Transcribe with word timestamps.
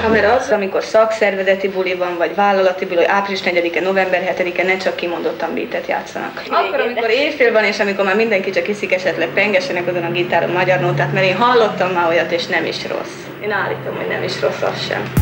Ha 0.00 0.08
mert 0.08 0.40
az, 0.40 0.50
amikor 0.50 0.82
szakszervezeti 0.82 1.68
buli 1.68 1.94
van, 1.94 2.16
vagy 2.16 2.34
vállalati 2.34 2.84
buli, 2.86 3.06
április 3.06 3.40
4-e, 3.44 3.80
november 3.80 4.34
7-e 4.36 4.62
ne 4.62 4.76
csak 4.76 4.96
kimondottan 4.96 5.54
beatet 5.54 5.86
játszanak. 5.86 6.42
Akkor, 6.48 6.80
amikor 6.80 7.10
éjfél 7.10 7.52
van, 7.52 7.64
és 7.64 7.80
amikor 7.80 8.04
már 8.04 8.16
mindenki 8.16 8.50
csak 8.50 8.68
iszik 8.68 8.92
esetleg 8.92 9.28
pengesenek 9.28 9.86
azon 9.86 10.04
a 10.04 10.10
gitáron 10.10 10.50
magyar 10.50 10.80
nótát, 10.80 11.12
mert 11.12 11.26
én 11.26 11.36
hallottam 11.36 11.90
már 11.90 12.08
olyat, 12.08 12.32
és 12.32 12.46
nem 12.46 12.64
is 12.64 12.88
rossz. 12.88 13.16
Én 13.42 13.50
állítom, 13.50 13.96
hogy 13.96 14.08
nem 14.08 14.22
is 14.22 14.40
rossz 14.40 14.62
az 14.62 14.86
sem. 14.88 15.12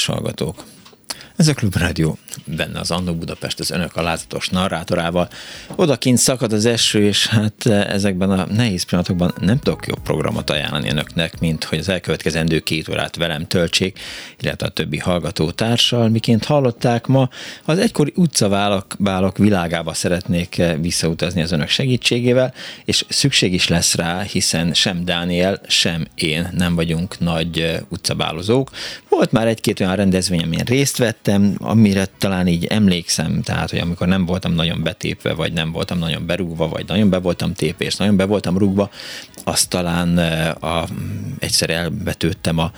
Kedves 0.00 0.06
hallgatók! 0.06 0.59
Ez 1.40 1.48
a 1.48 1.54
Klubrádió, 1.54 2.18
benne 2.44 2.80
az 2.80 2.90
Annó 2.90 3.14
Budapest 3.14 3.60
az 3.60 3.70
önök 3.70 3.96
alázatos 3.96 4.48
narrátorával. 4.48 5.28
Odakint 5.76 6.18
szakad 6.18 6.52
az 6.52 6.64
eső, 6.64 7.04
és 7.04 7.26
hát 7.26 7.66
ezekben 7.66 8.30
a 8.30 8.46
nehéz 8.46 8.82
pillanatokban 8.82 9.34
nem 9.40 9.58
tudok 9.58 9.86
jobb 9.86 10.02
programot 10.02 10.50
ajánlani 10.50 10.90
önöknek, 10.90 11.40
mint 11.40 11.64
hogy 11.64 11.78
az 11.78 11.88
elkövetkezendő 11.88 12.58
két 12.58 12.88
órát 12.88 13.16
velem 13.16 13.46
töltsék, 13.46 13.98
illetve 14.40 14.66
a 14.66 14.70
többi 14.70 14.98
hallgató 14.98 15.50
társal. 15.50 16.08
Miként 16.08 16.44
hallották 16.44 17.06
ma, 17.06 17.28
az 17.64 17.78
egykori 17.78 18.12
utcaválok 18.16 19.36
világába 19.36 19.94
szeretnék 19.94 20.62
visszautazni 20.80 21.42
az 21.42 21.52
önök 21.52 21.68
segítségével, 21.68 22.54
és 22.84 23.04
szükség 23.08 23.52
is 23.52 23.68
lesz 23.68 23.94
rá, 23.94 24.20
hiszen 24.20 24.74
sem 24.74 25.04
Dániel, 25.04 25.60
sem 25.66 26.06
én 26.14 26.48
nem 26.56 26.74
vagyunk 26.74 27.18
nagy 27.18 27.80
utcabálozók. 27.88 28.70
Volt 29.08 29.32
már 29.32 29.46
egy-két 29.46 29.80
olyan 29.80 29.96
rendezvény, 29.96 30.42
amin 30.42 30.64
részt 30.64 30.96
vettem, 30.96 31.28
tettem, 31.30 31.54
amire 31.58 32.06
talán 32.18 32.46
így 32.46 32.64
emlékszem, 32.64 33.42
tehát, 33.42 33.70
hogy 33.70 33.78
amikor 33.78 34.06
nem 34.06 34.26
voltam 34.26 34.52
nagyon 34.52 34.82
betépve, 34.82 35.34
vagy 35.34 35.52
nem 35.52 35.72
voltam 35.72 35.98
nagyon 35.98 36.26
berúgva, 36.26 36.68
vagy 36.68 36.84
nagyon 36.86 37.10
be 37.10 37.18
voltam 37.18 37.52
tépve, 37.52 37.84
és 37.84 37.96
nagyon 37.96 38.16
be 38.16 38.24
voltam 38.24 38.58
rúgva, 38.58 38.90
azt 39.44 39.68
talán 39.68 40.18
a, 40.60 40.84
egyszer 41.38 41.70
elvetődtem 41.70 42.58
a, 42.58 42.72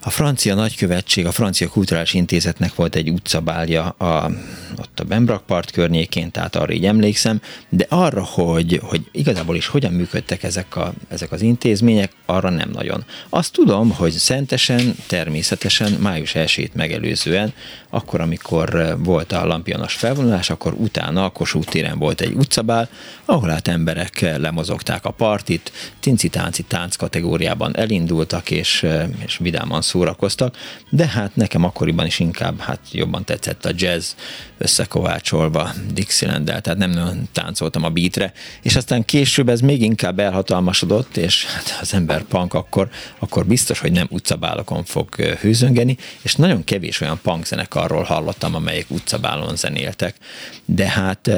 a 0.00 0.10
francia 0.10 0.54
nagykövetség, 0.54 1.26
a 1.26 1.32
francia 1.32 1.68
kulturális 1.68 2.14
intézetnek 2.14 2.74
volt 2.74 2.94
egy 2.94 3.10
utcabálja 3.10 3.88
a, 3.88 4.30
ott 4.78 5.00
a 5.00 5.04
Bembrak 5.04 5.46
part 5.46 5.70
környékén, 5.70 6.30
tehát 6.30 6.56
arra 6.56 6.72
így 6.72 6.86
emlékszem, 6.86 7.40
de 7.68 7.86
arra, 7.88 8.24
hogy, 8.24 8.80
hogy 8.82 9.08
igazából 9.12 9.56
is 9.56 9.66
hogyan 9.66 9.92
működtek 9.92 10.42
ezek, 10.42 10.76
a, 10.76 10.92
ezek 11.08 11.32
az 11.32 11.42
intézmények, 11.42 12.12
arra 12.26 12.50
nem 12.50 12.70
nagyon. 12.70 13.04
Azt 13.28 13.52
tudom, 13.52 13.90
hogy 13.90 14.12
szentesen, 14.12 14.96
természetesen 15.06 15.92
május 15.92 16.34
1 16.34 16.70
megelőzően, 16.74 17.52
akkor, 17.90 18.20
amikor 18.20 18.96
volt 18.98 19.32
a 19.32 19.46
lampionos 19.46 19.94
felvonulás, 19.94 20.50
akkor 20.50 20.72
utána 20.72 21.24
a 21.24 21.28
Kossuth 21.28 21.68
téren 21.68 21.98
volt 21.98 22.20
egy 22.20 22.34
utcabál, 22.34 22.88
ahol 23.24 23.48
hát 23.48 23.68
emberek 23.68 24.36
lemozogták 24.38 25.04
a 25.04 25.10
partit, 25.10 25.72
tinci-tánci 26.00 26.62
tánc 26.62 26.96
kategóriában 26.96 27.76
elindultak, 27.76 28.50
és, 28.50 28.86
és 29.24 29.38
vidáman 29.38 29.82
szórakoztak, 29.88 30.56
de 30.90 31.06
hát 31.06 31.36
nekem 31.36 31.64
akkoriban 31.64 32.06
is 32.06 32.18
inkább 32.18 32.60
hát 32.60 32.80
jobban 32.92 33.24
tetszett 33.24 33.64
a 33.64 33.70
jazz 33.74 34.12
összekovácsolva 34.58 35.70
dixieland 35.92 36.44
tehát 36.44 36.76
nem 36.76 36.90
nagyon 36.90 37.28
táncoltam 37.32 37.84
a 37.84 37.88
beatre, 37.88 38.32
és 38.62 38.76
aztán 38.76 39.04
később 39.04 39.48
ez 39.48 39.60
még 39.60 39.82
inkább 39.82 40.18
elhatalmasodott, 40.18 41.16
és 41.16 41.44
hát 41.44 41.78
az 41.80 41.94
ember 41.94 42.22
punk 42.22 42.54
akkor, 42.54 42.88
akkor 43.18 43.46
biztos, 43.46 43.78
hogy 43.78 43.92
nem 43.92 44.06
utcabálokon 44.10 44.84
fog 44.84 45.14
hőzöngeni, 45.14 45.96
és 46.22 46.34
nagyon 46.34 46.64
kevés 46.64 47.00
olyan 47.00 47.18
punk 47.22 47.46
zenekarról 47.46 48.02
hallottam, 48.02 48.54
amelyek 48.54 48.86
utcabálon 48.88 49.56
zenéltek, 49.56 50.16
de 50.64 50.88
hát 50.88 51.30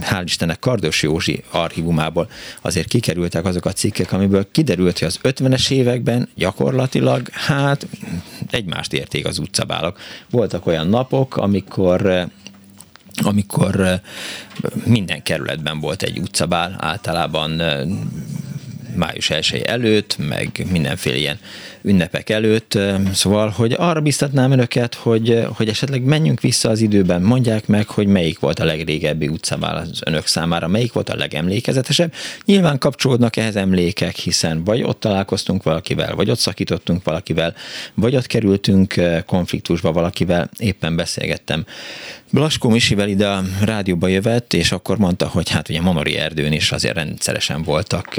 hál' 0.00 0.22
Istennek 0.24 0.58
Kardos 0.58 1.02
Józsi 1.02 1.42
archívumából 1.50 2.28
azért 2.62 2.88
kikerültek 2.88 3.44
azok 3.44 3.64
a 3.64 3.72
cikkek, 3.72 4.12
amiből 4.12 4.50
kiderült, 4.50 4.98
hogy 4.98 5.08
az 5.08 5.18
50-es 5.22 5.70
években 5.70 6.28
gyakorlatilag 6.34 7.23
hát 7.32 7.86
egymást 8.50 8.92
érték 8.92 9.26
az 9.26 9.38
utcabálok. 9.38 9.98
Voltak 10.30 10.66
olyan 10.66 10.86
napok, 10.88 11.36
amikor 11.36 12.28
amikor 13.22 14.00
minden 14.84 15.22
kerületben 15.22 15.80
volt 15.80 16.02
egy 16.02 16.18
utcabál, 16.18 16.76
általában 16.78 17.62
május 18.94 19.30
1 19.30 19.62
előtt, 19.66 20.16
meg 20.18 20.66
mindenféle 20.70 21.16
ilyen 21.16 21.38
ünnepek 21.84 22.30
előtt. 22.30 22.78
Szóval, 23.12 23.48
hogy 23.48 23.74
arra 23.78 24.00
biztatnám 24.00 24.50
önöket, 24.50 24.94
hogy, 24.94 25.46
hogy 25.54 25.68
esetleg 25.68 26.02
menjünk 26.02 26.40
vissza 26.40 26.68
az 26.68 26.80
időben, 26.80 27.22
mondják 27.22 27.66
meg, 27.66 27.88
hogy 27.88 28.06
melyik 28.06 28.38
volt 28.38 28.58
a 28.58 28.64
legrégebbi 28.64 29.28
utcavál 29.28 29.76
az 29.76 30.00
önök 30.04 30.26
számára, 30.26 30.68
melyik 30.68 30.92
volt 30.92 31.08
a 31.08 31.16
legemlékezetesebb. 31.16 32.12
Nyilván 32.44 32.78
kapcsolódnak 32.78 33.36
ehhez 33.36 33.56
emlékek, 33.56 34.16
hiszen 34.16 34.64
vagy 34.64 34.82
ott 34.82 35.00
találkoztunk 35.00 35.62
valakivel, 35.62 36.14
vagy 36.14 36.30
ott 36.30 36.38
szakítottunk 36.38 37.04
valakivel, 37.04 37.54
vagy 37.94 38.16
ott 38.16 38.26
kerültünk 38.26 38.94
konfliktusba 39.26 39.92
valakivel, 39.92 40.50
éppen 40.58 40.96
beszélgettem 40.96 41.64
Blaskó 42.34 42.68
Misivel 42.68 43.08
ide 43.08 43.28
a 43.28 43.42
rádióba 43.64 44.08
jövett, 44.08 44.52
és 44.52 44.72
akkor 44.72 44.98
mondta, 44.98 45.26
hogy 45.26 45.50
hát 45.50 45.68
ugye 45.68 45.80
Mamori 45.80 46.16
erdőn 46.16 46.52
is 46.52 46.72
azért 46.72 46.94
rendszeresen 46.94 47.62
voltak 47.62 48.14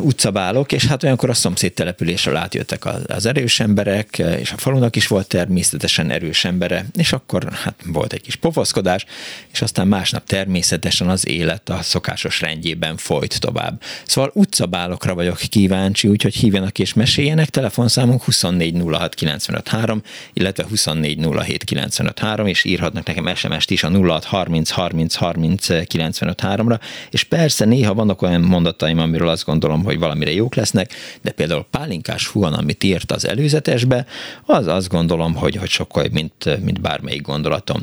utcabálok, 0.00 0.72
és 0.72 0.86
hát 0.86 1.02
olyankor 1.02 1.30
a 1.30 1.34
szomszéd 1.34 1.72
településről 1.72 2.36
átjöttek 2.36 2.84
az 3.06 3.26
erős 3.26 3.60
emberek, 3.60 4.18
eh, 4.18 4.40
és 4.40 4.52
a 4.52 4.56
falunak 4.56 4.96
is 4.96 5.06
volt 5.06 5.26
természetesen 5.26 6.10
erős 6.10 6.44
embere, 6.44 6.86
és 6.96 7.12
akkor 7.12 7.52
hát 7.52 7.74
volt 7.86 8.12
egy 8.12 8.20
kis 8.20 8.36
pofoszkodás, 8.36 9.04
és 9.52 9.62
aztán 9.62 9.88
másnap 9.88 10.26
természetesen 10.26 11.08
az 11.08 11.28
élet 11.28 11.68
a 11.68 11.82
szokásos 11.82 12.40
rendjében 12.40 12.96
folyt 12.96 13.40
tovább. 13.40 13.82
Szóval 14.06 14.30
utcabálokra 14.34 15.14
vagyok 15.14 15.38
kíváncsi, 15.48 16.08
úgyhogy 16.08 16.34
hívjanak 16.34 16.78
és 16.78 16.94
meséljenek, 16.94 17.48
telefonszámunk 17.48 18.22
2406953, 18.26 20.02
illetve 20.32 20.64
2407953, 20.74 22.48
és 22.48 22.64
írhatnak 22.64 23.06
nekem 23.06 23.34
SMS-t 23.34 23.70
is 23.70 23.82
a 23.82 23.88
0630 23.88 24.70
30 24.70 25.14
30 25.14 25.66
953-ra, 25.68 26.80
és 27.10 27.24
persze 27.24 27.64
néha 27.64 27.94
vannak 27.94 28.22
olyan 28.22 28.40
mondataim, 28.40 28.98
amiről 28.98 29.28
azt 29.28 29.44
gondolom, 29.44 29.60
gondolom, 29.62 29.84
hogy 29.84 29.98
valamire 29.98 30.32
jók 30.32 30.54
lesznek, 30.54 30.90
de 31.22 31.30
például 31.30 31.66
Pálinkás 31.70 32.26
Huan, 32.26 32.52
amit 32.52 32.84
írt 32.84 33.12
az 33.12 33.26
előzetesbe, 33.26 34.06
az 34.46 34.66
azt 34.66 34.88
gondolom, 34.88 35.34
hogy, 35.34 35.56
hogy 35.56 35.68
sokkal 35.68 36.06
mint, 36.10 36.62
mint 36.62 36.80
bármelyik 36.80 37.22
gondolatom 37.22 37.82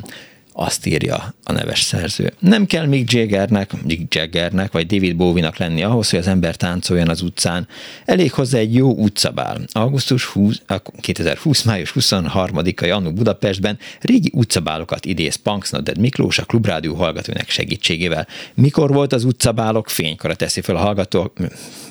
azt 0.52 0.86
írja 0.86 1.34
a 1.44 1.52
neves 1.52 1.80
szerző. 1.80 2.32
Nem 2.38 2.66
kell 2.66 2.86
Mick 2.86 3.12
Jaggernek, 3.12 3.82
Mick 3.82 4.14
Jaggernek 4.14 4.72
vagy 4.72 4.86
David 4.86 5.16
Bowie-nak 5.16 5.56
lenni 5.56 5.82
ahhoz, 5.82 6.10
hogy 6.10 6.18
az 6.18 6.26
ember 6.26 6.56
táncoljon 6.56 7.08
az 7.08 7.22
utcán. 7.22 7.68
Elég 8.04 8.32
hozzá 8.32 8.58
egy 8.58 8.74
jó 8.74 8.94
utcabál. 8.94 9.60
Augusztus 9.72 10.24
20, 10.24 10.62
2020. 11.00 11.62
május 11.62 11.92
23-a 11.94 12.84
Janu 12.84 13.12
Budapestben 13.12 13.78
régi 14.00 14.30
utcabálokat 14.34 15.04
idéz 15.04 15.34
Punksnodded 15.34 15.98
Miklós 15.98 16.38
a 16.38 16.44
Klubrádió 16.44 16.94
hallgatónak 16.94 17.48
segítségével. 17.48 18.26
Mikor 18.54 18.92
volt 18.92 19.12
az 19.12 19.24
utcabálok? 19.24 19.88
Fénykora 19.88 20.34
teszi 20.34 20.60
fel 20.60 20.76
a 20.76 20.78
hallgató 20.78 21.32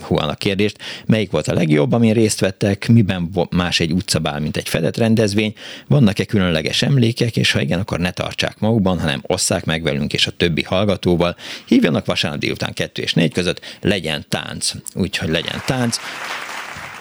Huan 0.02 0.30
a 0.30 0.36
kérdést. 0.36 0.78
Melyik 1.06 1.32
volt 1.32 1.48
a 1.48 1.54
legjobb, 1.54 1.92
amin 1.92 2.14
részt 2.14 2.40
vettek? 2.40 2.88
Miben 2.88 3.32
más 3.50 3.80
egy 3.80 3.92
utcabál, 3.92 4.40
mint 4.40 4.58
egy 4.58 4.70
fedett 4.70 4.98
rendezvény? 4.98 5.54
Vannak-e 5.88 6.26
különleges 6.26 6.82
emlékek, 6.82 7.38
és 7.38 7.52
ha 7.52 7.62
igen, 7.62 7.80
akkor 7.80 8.00
ne 8.00 8.12
tartsák 8.12 8.60
magukban, 8.60 9.00
hanem 9.00 9.24
osszák 9.28 9.66
meg 9.66 9.84
velünk 9.84 10.14
és 10.14 10.28
a 10.28 10.32
többi 10.32 10.64
hallgatóval. 10.64 11.36
Hívjanak 11.66 12.06
vasárnap 12.06 12.40
délután 12.40 12.74
2 12.74 13.02
és 13.02 13.14
4 13.14 13.32
között, 13.32 13.62
legyen 13.82 14.26
tánc. 14.30 14.72
Úgyhogy 14.94 15.30
legyen 15.30 15.62
tánc. 15.66 15.98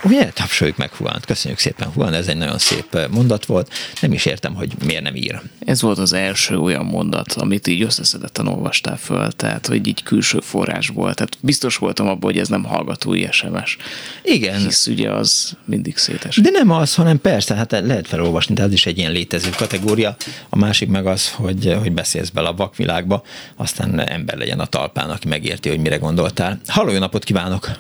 Ugye, 0.03 0.31
tapsoljuk 0.31 0.77
meg 0.77 0.93
Huánt. 0.93 1.25
Köszönjük 1.25 1.61
szépen, 1.61 1.89
Huán, 1.89 2.15
ez 2.15 2.27
egy 2.27 2.37
nagyon 2.37 2.59
szép 2.59 2.99
mondat 3.11 3.47
volt. 3.47 3.73
Nem 4.01 4.13
is 4.13 4.27
értem, 4.27 4.55
hogy 4.55 4.73
miért 4.85 5.03
nem 5.03 5.15
ír. 5.15 5.41
Ez 5.65 5.83
volt 5.83 5.99
az 5.99 6.13
első 6.13 6.57
olyan 6.57 6.85
mondat, 6.85 7.33
amit 7.33 7.67
így 7.67 7.83
összeszedetten 7.83 8.47
olvastál 8.47 8.97
föl, 8.97 9.33
tehát 9.33 9.67
hogy 9.67 9.87
így 9.87 10.03
külső 10.03 10.41
forrásból. 10.41 11.15
Tehát 11.15 11.37
biztos 11.41 11.77
voltam 11.77 12.07
abban, 12.07 12.31
hogy 12.31 12.39
ez 12.39 12.49
nem 12.49 12.65
hallgatói 12.65 13.27
SMS. 13.31 13.77
Igen. 14.23 14.59
Hisz 14.59 14.87
ugye 14.87 15.11
az 15.11 15.57
mindig 15.65 15.97
szétes. 15.97 16.37
De 16.37 16.51
nem 16.51 16.71
az, 16.71 16.95
hanem 16.95 17.21
persze, 17.21 17.55
hát 17.55 17.71
lehet 17.71 18.07
felolvasni, 18.07 18.55
tehát 18.55 18.71
ez 18.71 18.77
is 18.77 18.87
egy 18.87 18.99
ilyen 18.99 19.13
létező 19.13 19.51
kategória. 19.57 20.17
A 20.49 20.57
másik 20.57 20.89
meg 20.89 21.07
az, 21.07 21.31
hogy, 21.31 21.77
hogy 21.81 21.93
beszélsz 21.93 22.31
bele 22.31 22.49
a 22.49 22.55
vakvilágba, 22.55 23.23
aztán 23.57 24.01
ember 24.01 24.37
legyen 24.37 24.61
a 24.61 24.67
talpán, 24.67 25.11
aki 25.11 25.29
megérti, 25.29 25.69
hogy 25.69 25.81
mire 25.81 25.97
gondoltál. 25.97 26.61
Halló, 26.67 26.91
jó 26.91 26.99
napot 26.99 27.25
kívánok! 27.25 27.71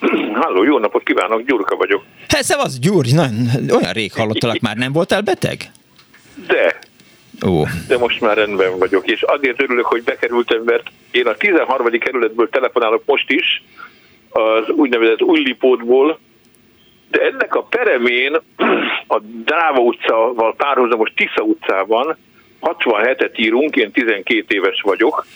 Halló, 0.42 0.64
jó 0.64 0.78
napot 0.78 1.02
kívánok, 1.02 1.42
Gyurka 1.42 1.76
vagyok. 1.76 2.02
Hát 2.28 2.42
szevasz, 2.42 2.78
Gyuri, 2.78 3.12
nagyon, 3.12 3.48
olyan 3.70 3.92
rég 3.92 4.12
hallottalak 4.12 4.58
már, 4.58 4.76
nem 4.76 4.92
voltál 4.92 5.20
beteg? 5.20 5.70
De. 6.46 6.78
Ó. 7.46 7.64
De 7.88 7.98
most 7.98 8.20
már 8.20 8.36
rendben 8.36 8.78
vagyok, 8.78 9.10
és 9.10 9.22
azért 9.22 9.62
örülök, 9.62 9.84
hogy 9.84 10.02
bekerültem, 10.02 10.62
mert 10.62 10.90
én 11.10 11.26
a 11.26 11.34
13. 11.34 11.88
kerületből 11.90 12.48
telefonálok 12.48 13.02
most 13.06 13.30
is, 13.30 13.62
az 14.30 14.68
úgynevezett 14.68 15.22
Ullipótból, 15.22 16.18
de 17.10 17.20
ennek 17.20 17.54
a 17.54 17.62
peremén 17.62 18.40
a 19.06 19.18
Dráva 19.44 19.80
utcával 19.80 20.54
párhuzamos 20.56 21.12
Tisza 21.14 21.42
utcában 21.42 22.16
67-et 22.60 23.38
írunk, 23.38 23.76
én 23.76 23.92
12 23.92 24.54
éves 24.54 24.80
vagyok, 24.80 25.26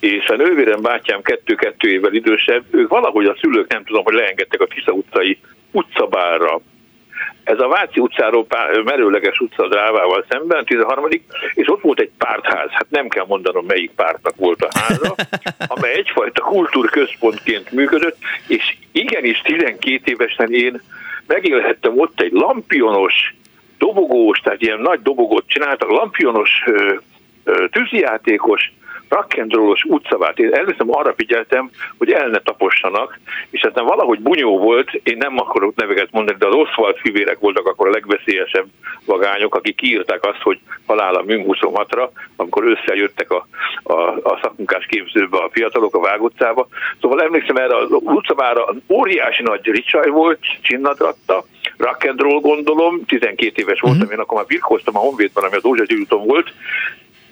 és 0.00 0.28
a 0.28 0.36
nővérem 0.36 0.82
bátyám 0.82 1.22
kettő-kettő 1.22 1.88
évvel 1.88 2.14
idősebb, 2.14 2.64
ők 2.70 2.88
valahogy 2.88 3.26
a 3.26 3.36
szülők 3.40 3.72
nem 3.72 3.84
tudom, 3.84 4.04
hogy 4.04 4.14
leengedtek 4.14 4.60
a 4.60 4.66
Tisza 4.66 4.92
utcai 4.92 5.38
utcabárra. 5.70 6.60
Ez 7.44 7.60
a 7.60 7.68
Váci 7.68 8.00
utcáról 8.00 8.46
pár, 8.46 8.82
merőleges 8.82 9.38
utca 9.38 9.68
Drávával 9.68 10.24
szemben, 10.28 10.64
13 10.64 11.08
és 11.54 11.68
ott 11.68 11.80
volt 11.80 12.00
egy 12.00 12.10
pártház, 12.18 12.70
hát 12.70 12.86
nem 12.90 13.08
kell 13.08 13.24
mondanom, 13.28 13.66
melyik 13.66 13.90
pártnak 13.90 14.36
volt 14.36 14.62
a 14.62 14.68
háza, 14.78 15.14
amely 15.66 15.92
egyfajta 15.92 16.42
kultúrközpontként 16.42 17.70
működött, 17.70 18.16
és 18.48 18.76
igenis 18.92 19.40
12 19.40 20.00
évesen 20.04 20.52
én 20.52 20.82
megélhettem 21.26 21.98
ott 21.98 22.20
egy 22.20 22.32
lampionos, 22.32 23.34
dobogós, 23.78 24.38
tehát 24.38 24.62
ilyen 24.62 24.80
nagy 24.80 25.02
dobogót 25.02 25.44
csináltak, 25.46 25.90
lampionos 25.90 26.50
tűzijátékos, 27.70 28.72
rock'n'rollos 29.08 29.84
utcavát. 29.84 30.38
Én 30.38 30.54
először 30.54 30.86
arra 30.88 31.14
figyeltem, 31.16 31.70
hogy 31.98 32.10
el 32.12 32.28
ne 32.28 32.38
tapossanak, 32.38 33.18
és 33.50 33.62
aztán 33.62 33.84
valahogy 33.84 34.20
bunyó 34.20 34.58
volt, 34.58 34.90
én 35.02 35.16
nem 35.16 35.38
akarok 35.38 35.74
neveket 35.74 36.08
mondani, 36.10 36.38
de 36.38 36.46
az 36.46 36.54
Oswald 36.54 36.96
fivérek 36.96 37.38
voltak 37.38 37.66
akkor 37.66 37.88
a 37.88 37.90
legveszélyesebb 37.90 38.66
vagányok, 39.04 39.54
akik 39.54 39.76
kiírták 39.76 40.24
azt, 40.24 40.42
hogy 40.42 40.60
halál 40.86 41.14
a 41.14 41.22
Műn 41.22 41.44
26-ra, 41.48 42.08
amikor 42.36 42.64
összejöttek 42.64 43.30
a, 43.30 43.46
a, 43.82 43.92
a 44.08 44.38
szakmunkás 44.42 44.86
képzőbe 44.86 45.38
a 45.38 45.50
fiatalok 45.52 45.94
a 45.94 46.00
Vág 46.00 46.22
utcába. 46.22 46.68
Szóval 47.00 47.22
emlékszem 47.22 47.56
erre 47.56 47.76
az 47.76 47.88
utcavára 47.90 48.74
óriási 48.88 49.42
nagy 49.42 49.66
ricsaj 49.66 50.08
volt, 50.08 50.38
csinnadratta, 50.62 51.44
rock 51.76 52.04
and 52.04 52.20
roll 52.20 52.40
gondolom, 52.40 53.04
12 53.06 53.52
éves 53.54 53.80
voltam, 53.80 54.00
uh-huh. 54.00 54.14
én 54.14 54.20
akkor 54.20 54.36
már 54.36 54.46
birkóztam 54.46 54.96
a 54.96 55.00
Honvédban, 55.00 55.44
ami 55.44 55.56
az 55.56 55.64
Ózsa 55.64 56.16
volt, 56.16 56.52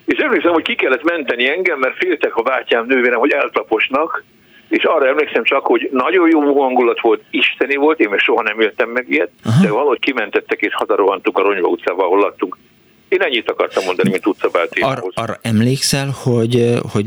és 0.04 0.18
emlékszem, 0.18 0.52
hogy 0.52 0.62
ki 0.62 0.74
kellett 0.74 1.02
menteni 1.02 1.48
engem, 1.48 1.78
mert 1.78 1.96
féltek 1.96 2.36
a 2.36 2.42
bátyám 2.42 2.86
nővérem, 2.86 3.18
hogy 3.18 3.30
eltaposnak, 3.30 4.24
és 4.68 4.84
arra 4.84 5.06
emlékszem 5.06 5.44
csak, 5.44 5.66
hogy 5.66 5.88
nagyon 5.92 6.28
jó 6.28 6.62
hangulat 6.62 7.00
volt, 7.00 7.22
isteni 7.30 7.76
volt, 7.76 8.00
én 8.00 8.08
még 8.08 8.18
soha 8.18 8.42
nem 8.42 8.60
éltem 8.60 8.88
meg 8.88 9.06
ilyet, 9.08 9.30
Aha. 9.44 9.62
de 9.62 9.70
valahogy 9.70 9.98
kimentettek 9.98 10.60
és 10.60 10.74
hazarohantuk 10.74 11.38
a 11.38 11.42
Ronyva 11.42 11.68
utcába, 11.68 12.04
ahol 12.04 12.18
laktunk. 12.18 12.56
Én 13.08 13.22
ennyit 13.22 13.50
akartam 13.50 13.84
mondani, 13.84 14.10
mint 14.10 14.26
utcabált 14.26 14.78
Ar- 14.80 15.02
Arra 15.14 15.36
emlékszel, 15.42 16.08
hogy, 16.22 16.72
hogy 16.92 17.04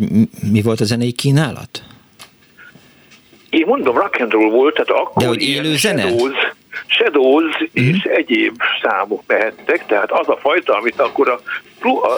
mi 0.52 0.62
volt 0.62 0.80
a 0.80 0.84
zenei 0.84 1.12
kínálat? 1.12 1.84
Én 3.50 3.66
mondom, 3.68 3.96
rock 3.96 4.20
and 4.20 4.32
roll 4.32 4.50
volt, 4.50 4.74
tehát 4.74 4.90
akkor 4.90 5.24
De 5.24 5.28
hogy 5.28 5.42
élő 5.42 5.76
zene? 5.76 6.02
Shadows, 6.02 6.56
Shadows 6.86 7.46
uh-huh. 7.46 7.68
és 7.74 8.04
egyéb 8.04 8.56
számok 8.82 9.24
mehettek, 9.28 9.86
tehát 9.86 10.12
az 10.12 10.30
a 10.30 10.38
fajta, 10.38 10.78
amit 10.78 11.00
akkor 11.00 11.30
a, 11.30 11.40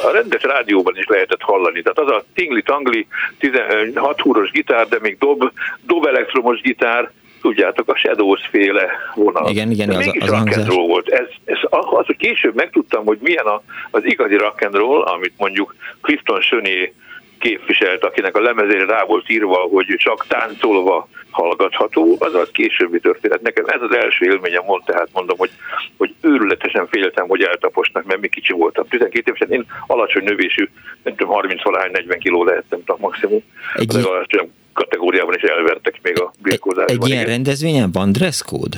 a 0.07 0.11
rendes 0.11 0.43
rádióban 0.43 0.97
is 0.97 1.05
lehetett 1.07 1.41
hallani. 1.41 1.81
Tehát 1.81 1.99
az 1.99 2.11
a 2.11 2.23
tingli-tangli 2.33 3.07
16 3.37 4.21
húros 4.21 4.51
gitár, 4.51 4.87
de 4.87 4.97
még 5.01 5.17
dob, 5.17 5.51
dob 5.85 6.05
elektromos 6.05 6.61
gitár, 6.61 7.11
tudjátok, 7.41 7.89
a 7.89 7.95
Shadows 7.95 8.47
féle 8.51 8.89
vonal. 9.15 9.49
Igen, 9.49 9.71
igen, 9.71 9.89
az, 9.89 10.11
az, 10.19 10.57
az 10.57 10.67
volt. 10.67 11.09
Ez, 11.09 11.27
ez 11.45 11.57
az, 11.69 12.05
hogy 12.05 12.17
később 12.17 12.55
megtudtam, 12.55 13.05
hogy 13.05 13.17
milyen 13.21 13.45
a, 13.45 13.61
az 13.91 14.05
igazi 14.05 14.35
rock 14.35 14.61
and 14.61 14.75
roll, 14.75 15.01
amit 15.01 15.33
mondjuk 15.37 15.75
Clifton 16.01 16.41
Söné 16.41 16.93
képviselt, 17.39 18.03
akinek 18.03 18.35
a 18.35 18.41
lemezére 18.41 18.85
rá 18.85 19.03
volt 19.03 19.29
írva, 19.29 19.57
hogy 19.57 19.85
csak 19.97 20.25
táncolva 20.27 21.07
hallgatható, 21.29 22.15
az 22.19 22.33
az 22.33 22.49
későbbi 22.51 22.99
történet. 22.99 23.41
Nekem 23.41 23.65
ez 23.67 23.81
az 23.81 23.95
első 23.95 24.25
élményem 24.25 24.65
volt, 24.65 24.85
tehát 24.85 25.09
mondom, 25.13 25.37
hogy, 25.37 25.51
hogy 25.97 26.13
őrületesen 26.21 26.87
féltem, 26.87 27.27
hogy 27.27 27.41
eltaposnak, 27.41 28.03
mert 28.03 28.21
mi 28.21 28.27
kicsi 28.27 28.53
voltam. 28.53 28.87
12 28.87 29.23
évesen 29.25 29.51
én 29.51 29.65
alacsony 29.87 30.23
növésű, 30.23 30.69
nem 31.03 31.15
tudom, 31.15 31.33
30 31.33 31.63
valahány 31.63 31.91
40 31.91 32.19
kiló 32.19 32.43
lehettem 32.43 32.79
a 32.85 32.95
maximum. 32.99 33.43
Egy 33.75 33.95
az 33.95 34.05
alacsony 34.05 34.51
kategóriában 34.73 35.35
is 35.35 35.41
elvertek 35.41 35.99
még 36.01 36.21
a 36.21 36.31
birkózásban. 36.41 36.95
Egy, 36.95 37.03
egy 37.03 37.09
ilyen 37.09 37.25
rendezvényen 37.25 37.91
van 37.91 38.11
dress 38.11 38.41
code? 38.41 38.77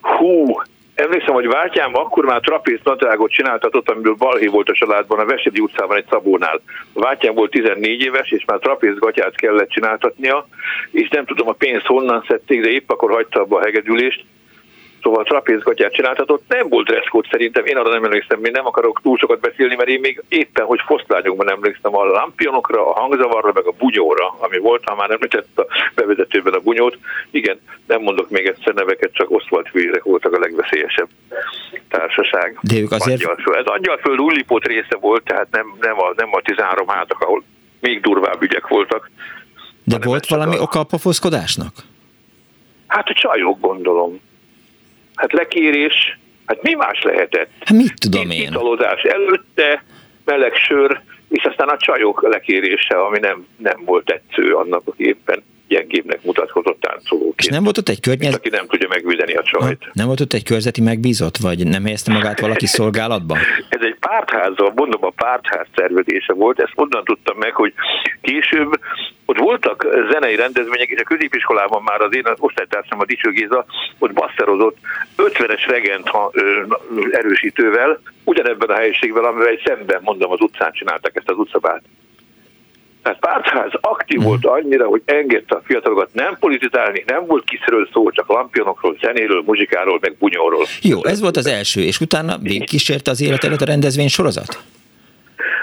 Hú, 0.00 0.60
Emlékszem, 0.98 1.34
hogy 1.34 1.46
Vátyám 1.46 1.96
akkor 1.96 2.24
már 2.24 2.40
trapéz 2.40 2.78
nadrágot 2.82 3.30
csináltatott, 3.30 3.90
amiből 3.90 4.14
balhé 4.14 4.46
volt 4.46 4.68
a 4.68 4.72
családban, 4.72 5.18
a 5.18 5.24
Vesedi 5.24 5.60
utcában 5.60 5.96
egy 5.96 6.06
szabónál. 6.10 6.60
Vátyám 6.92 7.34
volt 7.34 7.50
14 7.50 8.00
éves, 8.00 8.30
és 8.30 8.44
már 8.44 8.58
trapéz 8.58 8.98
gatyát 8.98 9.36
kellett 9.36 9.68
csináltatnia, 9.68 10.46
és 10.90 11.08
nem 11.08 11.24
tudom 11.24 11.48
a 11.48 11.52
pénzt 11.52 11.86
honnan 11.86 12.24
szedték, 12.28 12.62
de 12.62 12.70
épp 12.70 12.90
akkor 12.90 13.10
hagyta 13.10 13.40
abba 13.40 13.58
a 13.58 13.64
hegedülést, 13.64 14.24
Szóval 15.02 15.24
trapézgatját 15.24 15.92
csináltatott, 15.92 16.42
nem 16.48 16.68
volt 16.68 16.86
dresszkód 16.86 17.26
szerintem, 17.30 17.64
én 17.64 17.76
arra 17.76 17.90
nem 17.90 18.04
emlékszem, 18.04 18.44
én 18.44 18.50
nem 18.50 18.66
akarok 18.66 19.00
túl 19.02 19.16
sokat 19.18 19.40
beszélni, 19.40 19.74
mert 19.74 19.88
én 19.88 20.00
még 20.00 20.22
éppen, 20.28 20.64
hogy 20.64 20.80
foszlányokban 20.86 21.50
emlékszem 21.50 21.96
a 21.96 22.04
lampionokra, 22.04 22.90
a 22.90 23.00
hangzavarra, 23.00 23.52
meg 23.54 23.66
a 23.66 23.74
bunyóra, 23.78 24.34
ami 24.38 24.58
volt, 24.58 24.82
ha 24.84 24.94
már 24.94 25.10
említett 25.10 25.58
a 25.58 25.66
bevezetőben 25.94 26.52
a 26.52 26.58
bunyót. 26.58 26.98
Igen, 27.30 27.60
nem 27.86 28.00
mondok 28.00 28.30
még 28.30 28.46
egyszer 28.46 28.74
neveket, 28.74 29.12
csak 29.12 29.30
Oswald 29.30 29.66
fűrek 29.66 30.02
voltak 30.02 30.32
a 30.32 30.38
legveszélyesebb 30.38 31.08
társaság. 31.88 32.58
De 32.60 32.78
ők 32.78 32.90
azért... 32.90 33.20
Angyalföld. 33.24 33.56
Ez 33.58 33.66
Angyalföld 33.66 34.20
Ullipót 34.20 34.66
része 34.66 34.96
volt, 35.00 35.24
tehát 35.24 35.48
nem, 35.50 35.74
nem, 35.80 35.98
a, 36.00 36.12
nem 36.16 36.28
a 36.32 36.40
13 36.40 36.88
hátak, 36.88 37.20
ahol 37.20 37.42
még 37.80 38.00
durvább 38.00 38.42
ügyek 38.42 38.68
voltak. 38.68 39.10
De 39.84 39.98
volt 40.02 40.26
valami 40.26 40.56
a... 40.56 40.60
oka 40.60 40.78
a 40.78 40.84
pofoszkodásnak? 40.84 41.72
Hát 42.86 43.08
a 43.08 43.12
csajok 43.12 43.60
gondolom. 43.60 44.20
Hát 45.18 45.32
lekérés, 45.32 46.18
hát 46.46 46.62
mi 46.62 46.74
más 46.74 47.02
lehetett? 47.02 47.50
Hát 47.60 47.76
mit 47.78 47.94
tudom 48.00 48.30
én? 48.30 48.50
Italozás 48.50 49.02
előtte, 49.02 49.84
meleg 50.24 50.54
sör, 50.54 51.00
és 51.28 51.44
aztán 51.44 51.68
a 51.68 51.76
csajok 51.76 52.22
lekérése, 52.22 53.00
ami 53.00 53.18
nem, 53.18 53.46
nem 53.56 53.84
volt 53.84 54.04
tetsző 54.04 54.52
annak, 54.54 54.82
éppen 54.96 55.42
gyengébbnek 55.68 56.22
mutatkozott 56.22 56.80
táncolóként. 56.80 57.40
És 57.40 57.46
nem 57.46 57.64
volt 57.64 57.78
ott 57.78 57.88
egy 57.88 58.00
környezet... 58.00 58.34
Aki 58.34 58.48
nem 58.48 58.66
tudja 58.66 58.88
megvédeni 58.88 59.34
a 59.34 59.42
csajt. 59.42 59.90
Nem 59.92 60.06
volt 60.06 60.20
ott 60.20 60.32
egy 60.32 60.44
körzeti 60.44 60.80
megbízott, 60.80 61.36
vagy 61.36 61.66
nem 61.66 61.82
helyezte 61.84 62.12
magát 62.12 62.40
valaki 62.40 62.66
szolgálatban? 62.66 63.38
Ez 63.68 63.80
egy 63.80 63.96
pártház, 64.00 64.54
mondom, 64.74 65.04
a 65.04 65.10
pártház 65.10 65.66
szervezése 65.74 66.32
volt, 66.32 66.60
ezt 66.60 66.72
onnan 66.74 67.04
tudtam 67.04 67.36
meg, 67.38 67.54
hogy 67.54 67.72
később 68.20 68.80
ott 69.24 69.38
voltak 69.38 69.86
zenei 70.10 70.36
rendezvények, 70.36 70.88
és 70.88 71.00
a 71.00 71.04
középiskolában 71.04 71.82
már 71.82 72.00
az 72.00 72.14
én 72.14 72.24
osztálytársam, 72.36 73.00
a 73.00 73.04
Dicső 73.04 73.30
Géza, 73.30 73.64
ott 73.98 74.12
basszerozott 74.12 74.76
50-es 75.16 75.64
regent 75.66 76.10
erősítővel, 77.10 78.00
ugyanebben 78.24 78.68
a 78.68 78.74
helyiségben, 78.74 79.24
amivel 79.24 79.48
egy 79.48 79.62
szemben, 79.64 80.00
mondom, 80.02 80.30
az 80.30 80.40
utcán 80.40 80.72
csináltak 80.72 81.16
ezt 81.16 81.30
az 81.30 81.36
utcabát. 81.36 81.82
Tehát 83.08 83.42
pártház 83.42 83.70
aktív 83.80 84.22
volt 84.22 84.46
annyira, 84.46 84.86
hogy 84.86 85.02
engedte 85.04 85.54
a 85.54 85.60
fiatalokat 85.64 86.08
nem 86.12 86.36
politizálni, 86.40 87.04
nem 87.06 87.26
volt 87.26 87.44
kiszerről 87.44 87.88
szó, 87.92 88.10
csak 88.10 88.28
lampionokról, 88.28 88.96
zenéről, 89.00 89.42
muzsikáról, 89.46 89.98
meg 90.00 90.16
bunyóról. 90.18 90.64
Jó, 90.82 91.04
ez 91.04 91.20
volt 91.20 91.36
az 91.36 91.46
első, 91.46 91.80
és 91.80 92.00
utána 92.00 92.38
kísérte 92.64 93.10
az 93.10 93.22
életedet 93.22 93.60
a 93.60 93.64
rendezvény 93.64 94.08
sorozat? 94.08 94.58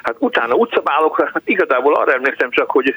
Hát 0.04 0.16
utána 0.20 0.54
utcabálokra, 0.54 1.30
hát 1.34 1.42
igazából 1.46 1.96
arra 1.96 2.14
emlékszem 2.14 2.50
csak, 2.52 2.72
hogy 2.72 2.96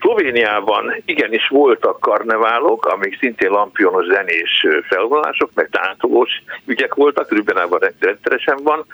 Szlovéniában 0.00 1.02
igenis 1.04 1.48
voltak 1.48 2.00
karneválok, 2.00 2.86
amik 2.86 3.18
szintén 3.18 3.50
lampionos 3.50 4.06
zenés 4.06 4.66
felvonások, 4.88 5.50
meg 5.54 5.68
táncolós 5.70 6.30
ügyek 6.66 6.94
voltak, 6.94 7.32
Ljubljanában 7.32 7.80
rendszeresen 7.98 8.58
van, 8.62 8.84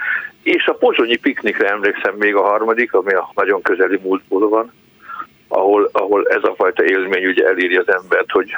és 0.43 0.67
a 0.67 0.75
pozsonyi 0.75 1.17
piknikre 1.17 1.69
emlékszem 1.69 2.15
még 2.19 2.35
a 2.35 2.43
harmadik, 2.43 2.93
ami 2.93 3.13
a 3.13 3.31
nagyon 3.35 3.63
közeli 3.63 4.01
múltból 4.03 4.49
van, 4.49 4.73
ahol, 5.57 5.89
ahol 5.93 6.27
ez 6.29 6.43
a 6.43 6.55
fajta 6.57 6.85
élmény 6.85 7.27
ugye 7.27 7.47
elírja 7.47 7.81
az 7.81 7.93
embert, 7.93 8.31
hogy 8.31 8.51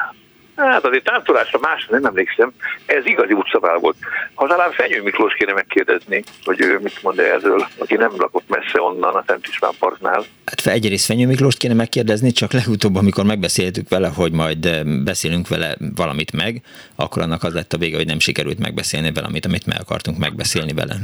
Hát 0.59 0.85
azért 0.85 1.05
táncolásra 1.05 1.59
más 1.59 1.87
nem 1.91 2.05
emlékszem, 2.05 2.53
ez 2.87 3.07
igazi 3.07 3.33
utcabál 3.33 3.79
volt. 3.79 3.97
Ha 4.35 4.47
talán 4.47 4.73
Fenyő 4.73 5.03
Miklós 5.03 5.35
kéne 5.35 5.53
megkérdezni, 5.53 6.25
hogy 6.45 6.61
ő 6.61 6.79
mit 6.83 7.03
mond 7.03 7.19
erről, 7.19 7.67
aki 7.79 7.95
nem 7.95 8.11
lakott 8.17 8.49
messze 8.49 8.81
onnan 8.81 9.15
a 9.15 9.25
Szent 9.27 9.47
István 9.47 9.73
Parknál. 9.79 10.25
Hát 10.45 10.67
egyrészt 10.67 11.05
Fenyő 11.05 11.27
Miklóst 11.27 11.59
kéne 11.59 11.75
megkérdezni, 11.75 12.31
csak 12.31 12.53
legutóbb, 12.53 12.97
amikor 12.97 13.25
megbeszéltük 13.25 13.89
vele, 13.89 14.09
hogy 14.09 14.33
majd 14.33 14.65
eh, 14.65 14.81
beszélünk 15.05 15.49
vele 15.49 15.77
valamit 15.95 16.33
meg, 16.33 16.61
akkor 16.97 17.23
annak 17.23 17.43
az 17.43 17.55
lett 17.55 17.73
a 17.73 17.79
vége, 17.79 17.97
hogy 17.97 18.07
nem 18.07 18.19
sikerült 18.19 18.59
megbeszélni 18.59 19.13
valamit, 19.13 19.47
amit 19.47 19.67
meg 19.67 19.79
akartunk 19.81 20.19
megbeszélni 20.19 20.73
vele. 20.73 20.95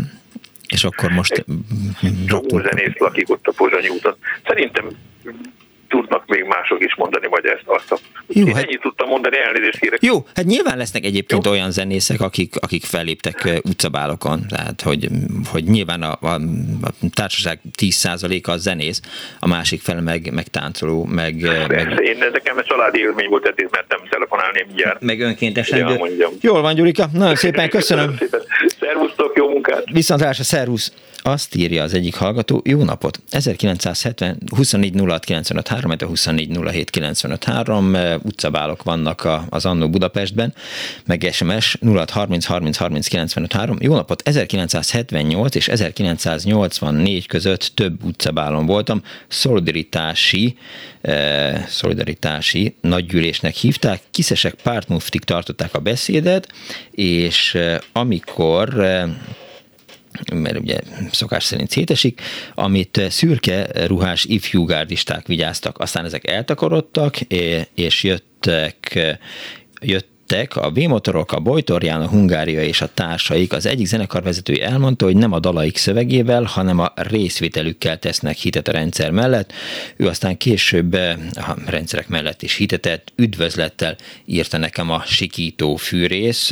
És 0.69 0.85
akkor 0.85 1.11
most... 1.11 1.45
Csomó 2.27 2.61
zenész 2.61 2.99
lakik 2.99 3.31
ott 3.31 3.47
a 3.47 3.53
Pozsonyi 3.57 3.89
úton. 3.89 4.17
Szerintem 4.47 4.89
tudnak 5.95 6.27
még 6.27 6.45
mások 6.45 6.85
is 6.85 6.95
mondani 6.97 7.27
majd 7.31 7.45
ezt, 7.45 7.63
azt 7.67 7.93
a... 7.93 7.99
Jó, 8.27 8.47
Én 8.47 8.55
hát... 8.55 8.65
ennyit 8.65 8.81
tudtam 8.81 9.09
mondani, 9.09 9.37
elnézést 9.39 9.79
kérek. 9.79 10.03
Jó, 10.03 10.27
hát 10.35 10.45
nyilván 10.45 10.77
lesznek 10.77 11.05
egyébként 11.05 11.45
Jó. 11.45 11.51
olyan 11.51 11.71
zenészek, 11.71 12.21
akik, 12.21 12.55
akik 12.61 12.85
felléptek 12.85 13.61
utcabálokon, 13.63 14.47
tehát 14.49 14.81
hogy, 14.81 15.09
hogy 15.53 15.65
nyilván 15.65 16.03
a, 16.03 16.19
a, 16.21 16.35
a 16.83 16.91
társaság 17.15 17.59
10%-a 17.81 18.51
a 18.51 18.57
zenész, 18.57 19.01
a 19.41 19.49
másik 19.49 19.81
fel 19.81 20.01
meg, 20.01 20.33
meg 20.33 20.47
táncoló, 20.49 21.05
meg... 21.05 21.35
meg... 21.69 22.01
Én 22.03 22.19
nekem 22.33 22.59
egy 22.59 22.65
családi 22.65 22.99
élmény 22.99 23.29
volt, 23.29 23.47
ezért 23.47 23.71
mertem 23.71 23.99
telefonálni 24.11 24.65
mindjárt. 24.67 25.01
Meg 25.01 25.21
önkéntesen. 25.21 25.79
Ja, 25.79 26.09
Jól 26.41 26.61
van, 26.61 26.75
Gyurika, 26.75 27.07
nagyon 27.13 27.35
szépen 27.45 27.69
köszönöm. 27.69 28.19
Szervusztok, 28.81 29.37
jó 29.37 29.49
munkát! 29.49 29.85
Viszontlátásra, 29.93 30.45
szervusz! 30.45 30.93
Azt 31.27 31.55
írja 31.55 31.83
az 31.83 31.95
egyik 31.95 32.15
hallgató, 32.15 32.63
jó 32.65 32.83
napot! 32.83 33.21
1970, 33.31 34.39
24 34.57 35.01
06 35.07 35.25
95 35.25 35.69
3, 35.69 35.91
24 35.99 36.59
07 36.59 36.91
95 36.91 37.45
3 37.45 37.97
utcabálok 38.23 38.83
vannak 38.83 39.29
az 39.49 39.67
Annó 39.67 39.91
Budapestben, 39.91 40.55
meg 41.07 41.29
SMS 41.33 41.79
06 41.81 42.11
30 42.11 42.45
30 42.45 42.77
30 42.77 43.09
95 43.09 43.53
3. 43.53 43.77
Jó 43.81 43.95
napot! 43.95 44.29
1978 44.29 45.55
és 45.55 45.69
1984 45.69 47.27
között 47.27 47.73
több 47.75 48.05
utcabálon 48.05 48.67
voltam, 48.67 49.03
szolidaritási, 49.29 50.57
eh, 51.01 51.65
szolidaritási 51.69 52.75
nagygyűlésnek 52.81 53.55
hívták, 53.55 54.01
kiszesek 54.11 54.55
pártmuftik 54.55 55.25
tartották 55.25 55.75
a 55.75 55.81
beszédet, 55.81 56.49
és 56.91 57.55
eh, 57.55 57.79
amikor 57.93 58.81
eh, 58.81 59.09
mert 60.35 60.59
ugye 60.59 60.79
szokás 61.11 61.45
szerint 61.45 61.71
szétesik, 61.71 62.21
amit 62.55 63.01
szürke 63.09 63.87
ruhás 63.87 64.25
ifjúgárdisták 64.25 65.27
vigyáztak. 65.27 65.79
Aztán 65.79 66.05
ezek 66.05 66.29
eltakarodtak, 66.29 67.21
és 67.75 68.03
jöttek, 68.03 68.99
jött 69.81 70.13
jöttek 70.29 70.57
a 70.57 70.71
V-motorok, 70.71 71.33
a 71.33 71.41
Bojtorján, 71.41 72.01
a 72.01 72.09
Hungária 72.09 72.63
és 72.63 72.81
a 72.81 72.89
társaik. 72.95 73.53
Az 73.53 73.67
egyik 73.67 73.87
zenekarvezetői 73.87 74.63
elmondta, 74.63 75.05
hogy 75.05 75.17
nem 75.17 75.33
a 75.33 75.39
dalaik 75.39 75.77
szövegével, 75.77 76.43
hanem 76.43 76.79
a 76.79 76.93
részvételükkel 76.95 77.99
tesznek 77.99 78.37
hitet 78.37 78.69
a 78.69 78.73
rendszer 78.73 79.11
mellett. 79.11 79.53
Ő 79.97 80.07
aztán 80.07 80.37
később 80.37 80.95
eh, 80.95 81.17
a 81.35 81.57
rendszerek 81.67 82.09
mellett 82.09 82.43
is 82.43 82.55
hitetett, 82.55 83.13
üdvözlettel 83.17 83.97
írta 84.25 84.59
nekem 84.59 84.91
a 84.91 85.03
sikító 85.07 85.77
fűrész 85.77 86.51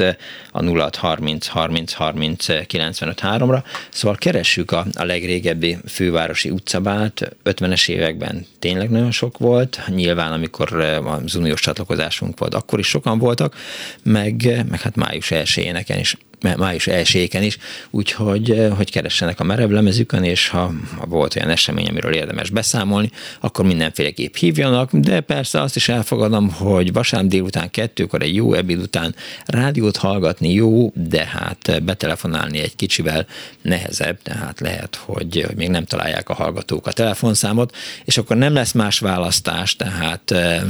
a 0.50 0.64
0630 0.64 1.47
30 1.47 1.93
30 1.93 2.67
95 2.67 3.21
3-ra. 3.23 3.62
Szóval 3.91 4.17
keressük 4.17 4.71
a, 4.71 4.87
a 4.95 5.05
legrégebbi 5.05 5.76
fővárosi 5.88 6.50
utcabát. 6.50 7.37
50-es 7.45 7.88
években 7.88 8.47
tényleg 8.59 8.91
nagyon 8.91 9.11
sok 9.11 9.38
volt. 9.38 9.81
Nyilván, 9.87 10.33
amikor 10.33 10.81
eh, 10.81 11.12
az 11.12 11.35
uniós 11.35 11.61
csatlakozásunk 11.61 12.38
volt, 12.38 12.55
akkor 12.55 12.79
is 12.79 12.87
sokan 12.87 13.19
voltak 13.19 13.61
meg, 14.02 14.64
meg 14.69 14.81
hát 14.81 14.97
május 14.97 15.31
1 15.31 15.99
is 16.00 16.16
május 16.43 16.87
1 16.87 17.29
is, 17.41 17.59
úgyhogy 17.91 18.51
eh, 18.51 18.77
hogy 18.77 18.91
keressenek 18.91 19.41
a 19.41 19.45
merev 19.45 19.71
lemezükön, 19.71 20.25
és 20.25 20.49
ha, 20.49 20.73
volt 21.09 21.37
olyan 21.37 21.51
esemény, 21.51 21.87
amiről 21.87 22.13
érdemes 22.13 22.51
beszámolni, 22.51 23.11
akkor 23.41 23.65
mindenféleképp 23.65 24.35
hívjanak, 24.35 24.91
de 24.93 25.21
persze 25.21 25.61
azt 25.61 25.77
is 25.77 25.89
elfogadom, 25.89 26.51
hogy 26.51 26.93
vasárnap 26.93 27.31
délután 27.31 27.71
kettőkor 27.71 28.23
egy 28.23 28.35
jó 28.35 28.55
ebéd 28.55 28.81
után 28.81 29.15
rádiót 29.47 29.97
hallgatni 29.97 30.53
jó, 30.53 30.93
de 30.95 31.25
hát 31.25 31.83
betelefonálni 31.85 32.59
egy 32.59 32.77
kicsivel 32.77 33.27
nehezebb, 33.63 34.23
tehát 34.23 34.61
lehet, 34.61 34.95
hogy, 35.05 35.47
még 35.57 35.69
nem 35.69 35.85
találják 35.85 36.29
a 36.29 36.35
hallgatók 36.35 36.87
a 36.87 36.93
telefonszámot, 36.93 37.77
és 38.05 38.19
akkor 38.19 38.37
nem 38.37 38.55
lesz 38.55 38.73
más 38.73 38.99
választás, 38.99 39.77
tehát 39.77 40.31
eh, 40.31 40.63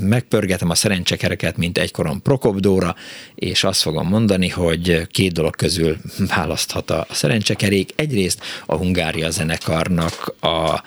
megpörgetem 0.00 0.70
a 0.70 0.74
szerencsekereket, 0.74 1.56
mint 1.56 1.78
egykoron 1.78 2.22
Prokopdóra, 2.22 2.94
és 3.34 3.64
azt 3.64 3.82
fogom 3.82 4.08
mondani, 4.08 4.48
hogy 4.48 5.03
két 5.10 5.32
dolog 5.32 5.56
közül 5.56 5.96
választhat 6.34 6.90
a 6.90 7.06
szerencsekerék. 7.10 7.92
Egyrészt 7.96 8.40
a 8.66 8.76
Hungária 8.76 9.30
zenekarnak 9.30 10.34
a 10.40 10.82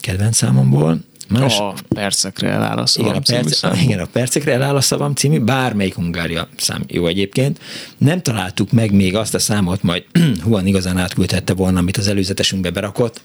kedvenc 0.00 0.36
számomból, 0.36 0.98
Más, 1.28 1.58
a 1.58 1.74
percekre 1.88 2.48
eláll 2.48 2.84
igen, 2.94 3.14
a 3.14 3.20
perc, 3.20 3.62
igen, 3.82 3.98
a 3.98 4.06
percekre 4.12 4.80
szavam 4.80 5.14
című, 5.14 5.40
bármelyik 5.40 5.94
Hungária 5.94 6.48
szám 6.56 6.84
jó 6.86 7.06
egyébként. 7.06 7.60
Nem 7.98 8.22
találtuk 8.22 8.72
meg 8.72 8.92
még 8.92 9.16
azt 9.16 9.34
a 9.34 9.38
számot, 9.38 9.82
majd 9.82 10.04
Huan 10.44 10.66
igazán 10.66 10.98
átküldhette 10.98 11.54
volna, 11.54 11.78
amit 11.78 11.96
az 11.96 12.08
előzetesünkbe 12.08 12.70
berakott, 12.70 13.20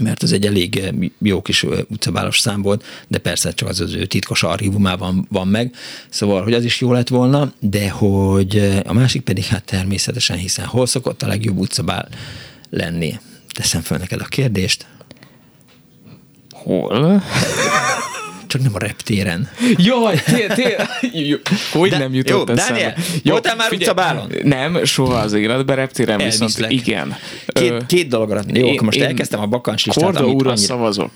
mert 0.00 0.22
ez 0.22 0.32
egy 0.32 0.46
elég 0.46 0.76
eh, 0.76 0.88
jó 1.18 1.42
kis 1.42 1.62
eh, 1.62 1.78
utcabálos 1.88 2.38
szám 2.38 2.62
volt, 2.62 2.84
de 3.08 3.18
persze 3.18 3.52
csak 3.52 3.68
az 3.68 3.80
az 3.80 3.94
ő 3.94 4.06
titkos 4.06 4.42
archívumában 4.42 5.26
van 5.30 5.48
meg, 5.48 5.74
szóval, 6.08 6.42
hogy 6.42 6.54
az 6.54 6.64
is 6.64 6.80
jó 6.80 6.92
lett 6.92 7.08
volna, 7.08 7.52
de 7.60 7.90
hogy 7.90 8.56
eh, 8.56 8.80
a 8.84 8.92
másik 8.92 9.22
pedig 9.22 9.44
hát 9.44 9.64
természetesen, 9.64 10.36
hiszen 10.36 10.66
hol 10.66 10.86
szokott 10.86 11.22
a 11.22 11.26
legjobb 11.26 11.58
utcabál 11.58 12.08
lenni? 12.70 13.18
Teszem 13.54 13.80
fel 13.80 13.98
neked 13.98 14.20
a 14.20 14.24
kérdést. 14.24 14.86
Hol? 16.50 17.22
Csak 18.46 18.62
nem 18.62 18.74
a 18.74 18.78
reptéren. 18.78 19.50
Jaj, 19.76 20.22
tényleg, 20.54 20.88
hogy 21.72 21.90
De, 21.90 21.98
nem 21.98 22.14
jutott 22.14 22.48
jó, 22.48 22.54
Daniel, 22.54 22.94
jó, 23.22 23.32
voltál 23.32 23.56
már 23.56 23.72
utcabálon? 23.72 24.32
Nem, 24.42 24.84
soha 24.84 25.18
az 25.18 25.32
életben, 25.32 25.76
reptéren 25.76 26.20
Elviszlek. 26.20 26.48
viszont 26.48 26.72
igen. 26.72 27.16
Két, 27.46 27.86
két 27.86 28.08
dologra. 28.08 28.42
Jó, 28.52 28.66
én, 28.66 28.80
most 28.82 29.00
elkezdtem 29.00 29.40
a 29.40 29.46
bakancs 29.46 29.86
listát. 29.86 30.04
Korda 30.04 30.26
úra 30.26 30.50
annyira... 30.50 30.56
szavazok. 30.56 31.10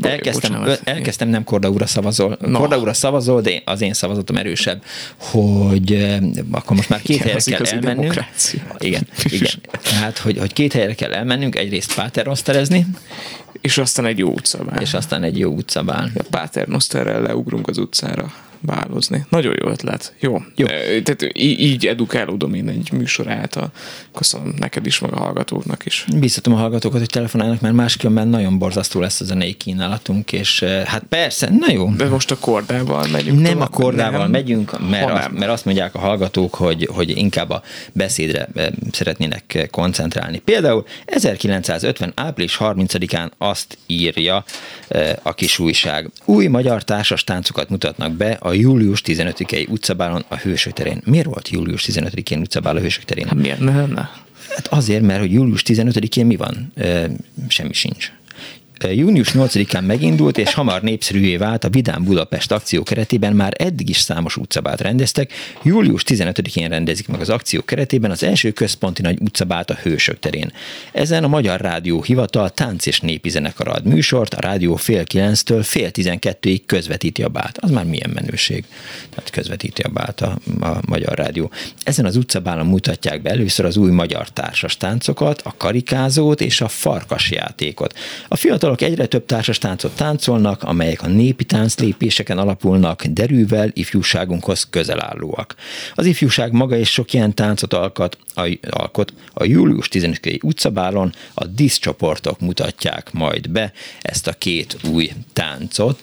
Elkezdtem, 0.00 0.64
elkezdtem 0.84 1.28
nem 1.28 1.44
Korda 1.44 1.70
úra 1.70 1.86
szavazol. 1.86 2.38
No. 2.40 2.58
Korda 2.58 2.78
úra 2.78 2.92
szavazol, 2.92 3.40
de 3.40 3.62
az 3.64 3.80
én 3.80 3.92
szavazatom 3.92 4.36
erősebb, 4.36 4.82
hogy 5.18 6.06
akkor 6.50 6.76
most 6.76 6.88
már 6.88 7.00
két 7.00 7.16
igen, 7.16 7.28
helyre 7.28 7.56
kell 7.56 7.66
elmennünk. 7.66 7.98
Demokrácia. 7.98 8.62
Igen, 8.78 9.06
igen. 9.38 9.52
Tehát, 9.82 10.18
hogy, 10.18 10.38
hogy 10.38 10.52
két 10.52 10.72
helyre 10.72 10.94
kell 10.94 11.12
elmennünk, 11.12 11.56
egyrészt 11.56 11.94
Páter 11.94 12.28
oszterezni, 12.28 12.86
és 13.60 13.78
aztán 13.78 14.06
egy 14.06 14.18
jó 14.18 14.28
utcabál. 14.28 14.80
És 14.80 14.94
aztán 14.94 15.22
egy 15.22 15.38
jó 15.38 15.50
utcabál. 15.50 16.10
A 16.14 16.22
Páter 16.30 16.66
Noszterrel 16.74 17.22
leugrunk 17.22 17.68
az 17.68 17.78
utcára 17.78 18.32
bálozni. 18.64 19.26
Nagyon 19.28 19.54
jó 19.62 19.68
ötlet. 19.68 20.14
Jó. 20.20 20.42
jó. 20.56 20.66
E, 20.66 21.02
tehát 21.02 21.38
így 21.38 21.86
edukálódom 21.86 22.54
én 22.54 22.68
egy 22.68 22.92
műsor 22.92 23.30
által. 23.30 23.70
Köszönöm 24.14 24.54
neked 24.58 24.86
is, 24.86 24.98
meg 24.98 25.12
a 25.12 25.16
hallgatóknak 25.16 25.86
is. 25.86 26.04
Biztatom 26.16 26.54
a 26.54 26.56
hallgatókat, 26.56 26.98
hogy 26.98 27.08
telefonálnak, 27.08 27.60
mert 27.60 27.74
máskülönben 27.74 28.28
nagyon 28.28 28.58
borzasztó 28.58 29.00
lesz 29.00 29.20
a 29.20 29.24
zenei 29.24 29.52
kínálatunk, 29.52 30.32
és 30.32 30.62
e, 30.62 30.82
hát 30.86 31.02
persze, 31.08 31.50
na 31.58 31.72
jó. 31.72 31.90
De 31.96 32.08
most 32.08 32.30
a 32.30 32.38
kordával 32.38 33.06
megyünk. 33.12 33.40
Nem 33.40 33.52
tovább, 33.52 33.68
a 33.68 33.70
kordával 33.70 34.20
nem. 34.20 34.30
megyünk, 34.30 34.88
mert, 34.90 35.10
azt, 35.10 35.30
mert 35.30 35.50
azt 35.50 35.64
mondják 35.64 35.94
a 35.94 35.98
hallgatók, 35.98 36.54
hogy, 36.54 36.88
hogy 36.92 37.16
inkább 37.16 37.50
a 37.50 37.62
beszédre 37.92 38.48
e, 38.54 38.70
szeretnének 38.92 39.68
koncentrálni. 39.70 40.38
Például 40.38 40.84
1950. 41.04 42.12
április 42.14 42.56
30-án 42.60 43.30
azt 43.38 43.78
írja 43.86 44.44
a 45.22 45.34
kis 45.34 45.58
újság. 45.58 46.10
Új 46.24 46.46
magyar 46.46 46.84
társas 46.84 47.24
táncokat 47.24 47.68
mutatnak 47.68 48.12
be 48.12 48.36
a 48.40 48.52
július 48.54 49.02
15-i 49.06 49.68
utcabálon 49.68 50.24
a 50.28 50.36
Hősök 50.36 50.72
terén. 50.72 51.00
Miért 51.04 51.26
volt 51.26 51.48
július 51.48 51.84
15-én 51.88 52.40
utcabál 52.40 52.76
a 52.76 52.80
Hősök 52.80 53.04
terén? 53.04 53.26
Hát 53.26 53.34
miért 53.34 53.60
ne 53.60 53.76
lenne? 53.76 54.10
Hát 54.48 54.66
azért, 54.66 55.02
mert 55.02 55.20
hogy 55.20 55.32
július 55.32 55.62
15-én 55.66 56.26
mi 56.26 56.36
van? 56.36 56.72
E, 56.74 57.10
semmi 57.48 57.72
sincs. 57.72 58.12
Június 58.82 59.30
8-án 59.34 59.86
megindult, 59.86 60.38
és 60.38 60.54
hamar 60.54 60.82
népszerűvé 60.82 61.36
vált 61.36 61.64
a 61.64 61.68
Vidám 61.68 62.04
Budapest 62.04 62.52
akció 62.52 62.82
keretében 62.82 63.32
már 63.32 63.52
eddig 63.58 63.88
is 63.88 63.96
számos 63.96 64.36
utcabát 64.36 64.80
rendeztek. 64.80 65.32
Július 65.62 66.02
15-én 66.06 66.68
rendezik 66.68 67.08
meg 67.08 67.20
az 67.20 67.30
akció 67.30 67.62
keretében 67.62 68.10
az 68.10 68.22
első 68.22 68.50
központi 68.50 69.02
nagy 69.02 69.18
utcabát 69.20 69.70
a 69.70 69.78
Hősök 69.82 70.18
terén. 70.18 70.52
Ezen 70.92 71.24
a 71.24 71.28
Magyar 71.28 71.60
Rádió 71.60 72.02
Hivatal 72.02 72.50
tánc 72.50 72.86
és 72.86 73.00
népi 73.00 73.28
zenekar 73.28 73.68
ad 73.68 73.84
műsort, 73.84 74.34
a 74.34 74.40
rádió 74.40 74.76
fél 74.76 75.04
kilenctől 75.04 75.62
fél 75.62 75.90
tizenkettőig 75.90 76.66
közvetíti 76.66 77.22
a 77.22 77.28
bát. 77.28 77.58
Az 77.58 77.70
már 77.70 77.84
milyen 77.84 78.10
menőség. 78.14 78.64
Tehát 79.10 79.30
közvetíti 79.30 79.82
a 79.82 79.88
bát 79.88 80.20
a, 80.20 80.38
a 80.60 80.80
Magyar 80.86 81.18
Rádió. 81.18 81.50
Ezen 81.82 82.04
az 82.04 82.16
utcabálon 82.16 82.66
mutatják 82.66 83.22
be 83.22 83.30
először 83.30 83.64
az 83.64 83.76
új 83.76 83.90
magyar 83.90 84.28
társas 84.28 84.76
táncokat, 84.76 85.42
a 85.44 85.54
karikázót 85.56 86.40
és 86.40 86.60
a 86.60 86.68
farkasjátékot. 86.68 87.94
A 88.28 88.36
fiatal 88.36 88.63
fiatalok 88.64 88.92
egyre 88.92 89.06
több 89.06 89.26
társas 89.26 89.58
táncot 89.58 89.96
táncolnak, 89.96 90.62
amelyek 90.62 91.02
a 91.02 91.06
népi 91.06 91.44
tánclépéseken 91.44 92.38
alapulnak, 92.38 93.04
derűvel 93.04 93.70
ifjúságunkhoz 93.72 94.66
közel 94.70 95.00
állóak. 95.00 95.54
Az 95.94 96.06
ifjúság 96.06 96.52
maga 96.52 96.76
is 96.76 96.90
sok 96.90 97.12
ilyen 97.12 97.34
táncot 97.34 97.72
alkot, 97.72 98.18
a, 98.34 98.58
alkot, 98.70 99.12
a 99.32 99.44
július 99.44 99.88
15-i 99.92 100.44
utcabálon 100.44 101.12
a 101.34 101.46
diszcsoportok 101.46 102.40
mutatják 102.40 103.12
majd 103.12 103.50
be 103.50 103.72
ezt 104.02 104.26
a 104.26 104.32
két 104.32 104.76
új 104.92 105.10
táncot. 105.32 106.00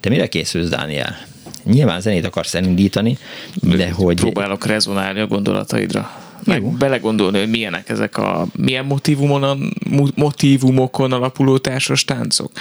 Te 0.00 0.08
mire 0.08 0.28
készülsz, 0.28 0.68
Dániel? 0.68 1.16
Nyilván 1.64 2.00
zenét 2.00 2.24
akarsz 2.24 2.54
elindítani, 2.54 3.18
de 3.54 3.90
hogy... 3.90 4.16
Próbálok 4.16 4.66
rezonálni 4.66 5.20
a 5.20 5.26
gondolataidra 5.26 6.31
meg 6.44 6.62
Jó. 6.62 6.70
belegondolni, 6.70 7.38
hogy 7.38 7.50
milyenek 7.50 7.88
ezek 7.88 8.16
a, 8.16 8.46
milyen 8.56 8.84
motivumon, 8.84 9.72
motivumokon 10.14 11.12
alapuló 11.12 11.58
társas 11.58 12.04
táncok. 12.04 12.52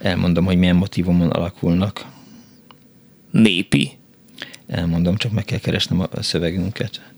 Elmondom, 0.00 0.44
hogy 0.44 0.56
milyen 0.56 0.76
motivumon 0.76 1.30
alakulnak. 1.30 2.04
Népi. 3.30 3.90
Elmondom, 4.66 5.16
csak 5.16 5.32
meg 5.32 5.44
kell 5.44 5.58
keresnem 5.58 6.00
a 6.00 6.22
szövegünket. 6.22 7.13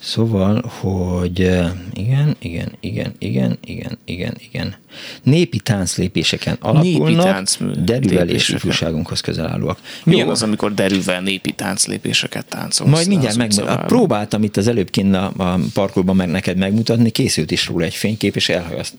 Szóval, 0.00 0.64
hogy 0.80 1.38
igen, 1.92 2.36
igen, 2.38 2.72
igen, 2.80 3.12
igen, 3.18 3.58
igen, 3.60 3.98
igen, 4.04 4.34
igen. 4.40 4.74
Népi 5.22 5.58
tánclépéseken 5.58 6.56
alapulnak, 6.60 7.08
népi 7.08 7.22
tánc 7.22 7.56
derűvel 7.84 8.28
és 8.28 8.48
ifjúságunkhoz 8.48 9.20
közel 9.20 9.46
állóak. 9.46 9.78
Milyen 10.04 10.26
Jó. 10.26 10.32
az, 10.32 10.42
amikor 10.42 10.74
derűvel 10.74 11.20
népi 11.20 11.52
tánclépéseket 11.52 12.46
táncolsz? 12.46 12.90
Majd 12.90 13.08
mindjárt 13.08 13.36
meg, 13.36 13.52
próbáltam 13.86 14.42
itt 14.42 14.56
az 14.56 14.68
előbb 14.68 14.90
kinn 14.90 15.14
a, 15.14 15.32
a 15.36 15.58
parkolban 15.74 16.16
meg 16.16 16.28
neked 16.28 16.56
megmutatni, 16.56 17.10
készült 17.10 17.50
is 17.50 17.66
róla 17.66 17.84
egy 17.84 17.94
fénykép, 17.94 18.36
és 18.36 18.52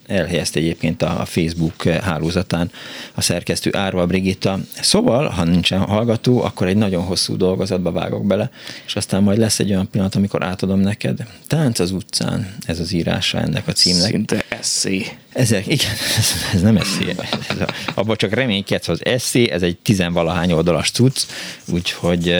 elhelyezte 0.07 0.59
egyébként 0.59 1.01
a, 1.01 1.21
a 1.21 1.25
Facebook 1.25 1.83
hálózatán 1.83 2.71
a 3.13 3.21
szerkesztő 3.21 3.69
Árva 3.73 4.05
Brigitta. 4.05 4.59
Szóval, 4.81 5.27
ha 5.27 5.43
nincsen 5.43 5.79
hallgató, 5.79 6.43
akkor 6.43 6.67
egy 6.67 6.77
nagyon 6.77 7.03
hosszú 7.03 7.37
dolgozatba 7.37 7.91
vágok 7.91 8.25
bele, 8.25 8.51
és 8.85 8.95
aztán 8.95 9.23
majd 9.23 9.37
lesz 9.37 9.59
egy 9.59 9.69
olyan 9.69 9.89
pillanat, 9.89 10.15
amikor 10.15 10.43
átadom 10.43 10.79
neked. 10.89 11.27
Tánc 11.47 11.79
az 11.79 11.91
utcán, 11.91 12.55
ez 12.65 12.79
az 12.79 12.91
írása 12.91 13.39
ennek 13.39 13.67
a 13.67 13.71
címnek. 13.71 14.09
Szinte 14.09 14.43
eszé. 14.49 15.05
Ezek, 15.33 15.67
igen, 15.67 15.91
ez, 16.17 16.31
ez 16.53 16.61
nem 16.61 16.77
eszé. 16.77 17.15
Ez 17.49 17.59
a, 17.59 17.67
abban 17.93 18.15
csak 18.15 18.33
reménykedsz, 18.33 18.87
az 18.87 19.05
eszé, 19.05 19.49
ez 19.49 19.61
egy 19.61 19.77
tizenvalahány 19.77 20.51
oldalas 20.51 20.91
cucc, 20.91 21.23
úgyhogy 21.65 22.35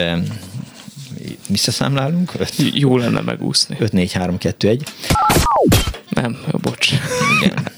visszaszámlálunk. 1.48 2.32
Öt, 2.38 2.54
Jó 2.72 2.96
lenne 2.96 3.20
megúszni. 3.20 3.76
5, 3.78 3.92
4, 3.92 4.12
3, 4.12 4.38
2, 4.38 4.68
1. 4.68 4.82
Nem, 6.08 6.38
bocs. 6.62 6.92
Igen. 7.42 7.69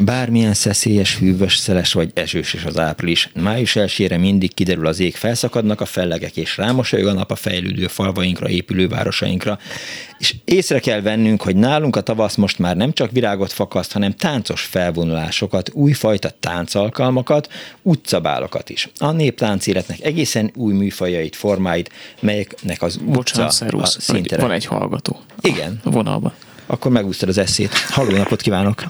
Bármilyen 0.00 0.54
szeszélyes, 0.54 1.18
hűvös, 1.18 1.56
szeles 1.56 1.92
vagy 1.92 2.10
esős 2.14 2.54
is 2.54 2.64
az 2.64 2.78
április. 2.78 3.30
Május 3.34 3.76
elsőre 3.76 4.16
mindig 4.16 4.54
kiderül 4.54 4.86
az 4.86 5.00
ég, 5.00 5.14
felszakadnak 5.14 5.80
a 5.80 5.84
fellegek, 5.84 6.36
és 6.36 6.56
rámosolyog 6.56 7.06
a 7.06 7.12
nap 7.12 7.30
a 7.30 7.34
fejlődő 7.34 7.86
falvainkra, 7.86 8.48
épülő 8.48 8.88
városainkra. 8.88 9.58
És 10.18 10.34
észre 10.44 10.78
kell 10.78 11.00
vennünk, 11.00 11.42
hogy 11.42 11.56
nálunk 11.56 11.96
a 11.96 12.00
tavasz 12.00 12.34
most 12.34 12.58
már 12.58 12.76
nem 12.76 12.92
csak 12.92 13.10
virágot 13.10 13.52
fakaszt, 13.52 13.92
hanem 13.92 14.12
táncos 14.12 14.62
felvonulásokat, 14.62 15.70
újfajta 15.72 16.30
táncalkalmakat, 16.40 17.48
utcabálokat 17.82 18.70
is. 18.70 18.88
A 18.98 19.10
néptánc 19.10 19.66
életnek 19.66 20.00
egészen 20.00 20.50
új 20.54 20.74
műfajait, 20.74 21.36
formáit, 21.36 21.90
melyeknek 22.20 22.82
az 22.82 22.96
utca 22.96 23.12
Bocsánat, 23.12 23.52
szervusz, 23.52 24.08
van 24.36 24.50
egy 24.50 24.64
hallgató. 24.64 25.20
Igen. 25.40 25.80
A 25.84 25.90
vonalban. 25.90 26.32
Akkor 26.66 26.90
megúsztad 26.90 27.28
az 27.28 27.38
eszét. 27.38 27.72
Halló 27.72 28.16
napot 28.16 28.40
kívánok! 28.40 28.84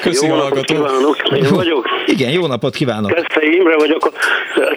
Köszi, 0.00 0.26
jó 0.26 0.34
napot 0.34 0.64
kívánok, 0.64 1.16
én 1.36 1.46
vagyok. 1.50 1.88
Igen, 2.06 2.30
jó 2.30 2.46
napot 2.46 2.74
kívánok. 2.74 3.10
Keszthely 3.10 3.48
Imre 3.48 3.76
vagyok. 3.76 4.10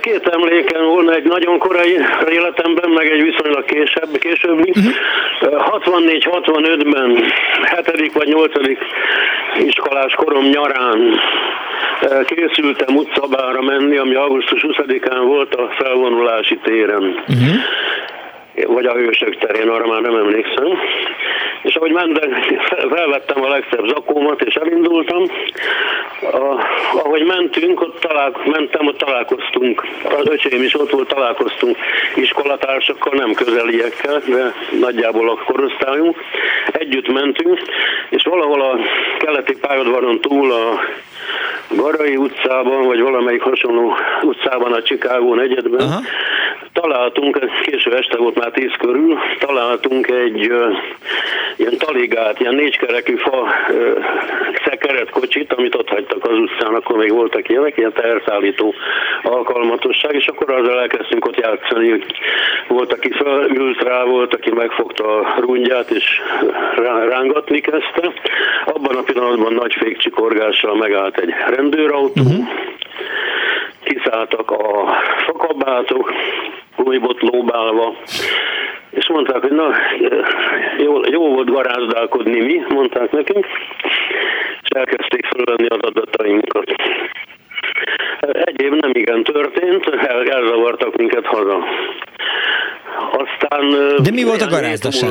Két 0.02 0.28
emléken 0.28 0.86
volna 0.86 1.14
egy 1.14 1.24
nagyon 1.24 1.58
korai 1.58 2.00
életemben, 2.30 2.90
meg 2.90 3.12
egy 3.12 3.22
viszonylag 3.22 3.66
később, 3.66 4.18
későbbi. 4.18 4.74
Uh-huh. 4.76 4.94
64-65-ben, 5.42 7.24
7. 7.98 8.14
vagy 8.14 8.28
8. 8.28 8.52
iskolás 9.66 10.14
korom 10.14 10.46
nyarán 10.46 11.20
eh, 12.02 12.24
készültem 12.26 12.96
utcabára 12.96 13.62
menni, 13.62 13.98
ami 13.98 14.16
augusztus 14.16 14.66
20-án 14.68 15.22
volt 15.26 15.54
a 15.56 15.70
felvonulási 15.78 16.60
téren. 16.64 17.04
Uh-huh 17.04 17.56
vagy 18.68 18.86
a 18.86 18.94
hősök 18.94 19.38
terén, 19.38 19.70
arra 19.70 19.88
már 19.88 20.02
nem 20.02 20.16
emlékszem. 20.16 20.68
És 21.64 21.76
ahogy 21.76 21.92
mentem, 21.92 22.32
felvettem 22.96 23.44
a 23.44 23.50
legszebb 23.50 23.88
zakómat, 23.88 24.42
és 24.42 24.56
elindultam. 24.56 25.24
A, 26.22 26.60
ahogy 27.04 27.26
mentünk, 27.26 27.82
ott 27.82 28.00
talál, 28.00 28.32
mentem, 28.46 28.88
ott 28.88 28.98
találkoztunk. 28.98 29.88
Az 30.04 30.28
öcsém 30.28 30.64
is 30.64 30.80
ott 30.80 30.90
volt, 30.90 31.08
találkoztunk 31.08 31.78
iskolatársakkal, 32.16 33.14
nem 33.14 33.34
közeliekkel, 33.34 34.22
de 34.28 34.54
nagyjából 34.80 35.30
a 35.30 35.44
korosztályunk. 35.46 36.18
Együtt 36.72 37.08
mentünk, 37.08 37.62
és 38.10 38.24
valahol 38.24 38.62
a 38.62 38.78
keleti 39.18 39.58
pályadvaron 39.58 40.22
túl 40.22 40.52
a 40.52 40.80
Garai 41.70 42.16
utcában, 42.16 42.86
vagy 42.86 43.02
valamelyik 43.02 43.42
hasonló 43.42 43.96
utcában 44.22 44.74
a 44.74 44.82
Chicago 44.82 45.36
negyedben 45.36 45.88
Aha. 45.88 46.02
találtunk, 46.74 47.40
késő 47.62 47.96
este 47.96 48.18
volt 48.18 48.40
már 48.40 48.52
tíz 48.52 48.72
körül, 48.80 49.18
találtunk 49.40 50.08
egy 50.08 50.52
uh, 50.52 50.78
ilyen 51.56 51.78
taligát, 51.78 52.40
ilyen 52.40 52.56
négykerekű 52.56 53.16
fa 53.16 53.48
uh, 53.70 54.06
szekeret 54.66 55.10
kocsit, 55.10 55.54
amit 55.54 55.76
ott 55.76 55.90
hagytak 55.90 56.26
az 56.28 56.38
utcán, 56.38 56.74
akkor 56.74 56.98
még 56.98 57.12
voltak 57.12 57.50
ilyenek, 57.50 57.78
ilyen 57.78 57.94
teherszállító 57.94 58.74
alkalmatosság, 59.24 60.14
és 60.16 60.28
akkor 60.28 60.52
azzal 60.52 60.80
elkezdtünk 60.80 61.26
ott 61.26 61.40
játszani. 61.40 62.04
Volt, 62.68 62.94
aki 62.94 63.12
felült 63.12 63.82
rá, 63.82 64.04
volt, 64.04 64.34
aki 64.34 64.52
megfogta 64.52 65.20
a 65.20 65.36
rungyát, 65.40 65.90
és 65.90 66.22
rángatni 67.10 67.62
kezdte. 67.62 68.14
Abban 68.66 68.96
a 68.96 69.02
pillanatban 69.02 69.54
nagy 69.54 69.74
fékcsikorgással 69.74 70.76
megállt 70.76 71.13
egy 71.18 71.34
rendőrautó, 71.56 72.22
uh-huh. 72.22 72.48
kiszálltak 73.84 74.52
a 74.52 74.94
fakabátok, 75.26 76.14
újbot 76.76 77.22
lóbálva, 77.22 77.96
és 78.90 79.08
mondták, 79.08 79.42
hogy 79.42 79.52
na, 79.52 79.72
jó, 80.78 81.00
jó 81.12 81.34
volt 81.34 81.50
garázdálkodni 81.50 82.40
mi, 82.40 82.62
mondták 82.70 83.12
nekünk, 83.12 83.46
és 84.62 84.70
elkezdték 84.70 85.26
fölvenni 85.26 85.68
az 85.68 85.80
adatainkat. 85.82 86.72
Egyéb 88.32 88.74
nem 88.74 88.92
igen 88.94 89.24
történt, 89.24 89.86
el, 89.86 90.30
elzavartak 90.30 90.96
minket 90.96 91.26
haza. 91.26 91.64
Aztán... 93.12 93.70
De 94.04 94.12
mi 94.12 94.24
volt 94.24 94.42
a 94.42 94.50
garázdaság? 94.50 95.10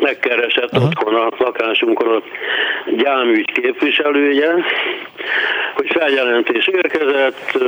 Megkeresett 0.00 0.72
Aha. 0.72 0.86
otthon 0.86 1.14
a 1.14 1.28
lakásunkon 1.38 2.08
a 2.08 2.22
gyámügy 2.96 3.50
képviselője, 3.52 4.54
hogy 5.74 5.90
feljelentés 5.98 6.66
érkezett, 6.66 7.58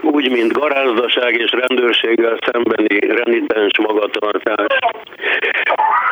úgy, 0.00 0.30
mint 0.30 0.52
garázdaság 0.52 1.34
és 1.34 1.50
rendőrséggel 1.50 2.38
szembeni 2.46 2.98
renitens 2.98 3.78
magatartás. 3.78 4.78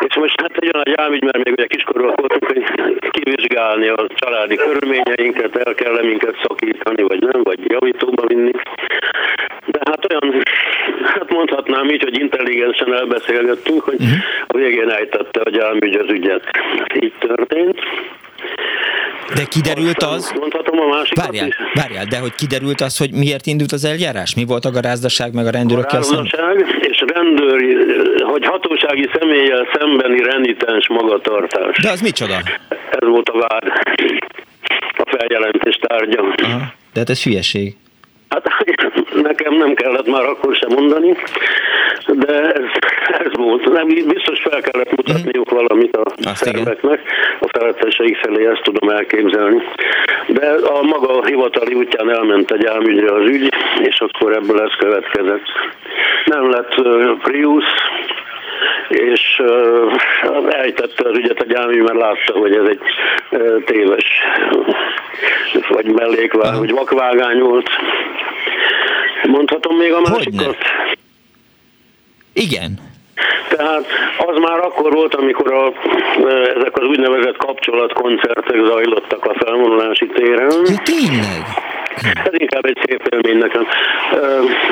És 0.06 0.16
most 0.16 0.40
hát 0.40 0.56
egy 0.56 0.70
olyan 0.72 0.96
gyámügy, 0.96 1.22
mert 1.22 1.44
még 1.44 1.52
ugye 1.52 1.66
kiskorúak 1.66 2.20
voltunk, 2.20 2.46
hogy 2.46 2.62
kivizsgálni 3.10 3.88
a 3.88 4.06
családi 4.14 4.56
körülményeinket, 4.56 5.56
el 5.56 5.74
kell 5.74 6.02
minket 6.02 6.36
szakítani, 6.42 6.79
vagy 6.82 7.20
nem, 7.20 7.42
vagy 7.42 7.58
javítóba 7.70 8.26
vinni. 8.26 8.50
De 9.66 9.78
hát 9.84 10.12
olyan, 10.12 10.42
hát 11.04 11.30
mondhatnám 11.30 11.88
így, 11.88 12.02
hogy 12.02 12.18
intelligensen 12.18 12.94
elbeszélgettünk, 12.94 13.82
hogy 13.82 13.94
uh-huh. 14.00 14.18
a 14.46 14.56
végén 14.56 14.90
ejtette 14.90 15.40
a 15.40 15.50
gyámügy 15.50 15.94
az 15.94 16.08
ügyet. 16.08 16.44
Így 17.00 17.14
történt. 17.18 17.78
De 19.34 19.44
kiderült 19.44 20.02
az... 20.02 20.32
Mondhatom 20.40 20.80
a 20.80 20.86
másikat 20.86 21.24
várjál, 21.24 21.46
is. 21.46 21.56
várjál, 21.74 22.04
de 22.04 22.18
hogy 22.18 22.34
kiderült 22.34 22.80
az, 22.80 22.98
hogy 22.98 23.10
miért 23.12 23.46
indult 23.46 23.72
az 23.72 23.84
eljárás? 23.84 24.34
Mi 24.34 24.44
volt 24.44 24.64
a 24.64 24.70
garázdaság 24.70 25.34
meg 25.34 25.46
a 25.46 25.50
rendőrökkel 25.50 26.02
szemben? 26.02 26.66
és 26.80 27.04
rendőri, 27.14 27.76
hogy 28.22 28.44
hatósági 28.44 29.10
személlyel 29.18 29.68
szembeni 29.72 30.22
renitens 30.22 30.88
magatartás. 30.88 31.78
De 31.82 31.90
az 31.90 32.00
micsoda? 32.00 32.36
Ez 32.68 33.08
volt 33.08 33.28
a 33.28 33.38
vád. 33.38 33.72
A 34.96 35.16
feljelentés 35.16 35.78
tárgya. 35.80 36.20
Aha. 36.20 36.58
De 36.92 36.98
hát 37.00 37.10
ez 37.10 37.22
hülyeség. 37.22 37.76
Hát 38.28 38.48
nekem 39.22 39.54
nem 39.54 39.74
kellett 39.74 40.06
már 40.06 40.24
akkor 40.24 40.54
sem 40.54 40.70
mondani, 40.72 41.16
de 42.06 42.52
ez, 42.52 42.64
ez 43.24 43.32
volt. 43.32 43.72
Nem, 43.72 43.86
biztos 43.86 44.40
fel 44.40 44.60
kellett 44.60 44.96
mutatniuk 44.96 45.52
mm. 45.52 45.56
valamit 45.56 45.96
a 45.96 46.02
Azt 46.24 46.44
szerveknek, 46.44 47.00
a 47.40 47.48
feletteseik 47.58 48.16
felé 48.16 48.46
ezt 48.46 48.62
tudom 48.62 48.90
elképzelni. 48.90 49.62
De 50.26 50.46
a 50.46 50.82
maga 50.82 51.24
hivatali 51.24 51.74
útján 51.74 52.10
elment 52.10 52.50
egy 52.50 52.66
álmügyre 52.66 53.14
az 53.14 53.28
ügy, 53.28 53.54
és 53.82 54.00
akkor 54.00 54.32
ebből 54.32 54.60
ez 54.60 54.74
következett. 54.78 55.46
Nem 56.24 56.50
lett 56.50 56.74
Prius, 57.22 57.64
és 58.88 59.42
eltette 60.48 61.08
az 61.08 61.16
ügyet 61.16 61.40
a 61.40 61.44
gyámi, 61.44 61.76
mert 61.76 61.98
látta, 61.98 62.38
hogy 62.38 62.54
ez 62.54 62.66
egy 62.68 62.80
téves, 63.64 64.04
vagy 65.68 65.86
mellékvág, 65.92 66.58
vagy 66.58 66.70
vakvágány 66.70 67.38
volt. 67.38 67.68
Mondhatom 69.22 69.76
még 69.76 69.92
a 69.92 70.00
másikat? 70.00 70.56
Igen. 72.32 72.78
Tehát 73.48 73.86
az 74.18 74.38
már 74.38 74.58
akkor 74.58 74.92
volt, 74.92 75.14
amikor 75.14 75.52
a, 75.52 75.72
ezek 76.56 76.76
az 76.78 76.86
úgynevezett 76.86 77.36
kapcsolatkoncertek 77.36 78.56
zajlottak 78.64 79.24
a 79.24 79.34
felvonulási 79.44 80.06
téren. 80.06 80.50
Ja, 80.64 80.82
tényleg? 80.84 81.68
Ez 81.96 82.32
inkább 82.32 82.64
egy 82.64 82.78
szép 82.86 83.06
élmény 83.10 83.38
nekem. 83.38 83.66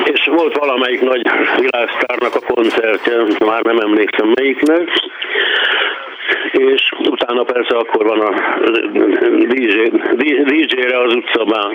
És 0.03 0.25
volt 0.25 0.57
valamelyik 0.57 1.01
nagy 1.01 1.21
világsztárnak 1.59 2.35
a 2.35 2.53
koncertje, 2.53 3.13
már 3.45 3.61
nem 3.61 3.77
emlékszem 3.79 4.33
melyiknek, 4.35 4.89
és 6.51 6.91
utána 7.09 7.43
persze 7.43 7.75
akkor 7.77 8.05
van 8.05 8.19
a 8.19 8.33
DJ, 9.47 9.91
DJ-re 10.43 10.99
az 10.99 11.13
utcabán. 11.13 11.73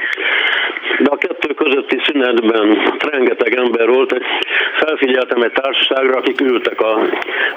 De 0.98 1.10
a 1.10 1.16
kettő 1.16 1.54
közötti 1.54 2.00
szünetben 2.04 2.92
rengeteg 3.10 3.54
ember 3.54 3.88
volt, 3.88 4.20
felfigyeltem 4.78 5.42
egy 5.42 5.52
társaságra, 5.52 6.18
akik 6.18 6.40
ültek 6.40 6.80
a, 6.80 6.98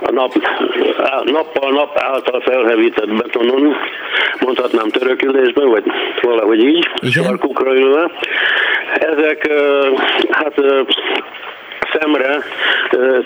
a 0.02 0.12
nap, 0.12 0.34
nappal 1.24 1.72
nap 1.72 1.98
által 1.98 2.42
felhevített 2.42 3.14
betonon, 3.14 3.76
mondhatnám 4.40 4.90
törökülésben, 4.90 5.70
vagy 5.70 5.84
valahogy 6.22 6.64
így, 6.64 6.90
Igen. 7.00 7.24
sarkukra 7.24 7.76
ülve. 7.76 8.12
Ezek 9.00 9.52
hát 10.30 10.62
szemre 11.92 12.44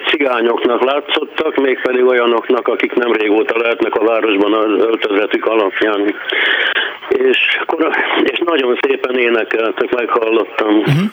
cigányoknak 0.08 0.84
látszottak, 0.84 1.56
mégpedig 1.56 2.06
olyanoknak, 2.06 2.68
akik 2.68 2.94
nem 2.94 3.12
régóta 3.12 3.58
lehetnek 3.58 3.96
a 3.96 4.04
városban 4.04 4.54
az 4.54 4.86
öltözetük 4.86 5.46
alapján. 5.46 6.16
És, 7.10 7.60
és 8.24 8.40
nagyon 8.46 8.78
szépen 8.82 9.18
énekeltek, 9.18 9.96
meghallottam. 9.96 10.78
Uh-huh. 10.78 11.10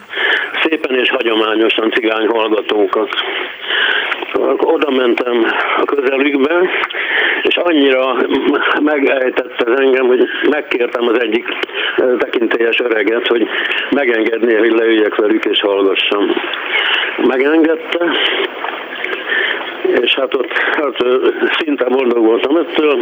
Szépen 0.63 0.95
és 0.95 1.11
hagyományosan 1.11 1.91
cigány 1.91 2.27
hallgatókat. 2.27 3.09
Oda 4.59 4.91
mentem 4.91 5.45
a 5.77 5.85
közelükbe, 5.85 6.71
és 7.43 7.57
annyira 7.57 8.17
megejtett 8.83 9.63
ez 9.67 9.81
engem, 9.81 10.07
hogy 10.07 10.25
megkértem 10.51 11.09
az 11.09 11.21
egyik 11.21 11.47
tekintélyes 12.19 12.81
öreget, 12.81 13.27
hogy 13.27 13.49
megengedné, 13.91 14.57
hogy 14.57 14.73
leüljek 14.73 15.15
velük 15.15 15.45
és 15.45 15.61
hallgassam. 15.61 16.33
Megengedte, 17.27 18.07
és 20.01 20.15
hát 20.15 20.35
ott 20.35 20.53
hát, 20.53 20.97
szinte 21.59 21.85
boldog 21.85 22.25
voltam 22.25 22.57
ettől. 22.57 22.99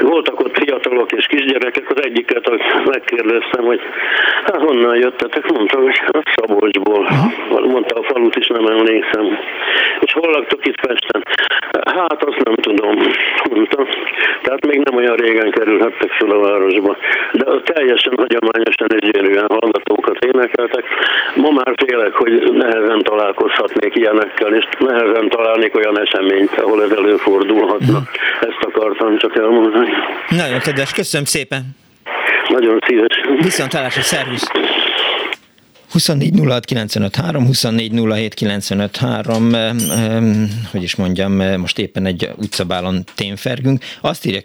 Voltak 0.00 0.40
ott 0.40 0.58
fiatalok 0.58 1.12
és 1.12 1.26
kisgyerekek, 1.26 1.90
az 1.90 2.04
egyiket 2.04 2.50
megkérdeztem, 2.84 3.64
hogy 3.64 3.80
hát 4.44 4.62
honnan 4.62 4.96
jöttetek, 4.96 5.52
mondta, 5.52 5.78
hogy 5.78 6.00
a 6.06 6.32
Szabolcsból. 6.34 7.08
Mondta 7.48 7.94
a 7.94 8.02
falut 8.02 8.36
is, 8.36 8.46
nem 8.46 8.66
emlékszem. 8.66 9.38
És 10.00 10.12
hol 10.12 10.30
laktok 10.30 10.66
itt 10.66 10.80
Pesten? 10.80 11.22
Hát 11.94 12.24
azt 12.24 12.44
nem 12.44 12.54
tudom, 12.54 12.96
mondta. 13.50 13.86
Tehát 14.42 14.66
még 14.66 14.78
nem 14.78 14.96
olyan 14.96 15.16
régen 15.16 15.50
kerülhettek 15.50 16.10
fel 16.10 16.30
a 16.30 16.40
városba. 16.40 16.96
De 17.32 17.44
teljesen 17.64 18.12
hagyományosan 18.16 18.86
és 18.96 19.10
gyönyörűen 19.10 19.46
hallgatókat 19.48 20.24
énekeltek. 20.24 20.84
Ma 21.34 21.50
már 21.50 21.74
félek, 21.86 22.14
hogy 22.14 22.52
nehezen 22.52 23.02
találkozhatnék 23.02 23.96
ilyenekkel, 23.96 24.54
és 24.54 24.64
nehezen 24.78 25.28
találnék 25.28 25.76
olyan 25.76 25.91
eseményt, 25.98 26.50
ahol 26.50 26.82
ez 26.82 26.90
előfordulhatna. 26.90 27.98
Mm. 27.98 28.02
Ezt 28.40 28.62
akartam 28.74 29.18
csak 29.18 29.36
elmondani. 29.36 29.88
Nagyon 30.28 30.58
kedves, 30.58 30.92
köszönöm 30.92 31.26
szépen. 31.26 31.76
Nagyon 32.48 32.78
szíves. 32.86 33.20
Viszont 33.40 33.74
a 33.74 33.90
szervusz. 33.90 34.50
24 35.92 36.32
06 37.12 37.34
24 37.46 37.92
hogy 40.70 40.82
is 40.82 40.96
mondjam, 40.96 41.32
most 41.32 41.78
éppen 41.78 42.06
egy 42.06 42.30
utcabálon 42.36 43.04
témfergünk. 43.14 43.84
Azt 44.00 44.26
írja 44.26 44.40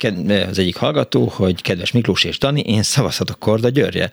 az 0.49 0.59
egyik 0.59 0.75
hallgató, 0.75 1.31
hogy 1.35 1.61
kedves 1.61 1.91
Miklós 1.91 2.23
és 2.23 2.37
Dani, 2.37 2.61
én 2.61 2.83
szavazhatok 2.83 3.39
Korda 3.39 3.69
Györgyre. 3.69 4.11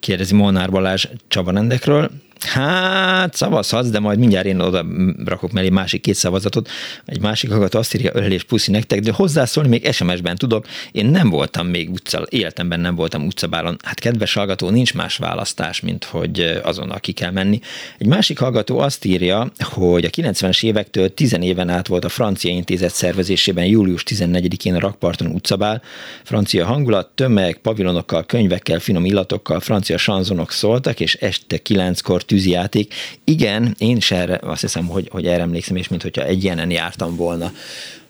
Kérdezi 0.00 0.34
Molnár 0.34 0.70
Balázs 0.70 1.06
Csavarendekről. 1.28 2.10
Hát 2.44 3.34
szavazhatsz, 3.34 3.88
de 3.88 3.98
majd 3.98 4.18
mindjárt 4.18 4.46
én 4.46 4.60
oda 4.60 4.86
rakok 5.24 5.52
mellé 5.52 5.68
másik 5.68 6.00
két 6.00 6.14
szavazatot. 6.14 6.68
Egy 7.04 7.20
másik 7.20 7.50
hallgató 7.50 7.78
azt 7.78 7.94
írja, 7.94 8.10
ölelés 8.14 8.44
puszi 8.44 8.70
nektek, 8.70 9.00
de 9.00 9.12
hozzászólni 9.12 9.68
még 9.68 9.92
SMS-ben 9.92 10.36
tudok. 10.36 10.66
Én 10.92 11.06
nem 11.06 11.30
voltam 11.30 11.66
még 11.66 11.90
utca, 11.90 12.26
életemben 12.28 12.80
nem 12.80 12.94
voltam 12.94 13.26
utcabálon. 13.26 13.76
Hát 13.84 13.98
kedves 13.98 14.34
hallgató, 14.34 14.70
nincs 14.70 14.94
más 14.94 15.16
választás, 15.16 15.80
mint 15.80 16.04
hogy 16.04 16.60
azonnal 16.62 17.00
ki 17.00 17.12
kell 17.12 17.30
menni. 17.30 17.60
Egy 17.98 18.06
másik 18.06 18.38
hallgató 18.38 18.78
azt 18.78 19.04
írja, 19.04 19.52
hogy 19.58 20.04
a 20.04 20.10
90-es 20.10 20.64
évektől 20.64 21.14
10 21.14 21.36
éven 21.40 21.68
át 21.68 21.86
volt 21.86 22.04
a 22.04 22.08
francia 22.08 22.50
intézet 22.50 22.94
szervezésében 22.94 23.64
július 23.64 24.02
14-én 24.06 24.74
a 24.74 24.78
rakparton 24.78 25.26
utcabál. 25.26 25.82
Francia 26.22 26.64
hangulat, 26.64 27.10
tömeg, 27.14 27.56
pavilonokkal, 27.56 28.24
könyvekkel, 28.24 28.78
finom 28.78 29.04
illatokkal, 29.04 29.60
francia 29.60 29.98
sanzonok 29.98 30.50
szóltak, 30.50 31.00
és 31.00 31.14
este 31.14 31.60
9-kor 31.68 32.24
tűzijáték. 32.32 32.94
Igen, 33.24 33.74
én 33.78 33.96
is 33.96 34.10
erre 34.10 34.38
azt 34.42 34.60
hiszem, 34.60 34.86
hogy, 34.86 35.08
hogy 35.10 35.26
erre 35.26 35.42
emlékszem, 35.42 35.76
és 35.76 35.88
mint 35.88 36.02
hogyha 36.02 36.24
egy 36.24 36.44
ilyenen 36.44 36.70
jártam 36.70 37.16
volna. 37.16 37.46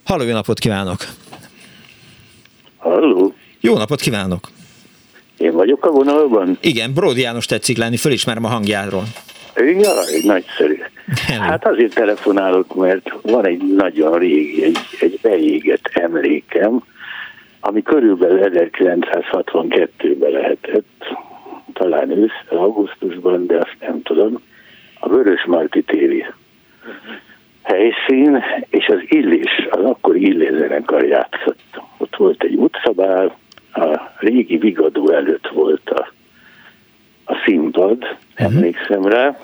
Halló, 0.03 0.23
jó 0.23 0.33
napot 0.33 0.59
kívánok! 0.59 0.99
Halló! 2.77 3.33
Jó 3.61 3.77
napot 3.77 3.99
kívánok! 3.99 4.49
Én 5.37 5.51
vagyok 5.51 5.85
a 5.85 5.89
vonalban? 5.89 6.57
Igen, 6.61 6.93
Bródi 6.93 7.21
János 7.21 7.45
tetszik 7.45 7.77
lenni, 7.77 7.97
fölismerem 7.97 8.45
a 8.45 8.47
hangjáról. 8.47 9.03
Jaj, 9.55 10.21
nagyszerű. 10.23 10.77
Hát 11.39 11.67
azért 11.67 11.93
telefonálok, 11.93 12.75
mert 12.75 13.09
van 13.21 13.45
egy 13.45 13.61
nagyon 13.75 14.19
régi, 14.19 14.63
egy, 14.63 14.77
egy 14.99 15.19
beégett 15.21 15.89
emlékem, 15.93 16.83
ami 17.59 17.81
körülbelül 17.81 18.39
1962-ben 18.43 20.31
lehetett, 20.31 21.05
talán 21.73 22.11
ősz, 22.11 22.43
augusztusban, 22.49 23.45
de 23.45 23.55
azt 23.55 23.77
nem 23.79 24.01
tudom, 24.01 24.41
a 24.99 25.09
Vörös 25.09 25.45
Marti 25.45 25.81
téri 25.81 26.25
helyszín, 27.61 28.43
és 28.69 28.87
az 28.87 28.99
Illés, 29.07 29.67
az 29.69 29.83
akkor 29.83 30.15
Illés 30.15 30.57
zenekar 30.57 31.05
játszott. 31.05 31.81
Ott 31.97 32.15
volt 32.15 32.43
egy 32.43 32.55
utcabál, 32.55 33.37
a 33.73 33.99
régi 34.17 34.57
Vigadó 34.57 35.09
előtt 35.11 35.47
volt 35.47 35.89
a, 35.89 36.11
a 37.25 37.35
színpad, 37.45 37.97
uh-huh. 37.97 38.17
emlékszem 38.35 39.05
rá, 39.05 39.37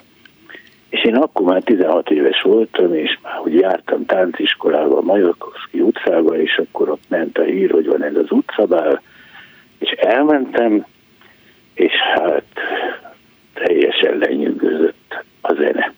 és 0.90 1.04
én 1.04 1.16
akkor 1.16 1.46
már 1.46 1.62
16 1.62 2.10
éves 2.10 2.42
voltam, 2.42 2.94
és 2.94 3.18
már 3.22 3.40
úgy 3.40 3.54
jártam 3.54 4.06
tánciskolába, 4.06 4.96
a 4.96 5.02
Majakovszki 5.02 5.80
utcába, 5.80 6.40
és 6.40 6.58
akkor 6.64 6.88
ott 6.88 7.08
ment 7.08 7.38
a 7.38 7.42
hír, 7.42 7.70
hogy 7.70 7.86
van 7.86 8.02
ez 8.02 8.16
az 8.16 8.30
utcabál, 8.30 9.02
és 9.78 9.90
elmentem, 9.90 10.86
és 11.80 11.92
hát 11.92 12.44
teljesen 13.54 14.18
lenyűgözött 14.18 15.24
a 15.40 15.52
zene, 15.52 15.92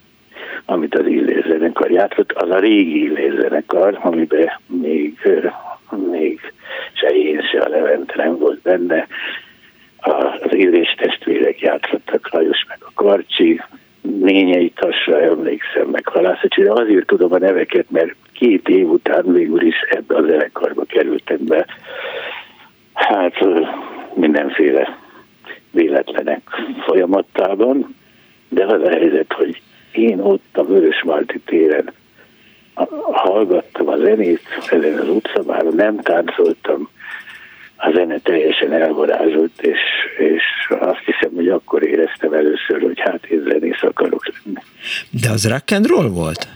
amit 0.64 0.94
az 0.94 1.06
Illés 1.06 1.46
zenekar 1.46 1.90
játszott. 1.90 2.32
Az 2.32 2.50
a 2.50 2.58
régi 2.58 3.02
Illés 3.02 3.34
zenekar, 3.40 3.98
amiben 4.02 4.50
még, 4.66 5.18
még 5.90 6.40
se 6.92 7.08
én, 7.08 7.42
se 7.42 7.58
a 7.58 7.68
Levente 7.68 8.14
nem 8.16 8.38
volt 8.38 8.60
benne. 8.60 9.06
Az 9.98 10.54
Illés 10.54 10.94
testvérek 10.98 11.60
játszottak, 11.60 12.32
Lajos 12.32 12.64
meg 12.68 12.78
a 12.80 12.90
Karcsi, 12.94 13.60
Nényei 14.00 14.70
Tasra 14.70 15.20
emlékszem, 15.20 15.86
meg 15.86 16.06
Halászocsi, 16.06 16.62
de 16.62 16.72
azért 16.72 17.06
tudom 17.06 17.32
a 17.32 17.38
neveket, 17.38 17.90
mert 17.90 18.14
két 18.32 18.68
év 18.68 18.90
után 18.90 19.32
végül 19.32 19.62
is 19.62 19.76
ebbe 19.90 20.16
a 20.16 20.22
zenekarba 20.22 20.84
kerültek 20.84 21.38
be. 21.38 21.66
Hát 22.92 23.34
mindenféle 24.14 25.01
véletlenek 25.72 26.42
folyamatában, 26.86 27.96
de 28.48 28.64
az 28.64 28.82
a 28.82 28.90
helyzet, 28.90 29.32
hogy 29.32 29.62
én 29.92 30.20
ott 30.20 30.56
a 30.56 30.64
Vörös 30.64 31.04
téren 31.44 31.92
hallgattam 33.12 33.88
a 33.88 33.96
zenét, 33.96 34.40
ezen 34.70 34.98
az 34.98 35.08
utcabáron 35.08 35.74
nem 35.74 36.00
táncoltam, 36.00 36.88
a 37.84 37.90
zene 37.94 38.18
teljesen 38.18 38.72
elvarázsolt, 38.72 39.60
és, 39.60 39.78
és 40.18 40.42
azt 40.80 41.02
hiszem, 41.04 41.34
hogy 41.34 41.48
akkor 41.48 41.82
éreztem 41.82 42.32
először, 42.32 42.80
hogy 42.80 43.00
hát 43.00 43.24
én 43.24 43.42
zenész 43.48 43.82
akarok 43.82 44.24
lenni. 44.26 44.58
De 45.10 45.30
az 45.30 45.48
rock 45.48 45.70
and 45.70 45.86
roll 45.86 46.08
volt? 46.08 46.48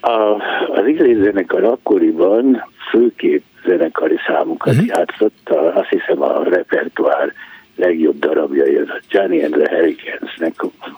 A, 0.00 0.42
az 0.72 0.86
Illés 0.86 1.22
zenekar 1.22 1.64
akkoriban 1.64 2.68
főképp 2.90 3.44
zenekari 3.66 4.16
számokat 4.26 4.72
uh-huh. 4.72 4.88
játszott, 4.88 5.48
a, 5.48 5.76
azt 5.76 5.88
hiszem 5.88 6.22
a 6.22 6.42
repertoár 6.42 7.32
legjobb 7.80 8.18
darabjai 8.18 8.76
az 8.76 8.88
a 8.88 9.00
Johnny 9.08 9.42
and 9.42 9.54
the 9.54 9.74
Hurricanes-nek 9.74 10.54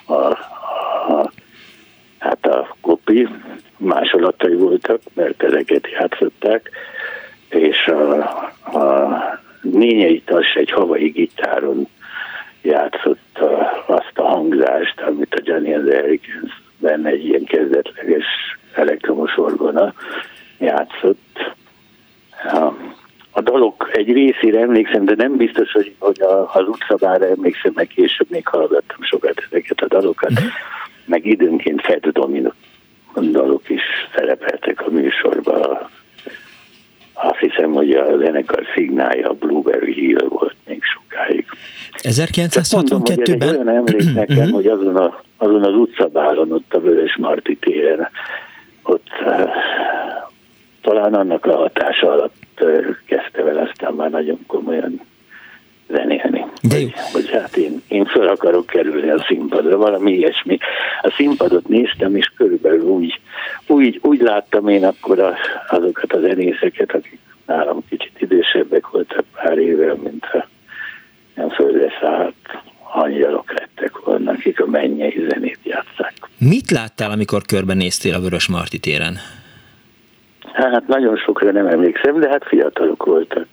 a, 0.07 0.13
a, 0.13 1.33
hát 2.19 2.47
a 2.47 2.77
kopi, 2.81 3.29
másolatai 3.77 4.55
voltak, 4.55 5.01
mert 5.15 5.43
ezeket 5.43 5.91
játszották, 5.91 6.71
és 7.49 7.87
a, 7.87 8.19
a 8.79 9.41
Nényei 9.63 10.23
Tas 10.25 10.55
egy 10.55 10.71
havai 10.71 11.09
gitáron 11.09 11.89
játszotta 12.63 13.59
azt 13.87 14.19
a 14.19 14.23
hangzást, 14.23 15.01
amit 15.01 15.35
a 15.35 15.41
Johnny 15.45 15.75
and 15.75 15.89
the 15.89 16.19
benne 16.79 17.09
egy 17.09 17.25
ilyen 17.25 17.45
kezdetleges 17.45 18.25
elektromos 18.75 19.39
orgona 19.39 19.95
játszott. 20.59 21.55
A 23.35 23.41
dalok 23.41 23.91
egy 23.93 24.13
részére 24.13 24.61
emlékszem, 24.61 25.05
de 25.05 25.15
nem 25.17 25.37
biztos, 25.37 25.73
hogy, 25.73 25.95
hogy 25.99 26.23
a, 26.23 26.51
az 26.55 26.69
utcabára 26.69 27.27
emlékszem, 27.27 27.73
meg 27.75 27.87
később 27.87 28.31
még 28.31 28.47
hallgattam 28.47 29.03
sokat 29.03 29.43
ezeket 29.51 29.81
a 29.81 29.87
dalokat, 29.87 30.31
uh-huh. 30.31 30.47
meg 31.05 31.27
időnként 31.27 31.81
Fed 31.81 32.07
Domino 32.07 32.51
dalok 33.21 33.69
is 33.69 33.83
szerepeltek 34.15 34.87
a 34.87 34.91
műsorban. 34.91 35.89
Azt 37.13 37.39
hiszem, 37.39 37.73
hogy 37.73 37.91
a 37.91 38.17
zenekar 38.19 38.65
szignálja 38.75 39.29
a 39.29 39.33
Blueberry 39.33 39.93
Hill 39.93 40.29
volt 40.29 40.57
még 40.67 40.83
sokáig. 40.83 41.47
1962-ben? 41.93 43.49
Olyan 43.49 43.69
emlék 43.69 44.15
nekem, 44.15 44.37
uh-huh. 44.37 44.55
hogy 44.55 44.67
azon, 44.67 44.97
a, 44.97 45.23
azon 45.37 45.65
az 45.65 45.75
utcabálon, 45.75 46.53
ott 46.53 46.75
a 46.75 46.81
Vörös 46.81 47.17
Marti 47.17 47.57
téren, 47.57 48.09
ott 48.83 49.09
uh, 49.27 49.51
talán 50.83 51.15
annak 51.15 51.47
a 51.47 51.57
hatása 51.57 52.11
alatt 52.11 52.65
kezdte 53.07 53.43
vele 53.43 53.61
aztán 53.61 53.95
már 53.95 54.11
nagyon 54.11 54.39
komolyan 54.47 55.01
zenélni. 55.89 56.45
De 56.63 56.79
jó. 56.79 56.89
Hogy 57.13 57.31
hát 57.31 57.57
én, 57.57 57.83
én 57.89 58.05
fel 58.05 58.29
akarok 58.29 58.67
kerülni 58.67 59.11
a 59.11 59.25
színpadra, 59.29 59.77
valami 59.77 60.13
ilyesmi. 60.13 60.59
A 61.03 61.11
színpadot 61.17 61.69
néztem, 61.69 62.17
és 62.17 62.33
körülbelül 62.37 62.83
úgy, 62.83 63.21
úgy, 63.67 63.99
úgy 64.03 64.21
láttam 64.21 64.69
én 64.69 64.85
akkor 64.85 65.19
a, 65.19 65.35
azokat 65.69 66.13
a 66.13 66.21
zenészeket, 66.21 66.95
akik 66.95 67.19
nálam 67.47 67.85
kicsit 67.89 68.21
idősebbek 68.21 68.89
voltak 68.89 69.25
pár 69.35 69.59
évvel, 69.59 69.95
mint 69.95 70.25
a 70.25 70.47
nem 71.35 71.51
földre 71.51 71.93
szállt 72.01 72.35
angyalok 72.93 73.53
lettek 73.53 73.99
volna, 74.05 74.31
akik 74.31 74.61
a 74.61 74.67
mennyei 74.67 75.27
zenét 75.29 75.59
játszák. 75.63 76.15
Mit 76.39 76.71
láttál, 76.71 77.11
amikor 77.11 77.43
körbenéztél 77.43 78.15
a 78.15 78.21
Vörös 78.21 78.49
Marti 78.49 78.79
téren? 78.79 79.19
Hát 80.53 80.87
nagyon 80.87 81.17
sokra 81.17 81.51
nem 81.51 81.67
emlékszem, 81.67 82.21
de 82.21 82.29
hát 82.29 82.45
fiatalok 82.45 83.05
voltak 83.05 83.47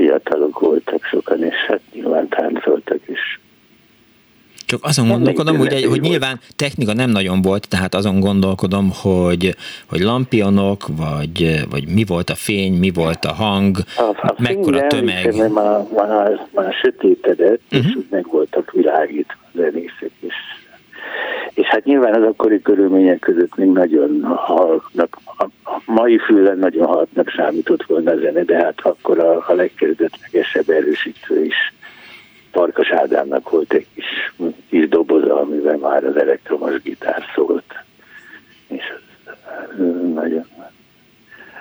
fiatalok 0.00 0.58
voltak 0.58 1.04
sokan, 1.04 1.42
és 1.44 1.54
hát 1.68 1.80
nyilván 1.92 2.28
táncoltak 2.28 3.00
is. 3.06 3.40
Csak 4.66 4.78
azon 4.82 5.06
nem 5.06 5.14
gondolkodom, 5.14 5.56
hogy, 5.56 5.72
egy, 5.72 5.84
hogy 5.84 6.00
nyilván 6.00 6.40
technika 6.56 6.92
nem 6.92 7.10
nagyon 7.10 7.42
volt, 7.42 7.68
tehát 7.68 7.94
azon 7.94 8.20
gondolkodom, 8.20 8.90
hogy, 9.02 9.56
hogy 9.88 10.00
lampionok, 10.00 10.86
vagy, 10.96 11.64
vagy 11.70 11.88
mi 11.88 12.04
volt 12.04 12.30
a 12.30 12.34
fény, 12.34 12.72
mi 12.72 12.90
volt 12.90 13.24
a 13.24 13.32
hang, 13.32 13.76
a, 13.96 14.02
a 14.02 14.34
mekkora 14.38 14.86
tömeg. 14.86 15.52
Már, 15.52 15.82
már, 15.96 16.46
már 16.54 16.72
sötétedett, 16.82 17.60
uh-huh. 17.72 17.88
és 17.88 17.94
mhm. 17.94 18.00
meg 18.10 18.26
voltak 18.30 18.72
világítva 18.72 19.34
zenészek, 19.54 20.10
és 20.20 20.34
és 21.54 21.66
hát 21.66 21.84
nyilván 21.84 22.14
az 22.14 22.22
akkori 22.22 22.62
körülmények 22.62 23.18
között 23.18 23.56
még 23.56 23.68
nagyon 23.68 24.22
halknak, 24.24 25.18
a 25.36 25.46
mai 25.86 26.18
fülen 26.18 26.58
nagyon 26.58 26.86
halknak 26.86 27.32
számított 27.36 27.82
volna 27.82 28.10
a 28.10 28.16
zene, 28.16 28.42
de 28.42 28.56
hát 28.56 28.80
akkor 28.82 29.18
a, 29.18 29.44
a 29.46 29.52
legkezdetlegesebb 29.54 30.68
erősítő 30.68 31.44
is 31.44 31.72
Farkas 32.50 32.90
Ádámnak 32.90 33.50
volt 33.50 33.72
egy 33.72 33.86
kis, 33.94 34.34
kis 34.68 34.88
doboza, 34.88 35.40
amivel 35.40 35.76
már 35.76 36.04
az 36.04 36.16
elektromos 36.16 36.82
gitár 36.82 37.24
szólt. 37.34 37.74
És 38.68 38.82
nagyon, 40.14 40.46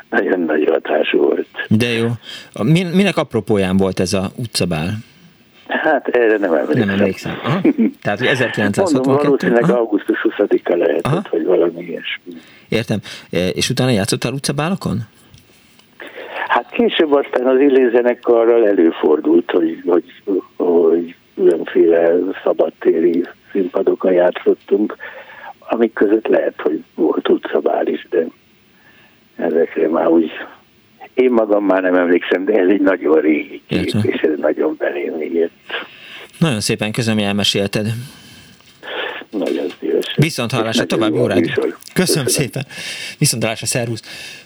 nagyon 0.09 0.39
nagy 0.39 0.67
hatású 0.69 1.17
volt. 1.17 1.47
De 1.67 1.87
jó. 1.87 2.07
Minek 2.93 3.17
apropóján 3.17 3.77
volt 3.77 3.99
ez 3.99 4.13
a 4.13 4.31
utcabál? 4.35 4.89
Hát 5.69 6.07
erre 6.07 6.37
nem 6.37 6.53
emlékszem. 6.53 6.87
Nem 6.87 6.89
emlékszem. 6.89 7.39
Aha. 7.43 7.61
Tehát, 8.01 8.19
hogy 8.19 8.27
1962. 8.27 8.91
Mondom, 8.93 9.23
valószínűleg 9.23 9.63
Aha. 9.63 9.77
augusztus 9.77 10.19
20-a 10.23 10.75
lehetett, 10.75 11.05
Aha. 11.05 11.21
vagy 11.31 11.45
valami 11.45 11.81
ilyesmi. 11.81 12.33
Értem. 12.69 12.99
E, 13.31 13.47
és 13.47 13.69
utána 13.69 13.89
játszottál 13.89 14.33
utcabálokon? 14.33 14.97
Hát 16.47 16.69
később 16.69 17.13
aztán 17.13 17.47
az 17.47 17.59
illézenekarral 17.59 18.67
előfordult, 18.67 19.51
hogy, 19.51 19.83
hogy, 19.85 20.03
hogy 20.57 21.15
különféle 21.35 22.13
szabadtéri 22.43 23.23
színpadokon 23.51 24.11
játszottunk, 24.11 24.95
amik 25.59 25.93
között 25.93 26.27
lehet, 26.27 26.61
hogy 26.61 26.83
volt 26.95 27.29
utcabál 27.29 27.87
is, 27.87 28.07
de 28.09 28.25
ezekre 29.35 29.89
már 29.89 30.07
úgy 30.07 30.31
én 31.19 31.31
magam 31.31 31.65
már 31.65 31.81
nem 31.81 31.95
emlékszem, 31.95 32.45
de 32.45 32.53
ez 32.53 32.69
egy 32.69 32.81
nagyon 32.81 33.21
régi 33.21 33.61
kép, 33.67 33.85
Értem. 33.85 34.01
és 34.05 34.21
ez 34.21 34.39
nagyon 34.39 34.75
belém 34.77 35.21
égett. 35.21 35.51
Nagyon 36.37 36.59
szépen 36.59 36.91
köszönöm, 36.91 37.17
hogy 37.17 37.27
elmesélted. 37.27 37.87
Nagyon 39.31 39.65
szívesen. 39.79 40.13
Viszont 40.15 40.51
hallásra, 40.51 40.85
további 40.85 41.17
órád. 41.17 41.41
Köszönöm, 41.41 41.75
Köszönöm 41.93 42.27
szépen. 42.27 42.65
Viszont 43.17 43.43
hallásra, 43.43 43.65
szervusz. 43.65 44.01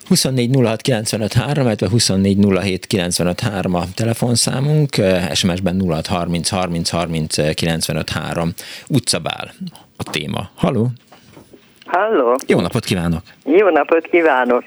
24 0.08 0.50
06 0.56 0.82
95 0.82 1.34
3, 1.34 1.66
illetve 1.66 1.90
24 1.90 2.38
07 2.62 2.86
95 2.86 3.40
3 3.40 3.74
a 3.76 3.84
telefonszámunk, 3.96 4.96
SMS-ben 5.34 5.82
06 5.88 6.08
30 6.08 6.50
30 6.50 6.90
30 6.90 7.54
95 7.54 8.10
3. 8.10 8.54
Utcabál 8.88 9.52
a 9.98 10.04
téma. 10.04 10.50
Haló? 10.56 10.88
Halló. 11.86 12.38
Jó 12.48 12.60
napot 12.60 12.86
kívánok! 12.86 13.22
Jó 13.46 13.70
napot 13.70 14.08
kívánok! 14.12 14.64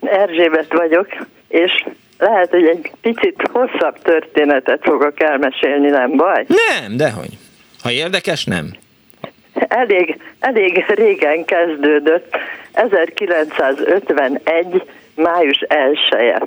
Erzsébet 0.00 0.72
vagyok, 0.72 1.08
és 1.48 1.84
lehet, 2.18 2.50
hogy 2.50 2.66
egy 2.66 2.92
picit 3.00 3.42
hosszabb 3.52 3.98
történetet 4.02 4.82
fogok 4.82 5.22
elmesélni, 5.22 5.88
nem 5.88 6.16
baj? 6.16 6.46
Nem, 6.48 6.96
dehogy. 6.96 7.38
Ha 7.82 7.90
érdekes, 7.90 8.44
nem. 8.44 8.66
Elég, 9.68 10.20
elég 10.40 10.84
régen 10.88 11.44
kezdődött, 11.44 12.36
1951. 12.72 14.82
május 15.14 15.60
1 15.60 15.98
-e. 16.10 16.42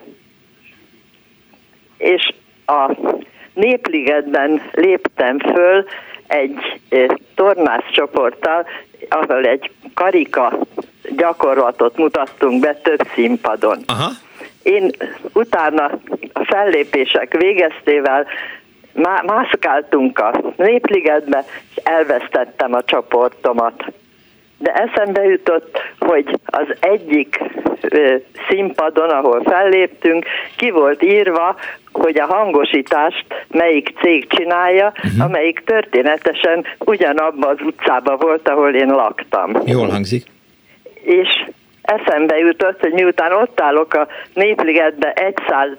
És 1.98 2.34
a 2.66 2.96
Népligetben 3.54 4.62
léptem 4.72 5.40
föl 5.40 5.86
egy 6.28 6.80
tornász 7.36 7.92
csoporttal, 7.92 8.68
ahol 9.10 9.46
egy 9.46 9.72
karika 9.94 10.60
gyakorlatot 11.10 11.98
mutattunk 11.98 12.60
be 12.62 12.74
több 12.74 13.02
színpadon. 13.14 13.78
Aha. 13.86 14.10
Én 14.64 14.92
utána 15.34 15.84
a 16.34 16.44
fellépések 16.44 17.38
végeztével 17.38 18.26
má- 18.94 19.26
mászkáltunk 19.26 20.20
a 20.20 20.54
Népligetbe, 20.56 21.46
és 21.70 21.84
elvesztettem 21.84 22.74
a 22.74 22.84
csoportomat. 22.84 23.86
De 24.58 24.74
eszembe 24.74 25.24
jutott, 25.24 25.78
hogy 26.00 26.40
az 26.46 26.68
egyik 26.80 27.40
ö, 27.82 28.16
színpadon, 28.50 29.10
ahol 29.10 29.42
felléptünk, 29.44 30.26
ki 30.58 30.72
volt 30.72 31.04
írva, 31.04 31.56
hogy 31.92 32.20
a 32.20 32.26
hangosítást 32.26 33.26
melyik 33.48 33.94
cég 34.02 34.28
csinálja, 34.28 34.94
uh-huh. 34.96 35.26
amelyik 35.26 35.60
történetesen 35.66 36.66
ugyanabban 36.80 37.50
az 37.50 37.66
utcában 37.66 38.18
volt, 38.20 38.50
ahol 38.50 38.74
én 38.74 38.90
laktam. 38.90 39.58
Jól 39.66 39.88
hangzik 39.88 40.26
és 41.04 41.46
eszembe 41.82 42.38
jutott, 42.38 42.80
hogy 42.80 42.94
miután 42.94 43.32
ott 43.34 43.62
állok 43.62 43.94
a 43.94 44.08
Népligetbe 44.34 45.12
egy 45.12 45.38
száz 45.48 45.70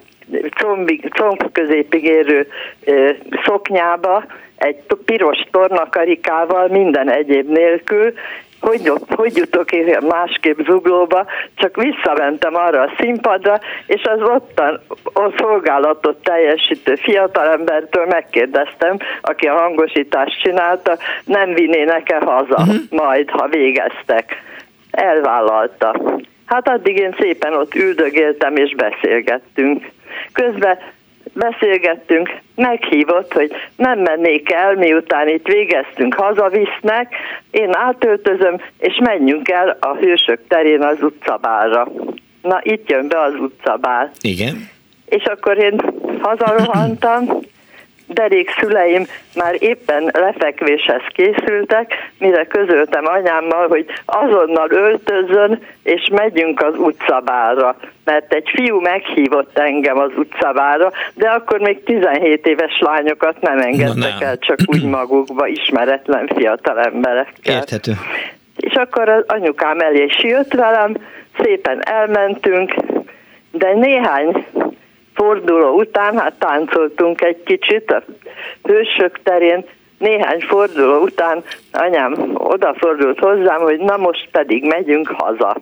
combig, 0.56 1.08
comb 1.08 1.52
középig 1.52 2.04
érő 2.04 2.46
ö, 2.84 3.10
szoknyába, 3.44 4.24
egy 4.56 4.76
piros 5.04 5.38
tornakarikával, 5.50 6.68
minden 6.68 7.10
egyéb 7.10 7.48
nélkül, 7.48 8.12
hogy, 8.60 8.92
hogy 9.08 9.36
jutok 9.36 9.72
én 9.72 9.98
másképp 10.08 10.58
zuglóba, 10.58 11.26
csak 11.54 11.76
visszamentem 11.76 12.54
arra 12.54 12.80
a 12.80 12.92
színpadra, 12.98 13.60
és 13.86 14.02
az 14.02 14.20
ottan 14.22 14.80
a 15.04 15.32
szolgálatot 15.38 16.16
teljesítő 16.22 16.94
fiatalembertől 16.94 18.06
megkérdeztem, 18.06 18.96
aki 19.20 19.46
a 19.46 19.58
hangosítást 19.58 20.40
csinálta, 20.40 20.98
nem 21.24 21.54
vinnének-e 21.54 22.18
haza 22.24 22.56
uh-huh. 22.58 22.74
majd, 22.90 23.30
ha 23.30 23.48
végeztek 23.48 24.42
elvállalta. 24.92 26.20
Hát 26.46 26.68
addig 26.68 26.96
én 26.96 27.14
szépen 27.18 27.54
ott 27.54 27.74
üldögéltem 27.74 28.56
és 28.56 28.74
beszélgettünk. 28.74 29.90
Közben 30.32 30.78
beszélgettünk, 31.32 32.30
meghívott, 32.54 33.32
hogy 33.32 33.52
nem 33.76 33.98
mennék 33.98 34.52
el, 34.52 34.74
miután 34.74 35.28
itt 35.28 35.46
végeztünk, 35.46 36.14
hazavisznek, 36.14 37.14
én 37.50 37.74
átöltözöm, 37.74 38.60
és 38.78 38.98
menjünk 39.02 39.48
el 39.48 39.76
a 39.80 39.96
hősök 39.96 40.40
terén 40.48 40.82
az 40.82 41.02
utcabálra. 41.02 41.88
Na, 42.42 42.60
itt 42.62 42.90
jön 42.90 43.08
be 43.08 43.20
az 43.20 43.34
utcabál. 43.34 44.10
Igen. 44.20 44.68
És 45.04 45.24
akkor 45.24 45.58
én 45.58 45.80
hazarohantam, 46.20 47.24
derék 48.12 48.50
szüleim 48.60 49.06
már 49.34 49.56
éppen 49.58 50.10
lefekvéshez 50.12 51.02
készültek, 51.14 52.10
mire 52.18 52.44
közöltem 52.46 53.06
anyámmal, 53.06 53.68
hogy 53.68 53.86
azonnal 54.04 54.70
öltözön, 54.70 55.62
és 55.82 56.08
megyünk 56.12 56.60
az 56.60 56.74
utcabára. 56.76 57.76
Mert 58.04 58.32
egy 58.32 58.48
fiú 58.54 58.80
meghívott 58.80 59.58
engem 59.58 59.98
az 59.98 60.10
utcabára, 60.16 60.92
de 61.14 61.28
akkor 61.28 61.58
még 61.60 61.84
17 61.84 62.46
éves 62.46 62.78
lányokat 62.80 63.40
nem 63.40 63.58
engedtek 63.58 64.20
el, 64.20 64.38
csak 64.38 64.58
úgy 64.66 64.84
magukba, 64.98 65.46
ismeretlen 65.46 66.26
fiatal 66.34 66.80
emberekkel. 66.80 67.54
Érthető. 67.54 67.92
És 68.56 68.74
akkor 68.74 69.08
az 69.08 69.24
anyukám 69.26 69.80
elé 69.80 70.04
is 70.04 70.22
jött 70.22 70.52
velem, 70.52 70.96
szépen 71.42 71.86
elmentünk, 71.86 72.74
de 73.50 73.72
néhány 73.74 74.46
forduló 75.14 75.78
után, 75.78 76.18
hát 76.18 76.38
táncoltunk 76.38 77.20
egy 77.20 77.42
kicsit 77.42 77.90
a 77.90 78.02
hősök 78.62 79.22
terén, 79.22 79.64
néhány 79.98 80.40
forduló 80.40 81.02
után 81.02 81.42
anyám 81.72 82.14
odafordult 82.34 83.18
hozzám, 83.18 83.60
hogy 83.60 83.78
na 83.78 83.96
most 83.96 84.28
pedig 84.30 84.64
megyünk 84.64 85.08
haza. 85.08 85.56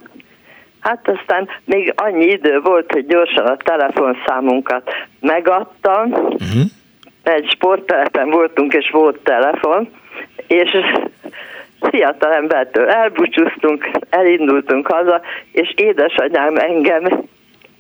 Hát 0.81 1.09
aztán 1.09 1.49
még 1.65 1.93
annyi 1.97 2.25
idő 2.25 2.61
volt, 2.61 2.93
hogy 2.93 3.07
gyorsan 3.07 3.47
a 3.47 3.57
telefonszámunkat 3.57 4.91
megadtam, 5.21 6.13
uh-huh. 6.13 6.63
egy 7.23 7.51
sporttelepen 7.51 8.31
voltunk, 8.31 8.73
és 8.73 8.91
volt 8.91 9.19
telefon, 9.19 9.89
és 10.47 10.71
fiatal 11.81 12.33
embertől 12.33 12.89
elbúcsúztunk, 12.89 13.91
elindultunk 14.11 14.87
haza, 14.87 15.21
és 15.53 15.73
édesanyám 15.77 16.57
engem 16.57 17.29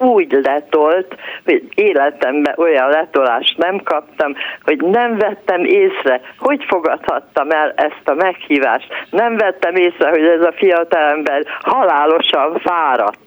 úgy 0.01 0.39
letolt, 0.43 1.17
hogy 1.45 1.63
életemben 1.75 2.55
olyan 2.57 2.89
letolást 2.89 3.59
nem 3.59 3.83
kaptam, 3.83 4.35
hogy 4.63 4.81
nem 4.81 5.19
vettem 5.19 5.65
észre, 5.65 6.21
hogy 6.39 6.65
fogadhattam 6.69 7.51
el 7.51 7.73
ezt 7.77 8.09
a 8.09 8.15
meghívást. 8.15 8.87
Nem 9.11 9.37
vettem 9.37 9.75
észre, 9.75 10.11
hogy 10.11 10.25
ez 10.25 10.43
a 10.43 10.53
fiatalember 10.53 11.45
halálosan 11.61 12.59
fáradt. 12.59 13.19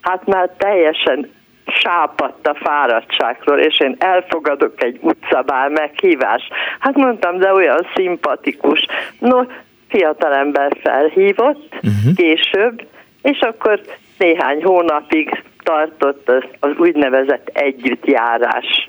Hát 0.00 0.26
már 0.26 0.50
teljesen 0.58 1.30
sápadt 1.66 2.46
a 2.46 2.54
fáradtságról, 2.54 3.58
és 3.58 3.80
én 3.80 3.96
elfogadok 3.98 4.82
egy 4.82 4.98
utcabál 5.00 5.68
meghívást. 5.68 6.52
Hát 6.78 6.94
mondtam, 6.94 7.38
de 7.38 7.52
olyan 7.52 7.86
szimpatikus. 7.94 8.86
No, 9.18 9.40
fiatalember 9.88 10.72
felhívott 10.82 11.74
uh-huh. 11.74 12.14
később, 12.16 12.86
és 13.22 13.40
akkor 13.40 13.80
néhány 14.18 14.62
hónapig 14.62 15.42
tartott 15.62 16.28
az, 16.28 16.44
az 16.60 16.70
úgynevezett 16.78 17.50
együttjárás. 17.52 18.88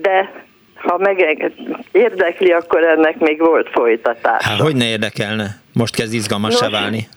De 0.00 0.32
ha 0.74 0.98
meg 0.98 1.52
érdekli, 1.92 2.52
akkor 2.52 2.84
ennek 2.84 3.18
még 3.18 3.38
volt 3.38 3.68
folytatás. 3.68 4.44
Hát 4.44 4.58
hogy 4.58 4.76
ne 4.76 4.88
érdekelne? 4.88 5.46
Most 5.72 5.94
kezd 5.94 6.14
izgalmas 6.14 6.56
se 6.56 6.70
válni. 6.70 7.08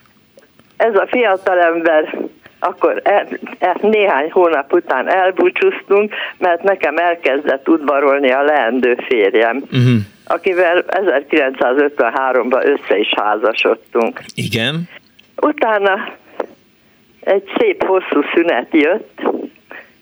Ez 0.78 0.96
a 0.96 1.08
fiatalember 1.10 2.18
akkor 2.60 3.02
el, 3.04 3.28
el, 3.60 3.78
néhány 3.82 4.32
hónap 4.32 4.74
után 4.74 5.10
elbúcsúztunk, 5.10 6.14
mert 6.38 6.64
nekem 6.64 6.98
elkezdett 6.98 7.70
udvarolni 7.70 8.32
a 8.32 8.44
leendő 8.44 8.98
férjem, 9.08 9.58
uh-huh. 9.58 9.96
akivel 10.26 10.86
1953-ban 10.88 12.66
össze 12.66 12.98
is 12.98 13.14
házasodtunk. 13.16 14.22
Igen. 14.36 14.90
Utána 15.36 16.14
egy 17.28 17.52
szép 17.58 17.84
hosszú 17.84 18.22
szünet 18.34 18.68
jött, 18.72 19.22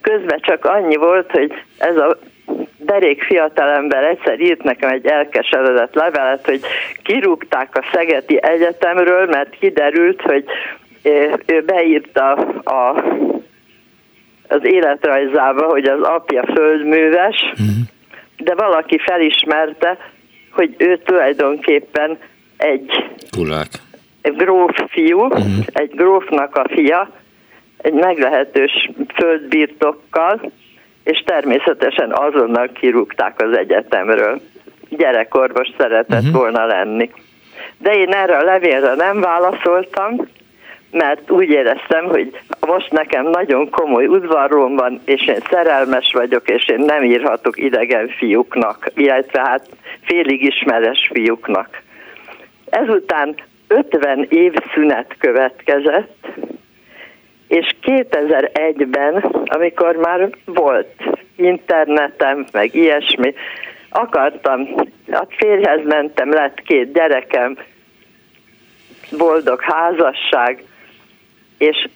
közben 0.01 0.39
csak 0.41 0.65
annyi 0.65 0.95
volt, 0.95 1.31
hogy 1.31 1.53
ez 1.77 1.97
a 1.97 2.17
derék 2.77 3.23
fiatalember 3.23 4.03
egyszer 4.03 4.39
írt 4.39 4.63
nekem 4.63 4.89
egy 4.89 5.05
elkeseredett 5.05 5.93
levelet, 5.93 6.45
hogy 6.45 6.61
kirúgták 7.03 7.77
a 7.77 7.85
Szegeti 7.93 8.43
Egyetemről, 8.43 9.25
mert 9.25 9.49
kiderült, 9.49 10.21
hogy 10.21 10.45
ő 11.45 11.61
beírta 11.65 12.31
a, 12.63 13.03
az 14.47 14.59
életrajzába, 14.61 15.65
hogy 15.65 15.85
az 15.85 16.01
apja 16.01 16.43
földműves, 16.53 17.35
uh-huh. 17.51 17.67
de 18.37 18.55
valaki 18.55 18.97
felismerte, 18.97 19.97
hogy 20.51 20.75
ő 20.77 20.97
tulajdonképpen 20.97 22.17
egy 22.57 23.05
Kulák 23.31 23.67
gróf 24.33 24.75
fiú, 24.89 25.19
uh-huh. 25.19 25.65
egy 25.65 25.91
grófnak 25.95 26.55
a 26.55 26.65
fia, 26.67 27.09
egy 27.77 27.93
meglehetős 27.93 28.89
földbirtokkal, 29.13 30.51
és 31.03 31.23
természetesen 31.25 32.11
azonnal 32.11 32.69
kirúgták 32.73 33.41
az 33.41 33.57
egyetemről. 33.57 34.41
Gyerekorvos 34.89 35.67
szeretett 35.77 36.25
uh-huh. 36.25 36.35
volna 36.35 36.65
lenni. 36.65 37.11
De 37.77 37.93
én 37.93 38.13
erre 38.13 38.37
a 38.37 38.43
levélre 38.43 38.95
nem 38.95 39.21
válaszoltam, 39.21 40.27
mert 40.91 41.31
úgy 41.31 41.49
éreztem, 41.49 42.05
hogy 42.05 42.39
most 42.59 42.91
nekem 42.91 43.27
nagyon 43.27 43.69
komoly 43.69 44.05
udvaróm 44.05 44.75
van, 44.75 45.01
és 45.05 45.27
én 45.27 45.39
szerelmes 45.49 46.11
vagyok, 46.13 46.49
és 46.49 46.67
én 46.67 46.79
nem 46.79 47.03
írhatok 47.03 47.57
idegen 47.57 48.07
fiúknak, 48.07 48.91
illetve 48.95 49.39
hát 49.39 49.69
félig 50.01 50.43
ismeres 50.43 51.09
fiúknak. 51.13 51.81
Ezután 52.69 53.35
50 53.67 54.25
év 54.29 54.53
szünet 54.73 55.15
következett, 55.19 56.27
és 57.47 57.75
2001-ben, 57.81 59.15
amikor 59.45 59.95
már 59.95 60.29
volt 60.45 61.03
internetem, 61.35 62.45
meg 62.51 62.75
ilyesmi, 62.75 63.33
akartam, 63.89 64.75
a 65.11 65.25
férjhez 65.29 65.79
mentem, 65.83 66.29
lett 66.29 66.61
két 66.61 66.93
gyerekem, 66.93 67.57
boldog 69.17 69.61
házasság, 69.61 70.63
és 71.57 71.87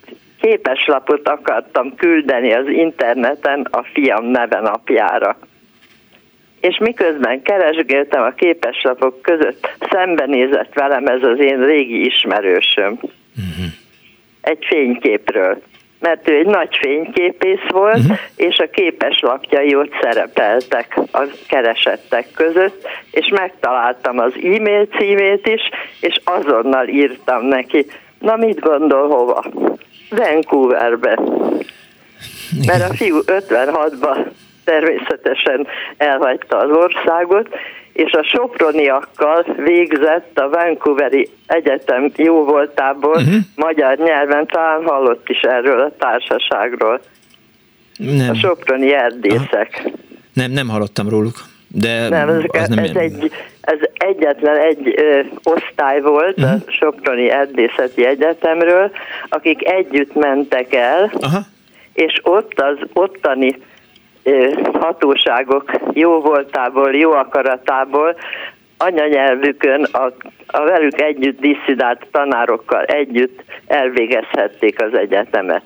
képeslapot 0.41 1.27
akartam 1.27 1.95
küldeni 1.95 2.53
az 2.53 2.67
interneten 2.67 3.67
a 3.71 3.83
fiam 3.83 4.25
neve 4.25 4.59
napjára 4.59 5.37
és 6.61 6.77
miközben 6.77 7.41
keresgéltem 7.41 8.23
a 8.23 8.29
képeslapok 8.29 9.21
között, 9.21 9.69
szembenézett 9.91 10.73
velem 10.73 11.05
ez 11.05 11.23
az 11.23 11.39
én 11.39 11.65
régi 11.65 12.05
ismerősöm. 12.05 12.91
Uh-huh. 12.91 13.65
Egy 14.41 14.65
fényképről. 14.65 15.61
Mert 15.99 16.29
ő 16.29 16.35
egy 16.35 16.45
nagy 16.45 16.77
fényképész 16.77 17.67
volt, 17.67 17.97
uh-huh. 17.97 18.17
és 18.35 18.57
a 18.57 18.69
képeslapjai 18.69 19.75
ott 19.75 19.93
szerepeltek 20.01 20.99
a 21.11 21.23
keresettek 21.47 22.27
között, 22.35 22.87
és 23.11 23.27
megtaláltam 23.27 24.19
az 24.19 24.33
e-mail 24.35 24.85
címét 24.85 25.47
is, 25.47 25.61
és 25.99 26.19
azonnal 26.23 26.87
írtam 26.87 27.45
neki, 27.45 27.85
na 28.19 28.35
mit 28.35 28.59
gondol 28.59 29.07
hova? 29.07 29.43
Vancouverbe. 30.09 31.19
Mert 32.65 32.89
a 32.89 32.93
fiú 32.93 33.19
56-ban 33.25 34.25
természetesen 34.69 35.67
elhagyta 35.97 36.57
az 36.57 36.69
országot, 36.69 37.47
és 37.93 38.11
a 38.11 38.23
soproniakkal 38.23 39.45
végzett 39.57 40.39
a 40.39 40.49
Vancouveri 40.49 41.29
Egyetem 41.47 42.11
jó 42.15 42.43
voltából 42.43 43.15
uh-huh. 43.15 43.35
magyar 43.55 43.97
nyelven, 43.97 44.45
talán 44.45 44.83
hallott 44.85 45.29
is 45.29 45.41
erről 45.41 45.79
a 45.79 45.91
társaságról. 45.97 47.01
Nem. 47.97 48.29
A 48.29 48.33
soproni 48.33 48.93
erdészek. 48.93 49.81
Aha. 49.85 49.95
Nem, 50.33 50.51
nem 50.51 50.67
hallottam 50.69 51.09
róluk. 51.09 51.35
De 51.67 52.09
nem, 52.09 52.29
ez, 52.29 52.41
az 52.47 52.67
nem 52.67 52.83
ez, 52.83 52.95
egy, 52.95 53.31
ez 53.61 53.77
egyetlen 53.93 54.57
egy 54.57 54.93
ö, 54.95 55.19
osztály 55.43 56.01
volt 56.01 56.37
uh-huh. 56.37 56.53
a 56.53 56.55
mhm. 56.55 56.69
Soproni 56.69 57.29
Erdészeti 57.29 58.05
Egyetemről, 58.05 58.91
akik 59.29 59.67
együtt 59.67 60.13
mentek 60.13 60.73
el, 60.73 61.11
Aha. 61.19 61.39
és 61.93 62.19
ott 62.23 62.59
az 62.59 62.77
ottani 62.93 63.55
hatóságok 64.73 65.71
jó 65.93 66.21
voltából, 66.21 66.95
jó 66.95 67.11
akaratából 67.11 68.15
anyanyelvükön 68.77 69.83
a, 69.83 70.13
a 70.47 70.63
velük 70.63 71.01
együtt 71.01 71.39
disszidált 71.39 72.07
tanárokkal 72.11 72.83
együtt 72.83 73.43
elvégezhették 73.67 74.81
az 74.81 74.93
egyetemet. 74.93 75.63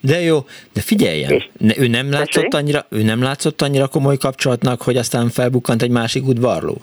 De 0.00 0.20
jó, 0.20 0.38
de 0.72 0.80
figyeljen, 0.80 1.30
És, 1.30 1.48
ne, 1.58 1.72
ő, 1.78 1.88
nem 1.88 2.10
látszott 2.10 2.54
annyira, 2.54 2.86
ő 2.90 3.02
nem 3.02 3.22
látszott 3.22 3.62
annyira 3.62 3.86
komoly 3.88 4.16
kapcsolatnak, 4.16 4.82
hogy 4.82 4.96
aztán 4.96 5.28
felbukkant 5.28 5.82
egy 5.82 5.90
másik 5.90 6.26
udvarló? 6.26 6.76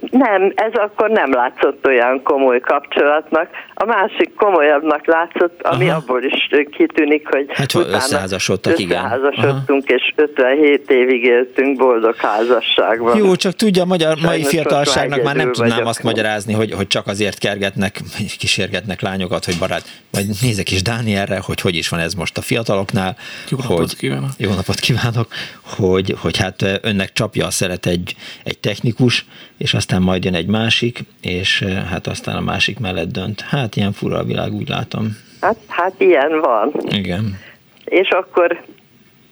Nem, 0.00 0.52
ez 0.54 0.72
akkor 0.72 1.10
nem 1.10 1.32
látszott 1.32 1.86
olyan 1.86 2.22
komoly 2.22 2.60
kapcsolatnak. 2.60 3.48
A 3.74 3.84
másik 3.84 4.34
komolyabbnak 4.34 5.06
látszott, 5.06 5.62
ami 5.62 5.88
Aha. 5.88 5.96
abból 5.96 6.22
is 6.22 6.48
kitűnik, 6.70 7.28
hogy 7.28 7.46
hát, 7.48 7.74
utána 7.74 7.94
összeházasodtak, 7.94 8.78
igen. 8.78 9.04
Összeházasodtunk, 9.04 9.88
és 9.88 10.12
57 10.16 10.90
évig 10.90 11.24
éltünk 11.24 11.78
boldog 11.78 12.16
házasságban. 12.16 13.16
Jó, 13.16 13.34
csak 13.34 13.52
tudja, 13.52 13.82
a 13.82 13.86
magyar, 13.86 14.16
mai 14.22 14.44
fiatalságnak 14.44 15.22
már 15.22 15.36
nem 15.36 15.52
tudnám 15.52 15.70
vagyok. 15.70 15.88
azt 15.88 16.02
magyarázni, 16.02 16.52
hogy, 16.52 16.72
hogy 16.72 16.86
csak 16.86 17.06
azért 17.06 17.38
kergetnek, 17.38 18.00
kísérgetnek 18.38 19.00
lányokat, 19.00 19.44
hogy 19.44 19.58
barát, 19.58 19.84
vagy 20.10 20.24
nézek 20.42 20.70
is 20.70 20.82
Dánielre, 20.82 21.40
hogy 21.44 21.60
hogy 21.60 21.74
is 21.74 21.88
van 21.88 22.00
ez 22.00 22.14
most 22.14 22.38
a 22.38 22.40
fiataloknál. 22.40 23.16
Jó 23.50 23.56
hogy, 23.56 23.68
napot 23.68 23.92
kívánok. 23.92 24.30
Jó 24.36 24.54
napot 24.54 24.80
kívánok, 24.80 25.28
hogy, 25.62 26.14
hogy 26.20 26.36
hát 26.36 26.80
önnek 26.82 27.12
csapja 27.12 27.46
a 27.46 27.50
szeret 27.50 27.86
egy, 27.86 28.16
egy 28.44 28.58
technikus, 28.58 29.26
és 29.58 29.74
aztán 29.88 30.02
majd 30.02 30.24
jön 30.24 30.34
egy 30.34 30.46
másik, 30.46 30.98
és 31.22 31.60
eh, 31.60 31.84
hát 31.90 32.06
aztán 32.06 32.36
a 32.36 32.40
másik 32.40 32.78
mellett 32.78 33.12
dönt. 33.12 33.40
Hát 33.40 33.76
ilyen 33.76 33.92
fura 33.92 34.18
a 34.18 34.22
világ, 34.22 34.52
úgy 34.52 34.68
látom. 34.68 35.16
Hát, 35.40 35.56
hát 35.68 35.92
ilyen 35.98 36.40
van. 36.40 36.72
Igen. 36.88 37.38
És 37.84 38.08
akkor, 38.08 38.62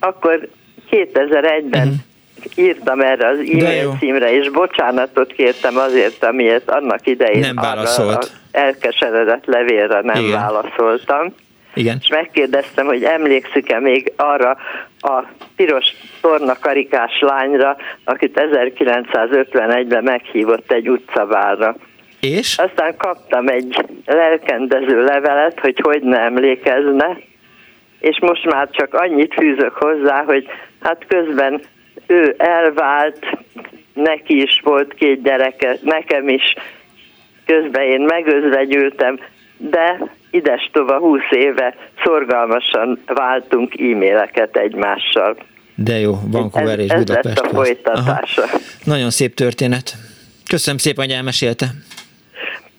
akkor 0.00 0.48
2001-ben 0.90 1.88
uh-huh. 1.88 1.94
Mhm. 2.56 2.64
írtam 2.64 3.00
erre 3.00 3.28
az 3.28 3.38
e-mail 3.38 3.96
címre, 3.98 4.32
és 4.32 4.50
bocsánatot 4.50 5.32
kértem 5.32 5.76
azért, 5.76 6.24
amiért 6.24 6.70
annak 6.70 7.06
idején 7.06 7.40
nem 7.40 7.54
válaszolt. 7.54 8.32
elkeseredett 8.50 9.44
levélre 9.44 10.00
nem 10.00 10.24
Igen. 10.24 10.40
válaszoltam. 10.40 11.34
Igen. 11.74 11.98
És 12.00 12.08
megkérdeztem, 12.08 12.86
hogy 12.86 13.04
emlékszik-e 13.04 13.80
még 13.80 14.12
arra 14.16 14.56
a 15.00 15.22
piros 15.56 15.86
torna 16.20 16.58
karikás 16.60 17.20
lányra, 17.20 17.76
akit 18.04 18.40
1951-ben 18.52 20.02
meghívott 20.04 20.72
egy 20.72 20.88
utcavárra. 20.88 21.76
És? 22.20 22.58
Aztán 22.58 22.96
kaptam 22.96 23.48
egy 23.48 23.84
lelkendező 24.06 25.04
levelet, 25.04 25.60
hogy 25.60 25.80
hogy 25.82 26.02
ne 26.02 26.18
emlékezne, 26.18 27.18
és 28.00 28.18
most 28.20 28.44
már 28.44 28.70
csak 28.70 28.94
annyit 28.94 29.34
fűzök 29.34 29.72
hozzá, 29.72 30.22
hogy 30.24 30.46
hát 30.80 31.04
közben 31.08 31.60
ő 32.06 32.34
elvált, 32.38 33.26
neki 33.92 34.42
is 34.42 34.60
volt 34.64 34.94
két 34.94 35.22
gyereke, 35.22 35.76
nekem 35.82 36.28
is, 36.28 36.54
közben 37.46 37.82
én 37.82 38.00
megözvegyültem, 38.00 39.18
de 39.56 39.98
ides 40.34 40.70
tova 40.72 40.98
20 40.98 41.20
éve 41.30 41.74
szorgalmasan 42.04 43.02
váltunk 43.06 43.80
e-maileket 43.80 44.56
egymással. 44.56 45.36
De 45.74 45.98
jó, 45.98 46.14
Vancouver 46.26 46.78
ez, 46.78 46.84
és 46.84 46.90
ez 46.90 46.98
Budapest. 46.98 47.40
Ez 47.40 47.50
a 47.50 47.54
folytatása. 47.54 48.42
Aha. 48.42 48.58
Nagyon 48.84 49.10
szép 49.10 49.34
történet. 49.34 49.94
Köszönöm 50.48 50.78
szépen, 50.78 51.04
hogy 51.04 51.14
elmesélte. 51.14 51.66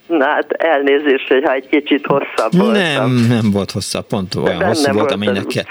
Na 0.07 0.25
hát 0.25 0.51
elnézést, 0.51 1.27
hogy 1.27 1.43
ha 1.45 1.53
egy 1.53 1.67
kicsit 1.67 2.05
hosszabb 2.05 2.51
nem, 2.51 2.65
voltam. 2.65 3.13
Nem, 3.13 3.27
nem 3.27 3.51
volt 3.51 3.71
hosszabb, 3.71 4.07
pont 4.07 4.35
olyan 4.35 4.57
De 4.57 4.65
hosszú 4.65 4.91
volt, 4.91 5.11
aminek, 5.11 5.45
ke, 5.45 5.65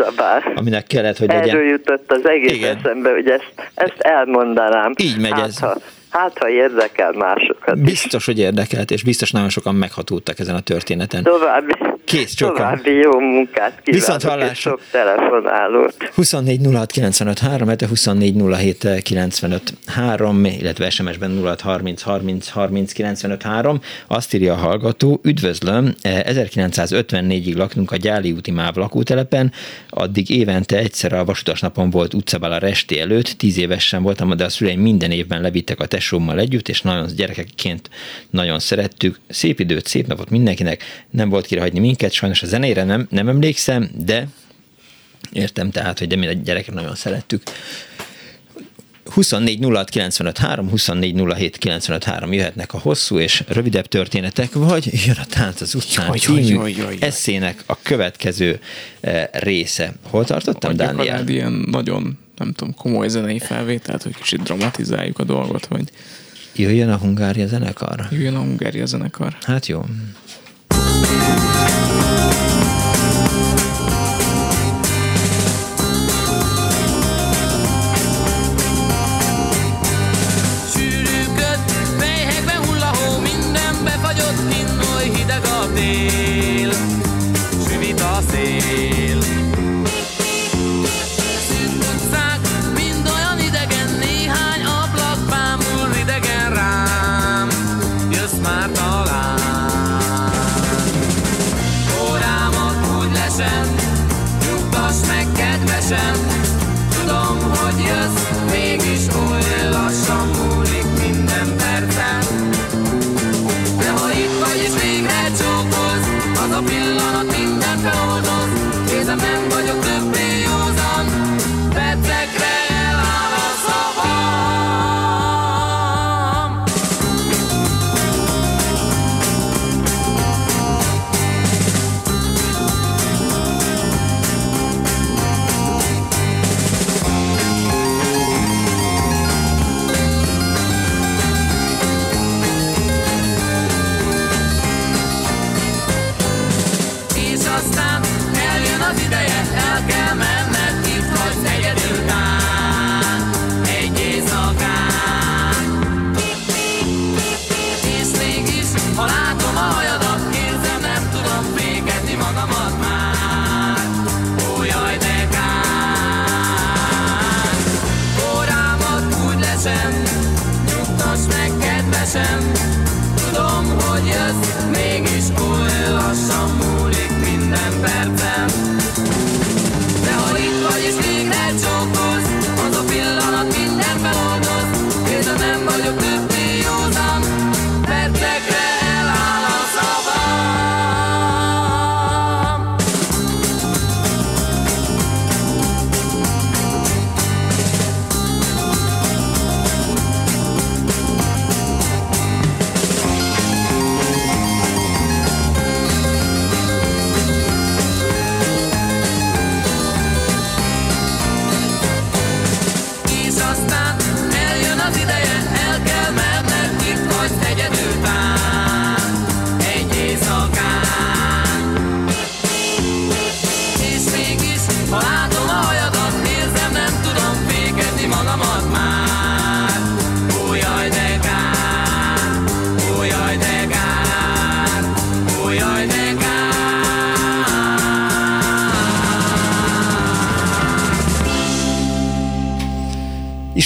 aminek 0.55 0.87
kellett, 0.87 1.19
hogy 1.19 1.31
Erről 1.31 1.47
legyen. 1.47 1.65
jutott 1.65 2.13
az 2.13 2.29
egész 2.29 2.53
Igen. 2.53 2.77
eszembe, 2.77 3.11
hogy 3.11 3.29
ezt, 3.29 3.53
ezt 3.75 3.99
elmondanám. 3.99 4.93
Így 5.03 5.19
megy 5.21 5.33
hát, 5.33 5.47
ez. 5.47 5.59
Ha, 5.59 5.75
Hát, 6.15 6.39
ha 6.39 6.49
érdekel 6.49 7.13
másokat. 7.13 7.83
Biztos, 7.83 8.27
hogy 8.27 8.39
érdekelt, 8.39 8.91
és 8.91 9.03
biztos 9.03 9.31
nagyon 9.31 9.49
sokan 9.49 9.75
meghatódtak 9.75 10.39
ezen 10.39 10.55
a 10.55 10.61
történeten. 10.61 11.23
További, 11.23 11.73
Kész, 12.05 12.35
csókom. 12.35 12.57
További 12.57 12.91
jó 12.91 13.21
munkát 13.21 13.81
kívánok, 13.83 13.85
Viszont 13.85 14.23
hallásra. 14.23 14.71
sok 14.71 14.81
telefonálót. 14.91 15.95
24 16.15 16.61
06 16.73 16.91
95 16.91 17.39
3, 17.39 17.69
24 17.89 18.35
07 18.57 19.03
95 19.03 19.73
3, 19.87 20.45
illetve 20.45 20.91
SMS-ben 20.91 21.41
06 21.45 21.61
30 21.61 22.03
30 22.03 22.49
30 22.49 22.93
95 22.93 23.43
3. 23.43 23.81
Azt 24.07 24.35
írja 24.35 24.53
a 24.53 24.57
hallgató, 24.57 25.21
üdvözlöm, 25.23 25.95
1954-ig 26.03 27.57
laknunk 27.57 27.91
a 27.93 27.97
Gyáli 27.97 28.33
úti 28.33 28.51
MÁV 28.51 28.77
lakótelepen, 28.77 29.53
addig 29.89 30.31
évente 30.31 30.79
egyszer 30.79 31.13
a 31.13 31.25
vasutas 31.25 31.61
napon 31.61 31.91
volt 31.91 32.15
utcabál 32.15 32.53
a 32.53 32.59
resti 32.59 33.01
előtt, 33.01 33.27
tíz 33.27 33.59
évesen 33.59 34.03
voltam, 34.03 34.37
de 34.37 34.45
a 34.45 34.49
szüleim 34.49 34.81
minden 34.81 35.11
évben 35.11 35.41
levittek 35.41 35.81
a 35.81 35.87
tesómmal 35.87 36.39
együtt, 36.39 36.69
és 36.69 36.81
nagyon 36.81 37.07
gyerekekként 37.17 37.91
nagyon 38.31 38.59
szerettük. 38.59 39.19
Szép 39.29 39.61
időt, 39.61 39.87
szép 39.87 40.07
napot 40.07 40.31
mindenkinek, 40.31 40.83
nem 41.11 41.29
volt 41.29 41.47
kire 41.47 41.61
hagyni 41.61 41.79
minket, 41.95 42.13
sajnos 42.13 42.43
a 42.43 42.47
zenére 42.47 42.85
nem, 42.85 43.07
nem 43.11 43.29
emlékszem, 43.29 43.91
de 43.95 44.29
értem 45.33 45.71
tehát, 45.71 45.99
hogy 45.99 46.09
de 46.09 46.17
mi 46.17 46.27
a 46.27 46.33
gyerekek 46.33 46.75
nagyon 46.75 46.95
szerettük. 46.95 47.43
24 49.05 49.65
06 49.65 49.89
95 49.89 50.39
3, 50.39 50.69
24 50.69 51.23
07 51.35 51.57
95 51.59 52.05
3 52.05 52.33
jöhetnek 52.33 52.75
a 52.75 52.79
hosszú 52.79 53.19
és 53.19 53.45
rövidebb 53.49 53.87
történetek, 53.87 54.53
vagy 54.53 54.91
jön 55.07 55.17
a 55.21 55.25
Tánc 55.25 55.61
az 55.61 55.75
utcán 55.75 56.07
jaj, 56.07 56.19
című 56.19 56.41
jaj, 56.41 56.71
jaj, 56.71 56.79
jaj. 56.79 56.97
eszének 57.01 57.63
a 57.67 57.79
következő 57.83 58.61
eh, 59.01 59.25
része. 59.33 59.93
Hol 60.03 60.25
tartottam, 60.25 60.77
Dániel? 60.77 61.29
ilyen 61.29 61.53
nagyon, 61.53 62.19
nem 62.37 62.53
tudom, 62.53 62.75
komoly 62.75 63.09
zenei 63.09 63.39
felvételt, 63.39 64.03
hogy 64.03 64.15
kicsit 64.15 64.43
dramatizáljuk 64.43 65.19
a 65.19 65.25
dolgot, 65.25 65.67
vagy... 65.67 65.91
Jöjjön 66.57 66.91
a 66.91 66.97
Hungária 66.97 67.47
zenekar? 67.47 68.07
Jöjjön 68.11 68.35
a 68.35 68.41
Hungária 68.41 68.87
zenekar. 68.87 69.37
Hát 69.41 69.67
jó. 69.67 69.85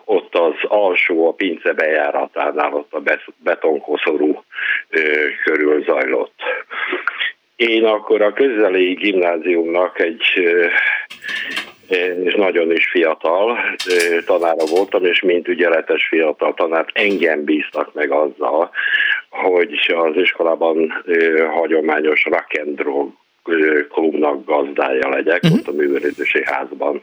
ott 0.04 0.34
az 0.34 0.54
alsó, 0.62 1.28
a 1.28 1.32
pince 1.32 1.72
bejáratánál, 1.72 2.72
ott 2.72 2.92
a 2.92 3.02
betonkoszorú 3.36 4.42
eh, 4.88 5.02
körül 5.44 5.82
zajlott. 5.84 6.40
Én 7.56 7.84
akkor 7.84 8.22
a 8.22 8.32
közeli 8.32 8.92
gimnáziumnak 8.92 10.00
egy 10.00 10.22
eh, 10.34 10.72
és 12.24 12.34
nagyon 12.34 12.72
is 12.72 12.88
fiatal 12.88 13.58
tanára 14.26 14.64
voltam, 14.70 15.04
és 15.04 15.20
mint 15.20 15.48
ügyeletes 15.48 16.08
fiatal 16.08 16.54
tanár 16.54 16.86
engem 16.92 17.44
bíztak 17.44 17.94
meg 17.94 18.10
azzal, 18.10 18.70
hogy 19.28 19.94
az 19.94 20.16
iskolában 20.16 21.04
hagyományos 21.54 22.24
rock 22.24 22.60
and 22.64 22.80
roll 22.80 23.08
klubnak 23.88 24.44
gazdája 24.44 25.08
legyek, 25.08 25.42
uh-huh. 25.42 25.58
ott 25.58 25.66
a 25.66 25.72
művelődési 25.72 26.42
házban 26.44 27.02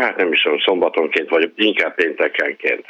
hát 0.00 0.16
nem 0.16 0.32
is 0.32 0.42
tudom, 0.42 0.58
szombatonként, 0.58 1.28
vagy 1.28 1.52
inkább 1.54 1.94
péntekenként. 1.94 2.86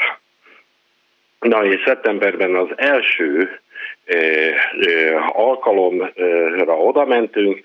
Na 1.41 1.65
és 1.65 1.83
szeptemberben 1.85 2.55
az 2.55 2.69
első 2.77 3.61
eh, 4.05 4.55
eh, 4.81 5.39
alkalomra 5.39 6.77
oda 6.77 7.05
mentünk, 7.05 7.63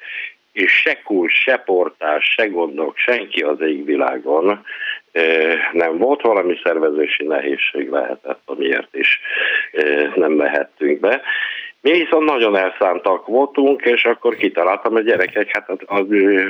és 0.52 0.72
se 0.72 1.02
kulcs, 1.04 1.34
se 1.34 1.58
portás, 1.58 2.26
se 2.38 2.46
gondok, 2.48 2.98
senki 2.98 3.42
az 3.42 3.62
égvilágon 3.62 4.66
nem 5.72 5.98
volt, 5.98 6.22
valami 6.22 6.60
szervezési 6.64 7.24
nehézség 7.24 7.90
lehetett, 7.90 8.42
amiért 8.46 8.96
is 8.96 9.20
nem 10.16 10.32
mehettünk 10.32 11.00
be. 11.00 11.22
Mi 11.82 11.92
viszont 11.92 12.30
nagyon 12.30 12.56
elszántak 12.56 13.28
voltunk, 13.28 13.82
és 13.82 14.06
akkor 14.06 14.36
kitaláltam, 14.36 14.92
hogy 14.92 15.06
gyerekek, 15.06 15.50
hát 15.52 15.70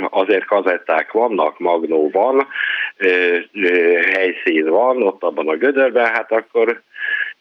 azért 0.09 0.45
kazetták 0.45 1.11
vannak, 1.11 1.59
magnó 1.59 2.09
van, 2.09 2.47
helyszín 4.13 4.69
van, 4.69 5.03
ott 5.03 5.23
abban 5.23 5.47
a 5.47 5.55
gödörben, 5.55 6.05
hát 6.05 6.31
akkor 6.31 6.81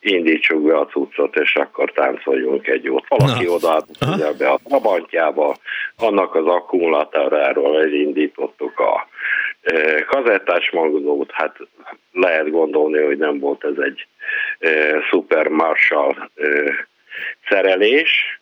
indítsuk 0.01 0.62
be 0.62 0.78
a 0.78 0.87
cuccot, 0.87 1.37
és 1.37 1.55
akkor 1.55 1.93
táncoljunk 1.93 2.66
egy 2.66 2.84
jót. 2.84 3.05
Valaki 3.09 3.49
odaadja 3.49 4.32
be 4.39 4.49
a 4.49 4.59
trabantjába, 4.64 5.57
annak 5.97 6.34
az 6.34 6.47
akkumulátoráról 6.47 7.80
elindítottuk 7.80 8.78
a 8.78 9.09
kazettás 10.07 10.70
magnót, 10.70 11.30
hát 11.32 11.57
lehet 12.12 12.51
gondolni, 12.51 13.03
hogy 13.03 13.18
nem 13.18 13.39
volt 13.39 13.64
ez 13.64 13.84
egy 13.84 14.07
Super 15.11 15.49
Marshall 15.49 16.14
szerelés, 17.49 18.41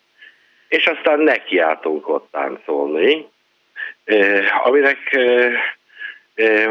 és 0.67 0.85
aztán 0.85 1.19
nekiálltunk 1.19 2.09
ott 2.09 2.27
táncolni, 2.31 3.27
aminek 4.63 4.97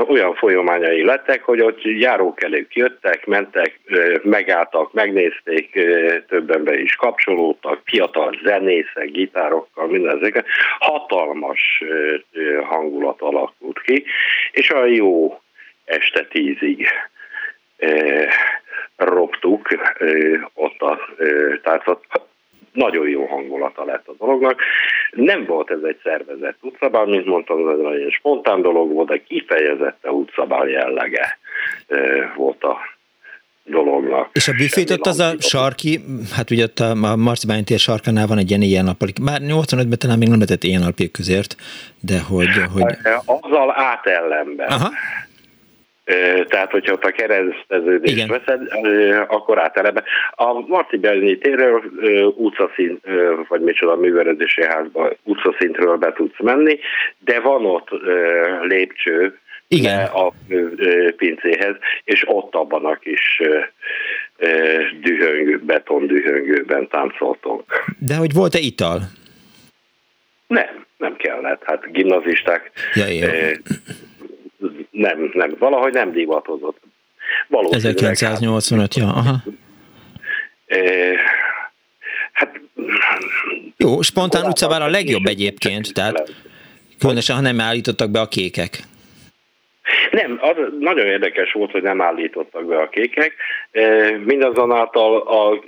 olyan 0.07 0.35
folyamányai 0.35 1.05
lettek, 1.05 1.43
hogy 1.43 1.61
ott 1.61 1.83
járókelők 1.83 2.75
jöttek, 2.75 3.27
mentek, 3.27 3.81
megálltak, 4.23 4.93
megnézték, 4.93 5.73
többen 6.29 6.65
be 6.65 6.79
is 6.79 6.95
kapcsolódtak, 6.95 7.81
fiatal 7.85 8.39
zenészek, 8.43 9.11
gitárokkal, 9.11 9.87
mindezek. 9.87 10.45
Hatalmas 10.79 11.83
hangulat 12.65 13.21
alakult 13.21 13.81
ki, 13.81 14.05
és 14.53 14.71
a 14.71 14.85
jó 14.85 15.41
este 15.85 16.25
tízig 16.25 16.89
roptuk 18.97 19.69
ott 20.55 20.81
a 20.81 20.99
táncot. 21.63 22.05
Nagyon 22.73 23.09
jó 23.09 23.25
hangulata 23.27 23.85
lett 23.85 24.07
a 24.07 24.13
dolognak. 24.19 24.61
Nem 25.11 25.45
volt 25.45 25.71
ez 25.71 25.83
egy 25.83 26.01
szervezett 26.03 26.57
utcabál, 26.61 27.05
mint 27.07 27.27
mondtam, 27.27 27.69
ez 27.69 27.75
egy 27.77 27.83
nagyon 27.83 28.11
spontán 28.11 28.63
dolog 28.63 28.93
volt, 28.93 29.09
de 29.09 29.23
kifejezette 29.29 30.11
utcabál 30.11 30.69
jellege 30.69 31.39
volt 32.37 32.65
a 32.65 32.79
dolognak. 33.65 34.29
És 34.33 34.49
a 34.49 34.53
büfét 34.53 34.91
ott 34.91 35.07
az 35.07 35.19
a 35.19 35.35
sarki, 35.39 36.01
hát 36.37 36.51
ugye 36.51 36.65
ott 36.65 36.79
a 36.79 37.17
Marcibány 37.17 37.65
tér 37.65 37.79
sarkánál 37.79 38.27
van 38.27 38.39
egy 38.39 38.49
ilyen 38.49 38.63
ilyen 38.63 38.85
nappal, 38.85 39.09
már 39.23 39.41
85-ben 39.43 39.99
talán 39.99 40.19
még 40.19 40.29
nem 40.29 40.39
lehetett 40.39 40.63
ilyen 40.63 40.83
alpék 40.83 41.11
közért, 41.11 41.57
de 42.01 42.21
hogy... 42.21 42.49
hogy... 42.73 42.97
Azzal 43.25 43.73
átellenben. 43.77 44.69
Aha. 44.69 44.91
Tehát, 46.49 46.71
hogyha 46.71 46.93
ott 46.93 47.05
a 47.05 47.11
kereszteződést 47.11 48.15
Igen. 48.15 48.29
veszed, 48.29 48.61
akkor 49.29 49.59
általában 49.59 50.03
a 50.31 50.53
Marci 50.53 50.97
Belnyi 50.97 51.39
térről 51.39 51.83
utcaszint, 52.37 53.05
vagy 53.49 53.61
micsoda 53.61 53.97
művelődési 53.97 54.65
házba 54.65 55.13
utcaszintről 55.23 55.97
be 55.97 56.13
tudsz 56.13 56.39
menni, 56.39 56.79
de 57.19 57.41
van 57.41 57.67
ott 57.67 57.89
lépcső, 58.63 59.39
igen. 59.69 60.05
a 60.05 60.33
pincéhez, 61.17 61.77
és 62.05 62.23
ott 62.27 62.55
abban 62.55 62.85
a 62.85 62.95
kis 62.95 63.41
dühöngő, 65.01 65.61
beton 65.63 66.07
dühöngőben 66.07 66.89
táncoltunk. 66.89 67.63
De 67.99 68.17
hogy 68.17 68.33
volt-e 68.33 68.59
ital? 68.59 69.01
Nem, 70.47 70.85
nem 70.97 71.17
kellett. 71.17 71.63
Hát 71.65 71.93
gimnazisták 71.93 72.71
ja, 72.95 73.07
nem, 74.91 75.31
nem, 75.33 75.55
valahogy 75.59 75.93
nem 75.93 76.13
divatozott. 76.13 76.81
1985, 77.71 78.95
ja, 78.95 79.07
aha. 79.07 79.35
E, 80.67 80.79
hát... 82.33 82.61
Jó, 83.77 84.01
spontán 84.03 84.47
utcavár 84.47 84.83
a 84.83 84.89
legjobb 84.89 85.25
egyébként, 85.25 85.95
tehát 85.95 86.33
különösen, 86.99 87.37
ha 87.37 87.43
nem 87.43 87.61
állítottak 87.61 88.11
be 88.11 88.21
a 88.21 88.29
kékek. 88.29 88.79
Nem, 90.11 90.39
az 90.41 90.57
nagyon 90.79 91.07
érdekes 91.07 91.53
volt, 91.53 91.71
hogy 91.71 91.83
nem 91.83 92.01
állítottak 92.03 92.67
be 92.67 92.77
a 92.77 92.89
kékek. 92.89 93.35
Mindazonáltal 94.25 95.21
a 95.21 95.65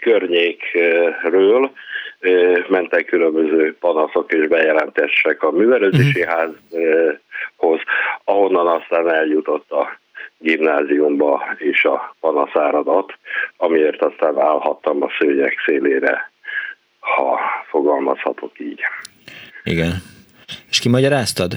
környékről 0.00 1.70
mentek 2.68 3.04
különböző 3.04 3.76
panaszok 3.80 4.32
és 4.32 4.48
bejelentések 4.48 5.42
a 5.42 5.50
művelődési 5.50 6.20
uh-huh. 6.20 6.34
házhoz, 6.34 7.80
ahonnan 8.24 8.66
aztán 8.66 9.14
eljutott 9.14 9.70
a 9.70 9.98
gimnáziumba 10.38 11.42
és 11.56 11.84
a 11.84 12.16
panaszáradat, 12.20 13.12
amiért 13.56 14.02
aztán 14.02 14.38
állhattam 14.38 15.02
a 15.02 15.08
szőnyek 15.18 15.54
szélére, 15.66 16.30
ha 17.00 17.40
fogalmazhatok 17.68 18.60
így. 18.60 18.80
Igen. 19.64 19.92
És 20.70 20.78
kimagyaráztad? 20.78 21.52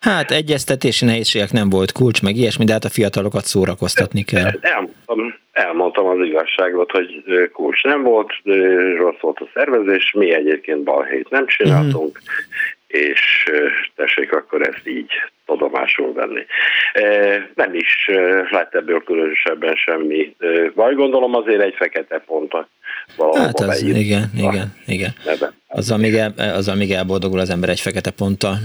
Hát 0.00 0.30
egyeztetési 0.30 1.04
nehézségek 1.04 1.52
nem 1.52 1.68
volt 1.68 1.92
kulcs, 1.92 2.22
meg 2.22 2.36
ilyesmi, 2.36 2.64
de 2.64 2.72
hát 2.72 2.84
a 2.84 2.88
fiatalokat 2.88 3.44
szórakoztatni 3.44 4.22
kell. 4.22 4.50
Elmondtam, 4.60 5.39
elmondtam 5.52 6.06
az 6.06 6.26
igazságot, 6.26 6.90
hogy 6.90 7.22
kulcs 7.52 7.82
nem 7.82 8.02
volt, 8.02 8.32
rossz 8.96 9.20
volt 9.20 9.40
a 9.40 9.48
szervezés, 9.54 10.12
mi 10.12 10.34
egyébként 10.34 10.82
balhét 10.82 11.30
nem 11.30 11.46
csináltunk, 11.46 12.18
uh-huh. 12.18 13.06
és 13.08 13.50
tessék 13.96 14.32
akkor 14.32 14.62
ezt 14.62 14.88
így 14.88 15.10
tudomásul 15.46 16.12
venni. 16.12 16.44
Nem 17.54 17.74
is 17.74 18.10
lett 18.50 18.74
ebből 18.74 19.04
különösebben 19.04 19.74
semmi 19.74 20.36
baj, 20.74 20.94
gondolom 20.94 21.34
azért 21.34 21.62
egy 21.62 21.74
fekete 21.76 22.18
pont 22.18 22.52
Hát 23.34 23.60
az, 23.60 23.82
igen, 23.82 24.30
igen, 24.36 24.74
igen. 24.86 25.14
Azzal 25.68 25.98
még, 25.98 26.14
el, 26.14 26.34
azzal 26.36 26.74
még 26.74 26.90
elboldogul 26.90 27.38
az 27.38 27.50
ember 27.50 27.68
egy 27.68 27.80
fekete 27.80 28.10
ponttal. 28.10 28.56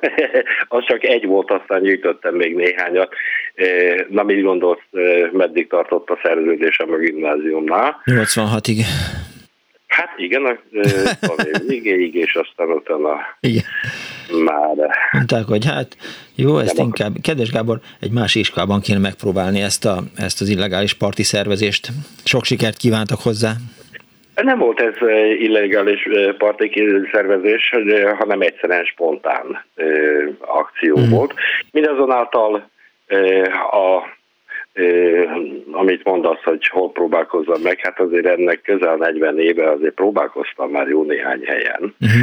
az 0.68 0.84
csak 0.84 1.04
egy 1.04 1.26
volt, 1.26 1.50
aztán 1.50 1.82
gyűjtöttem 1.82 2.34
még 2.34 2.54
néhányat. 2.54 3.14
Na, 4.08 4.22
mit 4.22 4.42
gondolsz, 4.42 4.82
meddig 5.32 5.68
tartott 5.68 6.10
a 6.10 6.18
szerződésem 6.22 6.92
a 6.92 6.96
gimnáziumnál? 6.96 8.02
86-ig. 8.04 8.78
Hát 9.96 10.14
igen, 10.16 10.44
a 11.20 11.44
végéig, 11.66 12.14
és 12.24 12.34
aztán 12.34 12.68
utána 12.68 13.16
igen. 13.40 13.64
már. 14.44 14.76
Mondták, 15.12 15.44
hogy 15.44 15.64
hát 15.66 15.96
jó, 16.34 16.58
ezt 16.58 16.76
nem 16.76 16.86
inkább, 16.86 17.12
kedves 17.22 17.50
Gábor, 17.50 17.80
egy 18.00 18.10
más 18.10 18.34
iskában 18.34 18.80
kéne 18.80 18.98
megpróbálni 18.98 19.60
ezt, 19.60 19.84
a, 19.84 20.02
ezt 20.16 20.40
az 20.40 20.48
illegális 20.48 20.94
parti 20.94 21.22
szervezést. 21.22 21.88
Sok 22.24 22.44
sikert 22.44 22.76
kívántak 22.76 23.20
hozzá. 23.20 23.52
Nem 24.42 24.58
volt 24.58 24.80
ez 24.80 24.94
illegális 25.38 26.08
parti 26.38 26.70
szervezés, 27.12 27.72
hanem 28.18 28.40
egyszerűen 28.40 28.84
spontán 28.84 29.64
akció 30.38 30.98
mm. 30.98 31.10
volt. 31.10 31.34
Mindazonáltal 31.70 32.70
a 33.70 34.14
amit 35.72 36.04
mondasz, 36.04 36.42
hogy 36.42 36.66
hol 36.66 36.92
próbálkozzam 36.92 37.60
meg, 37.62 37.80
hát 37.82 38.00
azért 38.00 38.26
ennek 38.26 38.60
közel 38.60 38.96
40 38.96 39.38
éve 39.38 39.70
azért 39.70 39.94
próbálkoztam 39.94 40.70
már 40.70 40.88
jó 40.88 41.02
néhány 41.02 41.44
helyen, 41.46 41.94
uh-huh. 42.00 42.22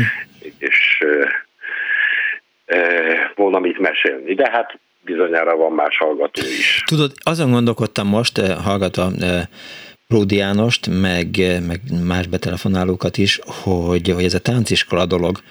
és 0.58 1.04
volna 3.36 3.60
mit 3.60 3.80
mesélni, 3.80 4.34
de 4.34 4.50
hát 4.52 4.80
bizonyára 5.02 5.56
van 5.56 5.72
más 5.72 5.98
hallgató 5.98 6.42
is. 6.42 6.84
Tudod, 6.86 7.12
azon 7.24 7.52
gondolkodtam 7.52 8.08
most, 8.08 8.38
hallgatva 8.38 9.10
Ródi 10.14 10.36
Jánost, 10.36 10.88
meg, 11.02 11.60
meg 11.68 11.82
más 12.04 12.28
betelefonálókat 12.28 13.18
is, 13.18 13.40
hogy, 13.46 14.10
hogy 14.10 14.24
ez 14.24 14.34
a 14.34 14.40
tánciskola 14.40 15.06
dolog, 15.06 15.42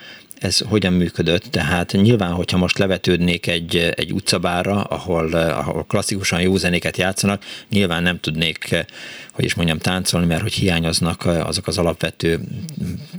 ez 0.42 0.58
hogyan 0.58 0.92
működött. 0.92 1.42
Tehát 1.42 1.92
nyilván, 1.92 2.32
hogyha 2.32 2.58
most 2.58 2.78
levetődnék 2.78 3.46
egy, 3.46 3.92
egy 3.94 4.12
utcabára, 4.12 4.82
ahol, 4.82 5.32
ahol 5.34 5.84
klasszikusan 5.84 6.40
jó 6.40 6.56
zenéket 6.56 6.96
játszanak, 6.96 7.42
nyilván 7.68 8.02
nem 8.02 8.20
tudnék, 8.20 8.84
hogy 9.32 9.44
is 9.44 9.54
mondjam, 9.54 9.78
táncolni, 9.78 10.26
mert 10.26 10.42
hogy 10.42 10.52
hiányoznak 10.52 11.26
azok 11.26 11.66
az 11.66 11.78
alapvető 11.78 12.40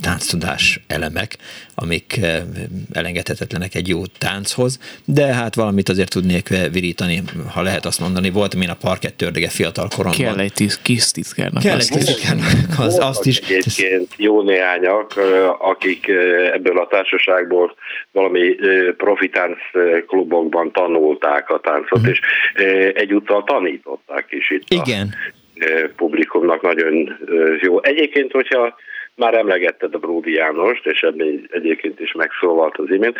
tánctudás 0.01 0.79
elemek, 0.87 1.37
amik 1.75 2.19
elengedhetetlenek 2.91 3.75
egy 3.75 3.87
jó 3.87 4.05
tánchoz, 4.05 4.79
de 5.05 5.25
hát 5.25 5.55
valamit 5.55 5.89
azért 5.89 6.09
tudnék 6.09 6.47
virítani, 6.71 7.23
ha 7.47 7.61
lehet 7.61 7.85
azt 7.85 7.99
mondani. 7.99 8.29
Voltam 8.29 8.61
én 8.61 8.69
a 8.69 8.73
parkett 8.73 9.17
tördege 9.17 9.49
fiatal 9.49 9.87
koromban. 9.95 10.21
Kell 10.21 10.39
egy 10.39 10.53
tíz, 10.53 10.79
kis 10.81 11.11
tiszkárnak. 11.11 11.63
Kell 11.63 11.79
egy 11.79 11.87
tiszkárnak, 11.87 12.79
az, 12.79 12.97
azt 12.99 13.25
is. 13.25 13.37
Egyébként 13.37 14.13
jó 14.17 14.41
néhányak, 14.41 15.19
akik 15.59 16.07
ebből 16.53 16.79
a 16.79 16.87
társ 16.89 17.12
társaságból 17.13 17.75
valami 18.11 18.55
profitánc 18.97 19.57
klubokban 20.07 20.71
tanulták 20.71 21.49
a 21.49 21.59
táncot, 21.59 21.99
uh-huh. 21.99 22.09
és 22.09 22.19
egyúttal 22.93 23.43
tanították 23.43 24.25
is 24.29 24.49
itt 24.49 24.63
Igen. 24.67 25.09
a 25.55 25.89
publikumnak 25.95 26.61
nagyon 26.61 27.19
jó. 27.61 27.83
Egyébként, 27.83 28.31
hogyha 28.31 28.75
már 29.15 29.33
emlegetted 29.33 29.93
a 29.93 29.97
Bródi 29.97 30.33
Jánost, 30.33 30.85
és 30.85 31.01
ebben 31.01 31.49
egyébként 31.51 31.99
is 31.99 32.13
megszólalt 32.13 32.77
az 32.77 32.89
imént. 32.89 33.17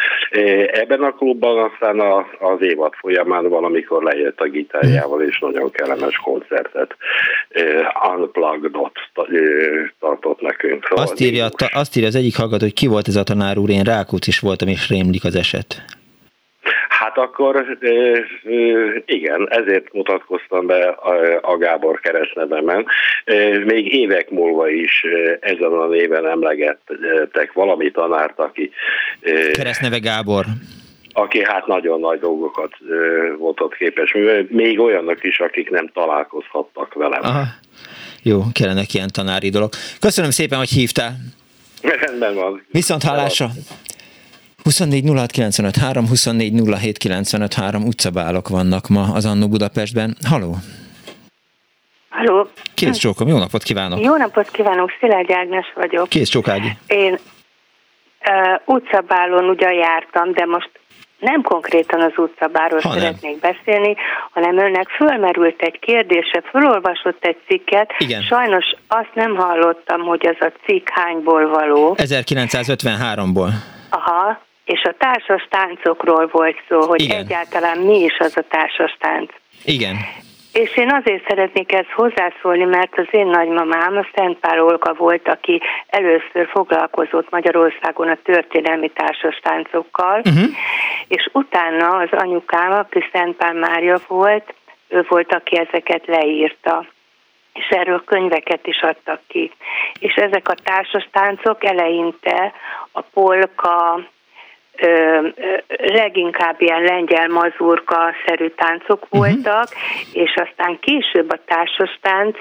Ebben 0.72 1.02
a 1.04 1.12
klubban 1.12 1.72
aztán 1.72 2.00
az 2.40 2.62
évad 2.62 2.94
folyamán 2.94 3.50
valamikor 3.50 4.04
lejött 4.04 4.40
a 4.40 4.50
gitárjával, 4.50 5.22
és 5.22 5.40
nagyon 5.40 5.72
kellemes 5.72 6.16
koncertet 6.16 6.96
unplugged 8.16 8.76
tartott 10.00 10.42
nekünk. 10.42 10.86
Szóval 10.88 11.04
azt, 11.04 11.20
írja, 11.20 11.50
azt 11.74 11.96
írja 11.96 12.10
az 12.10 12.16
egyik 12.16 12.36
hallgató, 12.36 12.64
hogy 12.64 12.74
ki 12.74 12.88
volt 12.88 13.08
ez 13.08 13.16
a 13.16 13.24
tanár 13.24 13.58
úr, 13.58 13.70
én 13.70 13.84
Rákóc 13.84 14.28
is 14.28 14.40
voltam, 14.40 14.68
és 14.68 14.90
rémlik 14.90 15.24
az 15.24 15.36
eset. 15.36 16.02
Hát 17.16 17.26
akkor 17.26 17.78
igen, 19.06 19.48
ezért 19.50 19.94
mutatkoztam 19.94 20.68
be 20.68 20.88
a 21.42 21.58
Gábor 21.58 22.00
keresztnevemen. 22.00 22.86
Még 23.66 23.94
évek 23.94 24.30
múlva 24.30 24.70
is 24.70 25.06
ezen 25.40 25.72
a 25.72 25.88
néven 25.88 26.28
emlegettek 26.28 27.54
valami 27.54 27.92
tanárt, 27.92 28.40
aki... 28.40 28.72
Keresztneve 29.52 29.98
Gábor 29.98 30.46
aki 31.16 31.44
hát 31.44 31.68
nagyon 31.68 32.00
nagy 32.00 32.20
dolgokat 32.20 32.72
volt 33.38 33.62
ott 33.62 33.76
képes 33.76 34.16
még 34.48 34.80
olyanok 34.80 35.24
is, 35.24 35.40
akik 35.40 35.70
nem 35.70 35.90
találkozhattak 35.94 36.94
velem. 36.94 37.22
Aha. 37.24 37.44
Jó, 38.24 38.42
kellene 38.54 38.82
ilyen 38.94 39.10
tanári 39.12 39.50
dolog. 39.50 39.70
Köszönöm 40.00 40.30
szépen, 40.32 40.58
hogy 40.58 40.70
hívtál. 40.70 41.16
Rendben 42.06 42.36
van. 42.36 42.66
Viszont 42.72 43.04
hallásra. 43.04 43.50
24 44.64 45.04
3, 45.76 46.08
24 46.08 46.54
utcabálok 47.86 48.48
vannak 48.48 48.88
ma 48.88 49.02
az 49.14 49.26
Annó 49.26 49.48
Budapestben. 49.48 50.16
Haló! 50.30 50.56
Haló! 52.10 52.48
Kész 52.74 52.98
csókom, 52.98 53.28
jó 53.28 53.38
napot 53.38 53.64
kívánok! 53.64 54.02
Jó 54.02 54.16
napot 54.16 54.50
kívánok, 54.52 54.90
Szilágy 55.00 55.32
Ágnes 55.32 55.66
vagyok. 55.76 56.10
Kész 56.10 56.30
csókági. 56.30 56.78
Én 56.88 57.14
uh, 57.14 58.76
utcabálon 58.76 59.50
ugyan 59.50 59.74
jártam, 59.74 60.34
de 60.34 60.46
most 60.46 60.70
nem 61.20 61.42
konkrétan 61.42 62.02
az 62.02 62.14
utcabáról 62.16 62.80
ha 62.84 62.92
szeretnék 62.94 63.42
nem. 63.42 63.54
beszélni, 63.54 63.96
hanem 64.32 64.58
önnek 64.58 64.90
fölmerült 64.90 65.62
egy 65.62 65.80
kérdése, 65.80 66.42
fölolvasott 66.50 67.26
egy 67.26 67.38
cikket, 67.48 67.94
Igen. 67.98 68.22
sajnos 68.22 68.66
azt 68.88 69.12
nem 69.14 69.36
hallottam, 69.36 70.02
hogy 70.02 70.28
az 70.28 70.48
a 70.48 70.52
cikk 70.66 70.88
hányból 70.92 71.50
való. 71.50 71.96
1953-ból. 71.98 73.50
Aha, 73.90 74.42
és 74.66 74.84
a 74.84 74.96
társas 74.98 75.48
táncokról 75.50 76.28
volt 76.32 76.58
szó, 76.68 76.82
hogy 76.82 77.02
Igen. 77.02 77.18
egyáltalán 77.18 77.78
mi 77.78 78.00
is 78.00 78.18
az 78.20 78.38
a 78.38 78.44
társas 78.50 78.98
tánc. 79.00 79.32
Igen. 79.66 79.96
És 80.54 80.78
én 80.78 80.92
azért 80.92 81.28
szeretnék 81.28 81.72
ezt 81.74 81.90
hozzászólni, 81.90 82.64
mert 82.64 82.98
az 82.98 83.08
én 83.12 83.28
nagymamám, 83.28 83.98
a 83.98 84.08
Szent 84.16 84.38
Pál 84.38 84.64
Olga 84.64 84.94
volt, 84.94 85.28
aki 85.28 85.62
először 85.88 86.48
foglalkozott 86.48 87.30
Magyarországon 87.30 88.10
a 88.10 88.18
történelmi 88.24 88.90
társas 88.90 89.40
táncokkal, 89.44 90.22
uh-huh. 90.26 90.50
és 91.08 91.30
utána 91.32 91.98
az 91.98 92.10
anyukám, 92.12 92.72
aki 92.72 93.04
Szent 93.12 93.36
Pál 93.36 93.54
Mária 93.54 94.00
volt, 94.08 94.54
ő 94.88 95.06
volt, 95.10 95.34
aki 95.34 95.58
ezeket 95.58 96.06
leírta 96.06 96.86
és 97.54 97.68
erről 97.70 98.04
könyveket 98.04 98.68
is 98.68 98.82
adtak 98.82 99.22
ki. 99.28 99.52
És 100.00 100.14
ezek 100.14 100.48
a 100.48 100.56
társas 100.64 101.08
táncok 101.12 101.64
eleinte 101.64 102.54
a 102.92 103.02
polka, 103.02 104.00
leginkább 105.78 106.62
ilyen 106.62 106.82
lengyel 106.82 107.28
mazurka-szerű 107.28 108.48
táncok 108.48 109.04
uh-huh. 109.04 109.20
voltak, 109.20 109.68
és 110.14 110.36
aztán 110.36 110.80
később 110.80 111.32
a 111.32 111.40
társas 111.46 111.98
tánc 112.02 112.38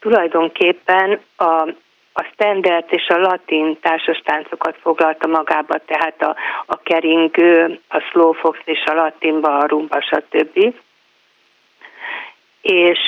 tulajdonképpen 0.00 1.20
a, 1.36 1.68
a 2.12 2.22
standard 2.32 2.84
és 2.88 3.08
a 3.08 3.16
latin 3.16 3.78
társas 3.80 4.22
táncokat 4.24 4.76
foglalta 4.80 5.26
magába, 5.26 5.78
tehát 5.86 6.22
a, 6.22 6.36
a 6.66 6.78
keringő, 6.82 7.80
a 7.88 7.98
slow 7.98 8.32
fox 8.32 8.58
és 8.64 8.84
a 8.84 8.94
latinba, 8.94 9.58
a 9.58 9.66
rumba, 9.66 10.00
stb. 10.00 10.74
És 12.60 12.98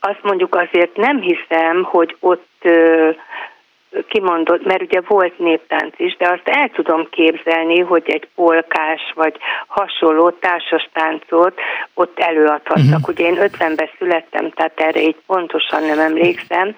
azt 0.00 0.22
mondjuk 0.22 0.54
azért 0.54 0.96
nem 0.96 1.20
hiszem, 1.20 1.82
hogy 1.82 2.16
ott 2.20 2.68
kimondott, 4.08 4.64
mert 4.64 4.82
ugye 4.82 5.00
volt 5.06 5.38
néptánc 5.38 5.94
is, 5.96 6.16
de 6.16 6.28
azt 6.28 6.48
el 6.48 6.68
tudom 6.68 7.08
képzelni, 7.10 7.80
hogy 7.80 8.02
egy 8.06 8.28
polkás 8.34 9.12
vagy 9.14 9.36
hasonló 9.66 10.30
társas 10.30 10.88
táncot 10.92 11.60
ott 11.94 12.18
előadhattak. 12.18 12.84
Uh-huh. 12.84 13.08
Ugye 13.08 13.24
én 13.26 13.36
50-ben 13.38 13.90
születtem, 13.98 14.50
tehát 14.50 14.80
erre 14.80 15.00
így 15.00 15.16
pontosan 15.26 15.82
nem 15.82 15.98
emlékszem, 15.98 16.76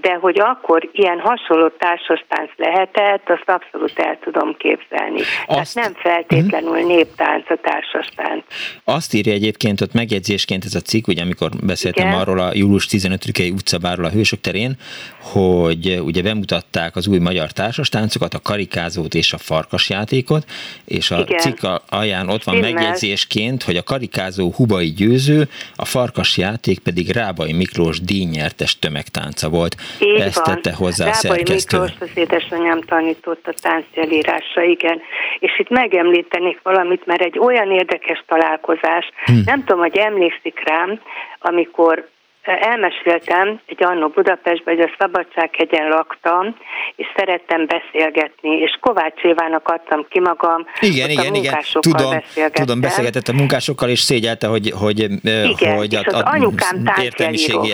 de 0.00 0.14
hogy 0.20 0.40
akkor 0.40 0.88
ilyen 0.92 1.20
hasonló 1.20 1.68
társastánc 1.68 2.50
lehetett, 2.56 3.28
azt 3.28 3.48
abszolút 3.48 3.98
el 3.98 4.18
tudom 4.24 4.56
képzelni. 4.56 5.20
Azt, 5.20 5.74
Tehát 5.74 5.74
nem 5.74 5.92
feltétlenül 5.94 6.70
uh-huh. 6.70 6.86
néptánc 6.86 7.50
a 7.50 7.56
társastánc. 7.62 8.44
Azt 8.84 9.14
írja 9.14 9.32
egyébként 9.32 9.80
ott 9.80 9.92
megjegyzésként 9.92 10.64
ez 10.64 10.74
a 10.74 10.80
cikk, 10.80 11.06
ugye 11.06 11.22
amikor 11.22 11.50
beszéltem 11.62 12.06
Igen. 12.06 12.18
arról 12.18 12.38
a 12.38 12.50
július 12.54 12.86
15-i 12.90 13.52
utcabárról 13.52 14.04
a 14.04 14.10
Hősök 14.10 14.40
terén, 14.40 14.76
hogy 15.20 16.00
ugye 16.04 16.22
bemutatták 16.22 16.96
az 16.96 17.06
új 17.06 17.18
magyar 17.18 17.52
társastáncokat, 17.52 18.34
a 18.34 18.40
karikázót 18.40 19.14
és 19.14 19.32
a 19.32 19.38
farkasjátékot, 19.38 20.44
és 20.84 21.10
a 21.10 21.20
Igen. 21.20 21.38
cikk 21.38 21.66
alján 21.88 22.28
ott 22.28 22.44
van 22.44 22.54
Stimmel. 22.54 22.72
megjegyzésként, 22.72 23.62
hogy 23.62 23.76
a 23.76 23.82
karikázó 23.82 24.52
Hubai 24.52 24.92
győző, 24.92 25.48
a 25.76 25.84
farkasjáték 25.84 26.78
pedig 26.78 27.10
Rábai 27.10 27.52
Miklós 27.52 28.00
díjnyertes 28.00 28.78
tömegtánca 28.78 29.48
volt. 29.48 29.76
Így 30.00 30.20
Ezt 30.20 30.46
van. 30.46 30.54
tette 30.54 30.76
hozzá 30.76 31.04
Rábai 31.04 31.18
a 31.18 31.34
szerkesztő. 31.34 31.78
Miklós 31.78 32.00
az 32.00 32.16
édesanyám 32.16 32.80
tanított 32.80 33.46
a 33.46 33.54
táncjelírásra, 33.60 34.62
igen. 34.62 35.00
És 35.38 35.58
itt 35.58 35.68
megemlítenék 35.68 36.60
valamit, 36.62 37.06
mert 37.06 37.22
egy 37.22 37.38
olyan 37.38 37.70
érdekes 37.70 38.24
találkozás, 38.26 39.10
hm. 39.24 39.32
nem 39.44 39.64
tudom, 39.64 39.80
hogy 39.80 39.96
emlékszik 39.96 40.68
rám, 40.68 41.00
amikor 41.38 42.08
elmeséltem 42.52 43.60
egy 43.66 43.84
annó 43.84 44.08
Budapestben, 44.08 44.76
hogy 44.76 44.84
a 44.84 44.94
Szabadsághegyen 44.98 45.88
laktam, 45.88 46.56
és 46.96 47.06
szerettem 47.16 47.66
beszélgetni, 47.66 48.50
és 48.50 48.78
Kovács 48.80 49.22
Évának 49.22 49.68
adtam 49.68 50.06
ki 50.08 50.20
magam, 50.20 50.66
igen, 50.80 51.10
igen, 51.10 51.34
igen. 51.34 51.58
Tudom, 51.80 52.22
tudom, 52.52 52.80
beszélgetett 52.80 53.28
a 53.28 53.32
munkásokkal, 53.32 53.88
és 53.88 54.00
szégyelte, 54.00 54.46
hogy, 54.46 54.72
hogy, 54.80 54.98
igen, 55.22 55.76
hogy 55.76 55.92
és 55.92 55.98
a, 55.98 56.16
az 56.16 56.22
a 56.22 56.30
anyukám 56.30 56.82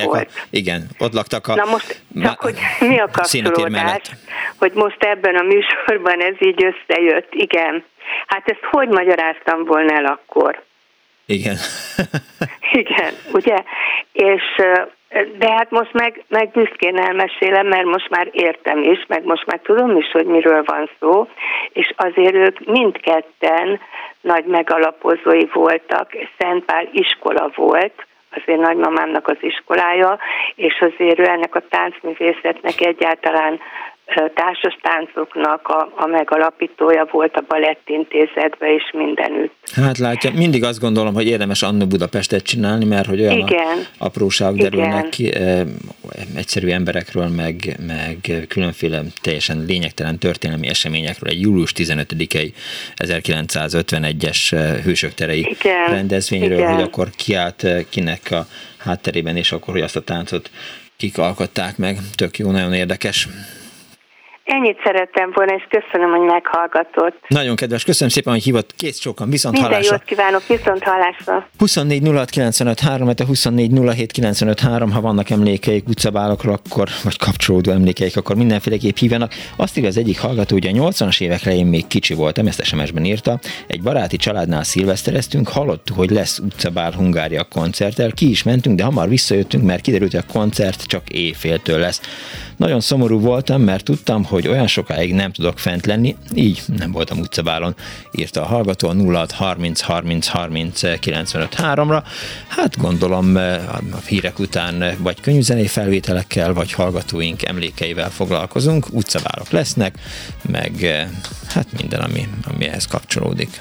volt. 0.04 0.30
Igen, 0.50 0.82
ott 0.98 1.12
laktak 1.12 1.46
a... 1.46 1.54
Na 1.54 1.64
most 1.64 2.02
csak, 2.22 2.40
hogy 2.40 2.54
mi 2.80 2.98
a 2.98 3.08
kapcsolódás, 3.12 4.00
hogy 4.58 4.72
most 4.74 5.02
ebben 5.02 5.34
a 5.34 5.42
műsorban 5.42 6.20
ez 6.20 6.34
így 6.38 6.64
összejött, 6.64 7.28
igen. 7.30 7.84
Hát 8.26 8.48
ezt 8.48 8.64
hogy 8.70 8.88
magyaráztam 8.88 9.64
volna 9.64 9.94
el 9.94 10.04
akkor? 10.04 10.62
Igen. 11.26 11.56
Igen, 12.82 13.12
ugye? 13.32 13.62
És 14.12 14.42
de 15.38 15.52
hát 15.52 15.70
most 15.70 15.92
meg, 15.92 16.24
meg 16.28 16.50
büszkén 16.50 16.98
elmesélem, 16.98 17.66
mert 17.66 17.84
most 17.84 18.08
már 18.08 18.28
értem 18.32 18.82
is, 18.82 19.04
meg 19.08 19.24
most 19.24 19.46
már 19.46 19.60
tudom 19.62 19.96
is, 19.96 20.10
hogy 20.10 20.26
miről 20.26 20.62
van 20.66 20.90
szó, 21.00 21.28
és 21.72 21.92
azért 21.96 22.34
ők 22.34 22.66
mindketten 22.66 23.80
nagy 24.20 24.44
megalapozói 24.44 25.46
voltak, 25.52 26.10
Szentpál 26.38 26.88
iskola 26.92 27.50
volt, 27.54 28.06
az 28.30 28.42
én 28.44 28.58
nagymamámnak 28.58 29.28
az 29.28 29.36
iskolája, 29.40 30.18
és 30.54 30.80
azért 30.80 31.18
ő 31.18 31.28
ennek 31.28 31.54
a 31.54 31.66
táncművészetnek 31.68 32.80
egyáltalán 32.80 33.60
társas 34.34 34.78
táncoknak 34.82 35.68
a, 35.68 35.92
a 35.96 36.06
megalapítója 36.06 37.08
volt 37.10 37.36
a 37.36 37.44
balettintézetben 37.48 38.68
és 38.68 38.90
mindenütt. 38.92 39.54
Hát 39.74 39.98
látja, 39.98 40.30
mindig 40.34 40.64
azt 40.64 40.80
gondolom, 40.80 41.14
hogy 41.14 41.26
érdemes 41.26 41.62
Annu 41.62 41.86
Budapestet 41.86 42.42
csinálni, 42.42 42.84
mert 42.84 43.06
hogy 43.06 43.20
olyan 43.20 43.38
Igen. 43.38 43.86
apróságok 43.98 44.56
derülnek 44.58 45.08
ki 45.08 45.34
e, 45.34 45.64
egyszerű 46.36 46.68
emberekről, 46.68 47.28
meg, 47.28 47.76
meg 47.86 48.46
különféle 48.48 49.02
teljesen 49.22 49.64
lényegtelen 49.66 50.18
történelmi 50.18 50.68
eseményekről. 50.68 51.30
Egy 51.30 51.40
július 51.40 51.72
15-i 51.76 52.52
1951-es 52.96 54.56
Hősök 54.84 55.14
terei 55.14 55.56
Igen. 55.60 55.90
rendezvényről, 55.90 56.58
Igen. 56.58 56.74
hogy 56.74 56.82
akkor 56.82 57.08
kiállt 57.16 57.66
kinek 57.88 58.30
a 58.30 58.46
hátterében, 58.78 59.36
és 59.36 59.52
akkor, 59.52 59.74
hogy 59.74 59.82
azt 59.82 59.96
a 59.96 60.00
táncot 60.00 60.50
kik 60.96 61.18
alkották 61.18 61.76
meg. 61.76 61.98
Tök 62.14 62.38
jó, 62.38 62.50
nagyon 62.50 62.72
érdekes. 62.72 63.28
Ennyit 64.56 64.80
szerettem 64.84 65.30
volna, 65.34 65.54
és 65.54 65.66
köszönöm, 65.68 66.10
hogy 66.10 66.26
meghallgatott. 66.26 67.16
Nagyon 67.28 67.56
kedves, 67.56 67.84
köszönöm 67.84 68.12
szépen, 68.12 68.32
hogy 68.32 68.42
hívott. 68.42 68.74
Kész 68.76 69.00
sokan, 69.00 69.30
viszont 69.30 69.54
Minden 69.54 69.70
hallásra. 69.72 69.94
jót 69.94 70.04
kívánok, 70.04 70.46
viszont 70.46 70.82
hallásra. 70.82 71.48
24 71.58 72.08
06 72.08 72.30
95 72.30 72.80
3, 72.80 73.08
24 73.26 73.70
07 73.94 74.12
95 74.12 74.60
3, 74.60 74.90
ha 74.90 75.00
vannak 75.00 75.30
emlékeik 75.30 75.88
utcabálokról, 75.88 76.54
akkor, 76.64 76.88
vagy 77.02 77.18
kapcsolódó 77.18 77.70
emlékeik, 77.70 78.16
akkor 78.16 78.36
mindenféleképp 78.36 78.96
hívanak. 78.96 79.32
Azt 79.56 79.76
írja 79.76 79.88
az 79.88 79.96
egyik 79.96 80.20
hallgató, 80.20 80.54
hogy 80.54 80.66
a 80.66 80.70
80-as 80.70 81.20
évekre 81.20 81.54
én 81.54 81.66
még 81.66 81.86
kicsi 81.86 82.14
voltam, 82.14 82.46
ezt 82.46 82.64
SMS-ben 82.64 83.04
írta. 83.04 83.38
Egy 83.66 83.82
baráti 83.82 84.16
családnál 84.16 84.64
szilvesztereztünk, 84.64 85.48
hallottuk, 85.48 85.96
hogy 85.96 86.10
lesz 86.10 86.38
utcabál 86.38 86.92
Hungária 86.92 87.44
koncerttel, 87.44 88.10
ki 88.12 88.30
is 88.30 88.42
mentünk, 88.42 88.76
de 88.76 88.84
hamar 88.84 89.08
visszajöttünk, 89.08 89.64
mert 89.64 89.80
kiderült, 89.80 90.10
hogy 90.12 90.24
a 90.28 90.32
koncert 90.32 90.86
csak 90.86 91.10
éjféltől 91.10 91.78
lesz. 91.78 92.00
Nagyon 92.56 92.80
szomorú 92.80 93.20
voltam, 93.20 93.62
mert 93.62 93.84
tudtam, 93.84 94.24
hogy 94.24 94.41
olyan 94.48 94.66
sokáig 94.66 95.14
nem 95.14 95.32
tudok 95.32 95.58
fent 95.58 95.86
lenni, 95.86 96.16
így 96.34 96.62
nem 96.76 96.92
voltam 96.92 97.18
utcabálon, 97.18 97.74
írta 98.12 98.42
a 98.42 98.46
hallgató 98.46 98.88
a 98.88 98.94
06 98.94 99.32
30 99.32 99.80
30 99.80 100.26
30 100.26 100.98
95 100.98 101.54
3-ra. 101.58 102.02
Hát 102.48 102.78
gondolom 102.78 103.36
a 103.92 103.98
hírek 104.06 104.38
után 104.38 104.96
vagy 104.98 105.20
könyvzenei 105.20 105.66
felvételekkel, 105.66 106.52
vagy 106.52 106.72
hallgatóink 106.72 107.42
emlékeivel 107.42 108.10
foglalkozunk, 108.10 108.86
utcabálok 108.90 109.50
lesznek, 109.50 109.98
meg 110.50 110.72
hát 111.48 111.66
minden, 111.78 112.00
ami, 112.00 112.28
ami 112.44 112.68
ehhez 112.68 112.86
kapcsolódik. 112.86 113.60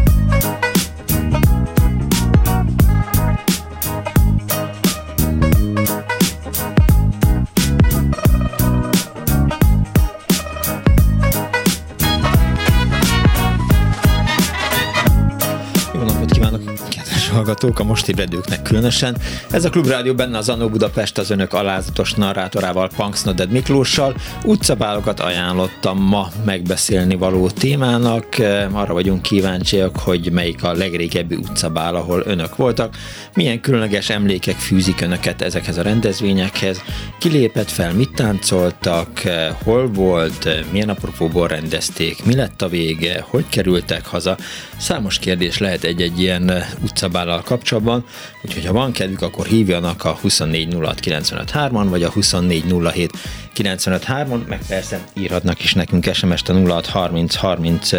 Hallgatók, 17.51 17.79
a 17.79 17.83
most 17.83 18.07
ébredőknek 18.07 18.61
különösen. 18.61 19.17
Ez 19.49 19.65
a 19.65 19.69
Klubrádió 19.69 20.13
benne 20.13 20.37
az 20.37 20.49
Anó 20.49 20.69
Budapest 20.69 21.17
az 21.17 21.29
önök 21.29 21.53
alázatos 21.53 22.13
narrátorával, 22.13 22.89
Punksnoded 22.95 23.51
Miklóssal. 23.51 24.15
Utcabálokat 24.43 25.19
ajánlottam 25.19 25.97
ma 25.97 26.29
megbeszélni 26.45 27.15
való 27.15 27.49
témának. 27.49 28.25
Arra 28.71 28.93
vagyunk 28.93 29.21
kíváncsiak, 29.21 29.97
hogy 29.97 30.31
melyik 30.31 30.63
a 30.63 30.73
legrégebbi 30.73 31.35
utcabál, 31.35 31.95
ahol 31.95 32.23
önök 32.25 32.55
voltak. 32.55 32.95
Milyen 33.33 33.61
különleges 33.61 34.09
emlékek 34.09 34.55
fűzik 34.55 35.01
önöket 35.01 35.41
ezekhez 35.41 35.77
a 35.77 35.81
rendezvényekhez. 35.81 36.81
Kilépett 37.19 37.69
fel, 37.69 37.93
mit 37.93 38.13
táncoltak, 38.15 39.21
hol 39.63 39.87
volt, 39.87 40.49
milyen 40.71 40.89
apropóból 40.89 41.47
rendezték, 41.47 42.25
mi 42.25 42.35
lett 42.35 42.61
a 42.61 42.69
vége, 42.69 43.25
hogy 43.27 43.45
kerültek 43.49 44.05
haza. 44.05 44.37
Számos 44.77 45.19
kérdés 45.19 45.57
lehet 45.57 45.83
egy-egy 45.83 46.19
ilyen 46.19 46.51
utcabállal 46.83 47.40
kapcsolatban, 47.41 48.05
úgyhogy 48.43 48.65
ha 48.65 48.73
van 48.73 48.91
kedvük, 48.91 49.21
akkor 49.21 49.45
hívjanak 49.45 50.03
a 50.05 50.17
2406953-an, 50.23 51.85
vagy 51.89 52.03
a 52.03 52.09
2407 52.09 53.11
953-on, 53.55 54.47
meg 54.47 54.59
persze 54.67 55.03
írhatnak 55.13 55.63
is 55.63 55.73
nekünk 55.73 56.13
SMS-t 56.13 56.49
a 56.49 56.53
0630 56.53 57.35
30 57.35 57.91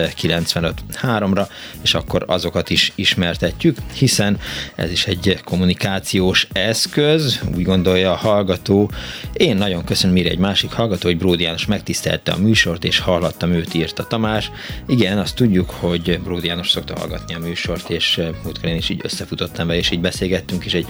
3-ra, 1.03 1.49
és 1.83 1.95
akkor 1.95 2.25
azokat 2.27 2.71
is 2.71 2.93
ismertetjük, 2.95 3.77
hiszen 3.95 4.39
ez 4.75 4.91
is 4.91 5.07
egy 5.07 5.41
kommunikációs 5.45 6.49
eszköz, 6.53 7.41
úgy 7.57 7.63
gondolja 7.63 8.13
a 8.13 8.17
hallgató. 8.17 8.91
Én 9.33 9.57
nagyon 9.57 9.85
köszönöm, 9.85 10.15
mire 10.15 10.31
egy 10.31 10.39
másik 10.39 10.73
hallgató, 10.73 11.09
hogy 11.09 11.19
Bródi 11.19 11.43
János 11.43 11.67
megtisztelte 11.67 12.33
a 12.33 12.39
műsort, 12.39 12.85
és 12.85 12.99
hallhattam 12.99 13.53
őt, 13.53 13.75
írta 13.75 14.07
Tamás. 14.07 14.51
Igen, 14.87 15.19
azt 15.19 15.35
tudjuk, 15.35 15.71
hogy 15.71 16.21
Bródi 16.21 16.47
János 16.47 16.71
szokta 16.71 16.99
hallgatni 16.99 17.35
a 17.35 17.39
műsort, 17.39 17.91
és 17.91 18.21
múltkor 18.45 18.69
én 18.69 18.77
is 18.77 18.89
így 18.89 19.01
összefutottam 19.03 19.67
vele, 19.67 19.79
és 19.79 19.91
így 19.91 20.01
beszélgettünk 20.01 20.65
is 20.65 20.75
egy 20.75 20.87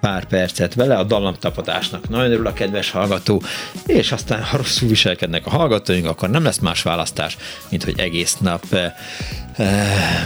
pár 0.00 0.24
percet 0.24 0.74
vele. 0.74 0.96
A 0.96 1.04
dallamtapadásnak 1.04 2.08
nagyon 2.08 2.30
örül 2.30 2.46
a 2.46 2.52
kedves 2.52 2.90
hallgató, 2.90 3.42
és 3.86 4.01
aztán 4.10 4.42
ha 4.42 4.56
rosszul 4.56 4.88
viselkednek 4.88 5.46
a 5.46 5.50
hallgatóink, 5.50 6.06
akkor 6.06 6.30
nem 6.30 6.44
lesz 6.44 6.58
más 6.58 6.82
választás, 6.82 7.36
mint 7.68 7.84
hogy 7.84 8.00
egész 8.00 8.36
nap 8.36 8.64
eh, 8.70 8.92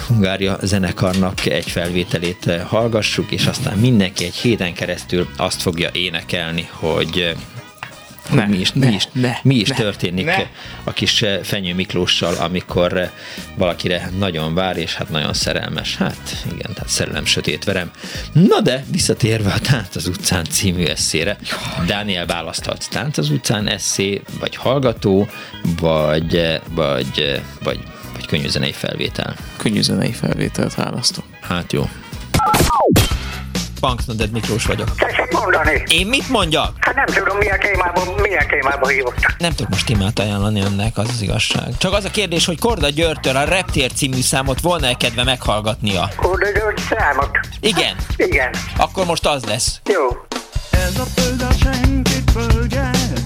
Hungária 0.06 0.58
zenekarnak 0.62 1.46
egy 1.46 1.70
felvételét 1.70 2.46
eh, 2.46 2.60
hallgassuk, 2.60 3.30
és 3.30 3.46
aztán 3.46 3.78
mindenki 3.78 4.24
egy 4.24 4.34
héten 4.34 4.74
keresztül 4.74 5.28
azt 5.36 5.62
fogja 5.62 5.90
énekelni, 5.92 6.68
hogy 6.70 7.34
ne, 8.30 8.46
mi 8.46 8.56
is, 8.56 8.72
ne, 8.72 8.86
mi 8.88 8.94
is, 8.94 9.08
ne, 9.12 9.38
mi 9.42 9.54
is 9.54 9.68
ne, 9.68 9.74
történik 9.74 10.24
ne. 10.24 10.46
a 10.84 10.92
kis 10.92 11.22
eh, 11.22 11.40
Fenyő 11.42 11.74
Miklóssal, 11.74 12.34
amikor 12.34 12.98
eh, 12.98 13.10
valakire 13.54 14.10
nagyon 14.18 14.54
vár, 14.54 14.76
és 14.76 14.94
hát 14.94 15.08
nagyon 15.08 15.32
szerelmes. 15.32 15.96
Hát 15.96 16.44
igen, 16.44 16.72
tehát 16.74 16.88
szerelem 16.88 17.24
sötét 17.24 17.64
verem. 17.64 17.90
Na 18.32 18.60
de, 18.60 18.84
visszatérve 18.90 19.52
a 19.52 19.58
Tánc 19.58 19.96
az 19.96 20.06
utcán 20.06 20.44
című 20.44 20.84
eszére, 20.84 21.36
Dániel 21.86 22.26
választhat 22.26 22.88
Tánc 22.90 23.18
az 23.18 23.30
utcán 23.30 23.68
eszé, 23.68 24.22
vagy 24.40 24.56
hallgató, 24.56 25.28
vagy, 25.80 26.36
eh, 26.36 26.60
vagy, 26.74 27.42
vagy, 27.62 27.78
vagy 28.14 28.26
könnyűzenei 28.26 28.72
felvétel. 28.72 29.34
Könnyűzenei 29.56 30.12
felvételt 30.12 30.74
választom. 30.74 31.24
Hát 31.40 31.72
jó. 31.72 31.88
Punknoded 33.80 34.30
Miklós 34.30 34.66
vagyok. 34.66 34.94
Tessék 34.94 35.32
mondani. 35.32 35.82
Én 35.88 36.06
mit 36.06 36.28
mondjak? 36.28 36.72
Hát 36.80 36.94
nem 36.94 37.04
tudom, 37.04 37.36
milyen 37.36 37.60
témában, 37.60 38.08
milyen 38.22 38.46
témában 38.48 38.90
hívottak. 38.90 39.34
Nem 39.38 39.52
tudok 39.52 39.70
most 39.70 39.86
témát 39.86 40.18
ajánlani 40.18 40.60
önnek, 40.60 40.98
az 40.98 41.08
az 41.08 41.22
igazság. 41.22 41.76
Csak 41.78 41.92
az 41.92 42.04
a 42.04 42.10
kérdés, 42.10 42.44
hogy 42.44 42.60
Korda 42.60 42.88
Györgytől 42.88 43.36
a 43.36 43.44
Reptér 43.44 43.92
című 43.92 44.20
számot 44.20 44.60
volna-e 44.60 44.94
kedve 44.94 45.24
meghallgatnia? 45.24 46.08
Korda 46.16 46.50
György 46.50 46.80
számot? 46.90 47.30
Igen. 47.60 47.94
Hát, 47.94 48.14
igen. 48.16 48.50
Akkor 48.76 49.06
most 49.06 49.26
az 49.26 49.44
lesz. 49.44 49.80
Jó. 49.84 50.26
Azt 50.76 51.20
írja 51.20 51.48
a 51.48 53.25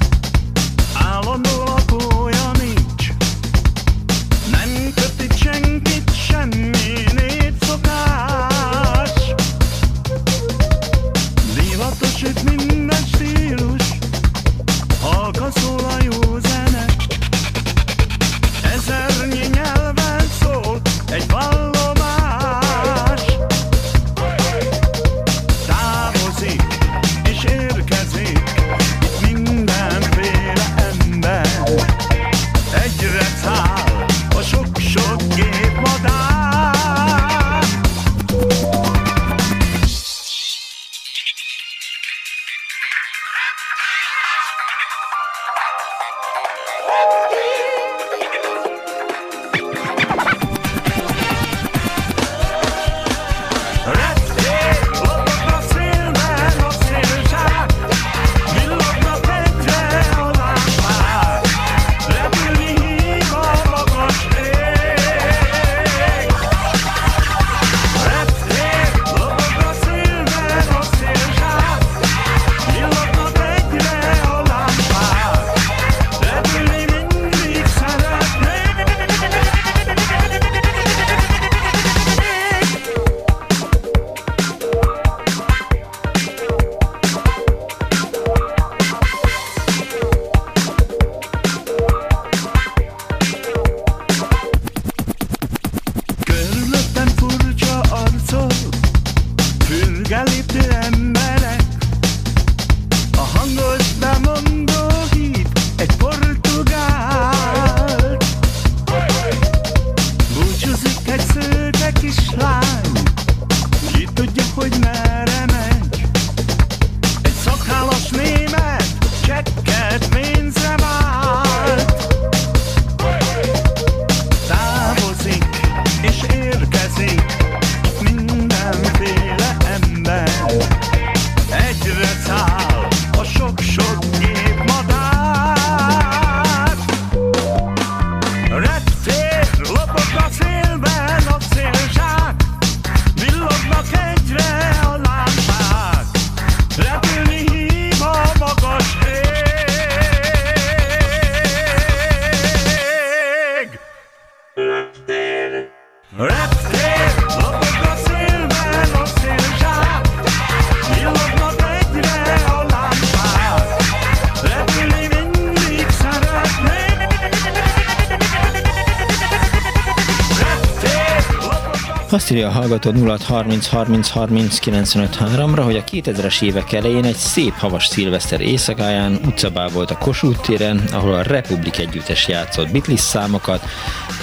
hallgató 172.70 172.90
0 172.90 173.16
30 173.26 173.68
30 173.68 174.08
30 174.08 174.58
95 174.58 175.16
3-ra, 175.20 175.60
hogy 175.64 175.76
a 175.76 175.84
2000-es 175.84 176.42
évek 176.42 176.72
elején 176.72 177.04
egy 177.04 177.16
szép 177.16 177.58
havas 177.58 177.86
szilveszter 177.86 178.40
éjszakáján 178.40 179.20
utcabál 179.26 179.68
volt 179.68 179.90
a 179.90 179.98
Kossuth 179.98 180.40
téren, 180.40 180.82
ahol 180.92 181.14
a 181.14 181.22
Republik 181.22 181.78
együttes 181.78 182.28
játszott 182.28 182.70
Beatles 182.70 183.00
számokat 183.00 183.62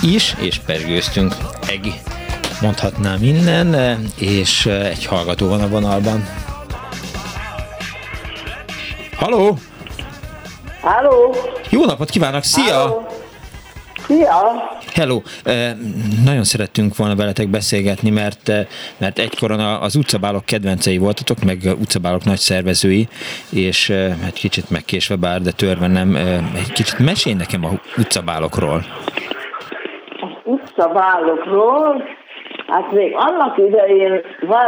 is, 0.01 0.35
és 0.39 0.59
pergőztünk. 0.65 1.35
Egi 1.69 1.93
mondhatnám 2.61 3.23
innen, 3.23 3.99
és 4.19 4.65
egy 4.65 5.05
hallgató 5.05 5.47
van 5.47 5.61
a 5.61 5.67
vonalban. 5.67 6.27
Haló! 9.17 9.57
Halló! 10.81 11.35
Jó 11.69 11.85
napot 11.85 12.09
kívánok! 12.09 12.43
Szia! 12.43 12.77
Halló. 12.79 13.07
Szia! 14.07 14.66
Hello! 14.97 15.21
Nagyon 16.25 16.43
szerettünk 16.43 16.95
volna 16.95 17.15
veletek 17.15 17.47
beszélgetni, 17.47 18.09
mert, 18.09 18.51
mert 18.97 19.19
egykoron 19.19 19.59
az 19.59 19.95
utcabálok 19.95 20.45
kedvencei 20.45 20.97
voltatok, 20.97 21.43
meg 21.43 21.57
utcabálok 21.79 22.23
nagy 22.23 22.37
szervezői, 22.37 23.07
és 23.49 23.89
hát 24.23 24.33
kicsit 24.33 24.69
megkésve 24.69 25.15
bár, 25.15 25.41
de 25.41 25.51
törve 25.51 25.87
nem, 25.87 26.15
egy 26.55 26.71
kicsit 26.73 26.99
mesélj 26.99 27.35
nekem 27.35 27.65
a 27.65 27.69
utcabálokról. 27.97 28.85
Az 30.19 30.29
utcabálokról? 30.43 32.03
Hát 32.67 32.91
még 32.91 33.13
annak 33.15 33.57
idején, 33.57 34.21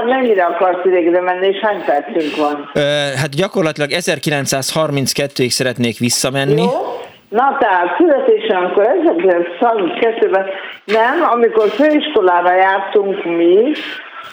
mennyire 0.06 0.44
akarsz 0.46 0.86
idegre 0.86 1.22
menni, 1.22 1.48
és 1.48 1.60
hány 1.62 1.84
percünk 1.86 2.36
van? 2.36 2.72
Hát 3.16 3.36
gyakorlatilag 3.36 3.90
1932-ig 3.94 5.50
szeretnék 5.50 5.98
visszamenni. 5.98 6.62
Jó. 6.62 6.89
Na 7.30 7.58
tehát 7.60 7.96
születésem, 7.98 8.64
amikor 8.64 8.86
1932-ben, 8.86 10.46
nem, 10.86 11.30
amikor 11.32 11.68
főiskolára 11.68 12.56
jártunk 12.56 13.24
mi, 13.24 13.72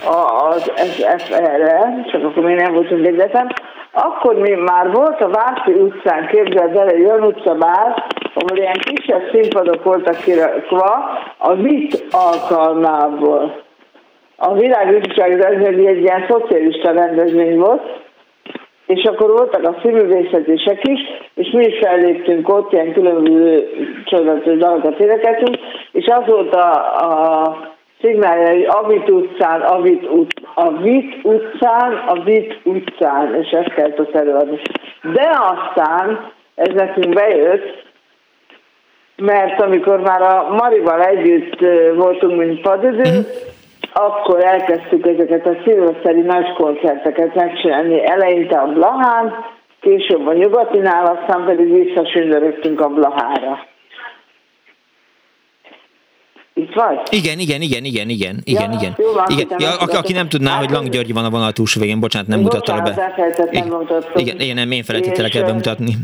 az 0.04 0.72
SFR-re, 0.76 2.04
csak 2.10 2.24
akkor 2.24 2.42
még 2.42 2.56
nem 2.56 2.72
voltunk 2.72 3.06
egyetem, 3.06 3.46
akkor 3.92 4.34
mi 4.34 4.50
már 4.50 4.92
volt 4.92 5.20
a 5.20 5.28
Váci 5.28 5.72
utcán, 5.72 6.26
képzeld 6.26 6.76
el, 6.76 6.88
egy 6.88 7.04
olyan 7.04 7.22
utcabár, 7.22 8.04
ahol 8.34 8.58
ilyen 8.58 8.78
kisebb 8.78 9.30
színpadok 9.32 9.84
voltak 9.84 10.16
kirakva 10.16 11.18
a 11.38 11.54
VIT 11.54 12.04
alkalmából. 12.10 13.62
A 14.36 14.54
világügyiság 14.54 15.40
ez 15.40 15.64
egy, 15.66 15.84
egy 15.84 16.02
ilyen 16.02 16.26
szocialista 16.28 16.92
rendezvény 16.92 17.58
volt, 17.58 17.82
és 18.86 19.04
akkor 19.04 19.30
voltak 19.30 19.64
a 19.64 19.78
színművészetések 19.82 20.88
is, 20.88 21.00
és 21.34 21.50
mi 21.50 21.64
is 21.64 21.78
felléptünk 21.78 22.48
ott, 22.48 22.72
ilyen 22.72 22.92
különböző 22.92 23.68
csodatos 24.04 24.56
dalokat 24.56 25.00
énekeltünk, 25.00 25.58
és 25.92 26.06
az 26.06 26.26
volt 26.26 26.54
a, 26.54 26.72
a 26.98 27.74
szignálja, 28.00 28.48
hogy 28.48 28.66
Avit 28.68 29.10
utcán, 29.10 29.60
Avit 29.60 30.10
ut, 30.10 30.40
a 30.54 30.72
Vit 30.72 31.24
utcán, 31.24 31.92
a 32.06 32.22
Vit 32.22 32.58
utcán, 32.64 33.34
és 33.34 33.50
ezt 33.50 33.74
kellett 33.74 34.00
ott 34.00 34.14
előadni. 34.14 34.60
De 35.12 35.30
aztán 35.30 36.30
ez 36.54 36.74
nekünk 36.74 37.14
bejött, 37.14 37.84
mert 39.16 39.60
amikor 39.60 40.00
már 40.00 40.22
a 40.22 40.48
Marival 40.50 41.02
együtt 41.02 41.58
voltunk, 41.94 42.38
mint 42.38 42.60
padidő, 42.60 43.26
akkor 43.98 44.44
elkezdtük 44.44 45.06
ezeket 45.06 45.46
a 45.46 45.56
szilveszteri 45.64 46.20
nagy 46.20 46.52
koncerteket 46.52 47.34
megcsinálni. 47.34 48.06
Eleinte 48.06 48.58
a 48.58 48.66
Blahán, 48.66 49.34
később 49.80 50.26
a 50.26 50.32
Nyugatinál, 50.32 51.06
aztán 51.06 51.44
pedig 51.44 51.84
visszasündörögtünk 51.84 52.80
a 52.80 52.88
Blahára. 52.88 53.66
Itt 56.54 56.74
vagy? 56.74 56.98
Igen, 57.10 57.38
igen, 57.38 57.60
igen, 57.60 57.84
igen, 57.84 58.08
igen, 58.08 58.36
igen, 58.44 58.72
ja, 58.72 58.78
igen. 58.78 58.94
Jó, 58.98 59.12
van, 59.12 59.24
igen. 59.28 59.46
Ja, 59.58 59.68
aki, 59.78 59.96
aki 59.96 60.12
nem 60.12 60.28
tudná, 60.28 60.56
hogy 60.56 60.70
Lang 60.70 60.88
György 60.88 61.12
van 61.12 61.24
a 61.24 61.30
vonal 61.30 61.52
túlsó 61.52 61.80
végén, 61.80 62.00
bocsánat, 62.00 62.28
nem 62.28 62.40
mutatta 62.40 62.82
be. 62.82 63.14
Igen, 63.50 63.86
igen, 64.14 64.40
igen, 64.40 64.54
nem, 64.54 64.70
én 64.70 64.82
felejtettelek 64.82 65.34
el 65.34 65.44
bemutatni. 65.44 65.94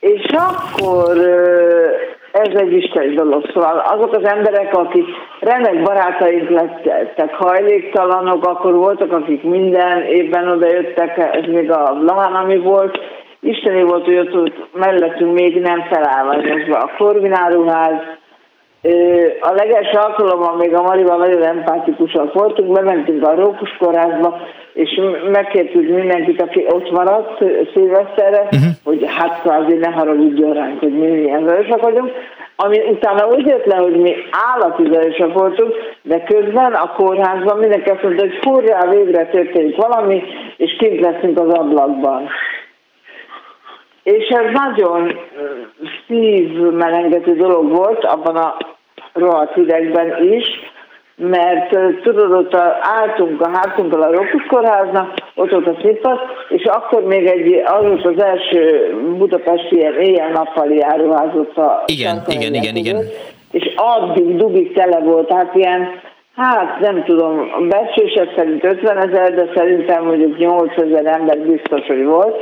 És 0.00 0.24
akkor 0.30 1.16
ez 2.42 2.60
egy 2.60 2.72
isteni 2.72 3.14
dolog. 3.14 3.50
Szóval 3.52 3.78
azok 3.78 4.14
az 4.14 4.24
emberek, 4.24 4.76
akik 4.76 5.06
remek 5.40 5.82
barátaink 5.82 6.48
lettek, 6.48 7.34
hajléktalanok, 7.34 8.44
akkor 8.46 8.74
voltak, 8.74 9.12
akik 9.12 9.42
minden 9.42 10.02
évben 10.02 10.48
odajöttek, 10.48 11.18
ez 11.18 11.44
még 11.46 11.70
a 11.70 11.98
Lahán, 12.00 12.34
ami 12.34 12.56
volt, 12.56 12.98
Isteni 13.40 13.82
volt, 13.82 14.04
hogy 14.04 14.18
ott, 14.18 14.34
ott 14.34 14.68
mellettünk 14.72 15.32
még 15.32 15.60
nem 15.60 15.82
felállványozva 15.90 16.78
a 16.78 16.90
Korvináruház. 16.98 18.00
A 19.40 19.52
legelső 19.52 19.98
alkalommal 19.98 20.56
még 20.56 20.74
a 20.74 20.82
Marival 20.82 21.16
nagyon 21.16 21.42
empátikusak 21.42 22.32
voltunk, 22.32 22.72
bementünk 22.72 23.26
a 23.26 23.34
Rókus 23.34 23.76
kórházba, 23.78 24.40
és 24.72 25.00
megkértük 25.30 25.88
mindenkit, 25.88 26.42
aki 26.42 26.64
ott 26.68 26.90
maradt 26.90 27.44
szilveszterre, 27.74 28.40
uh-huh. 28.42 28.70
hogy 28.84 29.04
hát 29.06 29.40
kvázi 29.40 29.74
ne 29.74 29.90
haragudjon 29.90 30.52
ránk, 30.52 30.78
hogy 30.80 30.98
mi 30.98 31.06
milyen 31.06 31.44
vörösek 31.44 31.80
vagyunk. 31.80 32.12
Ami 32.56 32.78
utána 32.90 33.26
úgy 33.26 33.46
jött 33.46 33.64
le, 33.64 33.76
hogy 33.76 33.96
mi 33.96 34.14
állati 34.30 34.82
vörösek 34.82 35.32
voltunk, 35.32 35.74
de 36.02 36.22
közben 36.22 36.72
a 36.72 36.92
kórházban 36.92 37.58
mindenki 37.58 37.90
azt 37.90 38.02
mondta, 38.02 38.22
hogy 38.22 38.38
furrá 38.40 38.88
végre 38.90 39.26
történik 39.26 39.76
valami, 39.76 40.22
és 40.56 40.76
kint 40.78 41.00
leszünk 41.00 41.38
az 41.38 41.48
ablakban. 41.48 42.28
És 44.14 44.28
ez 44.28 44.52
nagyon 44.52 45.18
szívmelengető 46.06 47.36
dolog 47.36 47.76
volt 47.76 48.04
abban 48.04 48.36
a 48.36 48.56
rohadt 49.12 49.54
hidegben 49.54 50.32
is, 50.32 50.46
mert 51.16 51.78
tudod, 52.02 52.32
ott 52.32 52.54
álltunk 52.80 53.40
a 53.40 53.48
hátunkkal 53.52 54.02
a 54.02 54.10
Rokus 54.10 54.46
kórháznak, 54.48 55.14
ott 55.34 55.50
volt 55.50 55.66
a 55.66 55.76
színpad, 55.82 56.18
és 56.48 56.64
akkor 56.64 57.02
még 57.02 57.26
egy, 57.26 57.62
az 57.64 57.80
volt 57.80 58.04
az 58.04 58.22
első 58.22 58.94
budapesti 59.18 59.76
ilyen 59.76 60.00
éjjel-nappali 60.00 60.76
járóház 60.76 61.34
ott 61.34 61.56
a 61.56 61.82
Igen, 61.86 62.22
igen, 62.26 62.54
igen, 62.54 62.76
igen. 62.76 62.96
És 63.50 63.74
addig 63.76 64.36
dugig 64.36 64.72
tele 64.72 64.98
volt, 64.98 65.32
hát 65.32 65.54
ilyen, 65.54 66.00
hát 66.36 66.80
nem 66.80 67.04
tudom, 67.04 67.50
a 67.58 67.60
becslések 67.60 68.32
szerint 68.36 68.64
50 68.64 68.96
ezer, 69.08 69.34
de 69.34 69.50
szerintem 69.54 70.04
mondjuk 70.04 70.38
8 70.38 70.76
ezer 70.76 71.06
ember 71.06 71.38
biztos, 71.38 71.86
hogy 71.86 72.04
volt, 72.04 72.36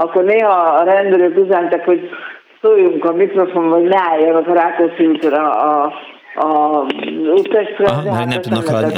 akkor 0.00 0.24
néha 0.24 0.52
a 0.52 0.84
rendőrök 0.84 1.36
üzentek, 1.36 1.84
hogy 1.84 2.10
szóljunk 2.62 3.04
a 3.04 3.12
mikrofonba, 3.12 3.74
hogy 3.74 3.88
ne 3.88 3.98
álljanak 3.98 4.48
a 4.48 4.52
Rákóczi 4.52 5.06
útra 5.06 5.50
a, 5.50 5.92
a, 6.34 6.46
a 6.46 6.86
úttestre, 7.36 7.84
de 8.04 8.12
hát 8.12 8.26
nem 8.26 8.40
tudnak 8.40 8.70
nem 8.70 8.90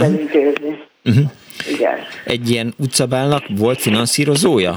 uh-huh. 1.05 1.25
Igen. 1.77 1.99
Egy 2.25 2.51
ilyen 2.51 2.73
utcabálnak 2.79 3.43
volt 3.59 3.79
finanszírozója? 3.79 4.73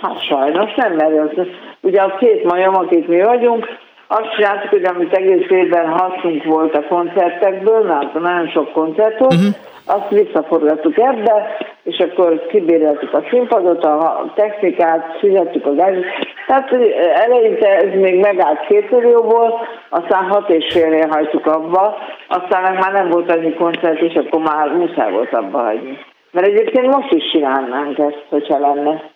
Hát 0.00 0.24
sajnos 0.24 0.74
nem, 0.74 0.92
mert 0.92 1.38
az, 1.38 1.46
ugye 1.80 2.00
a 2.00 2.16
két 2.18 2.44
majom, 2.44 2.74
akik 2.74 3.06
mi 3.06 3.22
vagyunk, 3.22 3.66
azt 4.06 4.34
csináltuk, 4.36 4.70
hogy 4.70 4.84
amit 4.84 5.12
egész 5.12 5.50
évben 5.50 5.88
hasznunk 5.88 6.44
volt 6.44 6.74
a 6.74 6.84
koncertekből, 6.88 7.82
mert 7.82 8.14
nagyon 8.14 8.48
sok 8.48 8.72
koncert 8.72 9.18
volt, 9.18 9.34
uh-huh 9.34 9.54
azt 9.86 10.08
visszaforgattuk 10.08 10.98
ebbe, 10.98 11.56
és 11.82 11.98
akkor 11.98 12.46
kibéreltük 12.46 13.14
a 13.14 13.24
színpadot, 13.30 13.84
a 13.84 14.32
technikát, 14.34 15.16
fizettük 15.20 15.66
a 15.66 15.74
gázsit. 15.74 16.04
Tehát 16.46 16.72
eleinte 17.14 17.68
ez 17.68 18.00
még 18.00 18.20
megállt 18.20 18.66
két 18.66 18.90
millióból, 18.90 19.60
aztán 19.88 20.24
hat 20.24 20.50
és 20.50 20.72
félnél 20.72 21.08
hajtuk 21.08 21.46
abba, 21.46 21.96
aztán 22.28 22.74
már 22.74 22.92
nem 22.92 23.08
volt 23.08 23.30
annyi 23.30 23.54
koncert, 23.54 24.00
és 24.00 24.14
akkor 24.14 24.40
már 24.42 24.68
muszáj 24.68 25.12
volt 25.12 25.32
abba 25.32 25.58
hagyni. 25.58 25.98
Mert 26.30 26.46
egyébként 26.46 26.86
most 26.86 27.12
is 27.12 27.30
csinálnánk 27.30 27.98
ezt, 27.98 28.24
hogyha 28.28 28.58
lenne. 28.58 29.12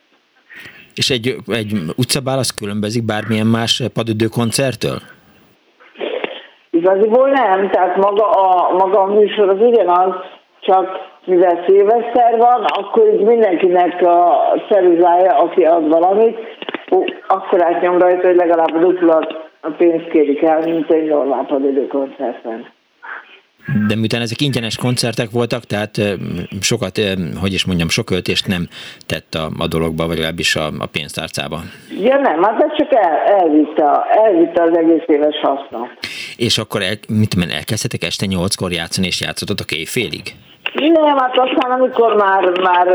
És 0.94 1.10
egy, 1.10 1.34
egy 1.46 1.72
utcabál 1.96 2.38
az 2.38 2.50
különbözik 2.50 3.04
bármilyen 3.04 3.46
más 3.46 3.82
padüdő 3.94 4.26
koncertől? 4.26 4.98
Igaziból 6.70 7.28
nem, 7.28 7.70
tehát 7.70 7.96
maga 7.96 8.30
a, 8.30 8.72
maga 8.72 9.00
a 9.00 9.06
műsor 9.06 9.48
az 9.48 9.60
ugyanaz, 9.60 10.14
csak 10.60 11.06
mivel 11.24 11.64
szilveszter 11.66 12.36
van, 12.36 12.64
akkor 12.64 13.06
így 13.12 13.20
mindenkinek 13.20 14.02
a 14.02 14.42
szeruzája, 14.70 15.36
aki 15.38 15.64
ad 15.64 15.88
valamit, 15.88 16.38
akkor 17.26 17.64
átnyom 17.64 17.98
rajta, 17.98 18.26
hogy 18.26 18.36
legalább 18.36 18.78
dupla 18.80 19.26
a 19.60 19.70
pénzt 19.76 20.08
kérik 20.08 20.42
el, 20.42 20.60
mint 20.64 20.90
egy 20.90 21.08
normál 21.08 21.44
padidő 21.44 21.86
koncerten. 21.86 22.66
De 23.88 23.96
miután 23.96 24.20
ezek 24.20 24.40
ingyenes 24.40 24.76
koncertek 24.76 25.30
voltak, 25.30 25.64
tehát 25.64 26.00
sokat, 26.60 27.00
hogy 27.40 27.52
is 27.52 27.64
mondjam, 27.64 27.88
sok 27.88 28.04
költést 28.04 28.46
nem 28.46 28.68
tett 29.06 29.34
a, 29.34 29.50
a 29.58 29.66
dologba, 29.66 30.06
vagy 30.06 30.16
legalábbis 30.16 30.56
a, 30.56 30.66
a 30.78 30.86
pénztárcába. 30.86 31.60
Ja 32.00 32.16
nem, 32.16 32.42
hát 32.42 32.62
ez 32.62 32.76
csak 32.76 32.92
el, 32.92 33.16
elvitte, 33.40 33.84
elvitte 34.24 34.62
az 34.62 34.76
egész 34.76 35.04
éves 35.06 35.36
haszna. 35.42 35.88
És 36.36 36.58
akkor 36.58 36.82
el, 36.82 36.94
mit 37.08 37.28
tudom, 37.28 37.48
elkezdhetek 37.50 38.02
este 38.04 38.26
nyolckor 38.26 38.72
játszani, 38.72 39.06
és 39.06 39.20
játszottatok 39.20 39.72
éjfélig? 39.72 40.22
Nem, 40.74 41.16
hát 41.16 41.38
aztán 41.38 41.70
amikor 41.70 42.14
már, 42.14 42.60
már 42.60 42.86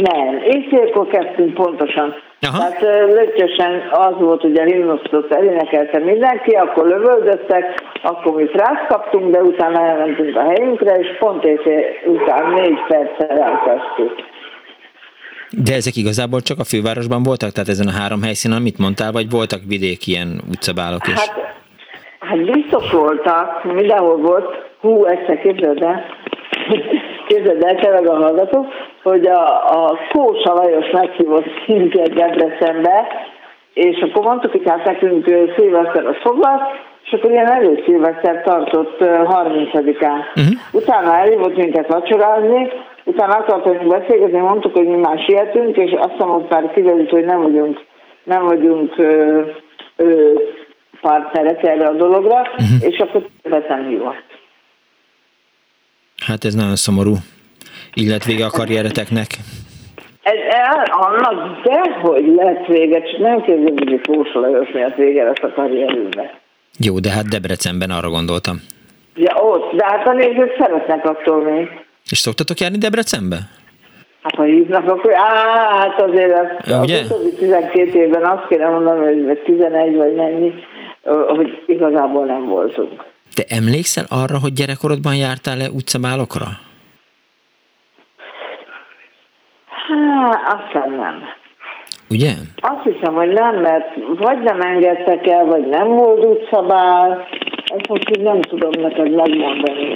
nem. 0.00 0.42
Éjszélkor 0.44 1.06
kezdtünk 1.06 1.54
pontosan. 1.54 2.14
Aha. 2.40 2.58
Tehát 2.58 2.80
lötyösen 3.12 3.88
az 3.90 4.14
volt, 4.18 4.40
hogy 4.40 4.58
a 4.58 4.64
himnusztot 4.64 5.34
elénekelte 5.34 5.98
mindenki, 5.98 6.50
akkor 6.50 6.86
lövöldöztek, 6.86 7.82
akkor 8.02 8.34
mi 8.34 8.46
frászt 8.46 8.86
kaptunk, 8.88 9.30
de 9.30 9.42
utána 9.42 9.80
elmentünk 9.80 10.36
a 10.36 10.42
helyünkre, 10.42 10.98
és 10.98 11.16
pont 11.18 11.44
éjszél 11.44 11.84
után 12.06 12.52
négy 12.52 12.78
perccel 12.88 13.38
elkezdtük. 13.38 14.28
De 15.50 15.74
ezek 15.74 15.96
igazából 15.96 16.40
csak 16.40 16.58
a 16.58 16.64
fővárosban 16.64 17.22
voltak? 17.22 17.50
Tehát 17.50 17.68
ezen 17.68 17.86
a 17.86 17.98
három 18.00 18.22
helyszínen, 18.22 18.58
amit 18.58 18.78
mondtál, 18.78 19.12
vagy 19.12 19.30
voltak 19.30 19.60
vidéki 19.68 20.10
ilyen 20.10 20.40
utcabálok 20.48 21.06
is? 21.06 21.14
Hát, 21.14 21.54
hát 22.18 22.52
biztos 22.52 22.90
voltak, 22.90 23.64
mindenhol 23.64 24.16
volt. 24.16 24.48
Hú, 24.80 25.04
ezt 25.04 25.40
képzeld 25.42 25.82
el, 25.82 26.04
képzeld 27.28 27.62
el, 27.62 27.74
te 27.74 28.10
a 28.10 28.16
hallgató, 28.16 28.66
hogy 29.02 29.26
a, 29.26 29.70
a 29.70 29.98
Kósa 30.12 30.54
Lajos 30.54 30.90
meghívott 30.90 31.66
minket 31.66 32.12
Debrecenbe, 32.12 33.06
és 33.74 34.00
akkor 34.00 34.24
mondtuk, 34.24 34.50
hogy 34.50 34.68
hát 34.68 34.84
nekünk 34.84 35.24
szilveszter 35.56 36.06
a 36.06 36.14
foglalt, 36.14 36.62
és 37.04 37.12
akkor 37.12 37.30
ilyen 37.30 37.50
előszilveszter 37.50 38.42
tartott 38.42 38.96
30-án. 39.00 40.20
Uh-huh. 40.34 40.54
Utána 40.72 41.18
elhívott 41.18 41.56
minket 41.56 41.86
vacsorázni, 41.86 42.68
utána 43.04 43.34
akartunk 43.34 43.86
beszélgetni, 43.86 44.38
mondtuk, 44.38 44.76
hogy 44.76 44.86
mi 44.86 44.96
már 44.96 45.18
sietünk, 45.18 45.76
és 45.76 45.92
azt 45.98 46.14
ott 46.18 46.50
már 46.50 46.72
kiderült, 46.72 47.10
hogy 47.10 47.24
nem 47.24 47.42
vagyunk, 47.42 47.84
nem 48.24 48.44
vagyunk 48.44 48.98
ö, 48.98 49.40
ö, 49.96 50.32
partnerek 51.00 51.62
erre 51.62 51.86
a 51.86 51.92
dologra, 51.92 52.40
uh-huh. 52.40 52.90
és 52.90 52.98
akkor 52.98 53.26
többet 53.42 53.86
hívott. 53.88 54.24
Hát 56.26 56.44
ez 56.44 56.54
nagyon 56.54 56.76
szomorú. 56.76 57.14
Illet 57.94 58.24
vége 58.24 58.44
a 58.44 58.50
karriereteknek. 58.50 59.26
Ez, 60.22 60.34
annak 60.90 61.62
dehogy 61.64 62.34
lett 62.34 62.66
vége, 62.66 63.02
csak 63.02 63.20
nem 63.20 63.42
kérdezik, 63.42 63.88
hogy 63.88 64.00
Kósa 64.00 64.40
Lajos 64.40 64.70
miatt 64.72 64.94
vége 64.94 65.24
lesz 65.24 65.42
a 65.42 65.52
karrierünkbe. 65.54 66.40
Jó, 66.78 66.98
de 66.98 67.10
hát 67.10 67.28
Debrecenben 67.28 67.90
arra 67.90 68.08
gondoltam. 68.08 68.60
Ja, 69.14 69.34
ott, 69.34 69.76
de 69.76 69.84
hát 69.84 70.06
a 70.06 70.12
nézők 70.12 70.56
szeretnek 70.58 71.04
attól 71.04 71.42
még. 71.42 71.68
És 72.10 72.18
szoktatok 72.18 72.60
járni 72.60 72.78
Debrecenbe? 72.78 73.36
Hát 74.22 74.34
ha 74.34 74.42
hívnak, 74.42 74.88
akkor 74.88 75.14
á, 75.14 75.78
hát 75.78 76.00
azért 76.00 76.32
az, 76.64 76.82
ugye? 76.82 77.00
az 77.00 77.14
12 77.38 77.98
évben 77.98 78.24
azt 78.24 78.46
kéne 78.48 78.68
mondani, 78.68 79.22
hogy 79.22 79.38
11 79.44 79.96
vagy 79.96 80.14
mennyi, 80.14 80.52
hogy 81.28 81.62
igazából 81.66 82.24
nem 82.24 82.46
voltunk. 82.46 83.04
Te 83.34 83.42
emlékszel 83.48 84.04
arra, 84.08 84.38
hogy 84.38 84.52
gyerekkorodban 84.52 85.16
jártál 85.16 85.56
le 85.56 85.68
utcabálokra? 85.70 86.46
Hát, 89.90 90.60
aztán 90.60 90.90
nem. 90.90 91.22
Ugye? 92.10 92.30
Azt 92.56 92.82
hiszem, 92.82 93.14
hogy 93.14 93.28
nem, 93.28 93.60
mert 93.60 93.86
vagy 94.18 94.42
nem 94.42 94.60
engedtek 94.60 95.26
el, 95.26 95.44
vagy 95.44 95.66
nem 95.66 95.88
volt 95.88 96.24
utcabál. 96.24 97.28
Ezt 97.76 97.88
most 97.88 98.10
így 98.10 98.22
nem 98.22 98.40
tudom 98.40 98.70
neked 98.80 99.14
megmondani. 99.14 99.94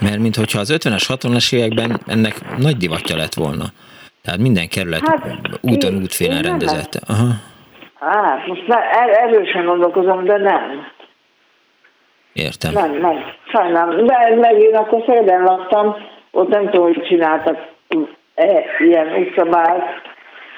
Mert 0.00 0.18
mintha 0.18 0.58
az 0.58 0.78
50-es, 0.78 1.04
60-es 1.08 1.54
években 1.54 2.00
ennek 2.06 2.34
nagy 2.58 2.76
divatja 2.76 3.16
lett 3.16 3.34
volna. 3.34 3.64
Tehát 4.22 4.40
minden 4.40 4.68
kerület 4.68 5.06
hát, 5.06 5.38
úton, 5.60 5.94
útfélen 5.94 6.42
rendezett. 6.42 7.00
Aha. 7.08 7.28
Hát, 8.00 8.46
most 8.46 8.62
er, 8.68 9.08
erősen 9.08 9.64
gondolkozom, 9.64 10.24
de 10.24 10.36
nem. 10.36 10.86
Értem. 12.32 12.72
Nem, 12.72 13.00
nem, 13.00 13.16
sajnálom. 13.52 14.06
De 14.06 14.34
meg 14.40 14.60
én 14.60 14.74
akkor 14.74 15.04
Szegeden 15.06 15.42
laktam, 15.42 15.96
ott 16.30 16.48
nem 16.48 16.70
tudom, 16.70 16.84
hogy 16.86 17.02
csináltak 17.08 17.70
e, 18.42 18.64
ilyen 18.78 19.06
utcabált, 19.22 19.84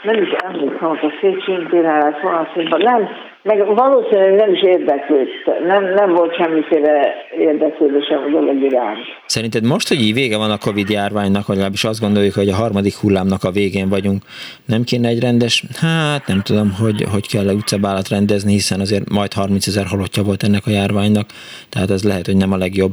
nem 0.05 0.23
is 0.23 0.31
emlékszem, 0.31 0.89
hogy 0.89 0.99
a 1.03 1.13
Széchenyi 1.21 1.67
téren 1.71 1.99
lett 1.99 2.83
nem, 2.83 3.09
meg 3.43 3.67
valószínűleg 3.75 4.35
nem 4.35 4.53
is 4.53 4.63
érdeklődött, 4.63 5.67
nem, 5.67 5.85
nem 5.95 6.13
volt 6.13 6.37
semmiféle 6.37 7.15
érdeklődésem 7.39 8.23
a 8.27 8.31
dolog 8.31 8.63
iránt. 8.63 8.99
Szerinted 9.27 9.65
most, 9.65 9.89
hogy 9.89 10.01
így 10.01 10.15
vége 10.15 10.37
van 10.37 10.51
a 10.51 10.59
Covid 10.59 10.89
járványnak, 10.89 11.47
vagy 11.47 11.57
legalábbis 11.57 11.85
azt 11.85 12.01
gondoljuk, 12.01 12.35
hogy 12.35 12.49
a 12.49 12.55
harmadik 12.55 12.95
hullámnak 12.95 13.45
a 13.45 13.51
végén 13.51 13.89
vagyunk, 13.89 14.23
nem 14.67 14.83
kéne 14.83 15.09
egy 15.09 15.21
rendes, 15.21 15.65
hát 15.81 16.27
nem 16.27 16.41
tudom, 16.45 16.77
hogy, 16.81 17.05
hogy 17.13 17.29
kell-e 17.29 17.53
utcabálat 17.53 18.09
rendezni, 18.09 18.53
hiszen 18.53 18.81
azért 18.81 19.11
majd 19.11 19.33
30 19.33 19.67
ezer 19.67 19.85
halottja 19.87 20.23
volt 20.23 20.43
ennek 20.43 20.63
a 20.67 20.71
járványnak, 20.71 21.27
tehát 21.69 21.91
ez 21.91 22.05
lehet, 22.05 22.27
hogy 22.27 22.37
nem 22.37 22.53
a 22.53 22.57
legjobb 22.57 22.93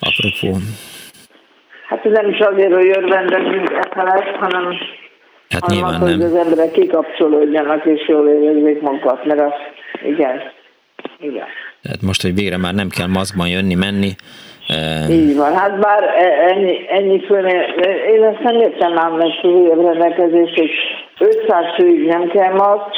apropó. 0.00 0.58
Hát 1.92 2.06
ez 2.06 2.12
nem 2.12 2.28
is 2.28 2.38
azért, 2.38 2.72
hogy 2.74 2.88
örvendezünk 2.88 3.70
e 3.70 3.88
felett, 3.94 4.36
hanem 4.40 4.78
Hát 5.48 5.66
nyilván 5.66 6.00
nem. 6.00 6.00
hogy 6.00 6.22
az 6.22 6.34
emberek 6.34 6.70
kikapcsolódjanak 6.70 7.84
és 7.84 8.08
jól 8.08 8.28
érezzék 8.28 8.80
magukat, 8.80 9.24
mert 9.24 9.40
az, 9.40 9.52
igen, 10.04 10.42
igen. 11.20 11.46
Tehát 11.82 12.02
most, 12.02 12.22
hogy 12.22 12.34
végre 12.34 12.56
már 12.56 12.74
nem 12.74 12.88
kell 12.88 13.06
maszkban 13.06 13.48
jönni, 13.48 13.74
menni. 13.74 14.10
E... 14.68 15.06
Így 15.10 15.36
van, 15.36 15.54
hát 15.54 15.78
bár 15.80 16.02
e- 16.02 16.52
ennyi, 16.52 16.86
ennyi 16.88 17.24
főn, 17.26 17.46
én 18.14 18.22
ezt 18.22 18.42
nem 18.42 18.60
értem 18.60 18.98
ám, 18.98 19.12
mert 19.12 19.42
rendelkezés, 19.42 20.50
hogy 20.54 20.70
500 21.18 21.64
főig 21.76 22.06
nem 22.06 22.28
kell 22.28 22.52
maszk, 22.52 22.94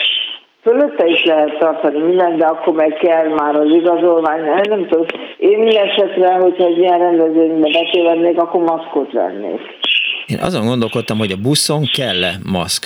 Fölötte 0.65 1.07
is 1.07 1.25
lehet 1.25 1.59
tartani 1.59 1.99
mindent, 1.99 2.39
de 2.39 2.47
akkor 2.47 2.75
meg 2.75 2.93
kell 2.93 3.29
már 3.29 3.55
az 3.55 3.75
igazolvány. 3.75 4.41
Nem 4.69 4.87
tudom. 4.89 5.07
Én 5.37 5.59
minden 5.59 5.89
esetre, 5.89 6.35
hogyha 6.35 6.65
egy 6.65 6.79
ilyen 6.79 6.99
rendezvénybe 6.99 7.69
betévednék, 7.71 8.39
akkor 8.39 8.63
maszkot 8.63 9.13
vennék. 9.13 9.61
Én 10.27 10.39
azon 10.41 10.67
gondolkodtam, 10.67 11.19
hogy 11.19 11.33
a 11.33 11.43
buszon 11.43 11.83
kell-e 11.97 12.33
maszk, 12.53 12.85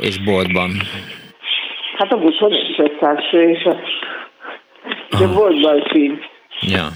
és 0.00 0.24
boltban. 0.24 0.70
Hát 1.96 2.12
a 2.12 2.16
buszon 2.16 2.52
is 2.52 2.78
500 2.78 3.16
fő, 3.30 3.50
és 3.50 3.64
a, 3.64 3.76
és 5.10 5.20
a 5.20 5.32
boltban 5.34 5.82
így. 5.94 6.18
Ja. 6.60 6.86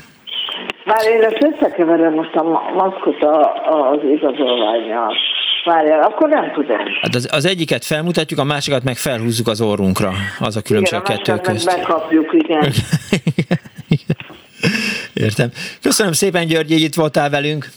Már 0.85 1.07
én 1.15 1.23
ezt 1.23 1.47
összekeverem 1.53 2.15
most 2.15 2.35
a 2.35 2.43
maszkot 2.75 3.23
a, 3.23 3.91
az 3.91 3.99
igazolványjal. 4.05 5.15
Várjál, 5.65 6.03
akkor 6.03 6.29
nem 6.29 6.53
tudom. 6.53 6.77
Hát 7.01 7.15
az, 7.15 7.29
az 7.33 7.45
egyiket 7.45 7.85
felmutatjuk, 7.85 8.41
a 8.41 8.45
másikat 8.45 8.83
meg 8.85 8.97
felhúzzuk 8.97 9.49
az 9.49 9.61
orrunkra. 9.61 10.13
Az 10.41 10.57
a 10.57 10.63
különbség 10.63 10.99
igen, 11.05 11.17
a 11.17 11.23
kettő 11.23 11.41
közt. 11.53 11.67
bekapjuk, 11.67 12.33
igen. 12.33 12.73
Értem. 15.15 15.49
Köszönöm 15.83 16.13
szépen, 16.13 16.47
György, 16.47 16.71
hogy 16.73 16.81
itt 16.81 16.95
voltál 16.95 17.31
velünk. 17.31 17.69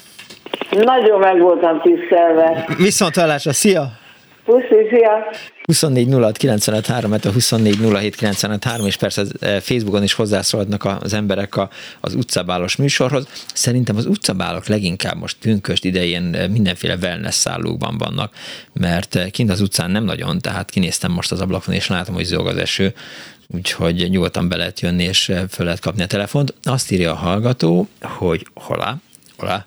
Nagyon 0.70 1.20
meg 1.20 1.40
voltam 1.40 1.82
tisztelve. 1.82 2.66
Viszont 2.78 3.16
hallásra, 3.16 3.54
szia! 3.54 4.04
Puszi, 4.46 4.88
szia! 4.90 5.26
24 5.64 6.14
06 6.14 6.38
95 6.38 6.86
3, 6.86 7.12
24 7.34 7.80
07 7.80 8.64
3, 8.64 8.86
és 8.86 8.96
persze 8.96 9.24
eh, 9.40 9.60
Facebookon 9.60 10.04
is 10.04 10.14
hozzászólhatnak 10.14 11.04
az 11.04 11.14
emberek 11.14 11.54
az 12.02 12.16
utcabálos 12.16 12.76
műsorhoz. 12.76 13.28
Szerintem 13.54 13.96
az 13.96 14.06
utcabálok 14.06 14.68
leginkább 14.68 15.18
most 15.18 15.38
pünköst 15.40 15.86
idején 15.86 16.34
eh, 16.34 16.48
mindenféle 16.48 16.96
wellness 17.02 17.36
szállókban 17.36 17.98
vannak, 17.98 18.34
mert 18.74 19.16
eh, 19.16 19.30
kint 19.30 19.50
az 19.50 19.62
utcán 19.62 19.92
nem 19.92 20.04
nagyon, 20.04 20.40
tehát 20.40 20.70
kinéztem 20.70 21.12
most 21.12 21.32
az 21.32 21.42
ablakon, 21.42 21.74
és 21.74 21.88
látom, 21.88 22.16
hogy 22.16 22.24
zog 22.24 22.48
az 22.48 22.58
eső, 22.58 22.94
úgyhogy 23.48 24.10
nyugodtan 24.10 24.50
be 24.50 24.56
lehet 24.56 24.80
jönni, 24.80 25.04
és 25.04 25.32
föl 25.50 25.66
lehet 25.66 25.80
kapni 25.80 26.04
a 26.04 26.08
telefont. 26.08 26.54
Azt 26.64 26.92
írja 26.92 27.12
a 27.12 27.16
hallgató, 27.16 27.88
hogy 28.02 28.48
holá, 28.54 28.96
holá, 29.38 29.66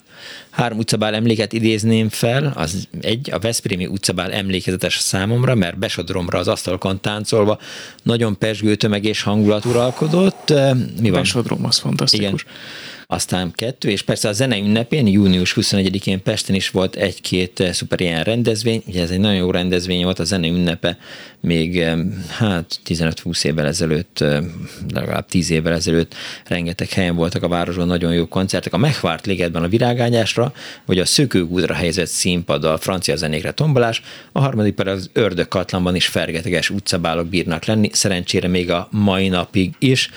Három 0.50 0.78
utcabál 0.78 1.14
emléket 1.14 1.52
idézném 1.52 2.08
fel, 2.08 2.52
az 2.56 2.88
egy, 3.00 3.30
a 3.32 3.38
Veszprémi 3.38 3.86
utcabál 3.86 4.32
emlékezetes 4.32 4.98
számomra, 4.98 5.54
mert 5.54 5.78
besodromra 5.78 6.38
az 6.38 6.48
asztalokon 6.48 7.00
táncolva 7.00 7.58
nagyon 8.02 8.38
pesgő 8.38 8.74
tömeg 8.74 9.04
és 9.04 9.22
hangulat 9.22 9.64
uralkodott. 9.64 10.52
Mi 11.00 11.10
van? 11.10 11.20
Besodrom, 11.20 11.64
az 11.64 11.78
fantasztikus. 11.78 12.26
Igen 12.26 12.36
aztán 13.10 13.52
kettő, 13.52 13.88
és 13.88 14.02
persze 14.02 14.28
a 14.28 14.32
zene 14.32 14.58
ünnepén, 14.58 15.06
június 15.06 15.54
21-én 15.60 16.22
Pesten 16.22 16.54
is 16.54 16.70
volt 16.70 16.96
egy-két 16.96 17.60
eh, 17.60 17.72
szuper 17.72 18.00
ilyen 18.00 18.22
rendezvény, 18.22 18.82
ugye 18.86 19.02
ez 19.02 19.10
egy 19.10 19.18
nagyon 19.18 19.36
jó 19.36 19.50
rendezvény 19.50 20.04
volt, 20.04 20.18
a 20.18 20.24
zene 20.24 20.46
ünnepe 20.46 20.98
még 21.40 21.80
eh, 21.80 21.98
hát 22.28 22.80
15-20 22.86 23.44
évvel 23.44 23.66
ezelőtt, 23.66 24.20
eh, 24.20 24.44
legalább 24.94 25.26
10 25.26 25.50
évvel 25.50 25.72
ezelőtt 25.72 26.14
rengeteg 26.44 26.90
helyen 26.90 27.16
voltak 27.16 27.42
a 27.42 27.48
városban 27.48 27.86
nagyon 27.86 28.12
jó 28.12 28.26
koncertek. 28.26 28.72
A 28.72 28.76
Megvárt 28.76 29.26
ligetben 29.26 29.62
a 29.62 29.68
virágányásra, 29.68 30.52
vagy 30.86 30.98
a 30.98 31.04
Szökőgúdra 31.04 31.74
helyezett 31.74 32.06
színpad 32.06 32.64
a 32.64 32.78
francia 32.78 33.16
zenékre 33.16 33.52
tombolás, 33.52 34.02
a 34.32 34.40
harmadik 34.40 34.74
pedig 34.74 34.92
az 34.92 35.10
Ördög 35.12 35.48
Katlanban 35.48 35.94
is 35.94 36.06
fergeteges 36.06 36.70
utcabálok 36.70 37.26
bírnak 37.26 37.64
lenni, 37.64 37.90
szerencsére 37.92 38.48
még 38.48 38.70
a 38.70 38.88
mai 38.90 39.28
napig 39.28 39.74
is. 39.78 40.10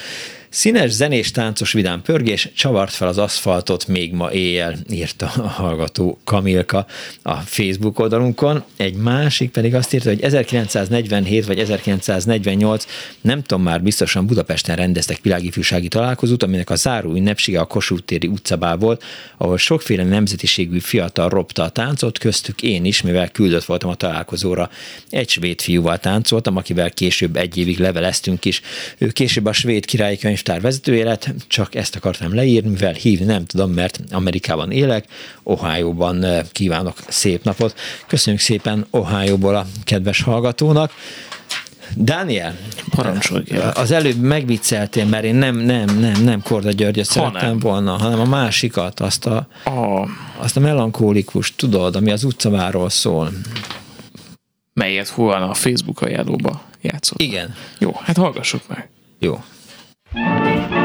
Színes, 0.54 0.91
zenés, 0.91 1.32
táncos, 1.32 1.74
vidám 1.74 2.02
pörgés 2.02 2.49
csavart 2.56 2.93
fel 2.93 3.08
az 3.08 3.18
aszfaltot 3.18 3.88
még 3.88 4.14
ma 4.14 4.32
éjjel, 4.32 4.76
írta 4.89 5.32
a 5.38 5.47
hallgató 5.47 6.20
Kamilka 6.24 6.86
a 7.22 7.34
Facebook 7.34 7.99
oldalunkon. 7.99 8.64
Egy 8.78 8.93
másik 8.93 9.52
pedig 9.52 9.76
azt 9.76 9.93
írta, 9.93 10.10
hogy 10.10 10.22
1947 10.22 11.45
vagy 11.45 11.60
1948, 11.60 12.86
nem 13.22 13.41
tudom 13.41 13.64
már 13.64 13.82
biztosan 13.82 14.26
Budapesten 14.26 14.76
rendeztek 14.76 15.20
világifűsági 15.22 15.88
találkozót, 15.88 16.43
aminek 16.43 16.70
a 16.70 16.76
záró 16.76 17.16
ünnepsége 17.16 17.60
a 17.60 17.66
Kossuth 17.66 18.04
téri 18.04 18.32
volt, 18.80 19.04
ahol 19.38 19.58
sokféle 19.58 20.04
nemzetiségű 20.04 20.80
fiatal 20.80 21.30
ropta 21.30 21.64
a 21.64 21.70
táncot, 21.70 22.18
köztük 22.18 22.62
én 22.62 22.86
is, 22.86 23.02
mivel 23.02 23.30
küldött 23.30 23.66
voltam 23.66 23.89
a 23.89 23.95
találkozóra. 23.95 24.70
Egy 25.10 25.30
svéd 25.30 25.62
fiúval 25.62 25.97
táncoltam, 25.97 26.58
akivel 26.58 26.91
később 26.91 27.36
egy 27.36 27.58
évig 27.58 27.80
leveleztünk 27.80 28.45
is. 28.45 28.62
Ő 28.97 29.08
később 29.08 29.45
a 29.45 29.54
svéd 29.54 29.86
királykönyv 29.86 30.39
könyvtár 30.42 30.62
vezetője 30.62 31.04
lett, 31.04 31.30
csak 31.48 31.76
ezt 31.76 31.96
akartam 31.96 32.36
leírni, 32.36 32.70
mivel 32.70 32.94
hívni 32.94 33.26
nem 33.26 33.46
tudom, 33.46 33.72
mert 33.72 34.00
Amerikában 34.12 34.72
élek, 34.72 35.06
Ohio-ban 35.44 36.24
eh, 36.24 36.46
kívánok 36.52 36.98
szép 37.08 37.44
napot. 37.44 37.76
Köszönjük 38.08 38.42
szépen 38.42 38.86
Ohio-ból 38.89 39.56
a 39.56 39.66
kedves 39.84 40.22
hallgatónak. 40.22 40.92
Daniel, 41.98 42.58
parancsolj. 42.89 43.44
Az 43.74 43.92
előbb 43.92 44.18
megvicceltél, 44.18 45.06
mert 45.06 45.24
én 45.24 45.36
nem, 45.36 45.58
nem, 45.58 46.00
nem, 46.00 46.24
nem 46.24 46.42
Korda 46.42 46.72
Györgyöt 46.72 47.08
ha 47.08 47.14
szerettem 47.14 47.50
nem. 47.50 47.60
volna, 47.60 47.98
hanem 47.98 48.20
a 48.20 48.26
másikat, 48.26 49.00
azt 49.00 49.26
a, 49.26 49.48
a... 49.66 50.08
azt 50.38 50.58
a 50.58 50.60
melankólikus, 50.60 51.56
tudod, 51.56 51.96
ami 51.96 52.12
az 52.12 52.24
utcaváról 52.24 52.89
szól. 52.89 53.32
Melyet 54.74 55.08
hol 55.08 55.34
a 55.34 55.54
Facebook 55.54 56.02
ajánlóba 56.02 56.62
játszott? 56.82 57.22
Igen. 57.22 57.56
Jó, 57.80 57.92
hát 58.04 58.18
hallgassuk 58.18 58.62
meg. 58.68 58.89
Jó. 59.20 59.44
Szép 60.14 60.80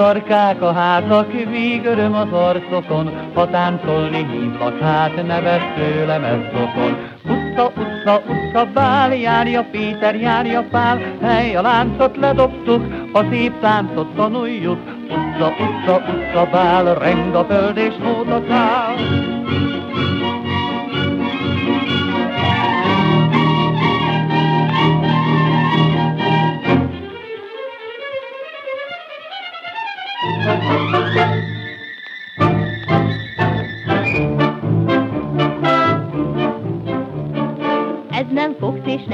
tarkák 0.00 0.62
a 0.62 0.72
házak, 0.72 1.32
víg 1.32 1.84
öröm 1.84 2.14
az 2.14 2.32
arcokon, 2.32 3.10
ha 3.34 3.50
táncolni 3.50 4.26
hívlak, 4.30 4.78
hát 4.78 5.26
nevet 5.26 5.74
tőlem 5.74 6.24
ez 6.24 6.38
zokon. 6.52 6.96
Utca, 7.24 7.72
utca, 7.76 8.22
utca, 8.28 8.66
bál, 8.74 9.14
járja 9.14 9.66
Péter, 9.70 10.14
járja 10.14 10.64
Pál, 10.70 10.98
hely 11.22 11.56
a 11.56 11.62
láncot 11.62 12.16
ledobtuk, 12.16 12.84
a 13.12 13.24
szép 13.30 13.60
táncot 13.60 14.14
tanuljuk. 14.14 14.78
Utca, 15.02 15.48
utca, 15.48 16.02
utca, 16.08 16.48
bál, 16.50 16.94
reng 16.94 17.34
a 17.34 17.44
föld 17.44 17.76
és 17.76 17.94
mód 18.02 18.46
kál. 18.46 18.94
Ez 18.94 19.29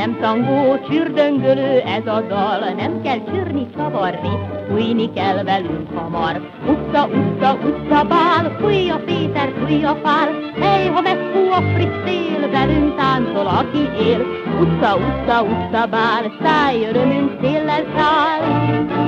nem 0.07 0.19
tangó, 0.21 0.79
csürdöngölő 0.89 1.79
ez 1.79 2.07
a 2.07 2.21
dal, 2.29 2.75
nem 2.77 3.03
kell 3.03 3.19
csürni, 3.25 3.67
csavarni, 3.77 4.31
fújni 4.69 5.13
kell 5.13 5.43
velünk 5.45 5.89
hamar. 5.95 6.41
Utca, 6.69 7.07
utca, 7.07 7.59
utca, 7.65 8.05
bál, 8.05 8.57
fúj 8.61 8.91
a 8.91 9.01
Péter, 9.05 9.53
fúj 9.59 9.85
a 9.85 9.97
fál, 10.03 10.29
hely, 10.61 10.87
ha 10.87 11.01
megfú 11.01 11.51
a 11.51 11.63
friss 11.75 11.95
szél, 12.05 12.51
velünk 12.51 12.97
táncol, 12.97 13.47
aki 13.47 14.09
él. 14.09 14.27
Utca, 14.61 14.97
utca, 14.97 15.43
utca, 15.43 15.87
bál, 15.87 16.33
száj, 16.43 16.89
örömünk 16.89 17.33
széllel 17.41 17.85
száll. 17.97 19.06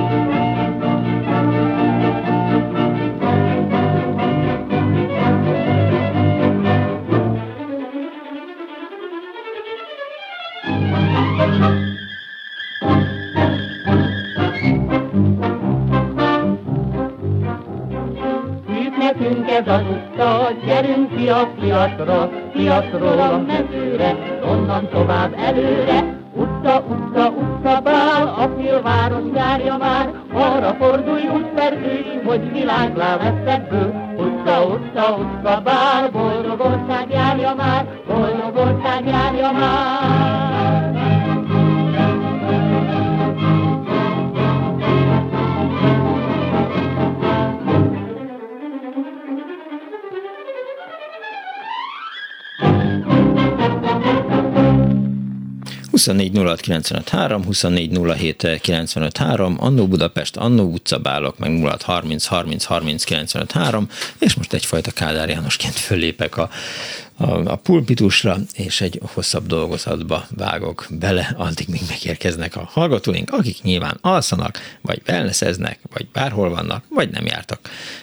Piacra, 21.59 22.29
piacról 22.53 23.19
a 23.19 23.43
mezőre, 23.47 24.15
onnan 24.43 24.87
tovább 24.89 25.33
előre. 25.37 26.17
Utca, 26.33 26.83
utca, 26.89 27.29
utca, 27.29 27.81
bál, 27.81 28.27
a 28.27 28.49
félváros 28.57 29.23
járja 29.35 29.77
már, 29.77 30.09
arra 30.33 30.73
fordulj 30.73 31.27
utpergői, 31.27 32.21
hogy 32.25 32.51
világ 32.51 32.95
lávesszekből. 32.95 33.93
Utca, 34.17 34.65
utca, 34.65 35.17
utca, 35.17 35.61
bál, 35.63 35.98
24 56.13 56.57
06 56.57 57.43
24 57.43 57.91
Annó 59.57 59.87
Budapest, 59.87 60.37
Annó 60.37 60.63
utcabálok, 60.63 61.37
meg 61.37 61.63
06 61.63 61.83
30 61.83 62.25
30 62.25 62.65
30 62.65 63.87
és 64.19 64.35
most 64.35 64.53
egyfajta 64.53 64.91
Kádár 64.91 65.29
Jánosként 65.29 65.73
föllépek 65.73 66.37
a 66.37 66.49
a, 67.19 67.51
a 67.51 67.55
pulpitusra, 67.55 68.37
és 68.53 68.81
egy 68.81 69.01
hosszabb 69.13 69.47
dolgozatba 69.47 70.25
vágok 70.29 70.87
bele, 70.89 71.35
addig 71.37 71.67
még 71.67 71.81
megérkeznek 71.89 72.55
a 72.55 72.69
hallgatóink, 72.71 73.33
akik 73.33 73.61
nyilván 73.61 73.97
alszanak, 74.01 74.59
vagy 74.81 75.01
wellnesseznek, 75.07 75.79
vagy 75.93 76.07
bárhol 76.13 76.49
vannak, 76.49 76.83
vagy 76.89 77.09
nem 77.09 77.25
jártak 77.25 77.59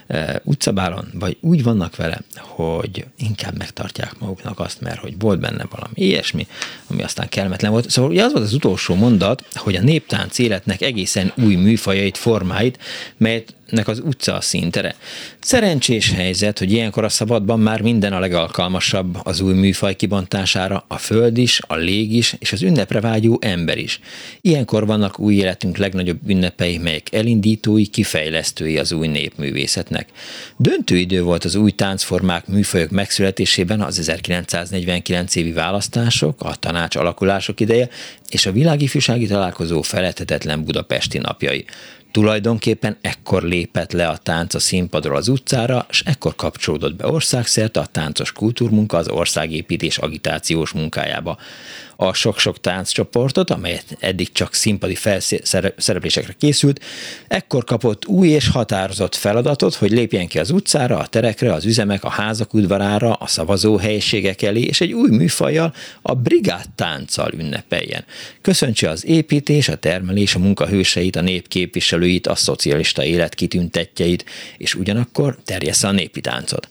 e, 0.07 0.41
utcabálon, 0.45 1.09
vagy 1.15 1.37
úgy 1.41 1.63
vannak 1.63 1.97
vele, 1.97 2.21
hogy 2.35 3.07
inkább 3.19 3.59
megtartják 3.59 4.19
maguknak 4.19 4.61
azt, 4.61 4.81
mert 4.81 5.01
hogy 5.01 5.15
volt 5.19 5.41
benne 5.41 5.67
valami 5.71 5.95
ilyesmi, 5.95 6.47
ami 6.87 7.03
aztán 7.03 7.29
kellemetlen 7.29 7.71
volt. 7.71 7.91
Szóval 7.91 8.11
ugye 8.11 8.25
az 8.25 8.33
volt 8.33 8.45
az 8.45 8.55
utolsó 8.55 8.95
mondat, 8.95 9.45
hogy 9.55 9.75
a 9.75 9.83
néptánc 9.83 10.39
életnek 10.39 10.81
egészen 10.81 11.33
új 11.37 11.55
műfajait, 11.55 12.19
formáit, 12.19 12.79
melyet 13.17 13.55
nek 13.71 13.89
az 13.89 14.03
utca 14.05 14.35
a 14.35 14.41
színtere. 14.41 14.95
Szerencsés 15.41 16.13
helyzet, 16.13 16.59
hogy 16.59 16.73
ilyenkor 16.73 17.05
a 17.05 17.09
szabadban 17.09 17.61
már 17.61 17.81
minden 17.81 18.13
a 18.13 18.19
legalkalmasabb 18.19 19.19
az 19.23 19.41
új 19.41 19.55
műfaj 19.55 19.97
kibontására, 19.97 20.85
a 20.89 20.99
föld 20.99 21.39
is, 21.39 21.61
a 21.67 21.75
lég 21.75 22.15
is, 22.15 22.35
és 22.39 22.53
az 22.53 22.63
ünnepre 22.63 23.01
vágyó 23.01 23.39
ember 23.41 23.79
is. 23.79 24.01
Ilyenkor 24.41 24.87
vannak 24.87 25.19
új 25.19 25.35
életünk 25.35 25.77
legnagyobb 25.77 26.19
ünnepei, 26.27 26.79
melyek 26.79 27.13
elindítói, 27.13 27.87
kifejlesztői 27.87 28.79
az 28.79 28.93
új 28.93 29.07
népművészetnek. 29.07 30.09
Döntő 30.57 30.97
idő 30.97 31.23
volt 31.23 31.45
az 31.45 31.55
új 31.55 31.71
táncformák, 31.71 32.47
műfajok 32.47 32.91
megszületésében 32.91 33.81
az 33.81 33.99
1949 33.99 35.35
évi 35.35 35.53
választások, 35.53 36.43
a 36.43 36.55
tanács 36.55 36.97
alakulások 36.97 37.61
ideje, 37.61 37.89
és 38.29 38.47
a 38.47 38.53
világifjúsági 38.53 39.27
találkozó 39.27 39.83
felethetetlen 39.83 40.65
budapesti 40.65 41.19
napjai. 41.19 41.65
Tulajdonképpen 42.17 42.97
ekkor 43.01 43.43
lépett 43.43 43.93
le 43.93 44.09
a 44.09 44.17
tánc 44.17 44.55
a 44.55 44.59
színpadról 44.59 45.17
az 45.17 45.29
utcára, 45.29 45.87
és 45.91 46.03
ekkor 46.05 46.35
kapcsolódott 46.35 46.97
be 46.97 47.07
országszerte 47.07 47.81
a 47.81 47.87
táncos 47.87 48.33
kultúrmunka 48.33 48.97
az 48.97 49.09
országépítés 49.09 49.99
agitációs 49.99 50.73
munkájába 50.73 51.39
a 51.97 52.13
sok-sok 52.13 52.61
tánccsoportot, 52.61 53.51
amelyet 53.51 53.97
eddig 54.01 54.33
csak 54.33 54.55
színpadi 54.55 54.95
felszereplésekre 54.95 56.35
készült, 56.39 56.81
ekkor 57.29 57.65
kapott 57.65 58.07
új 58.07 58.29
és 58.29 58.49
határozott 58.49 59.15
feladatot, 59.15 59.75
hogy 59.75 59.91
lépjen 59.91 60.27
ki 60.27 60.39
az 60.39 60.51
utcára, 60.51 60.99
a 60.99 61.07
terekre, 61.07 61.53
az 61.53 61.65
üzemek, 61.65 62.05
a 62.05 62.09
házak 62.09 62.55
udvarára, 62.55 63.13
a 63.13 63.27
szavazóhelyiségek 63.27 64.43
elé, 64.43 64.61
és 64.61 64.81
egy 64.81 64.93
új 64.93 65.11
műfajjal, 65.11 65.75
a 66.03 66.15
brigád 66.15 66.67
tánccal 66.75 67.33
ünnepeljen. 67.33 68.05
Köszöntse 68.41 68.91
az 68.91 69.07
építés, 69.07 69.69
a 69.69 69.77
termelés, 69.77 70.35
a 70.35 70.39
munkahőseit, 70.39 71.17
a 71.17 71.21
népképviselőit, 71.21 72.27
a 72.27 72.35
szocialista 72.35 73.05
élet 73.05 73.35
kitüntetjeit, 73.35 74.25
és 74.59 74.75
ugyanakkor 74.75 75.37
terjessze 75.45 75.89
a 75.89 75.93
népi 75.93 76.21
táncot. 76.21 76.67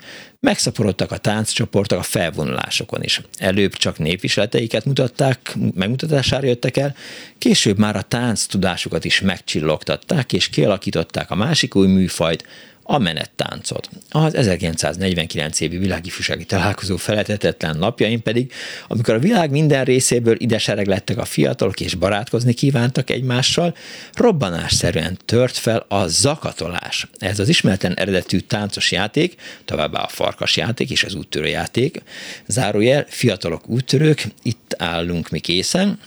Megszaporodtak 0.45 1.11
a 1.11 1.17
tánccsoportok 1.17 1.99
a 1.99 2.03
felvonulásokon 2.03 3.03
is. 3.03 3.21
Előbb 3.37 3.73
csak 3.73 3.97
népviseleteiket 3.97 4.85
mutatták, 4.85 5.57
megmutatására 5.73 6.47
jöttek 6.47 6.77
el, 6.77 6.95
később 7.37 7.77
már 7.77 7.95
a 7.95 8.01
tánc 8.01 8.45
tudásukat 8.45 9.05
is 9.05 9.21
megcsillogtatták, 9.21 10.33
és 10.33 10.49
kialakították 10.49 11.31
a 11.31 11.35
másik 11.35 11.75
új 11.75 11.87
műfajt, 11.87 12.45
a 12.87 12.97
menettáncot. 12.97 13.89
Az 14.09 14.35
1949 14.35 15.59
évi 15.59 15.77
világifjúsági 15.77 16.45
találkozó 16.45 16.97
feletetetlen 16.97 17.77
napjain 17.77 18.21
pedig, 18.21 18.51
amikor 18.87 19.13
a 19.13 19.19
világ 19.19 19.51
minden 19.51 19.83
részéből 19.83 20.35
ide 20.37 20.59
lettek 20.65 21.17
a 21.17 21.25
fiatalok 21.25 21.79
és 21.79 21.93
barátkozni 21.95 22.53
kívántak 22.53 23.09
egymással, 23.09 23.75
robbanásszerűen 24.13 25.17
tört 25.25 25.57
fel 25.57 25.85
a 25.87 26.07
zakatolás. 26.07 27.07
Ez 27.19 27.39
az 27.39 27.49
ismerten 27.49 27.97
eredetű 27.97 28.39
táncos 28.39 28.91
játék, 28.91 29.35
továbbá 29.65 29.99
a 29.99 30.07
farkas 30.07 30.57
játék 30.57 30.89
és 30.89 31.03
az 31.03 31.13
úttörő 31.13 31.47
játék. 31.47 32.01
Zárójel, 32.47 33.05
fiatalok 33.07 33.69
úttörők, 33.69 34.25
itt 34.43 34.75
állunk 34.77 35.29
mi 35.29 35.39
készen, 35.39 35.99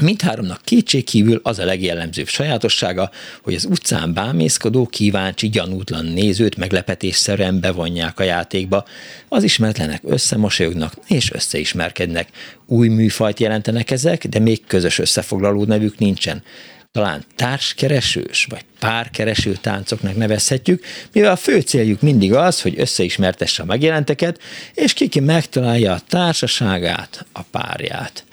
Mindháromnak 0.00 0.60
kétségkívül 0.64 1.40
az 1.42 1.58
a 1.58 1.64
legjellemzőbb 1.64 2.28
sajátossága, 2.28 3.10
hogy 3.42 3.54
az 3.54 3.64
utcán 3.64 4.14
bámészkodó, 4.14 4.86
kíváncsi, 4.86 5.48
gyanútlan 5.48 6.04
nézőt 6.04 6.56
meglepetésszerűen 6.56 7.60
bevonják 7.60 8.18
a 8.18 8.22
játékba. 8.22 8.84
Az 9.28 9.42
ismeretlenek 9.42 10.00
összemosolyognak 10.04 10.94
és 11.06 11.32
összeismerkednek. 11.32 12.28
Új 12.66 12.88
műfajt 12.88 13.40
jelentenek 13.40 13.90
ezek, 13.90 14.26
de 14.26 14.38
még 14.38 14.66
közös 14.66 14.98
összefoglaló 14.98 15.64
nevük 15.64 15.98
nincsen 15.98 16.42
talán 16.92 17.24
társkeresős 17.36 18.46
vagy 18.50 18.64
párkereső 18.78 19.52
táncoknak 19.52 20.16
nevezhetjük, 20.16 20.84
mivel 21.12 21.30
a 21.30 21.36
fő 21.36 21.60
céljuk 21.60 22.00
mindig 22.00 22.34
az, 22.34 22.60
hogy 22.60 22.80
összeismertesse 22.80 23.62
a 23.62 23.66
megjelenteket, 23.66 24.40
és 24.74 24.92
kiki 24.92 25.20
megtalálja 25.20 25.92
a 25.92 26.00
társaságát, 26.08 27.26
a 27.32 27.42
párját. 27.42 28.24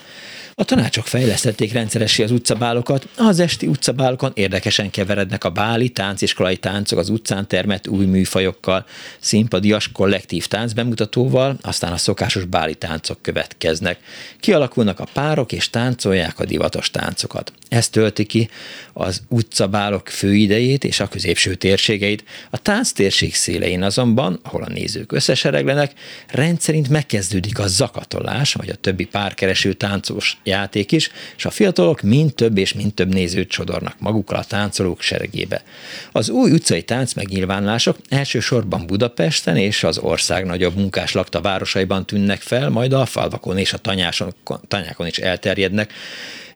A 0.60 0.64
tanácsok 0.64 1.06
fejlesztették 1.06 1.74
rendszeressé 1.74 2.24
az 2.24 2.32
utcabálokat, 2.32 3.08
az 3.18 3.40
esti 3.40 3.68
utcabálokon 3.68 4.32
érdekesen 4.34 4.90
keverednek 4.90 5.44
a 5.44 5.50
báli, 5.50 5.90
tánciskolai 5.90 6.58
táncok 6.58 7.00
az 7.00 7.10
utcán 7.10 7.48
termett 7.48 7.88
új 7.88 8.06
műfajokkal, 8.06 8.86
színpadias 9.20 9.92
kollektív 9.92 10.48
táncbemutatóval, 10.48 11.58
aztán 11.62 11.92
a 11.92 11.98
szokásos 11.98 12.46
báli 12.46 12.76
táncok 12.76 13.22
következnek. 13.22 14.00
Kialakulnak 14.40 15.00
a 15.00 15.08
párok 15.14 15.52
és 15.52 15.70
táncolják 15.70 16.40
a 16.40 16.46
divatos 16.46 16.92
táncokat. 16.92 17.54
Ez 17.70 17.90
tölti 17.90 18.26
ki 18.26 18.50
az 18.94 19.22
utcabálok 19.28 20.08
főidejét 20.08 20.84
és 20.84 21.00
a 21.00 21.08
középső 21.08 21.56
térségeit. 21.56 22.24
A 22.50 22.58
tánctérség 22.58 23.36
szélein 23.36 23.84
azonban, 23.84 24.40
ahol 24.44 24.64
a 24.64 24.70
nézők 24.70 25.12
összesereglenek, 25.12 25.92
rendszerint 26.28 26.90
megkezdődik 26.90 27.60
a 27.60 27.68
zakatolás, 27.68 28.54
vagy 28.54 28.70
a 28.70 28.76
többi 28.76 29.06
párkereső 29.06 29.74
táncos 29.74 30.38
játék 30.48 30.92
is, 30.92 31.12
és 31.38 31.46
a 31.46 31.50
fiatalok 31.50 32.02
mind 32.02 32.34
több 32.34 32.58
és 32.58 32.74
mind 32.74 32.94
több 32.94 33.14
nézőt 33.14 33.52
sodornak 33.52 33.96
magukkal 34.00 34.38
a 34.38 34.44
táncolók 34.44 35.02
seregébe. 35.02 35.64
Az 36.12 36.30
új 36.30 36.52
utcai 36.52 36.82
tánc 36.82 37.14
megnyilvánulások 37.14 37.98
elsősorban 38.10 38.86
Budapesten 38.86 39.58
és 39.58 39.84
az 39.84 39.98
ország 39.98 40.46
nagyobb 40.46 40.76
munkás 40.76 41.12
lakta 41.12 41.42
városaiban 41.42 42.06
tűnnek 42.06 42.42
fel, 42.42 42.70
majd 42.70 42.94
a 42.94 43.06
falvakon 43.06 43.58
és 43.58 43.74
a 43.74 43.78
tanyáson, 43.78 44.34
tanyákon 44.68 45.08
is 45.08 45.18
elterjednek. 45.18 45.94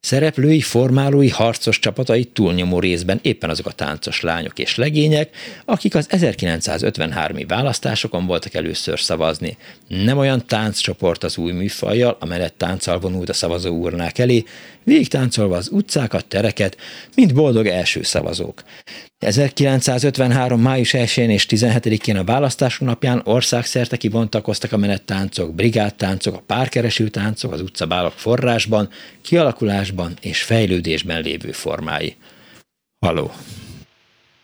Szereplői, 0.02 0.62
formálói, 0.62 1.30
harcos 1.30 1.80
csapatai 1.80 2.24
túlnyomó 2.24 2.80
részben 2.80 3.20
éppen 3.22 3.50
azok 3.50 3.66
a 3.66 3.72
táncos 3.72 4.22
lányok 4.22 4.60
és 4.60 4.76
legények, 4.76 5.36
akik 5.66 5.96
az 5.96 6.08
1953-i 6.12 7.46
választásokon 7.48 8.26
voltak 8.26 8.54
először 8.54 9.00
szavazni. 9.00 9.58
Nem 9.88 10.18
olyan 10.18 10.46
tánccsoport 10.46 11.24
az 11.24 11.38
új 11.38 11.52
műfajjal, 11.52 12.18
amellett 12.20 12.58
tánccal 12.58 13.00
vonult 13.00 13.30
a 13.30 13.34
szavazó 13.34 13.76
urnák 13.76 14.18
elé, 14.18 14.44
végig 14.84 15.08
táncolva 15.08 15.56
az 15.56 15.70
utcákat, 15.72 16.26
tereket, 16.26 16.78
mint 17.16 17.34
boldog 17.34 17.68
első 17.68 18.04
szavazók. 18.04 18.64
1953. 19.20 20.62
május 20.62 20.94
1-én 20.94 21.30
és 21.30 21.46
17-én 21.50 22.18
a 22.18 22.24
választások 22.24 22.88
napján 22.88 23.22
országszerte 23.24 23.98
kivontakoztak 23.98 24.72
a 24.72 24.78
menettáncok, 24.78 25.56
brigádtáncok, 25.56 26.36
a 26.36 26.44
párkereső 26.46 27.08
táncok 27.08 27.52
az 27.52 27.62
utcabálok 27.62 28.14
forrásban, 28.16 28.90
kialakulásban 29.92 30.14
és 30.22 30.44
fejlődésben 30.44 31.22
lévő 31.22 31.52
formái. 31.52 32.16
Haló! 33.00 33.32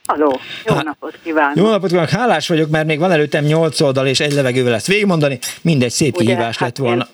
Haló, 0.08 0.40
jó 0.66 0.76
Há- 0.76 0.84
napot 0.84 1.20
kívánok! 1.24 1.56
Jó 1.58 1.70
napot 1.70 1.90
kívánok, 1.90 2.10
hálás 2.10 2.48
vagyok, 2.48 2.70
mert 2.70 2.88
még 2.88 3.00
van 3.00 3.12
előttem 3.12 3.44
nyolc 3.44 3.82
oldal 3.82 4.08
és 4.08 4.20
egy 4.20 4.32
levegővel 4.32 4.74
ezt 4.74 4.88
végigmondani, 4.88 5.40
mindegy 5.62 5.90
szép 5.92 6.16
Ugye, 6.16 6.26
kihívás 6.26 6.58
hát 6.58 6.68
lett 6.68 6.78
volna. 6.78 7.08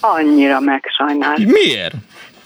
annyira 0.00 0.60
megsajnálom. 0.60 1.42
Miért? 1.44 1.94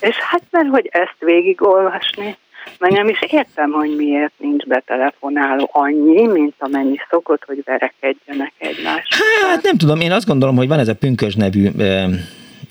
És 0.00 0.16
hát 0.16 0.42
mert 0.50 0.68
hogy 0.68 0.88
ezt 0.92 1.16
végigolvasni, 1.18 2.36
mert 2.78 2.94
nem 2.94 3.08
is 3.08 3.18
értem, 3.30 3.70
hogy 3.70 3.96
miért 3.96 4.32
nincs 4.36 4.64
betelefonáló 4.64 5.70
annyi, 5.72 6.26
mint 6.26 6.54
amennyi 6.58 6.96
szokott, 7.10 7.42
hogy 7.46 7.62
verekedjenek 7.64 8.52
egymást. 8.58 9.14
Hát 9.42 9.62
nem 9.62 9.76
tudom, 9.76 10.00
én 10.00 10.12
azt 10.12 10.26
gondolom, 10.26 10.56
hogy 10.56 10.68
van 10.68 10.78
ez 10.78 10.88
a 10.88 10.94
pünkös 10.94 11.34
nevű 11.34 11.70
ö, 11.78 12.04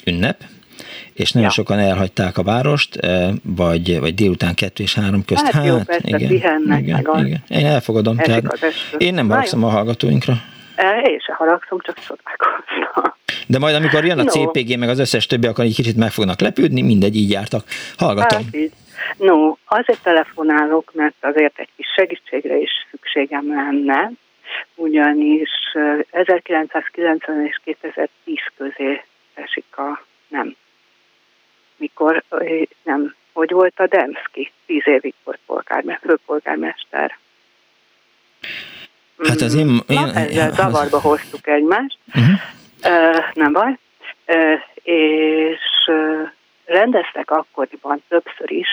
ünnep, 0.05 0.37
és 1.13 1.31
nagyon 1.31 1.49
ja. 1.49 1.53
sokan 1.53 1.79
elhagyták 1.79 2.37
a 2.37 2.43
várost, 2.43 2.99
vagy, 3.43 3.99
vagy 3.99 4.13
délután 4.13 4.53
kettő 4.53 4.83
és 4.83 4.93
három 4.95 5.25
közt. 5.25 5.41
Hát, 5.41 5.51
hát 5.51 5.65
jó, 5.65 5.77
persze, 5.85 6.01
igen, 6.07 6.27
pihennek 6.27 6.81
igen, 6.81 7.01
meg 7.13 7.25
igen. 7.25 7.43
Én 7.47 7.65
elfogadom, 7.65 8.17
tehát 8.17 8.43
én 8.97 9.13
nem 9.13 9.29
haragszom 9.29 9.63
a 9.63 9.69
hallgatóinkra. 9.69 10.33
Én 11.03 11.19
se 11.19 11.33
haragszom, 11.33 11.79
csak 11.79 11.95
csodálkozom. 11.99 13.13
De 13.47 13.59
majd 13.59 13.75
amikor 13.75 14.05
jön 14.05 14.19
a 14.19 14.23
no. 14.23 14.29
CPG, 14.29 14.77
meg 14.77 14.89
az 14.89 14.99
összes 14.99 15.25
többi, 15.25 15.47
akkor 15.47 15.63
egy 15.63 15.75
kicsit 15.75 15.95
meg 15.95 16.11
fognak 16.11 16.39
lepődni, 16.39 16.81
mindegy, 16.81 17.15
így 17.15 17.29
jártak. 17.29 17.63
Hallgatom. 17.97 18.43
Hát 18.43 18.55
így. 18.55 18.71
No, 19.17 19.55
azért 19.65 20.03
telefonálok, 20.03 20.91
mert 20.93 21.15
azért 21.19 21.59
egy 21.59 21.69
kis 21.75 21.87
segítségre 21.95 22.57
is 22.57 22.71
szükségem 22.91 23.47
lenne, 23.47 24.11
ugyanis 24.75 25.49
1990 26.11 27.45
és 27.45 27.59
2010 27.63 28.37
közé 28.57 29.03
esik 29.33 29.77
a 29.77 30.05
Mikor, 32.03 32.23
nem, 32.83 33.15
hogy 33.33 33.51
volt 33.51 33.79
a 33.79 33.87
Demszki, 33.87 34.51
tíz 34.65 34.87
évig 34.87 35.13
volt 35.23 35.39
polgármester, 35.45 36.09
főpolgármester. 36.09 37.17
Hát 39.23 39.41
az 39.41 39.53
én... 39.53 39.67
én 39.87 39.99
Na, 39.99 40.13
ezzel 40.13 40.49
az... 40.49 40.55
zavarba 40.55 40.99
hoztuk 40.99 41.47
egymást, 41.47 41.97
uh-huh. 42.07 42.33
uh, 42.83 43.33
nem 43.33 43.51
baj, 43.51 43.77
uh, 44.27 44.59
és 44.83 45.59
uh, 45.87 46.29
rendeztek 46.65 47.31
akkoriban 47.31 48.03
többször 48.07 48.51
is 48.51 48.69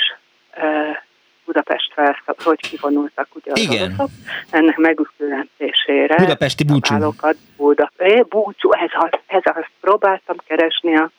uh, 0.57 0.97
Budapest 1.44 1.93
felszab, 1.94 2.43
hogy 2.43 2.61
kivonultak 2.61 3.28
ugye 3.35 3.52
az 3.52 3.61
Igen. 3.61 3.82
oroszok, 3.82 4.09
ennek 4.51 4.77
megütkülentésére. 4.77 6.16
Budapesti 6.16 6.65
búcsú. 6.65 7.15
Buda, 7.57 7.93
é, 7.98 8.24
búcsú, 8.28 8.73
ez 8.73 8.90
ez 9.27 9.43
az, 9.44 9.65
próbáltam 9.81 10.36
keresni 10.47 10.97
a 10.97 11.11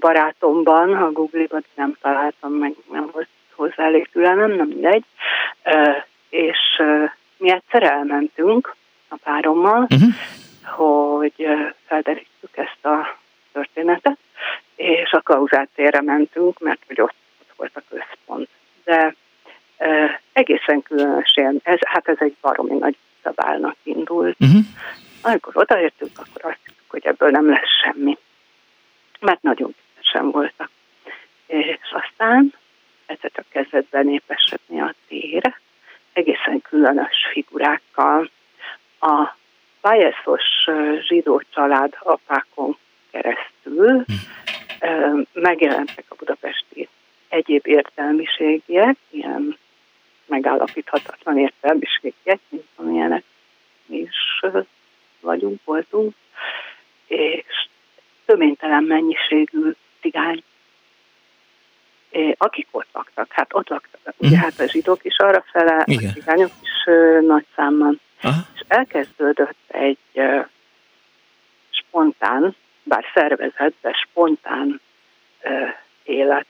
barátomban, 0.00 0.92
a 0.92 1.10
Google-ban 1.10 1.64
nem 1.74 1.96
találtam 2.00 2.52
meg, 2.52 2.74
nem 2.90 3.08
volt 3.12 3.28
hozzá 3.54 3.84
elég 3.84 4.08
türelmem, 4.12 4.50
nem 4.50 4.66
mindegy. 4.66 5.04
És 6.28 6.58
mi 7.36 7.50
egyszer 7.50 7.82
elmentünk 7.82 8.74
a 9.08 9.16
párommal, 9.24 9.86
uh-huh. 9.90 10.14
hogy 10.64 11.46
felderítsük 11.86 12.56
ezt 12.56 12.84
a 12.84 13.18
történetet, 13.52 14.18
és 14.76 15.12
a 15.12 15.20
Klauzát 15.20 15.68
térre 15.74 16.02
mentünk, 16.02 16.58
mert 16.58 16.80
hogy 16.86 17.00
ott, 17.00 17.14
ott 17.40 17.52
volt 17.56 17.72
a 17.74 17.82
központ. 17.88 18.48
De 18.84 19.14
e, 19.76 20.20
egészen 20.32 20.82
különösen, 20.82 21.60
ez, 21.62 21.78
hát 21.86 22.08
ez 22.08 22.16
egy 22.18 22.36
baromi 22.40 22.78
nagy 22.78 22.96
szabálnak 23.22 23.76
indult. 23.82 24.36
Uh-huh. 24.40 24.60
Amikor 25.22 25.56
odaértünk, 25.56 26.18
akkor 26.18 26.50
azt 26.50 26.60
hittük, 26.64 26.84
hogy 26.88 27.06
ebből 27.06 27.30
nem 27.30 27.48
lesz 27.48 27.80
semmi. 27.82 28.18
Mert 29.20 29.42
nagyon 29.42 29.74
sem 30.12 30.30
voltak. 30.30 30.70
És 31.46 31.78
aztán 31.90 32.54
egyszer 33.06 33.30
csak 33.34 33.44
kezdett 33.48 33.88
benépesedni 33.90 34.80
a 34.80 34.94
tér, 35.08 35.54
egészen 36.12 36.62
különös 36.62 37.26
figurákkal. 37.32 38.30
A 39.00 39.38
Bajeszos 39.80 40.44
zsidó 41.00 41.42
család 41.50 41.96
apákon 42.00 42.76
keresztül 43.10 44.04
megjelentek 45.32 46.04
a 46.08 46.14
budapesti 46.14 46.88
egyéb 47.28 47.66
értelmiségiek, 47.66 48.96
ilyen 49.10 49.58
megállapíthatatlan 50.26 51.38
értelmiségiek, 51.38 52.40
mint 52.48 52.66
amilyenek 52.76 53.24
mi 53.86 53.96
is 53.96 54.40
vagyunk, 55.20 55.64
voltunk, 55.64 56.14
és 57.06 57.66
töménytelen 58.24 58.84
mennyiségű 58.84 59.70
cigány 60.00 60.42
akik 62.36 62.66
ott 62.70 62.88
laktak, 62.92 63.32
hát 63.32 63.54
ott 63.54 63.68
laktak, 63.68 64.00
uh-huh. 64.04 64.28
ugye 64.28 64.38
hát 64.38 64.60
a 64.60 64.66
zsidók 64.66 65.04
is 65.04 65.18
arra 65.18 65.44
fele, 65.50 65.76
a 65.76 66.12
cigányok 66.12 66.50
is 66.62 66.84
nagy 67.20 67.46
számban. 67.56 68.00
Aha. 68.22 68.40
És 68.54 68.60
elkezdődött 68.68 69.58
egy 69.66 69.98
spontán, 71.70 72.56
bár 72.82 73.04
szervezett, 73.14 73.74
de 73.80 73.92
spontán 73.92 74.80
élet. 76.02 76.46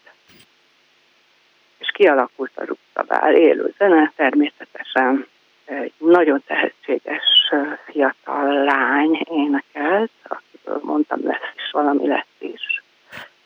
És 1.79 1.91
kialakult 1.93 2.53
a 2.55 2.65
rúgtabál, 2.65 3.35
élő 3.35 3.75
zene, 3.79 4.13
természetesen 4.17 5.27
egy 5.65 5.93
nagyon 5.99 6.43
tehetséges 6.47 7.53
fiatal 7.85 8.65
lány 8.65 9.27
énekelt, 9.31 10.11
akiből 10.23 10.81
mondtam, 10.83 11.21
lesz 11.23 11.53
is 11.57 11.71
valami, 11.73 12.07
lesz 12.07 12.25
is. 12.39 12.80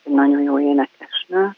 Egy 0.05 0.13
nagyon 0.13 0.41
jó 0.41 0.59
énekesnő 0.59 1.55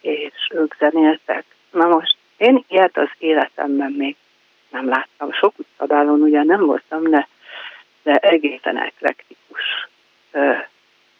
és 0.00 0.48
ők 0.50 0.74
zenéltek. 0.78 1.44
Na 1.70 1.86
most 1.86 2.16
én 2.36 2.64
ilyet 2.68 2.96
az 2.96 3.08
életemben 3.18 3.92
még 3.92 4.16
nem 4.70 4.88
láttam. 4.88 5.32
Sok 5.32 5.58
utcadálon 5.58 6.20
ugye 6.20 6.42
nem 6.42 6.66
voltam, 6.66 7.02
de, 7.02 7.28
de 8.02 8.12
egészen 8.12 8.78
eklektikus 8.78 9.88
ö, 10.30 10.52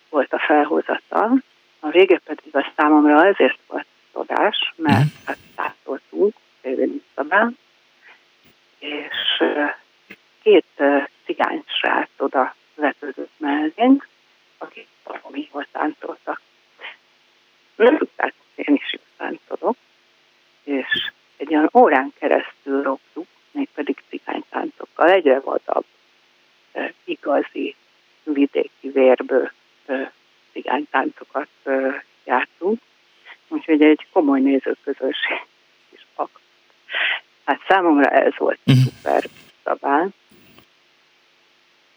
volt 0.09 0.33
a 0.33 0.39
felhozata. 0.39 1.33
A 1.81 1.89
vége 1.89 2.21
pedig 2.25 2.57
a 2.57 2.73
számomra 2.77 3.27
ezért 3.27 3.59
volt 3.67 3.87
tudás, 4.13 4.73
mert 4.77 5.05
mm. 5.05 5.25
hát 5.27 5.39
tátoltunk 5.55 6.35
Révén 6.63 6.89
utcában, 6.89 7.59
és 8.79 9.39
ö, 9.39 9.65
két 10.43 10.83
cigány 11.25 11.63
srác 11.67 12.09
oda 12.19 12.55
vetődött 12.75 13.33
mellénk, 13.37 14.09
akik 14.59 14.87
valami 15.05 15.49
volt 15.53 15.69
táncoltak. 15.73 16.41
Nem 17.77 17.99
tudták 17.99 18.35
én 18.55 18.75
is 18.75 18.95
tudok, 19.49 19.77
és 20.65 21.11
egy 21.37 21.55
olyan 21.55 21.71
órán 21.73 22.13
keresztül 22.19 22.83
roptuk, 22.83 23.27
mégpedig 23.51 24.03
cigánytáncokkal, 24.09 25.11
egyre 25.11 25.41
vadabb, 25.41 25.85
igazi, 27.05 27.75
vidéki 28.23 28.89
vérből 28.89 29.51
cigánytáncokat 30.53 31.49
jártunk, 32.25 32.81
úgyhogy 33.49 33.83
egy 33.83 34.07
komoly 34.13 34.41
nézőközönség 34.41 35.47
is 35.91 36.07
akadt. 36.15 36.45
Hát 37.45 37.61
számomra 37.69 38.11
ez 38.11 38.33
volt 38.37 38.59
uh-huh. 38.67 38.85
szuper 38.85 39.25
szabály, 39.65 40.07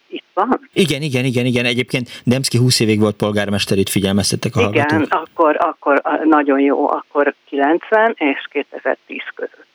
itt 0.10 0.24
van? 0.34 0.70
Igen, 0.74 1.02
igen, 1.02 1.26
igen, 1.26 1.46
igen. 1.46 1.66
Egyébként 1.66 2.22
Demszki 2.24 2.58
20 2.58 2.80
évig 2.80 3.00
volt 3.00 3.16
polgármester, 3.16 3.78
itt 3.78 3.90
figyelmeztettek 3.90 4.56
a 4.56 4.60
Igen, 4.60 4.86
hallgatók. 4.90 5.22
akkor, 5.22 5.58
akkor 5.60 6.02
nagyon 6.24 6.60
jó, 6.60 6.90
akkor 6.90 7.36
90 7.50 8.16
és 8.18 8.48
2010 8.52 9.22
között 9.36 9.66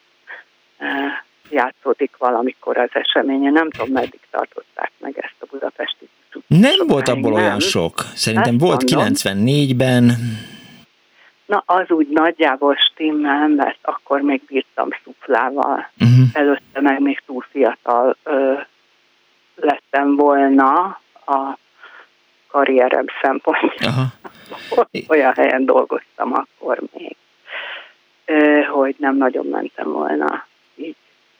játszódik 1.50 2.10
valamikor 2.18 2.76
az 2.78 2.90
eseménye. 2.92 3.50
Nem 3.50 3.70
tudom, 3.70 3.92
meddig 3.92 4.20
tartották 4.30 4.92
meg 4.98 5.18
ezt 5.18 5.36
a 5.40 5.46
budapesti 5.50 6.08
Nem 6.46 6.86
volt 6.86 7.08
abból 7.08 7.30
nem. 7.32 7.42
olyan 7.42 7.60
sok. 7.60 7.94
Szerintem 8.14 8.58
volt 8.58 8.90
mondom. 8.90 9.12
94-ben. 9.14 10.12
Na, 11.46 11.62
az 11.66 11.90
úgy 11.90 12.08
nagyjából 12.10 12.76
stimmel, 12.76 13.48
mert 13.48 13.78
akkor 13.82 14.20
még 14.20 14.42
bírtam 14.46 14.88
szuflával. 15.04 15.90
Uh-huh. 16.00 16.26
Előtte 16.32 16.80
meg 16.80 17.00
még 17.00 17.22
túl 17.26 17.44
fiatal 17.50 18.16
ö, 18.22 18.52
lettem 19.54 20.16
volna 20.16 21.00
a 21.26 21.58
karrierem 22.48 23.04
szempontjából. 23.22 24.12
olyan 25.08 25.32
helyen 25.32 25.64
dolgoztam 25.64 26.32
akkor 26.32 26.82
még, 26.92 27.16
hogy 28.66 28.94
nem 28.98 29.16
nagyon 29.16 29.46
mentem 29.46 29.92
volna 29.92 30.46
így. 30.74 30.96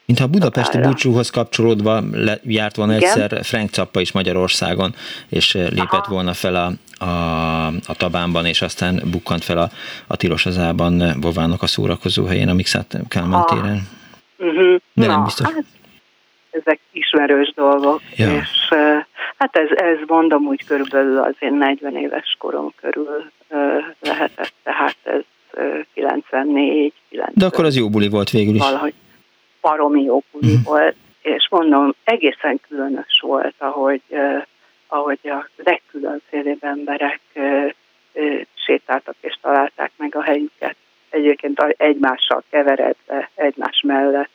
Mintha 0.07 0.25
a 0.25 0.29
budapesti 0.29 0.79
búcsúhoz 0.79 1.31
kapcsolódva 1.31 2.01
le, 2.13 2.39
járt 2.45 2.77
volna 2.77 2.97
Igen? 2.97 3.09
egyszer 3.09 3.45
Frank 3.45 3.71
Cappa 3.71 4.01
is 4.01 4.13
Magyarországon, 4.13 4.95
és 5.29 5.53
lépett 5.53 5.93
Aha. 5.93 6.13
volna 6.13 6.33
fel 6.33 6.55
a, 6.55 6.71
a, 7.05 7.67
a 7.67 7.95
Tabánban, 7.97 8.47
és 8.47 8.63
aztán 8.63 9.03
bukkant 9.11 9.45
fel 9.45 9.59
a, 9.59 9.69
a 10.07 10.17
Tilos 10.17 10.47
azában 10.47 11.03
Bovának 11.21 11.63
a 11.63 11.67
szórakozó 11.67 12.25
helyén, 12.25 12.49
a 12.49 12.55
Mixát 12.55 12.97
Kálmán 13.09 13.47
téren. 13.47 13.89
Uh-huh. 14.39 14.77
De 14.93 15.07
nem 15.07 15.19
Na, 15.19 15.25
biztos. 15.25 15.47
Hát, 15.47 15.65
ezek 16.53 16.79
ismerős 16.93 17.53
dolgok, 17.55 18.01
ja. 18.17 18.33
és 18.33 18.69
hát 19.37 19.57
ez, 19.57 19.69
ez 19.71 19.99
mondom 20.07 20.47
úgy 20.47 20.67
körülbelül 20.67 21.19
az 21.19 21.35
én 21.39 21.55
40 21.55 21.97
éves 21.97 22.37
korom 22.39 22.73
körül 22.81 23.31
lehetett, 24.01 24.55
tehát 24.63 24.97
ez 25.03 25.23
94, 25.95 26.93
90. 27.09 27.33
De 27.35 27.47
akkor 27.47 27.65
az 27.65 27.77
jó 27.77 27.89
buli 27.91 28.09
volt 28.09 28.31
végül 28.31 28.55
is. 28.55 28.61
Valahogy 28.61 28.95
baromi 29.61 30.03
jó 30.03 30.23
buli 30.33 30.53
uh-huh. 30.53 30.65
volt, 30.65 30.97
és 31.23 31.49
mondom, 31.51 31.95
egészen 32.05 32.61
különös 32.69 33.21
volt, 33.21 33.55
ahogy, 33.59 34.03
ahogy 34.87 35.19
a 35.23 35.49
legkülönfélébb 35.57 36.65
emberek 36.65 37.21
sétáltak 38.55 39.15
és 39.21 39.39
találták 39.41 39.93
meg 39.97 40.17
a 40.17 40.23
helyüket. 40.23 40.77
Egyébként 41.11 41.61
egymással 41.77 42.43
keveredve, 42.51 43.31
egymás 43.35 43.83
mellett 43.87 44.31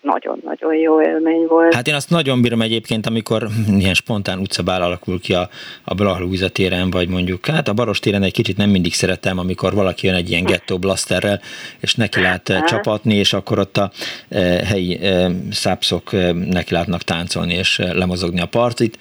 nagyon-nagyon 0.00 0.74
jó 0.74 1.02
élmény 1.02 1.46
volt. 1.46 1.74
Hát 1.74 1.88
én 1.88 1.94
azt 1.94 2.10
nagyon 2.10 2.42
bírom 2.42 2.62
egyébként, 2.62 3.06
amikor 3.06 3.48
ilyen 3.78 3.94
spontán 3.94 4.38
utcabál 4.38 4.82
alakul 4.82 5.20
ki 5.20 5.34
a, 5.34 5.48
a 5.84 5.94
Blahlúza 5.94 6.48
téren, 6.48 6.90
vagy 6.90 7.08
mondjuk, 7.08 7.46
hát 7.46 7.68
a 7.68 7.72
Baros 7.72 7.98
téren 7.98 8.22
egy 8.22 8.32
kicsit 8.32 8.56
nem 8.56 8.70
mindig 8.70 8.94
szeretem, 8.94 9.38
amikor 9.38 9.74
valaki 9.74 10.06
jön 10.06 10.16
egy 10.16 10.30
ilyen 10.30 10.44
gettó 10.44 10.78
blasterrel, 10.78 11.40
és 11.80 11.94
neki 11.94 12.20
lát 12.20 12.48
eh, 12.48 12.62
csapatni, 12.62 13.14
és 13.14 13.32
akkor 13.32 13.58
ott 13.58 13.76
a 13.76 13.90
e, 14.28 14.40
helyi 14.40 15.04
e, 15.04 15.30
szápszok 15.50 16.12
e, 16.12 16.32
neki 16.32 16.74
látnak 16.74 17.02
táncolni, 17.02 17.54
és 17.54 17.78
lemozogni 17.78 18.40
a 18.40 18.46
partit, 18.46 18.98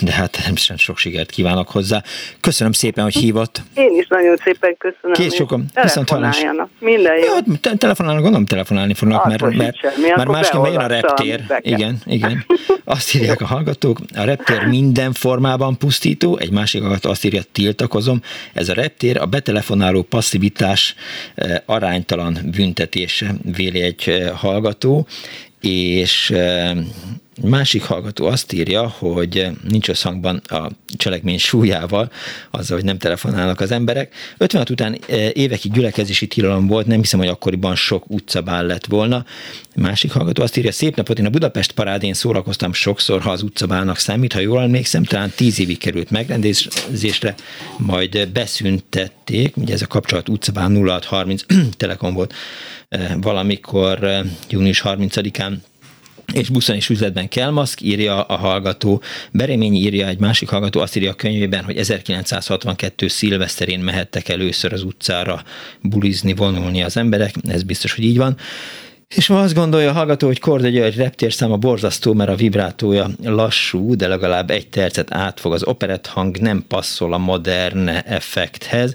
de 0.00 0.12
hát 0.12 0.30
természetesen 0.30 0.76
sok 0.76 0.98
sikert 0.98 1.30
kívánok 1.30 1.68
hozzá. 1.68 2.02
Köszönöm 2.40 2.72
szépen, 2.72 3.04
hogy 3.04 3.14
hívott. 3.14 3.60
Én 3.74 3.98
is 3.98 4.06
nagyon 4.08 4.36
szépen 4.36 4.76
köszönöm. 4.78 5.12
Kész 5.12 5.34
sokan. 5.34 5.64
Telefonáljanak. 5.72 6.68
Minden 6.78 7.16
jó. 7.16 7.24
Ja, 7.24 7.76
telefonálnak, 7.78 8.22
gondolom 8.22 8.46
telefonálni 8.46 8.94
fognak, 8.94 9.26
mert, 9.26 9.56
mert 9.56 9.71
semmi. 9.80 10.08
Már 10.16 10.26
másképp 10.26 10.64
jön 10.64 10.76
a 10.76 10.86
reptér. 10.86 11.44
Igen, 11.60 11.98
igen. 12.04 12.44
Azt 12.84 13.14
írják 13.14 13.40
a 13.40 13.46
hallgatók, 13.46 13.98
a 14.14 14.24
reptér 14.24 14.66
minden 14.66 15.12
formában 15.12 15.78
pusztító, 15.78 16.36
egy 16.36 16.50
másik 16.50 16.80
hallgató 16.80 17.10
azt 17.10 17.24
írja, 17.24 17.42
tiltakozom. 17.52 18.22
Ez 18.52 18.68
a 18.68 18.72
reptér 18.72 19.18
a 19.20 19.26
betelefonáló 19.26 20.02
passzivitás 20.02 20.94
eh, 21.34 21.56
aránytalan 21.66 22.38
büntetése, 22.56 23.34
véli 23.56 23.80
egy 23.80 24.02
eh, 24.06 24.30
hallgató, 24.30 25.06
és 25.60 26.30
eh, 26.30 26.76
Másik 27.40 27.82
hallgató 27.82 28.26
azt 28.26 28.52
írja, 28.52 28.88
hogy 28.88 29.46
nincs 29.68 29.88
összhangban 29.88 30.36
a 30.36 30.70
cselekmény 30.96 31.38
súlyával, 31.38 32.10
azzal, 32.50 32.76
hogy 32.76 32.86
nem 32.86 32.98
telefonálnak 32.98 33.60
az 33.60 33.70
emberek. 33.70 34.14
56 34.38 34.70
után 34.70 34.98
e, 35.08 35.30
évekig 35.32 35.72
gyülekezési 35.72 36.26
tilalom 36.26 36.66
volt, 36.66 36.86
nem 36.86 36.98
hiszem, 36.98 37.18
hogy 37.18 37.28
akkoriban 37.28 37.74
sok 37.74 38.10
utcabál 38.10 38.66
lett 38.66 38.86
volna. 38.86 39.24
Másik 39.76 40.12
hallgató 40.12 40.42
azt 40.42 40.56
írja, 40.56 40.72
szép 40.72 40.96
napot, 40.96 41.18
én 41.18 41.26
a 41.26 41.30
Budapest 41.30 41.72
parádén 41.72 42.14
szórakoztam 42.14 42.72
sokszor, 42.72 43.20
ha 43.20 43.30
az 43.30 43.42
utcabálnak 43.42 43.96
számít, 43.96 44.32
ha 44.32 44.40
jól 44.40 44.62
emlékszem, 44.62 45.04
talán 45.04 45.30
tíz 45.36 45.60
évig 45.60 45.78
került 45.78 46.10
megrendezésre, 46.10 47.34
majd 47.76 48.28
beszüntették, 48.28 49.56
ugye 49.56 49.74
ez 49.74 49.82
a 49.82 49.86
kapcsolat 49.86 50.28
utcabál 50.28 50.70
0630 50.70 51.44
Telekom 51.76 52.14
volt 52.14 52.34
e, 52.88 53.16
valamikor 53.20 54.04
e, 54.04 54.24
június 54.48 54.82
30-án 54.84 55.52
és 56.32 56.48
buszon 56.48 56.76
és 56.76 56.88
üzletben 56.88 57.28
kell 57.28 57.50
maszk, 57.50 57.80
írja 57.80 58.22
a 58.22 58.36
hallgató. 58.36 59.02
Bereményi 59.30 59.78
írja 59.78 60.06
egy 60.06 60.18
másik 60.18 60.48
hallgató, 60.48 60.80
azt 60.80 60.96
írja 60.96 61.10
a 61.10 61.14
könyvében, 61.14 61.64
hogy 61.64 61.76
1962 61.76 63.08
szilveszterén 63.08 63.80
mehettek 63.80 64.28
először 64.28 64.72
az 64.72 64.82
utcára 64.82 65.42
bulizni, 65.82 66.34
vonulni 66.34 66.82
az 66.82 66.96
emberek, 66.96 67.34
ez 67.48 67.62
biztos, 67.62 67.94
hogy 67.94 68.04
így 68.04 68.16
van. 68.16 68.36
És 69.16 69.28
ma 69.28 69.40
azt 69.40 69.54
gondolja 69.54 69.90
a 69.90 69.92
hallgató, 69.92 70.26
hogy 70.26 70.40
Korda 70.40 70.68
György 70.68 70.96
reptérszáma 70.96 71.56
borzasztó, 71.56 72.12
mert 72.12 72.30
a 72.30 72.34
vibrátója 72.34 73.08
lassú, 73.22 73.96
de 73.96 74.08
legalább 74.08 74.50
egy 74.50 74.68
tercet 74.68 75.14
átfog. 75.14 75.52
Az 75.52 75.64
operett 75.64 76.06
hang 76.06 76.38
nem 76.38 76.64
passzol 76.68 77.12
a 77.12 77.18
modern 77.18 77.88
effekthez. 77.88 78.94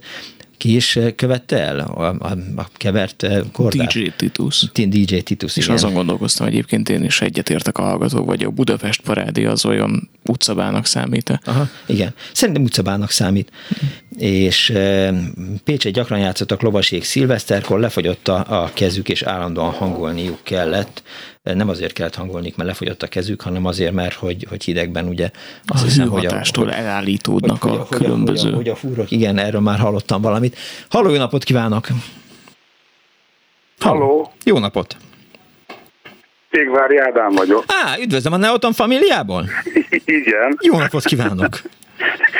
Ki 0.57 0.75
is 0.75 0.95
eh, 0.95 1.11
követte 1.15 1.59
el 1.59 1.79
a, 1.79 2.15
a, 2.19 2.37
a 2.55 2.67
kevert 2.73 3.23
eh, 3.23 3.41
kordát? 3.51 3.87
DJ 3.87 4.07
Titus. 4.15 4.71
DJ 4.73 5.17
Titus, 5.17 5.57
És 5.57 5.63
igen. 5.63 5.75
azon 5.75 5.93
gondolkoztam 5.93 6.47
egyébként 6.47 6.89
én 6.89 7.03
is 7.03 7.21
egyetértek 7.21 7.77
a 7.77 7.81
hallgatók, 7.81 8.25
vagy 8.25 8.43
a 8.43 8.49
Budapest 8.49 9.01
parádi 9.01 9.45
az 9.45 9.65
olyan 9.65 10.09
utcabának 10.23 10.85
számít? 10.85 11.39
Aha, 11.45 11.69
igen. 11.85 12.13
Szerintem 12.33 12.63
utcabának 12.63 13.11
számít. 13.11 13.51
És 14.17 14.69
e, 14.69 15.13
Pécset 15.63 15.93
gyakran 15.93 16.19
játszottak 16.19 16.61
lovasék 16.61 17.03
szilveszterkor, 17.03 17.79
lefagyott 17.79 18.27
a, 18.27 18.63
a 18.63 18.71
kezük, 18.73 19.09
és 19.09 19.21
állandóan 19.21 19.71
hangolniuk 19.71 20.39
kellett 20.43 21.03
nem 21.55 21.69
azért 21.69 21.93
kellett 21.93 22.15
hangolni, 22.15 22.53
mert 22.55 22.69
lefogyott 22.69 23.03
a 23.03 23.07
kezük, 23.07 23.41
hanem 23.41 23.65
azért, 23.65 23.93
mert 23.93 24.13
hogy, 24.13 24.45
hogy 24.49 24.63
hidegben 24.63 25.07
ugye 25.07 25.29
azt 25.65 25.83
a 25.83 25.85
hiszem, 25.85 26.09
hogy 26.09 26.25
a, 26.25 26.41
hogy, 26.53 26.69
elállítódnak 26.69 27.61
hogy, 27.61 27.71
a 27.71 27.85
hogy, 27.89 27.97
különböző. 27.97 28.43
Hogy 28.43 28.53
a, 28.53 28.55
hogy 28.55 28.69
a 28.69 28.75
fúrok, 28.75 29.11
igen, 29.11 29.37
erről 29.37 29.61
már 29.61 29.79
hallottam 29.79 30.21
valamit. 30.21 30.57
Halló, 30.89 31.09
jó 31.09 31.17
napot 31.17 31.43
kívánok! 31.43 31.87
Halló! 33.79 34.31
Jó 34.43 34.59
napot! 34.59 34.97
Égvári 36.49 36.97
Ádám 36.97 37.31
vagyok. 37.31 37.63
Á, 37.67 37.97
üdvözlöm 37.99 38.33
a 38.33 38.37
Neoton 38.37 38.73
familiából? 38.73 39.45
Igen. 40.05 40.57
Jó 40.61 40.77
napot 40.77 41.03
kívánok! 41.03 41.61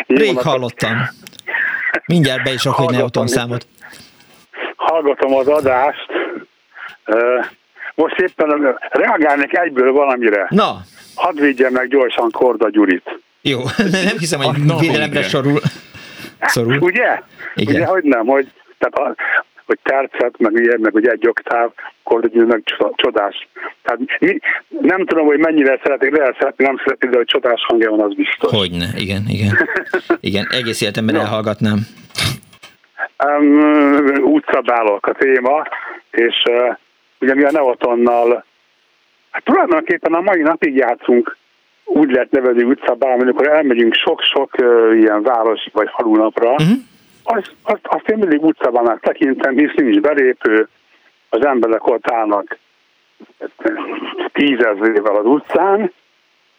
Rég 0.07 0.27
napot. 0.27 0.43
hallottam. 0.43 1.09
Mindjárt 2.05 2.43
be 2.43 2.53
is 2.53 2.63
rakod 2.63 2.91
Neoton 2.91 3.27
számot. 3.27 3.67
Hallgatom 4.75 5.33
az 5.33 5.47
adást. 5.47 6.07
Most 7.97 8.19
éppen 8.19 8.77
reagálnék 8.89 9.57
egyből 9.57 9.91
valamire. 9.91 10.47
Na. 10.49 10.81
Hadd 11.15 11.39
védjem 11.39 11.73
meg 11.73 11.87
gyorsan 11.87 12.31
Korda 12.31 12.69
Gyurit. 12.69 13.19
Jó, 13.41 13.59
nem 14.05 14.17
hiszem, 14.17 14.41
hogy 14.41 14.63
no, 14.65 14.77
védelemre 14.77 15.23
sorul. 15.23 15.59
Szorul. 16.41 16.77
Ugye? 16.79 17.21
Igen. 17.55 17.75
Ugye, 17.75 17.85
hogy 17.85 18.03
nem, 18.03 18.25
hogy, 18.25 18.47
tehát 18.77 19.09
a, 19.09 19.15
hogy 19.65 19.79
tercet, 19.83 20.37
meg 20.37 20.53
ilyen, 20.53 20.79
meg 20.81 20.95
ugye 20.95 21.11
egy 21.11 21.27
oktáv, 21.27 21.69
Korda 22.03 22.27
Gyuri 22.27 22.45
meg 22.45 22.63
csodás. 22.95 23.47
Tehát 23.81 23.99
mi, 24.19 24.39
nem 24.81 25.05
tudom, 25.05 25.25
hogy 25.25 25.39
mennyire 25.39 25.79
szeretik, 25.83 26.17
lehet 26.17 26.35
szeretni, 26.39 26.65
nem 26.65 26.77
szeretik, 26.83 27.09
de 27.09 27.17
hogy 27.17 27.25
csodás 27.25 27.61
hangja 27.67 27.89
van, 27.89 27.99
az 27.99 28.15
biztos. 28.15 28.51
Hogyne, 28.51 28.87
igen, 28.95 29.23
igen. 29.27 29.57
igen, 30.19 30.47
egész 30.51 30.81
életemben 30.81 31.15
no. 31.15 31.21
elhallgatnám. 31.21 31.79
Um, 33.25 34.23
útszabálok 34.23 35.07
a 35.07 35.13
téma, 35.13 35.67
és 36.11 36.43
uh, 36.49 36.77
ugye 37.19 37.35
mi 37.35 37.43
a 37.43 37.51
Neotonnal, 37.51 38.45
hát 39.31 39.43
tulajdonképpen 39.43 40.13
a 40.13 40.21
mai 40.21 40.41
napig 40.41 40.75
játszunk 40.75 41.37
úgy 41.85 42.11
lehet 42.11 42.31
nevezni 42.31 42.63
utcabál, 42.63 43.19
amikor 43.19 43.47
elmegyünk 43.47 43.93
sok-sok 43.93 44.51
uh, 44.61 44.97
ilyen 44.99 45.23
város 45.23 45.67
vagy 45.73 45.89
falunapra, 45.95 46.51
uh-huh. 46.51 46.67
azt, 47.23 47.51
azt, 47.63 47.81
azt 47.83 48.09
én 48.09 48.17
mindig 48.17 48.43
utcabának 48.43 48.99
tekintem, 48.99 49.55
hisz 49.55 49.73
nincs 49.75 49.99
belépő, 49.99 50.67
az 51.29 51.45
emberek 51.45 51.87
ott 51.87 52.11
állnak 52.11 52.57
tízezrével 54.33 55.15
az 55.15 55.25
utcán, 55.25 55.91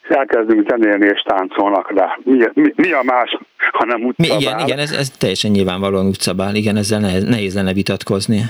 és 0.02 0.08
elkezdünk 0.08 0.68
zenélni 0.68 1.06
és 1.06 1.20
táncolnak 1.20 1.92
rá. 1.92 2.18
Mi, 2.22 2.44
mi, 2.54 2.72
mi 2.76 2.92
a 2.92 3.02
más, 3.02 3.38
hanem 3.72 4.04
utcabál? 4.04 4.36
Mi, 4.36 4.44
igen, 4.44 4.58
igen 4.58 4.78
ez, 4.78 4.92
ez 4.92 5.10
teljesen 5.10 5.50
nyilvánvalóan 5.50 6.06
utcabál, 6.06 6.54
igen, 6.54 6.76
ezzel 6.76 7.00
nehéz, 7.00 7.24
nehéz 7.24 7.54
lenne 7.54 7.72
vitatkozni. 7.72 8.40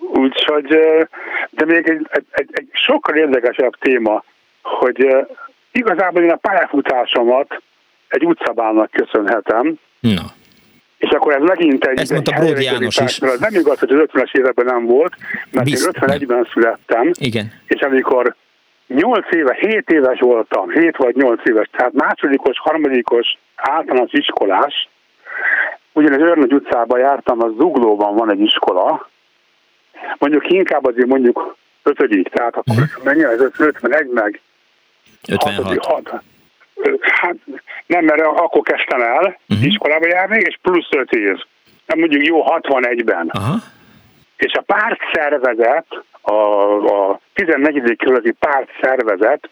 Úgyhogy, 0.00 0.76
de 1.52 1.64
még 1.64 1.88
egy, 1.88 2.06
egy, 2.10 2.26
egy, 2.30 2.48
egy 2.52 2.68
sokkal 2.72 3.16
érdekesebb 3.16 3.72
téma, 3.78 4.24
hogy 4.62 5.06
igazából 5.72 6.22
én 6.22 6.30
a 6.30 6.36
pályafutásomat 6.36 7.62
egy 8.08 8.24
utcabálnak 8.24 8.90
köszönhetem. 8.90 9.74
Na. 10.00 10.22
És 10.98 11.10
akkor 11.10 11.34
ez 11.34 11.42
megint 11.42 11.84
egy... 11.84 11.98
Ezt 11.98 12.12
mondta 12.12 12.32
Bródi 12.32 12.62
János 12.62 12.98
is. 12.98 13.18
Nem 13.18 13.54
igaz, 13.54 13.78
hogy 13.78 13.90
az 13.90 14.08
50-es 14.12 14.34
években 14.34 14.64
nem 14.64 14.86
volt, 14.86 15.16
mert 15.50 15.66
Bizt, 15.66 15.86
én 15.86 15.92
51-ben 15.92 16.48
születtem. 16.52 17.10
Igen. 17.18 17.52
És 17.66 17.80
amikor 17.80 18.34
8 18.86 19.32
éve, 19.32 19.56
7 19.60 19.90
éves 19.90 20.20
voltam, 20.20 20.70
7 20.70 20.96
vagy 20.96 21.16
8 21.16 21.40
éves, 21.44 21.68
tehát 21.72 21.92
másodikos, 21.92 22.58
harmadikos 22.58 23.38
általános 23.56 24.12
iskolás, 24.12 24.88
ugyanis 25.92 26.18
Örnögy 26.18 26.52
utcában 26.52 26.98
jártam, 26.98 27.42
az 27.42 27.50
Zuglóban 27.58 28.14
van 28.14 28.30
egy 28.30 28.40
iskola, 28.40 29.10
mondjuk 30.18 30.50
inkább 30.50 30.86
azért 30.86 31.06
mondjuk 31.06 31.56
ötödik, 31.82 32.28
tehát 32.28 32.56
akkor 32.56 32.76
uh-huh. 32.76 33.04
mennyi 33.04 33.24
ez 33.24 33.40
51 33.58 34.06
meg 34.10 34.40
56. 35.28 35.86
6, 35.86 36.22
Hát 37.02 37.36
nem, 37.86 38.04
mert 38.04 38.20
akkor 38.20 38.62
kezdtem 38.62 39.00
el 39.00 39.38
uh-huh. 39.48 39.66
iskolába 39.66 40.06
járni, 40.06 40.38
és 40.38 40.58
plusz 40.62 40.88
5 40.90 41.12
év. 41.12 41.36
Nem 41.86 41.98
mondjuk 41.98 42.26
jó 42.26 42.44
61-ben. 42.46 43.28
Aha. 43.32 43.54
És 44.36 44.52
a 44.52 44.60
párt 44.60 45.00
szervezet, 45.12 45.86
a, 46.20 46.34
a 47.10 47.20
14. 47.34 47.96
körületi 47.96 48.32
párt 48.32 48.68
szervezet 48.80 49.48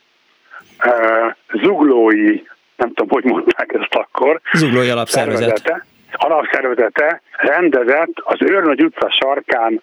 uh, 0.85 1.61
zuglói, 1.63 2.43
nem 2.77 2.89
tudom, 2.89 3.09
hogy 3.09 3.25
mondták 3.25 3.73
ezt 3.73 3.95
akkor. 3.95 4.41
Zuglói 4.53 4.89
alapszervezet. 4.89 5.57
Szervezete, 5.57 5.87
alapszervezete 6.13 7.23
rendezett 7.37 8.13
az 8.15 8.37
Őrnagy 8.41 8.83
utca 8.83 9.11
sarkán 9.11 9.83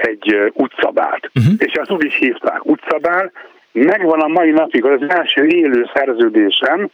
egy 0.00 0.52
utcabált. 0.52 1.30
Uh-huh. 1.34 1.54
És 1.58 1.72
azt 1.74 1.90
úgy 1.90 2.04
is 2.04 2.16
hívták 2.16 2.64
utcabál, 2.64 3.32
megvan 3.72 4.20
a 4.20 4.28
mai 4.28 4.50
napig 4.50 4.84
az 4.84 5.00
első 5.08 5.46
élő 5.46 5.90
szerződésem, 5.94 6.90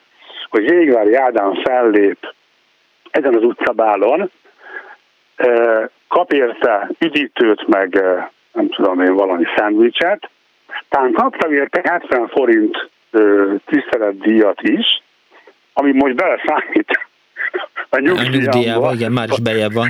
hogy 0.48 0.70
Végvári 0.70 1.14
Ádám 1.14 1.54
fellép 1.62 2.34
ezen 3.10 3.34
az 3.34 3.42
utcabálon, 3.42 4.30
kap 6.08 6.32
érte 6.32 6.90
üdítőt, 6.98 7.66
meg 7.66 8.02
nem 8.52 8.68
tudom 8.68 9.00
én, 9.00 9.14
valami 9.14 9.44
szendvicset, 9.56 10.30
talán 10.88 11.12
kaptam 11.12 11.52
érte 11.52 11.80
70 11.84 12.28
forint 12.28 12.90
tiszteletdíjat 13.66 14.62
is, 14.62 15.02
ami 15.72 15.92
most 15.92 16.14
beleszámít 16.14 17.06
a 17.88 17.98
nyugdíjamba. 17.98 18.92
igen, 18.92 19.12
már 19.12 19.28
is 19.30 19.40
bejebb 19.40 19.72
van. 19.72 19.88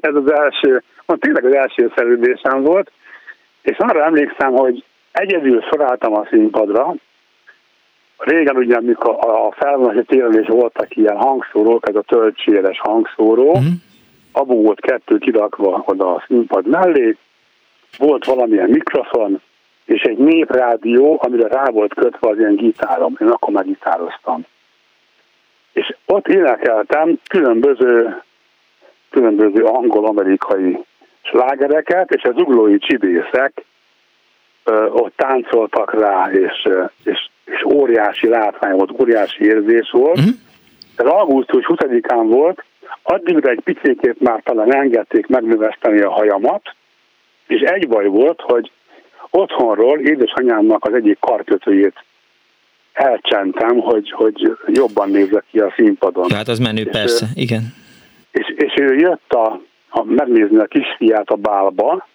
Ez 0.00 0.14
az 0.14 0.32
első, 0.32 0.82
tényleg 1.06 1.44
az 1.44 1.54
első 1.54 1.92
szerződésem 1.96 2.62
volt, 2.62 2.90
és 3.62 3.76
arra 3.78 4.04
emlékszem, 4.04 4.52
hogy 4.52 4.84
Egyedül 5.12 5.60
felálltam 5.60 6.14
a 6.14 6.26
színpadra, 6.30 6.94
régen 8.18 8.56
ugye, 8.56 8.76
amikor 8.76 9.16
a 9.20 9.52
felvonási 9.52 10.04
téren 10.04 10.40
is 10.40 10.46
voltak 10.46 10.96
ilyen 10.96 11.16
hangszórók, 11.16 11.88
ez 11.88 11.94
a 11.94 12.02
töltséres 12.02 12.80
hangszóró, 12.80 13.50
uh-huh. 13.50 13.64
abból 14.32 14.62
volt 14.62 14.80
kettő 14.80 15.18
kirakva 15.18 15.82
oda 15.86 16.14
a 16.14 16.24
színpad 16.26 16.66
mellé, 16.66 17.16
volt 17.98 18.24
valamilyen 18.24 18.70
mikrofon, 18.70 19.40
és 19.84 20.02
egy 20.02 20.18
néprádió, 20.18 21.18
amire 21.22 21.48
rá 21.48 21.64
volt 21.64 21.94
kötve 21.94 22.28
az 22.28 22.38
ilyen 22.38 22.56
gitárom. 22.56 23.16
Én 23.20 23.28
akkor 23.28 23.52
már 23.52 23.64
gitároztam. 23.64 24.44
És 25.72 25.94
ott 26.06 26.28
énekeltem 26.28 27.18
különböző, 27.28 28.22
különböző 29.10 29.64
angol-amerikai 29.64 30.78
slágereket, 31.22 32.10
és 32.10 32.22
az 32.22 32.36
uglói 32.36 32.78
csibészek 32.78 33.64
ott 34.88 35.16
táncoltak 35.16 35.94
rá, 35.94 36.30
és, 36.30 36.68
és, 37.04 37.28
és 37.44 37.64
óriási 37.64 38.28
látvány 38.28 38.76
volt, 38.76 39.00
óriási 39.00 39.44
érzés 39.44 39.90
volt. 39.90 40.18
Uh-huh. 40.18 40.34
Ez 40.96 41.06
augusztus 41.06 41.64
20-án 41.68 42.26
volt, 42.28 42.64
addigra 43.02 43.50
egy 43.50 43.60
picikét 43.64 44.20
már 44.20 44.42
talán 44.44 44.74
engedték 44.74 45.26
megnöveszteni 45.26 46.00
a 46.00 46.10
hajamat, 46.10 46.62
és 47.46 47.60
egy 47.60 47.88
baj 47.88 48.06
volt, 48.06 48.40
hogy 48.40 48.70
otthonról 49.30 49.98
édesanyámnak 49.98 50.84
az 50.84 50.94
egyik 50.94 51.18
karkötőjét 51.20 52.04
elcsentem, 52.92 53.78
hogy, 53.78 54.10
hogy 54.10 54.56
jobban 54.66 55.10
nézek 55.10 55.44
ki 55.50 55.58
a 55.58 55.72
színpadon. 55.76 56.28
Tehát 56.28 56.48
az 56.48 56.58
menő, 56.58 56.82
és, 56.82 56.90
persze, 56.90 57.26
igen. 57.34 57.74
És, 58.30 58.54
és 58.56 58.74
ő 58.76 58.94
jött 58.94 59.32
a, 59.32 59.60
a, 59.92 60.02
megnézni 60.04 60.56
a 60.58 60.66
kisfiát 60.66 61.30
a 61.30 61.36
bálba, 61.36 62.06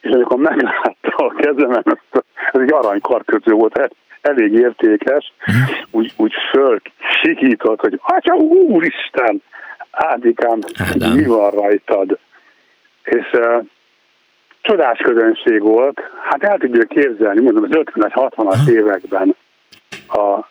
és 0.00 0.10
amikor 0.10 0.38
meglátta 0.38 1.14
a 1.16 1.34
kezemen, 1.34 2.00
ez 2.52 2.60
egy 2.60 2.72
aranykarkötő 2.72 3.52
volt, 3.52 3.90
elég 4.20 4.52
értékes, 4.52 5.32
úgy, 5.90 6.12
úgy 6.16 6.32
föl 6.50 6.80
sikított, 7.22 7.80
hogy 7.80 8.00
Atya 8.02 8.34
úristen, 8.34 9.42
Ádikám, 9.90 10.58
Ádám. 10.78 11.12
mi 11.12 11.24
van 11.24 11.50
rajtad? 11.50 12.18
És 13.02 13.30
uh, 13.32 13.64
csodás 14.60 14.98
közönség 14.98 15.62
volt, 15.62 16.00
hát 16.22 16.42
el 16.42 16.58
tudja 16.58 16.84
képzelni, 16.84 17.40
mondom, 17.40 17.62
az 17.62 17.70
50-60-as 17.72 18.68
években 18.70 19.36
a, 20.08 20.46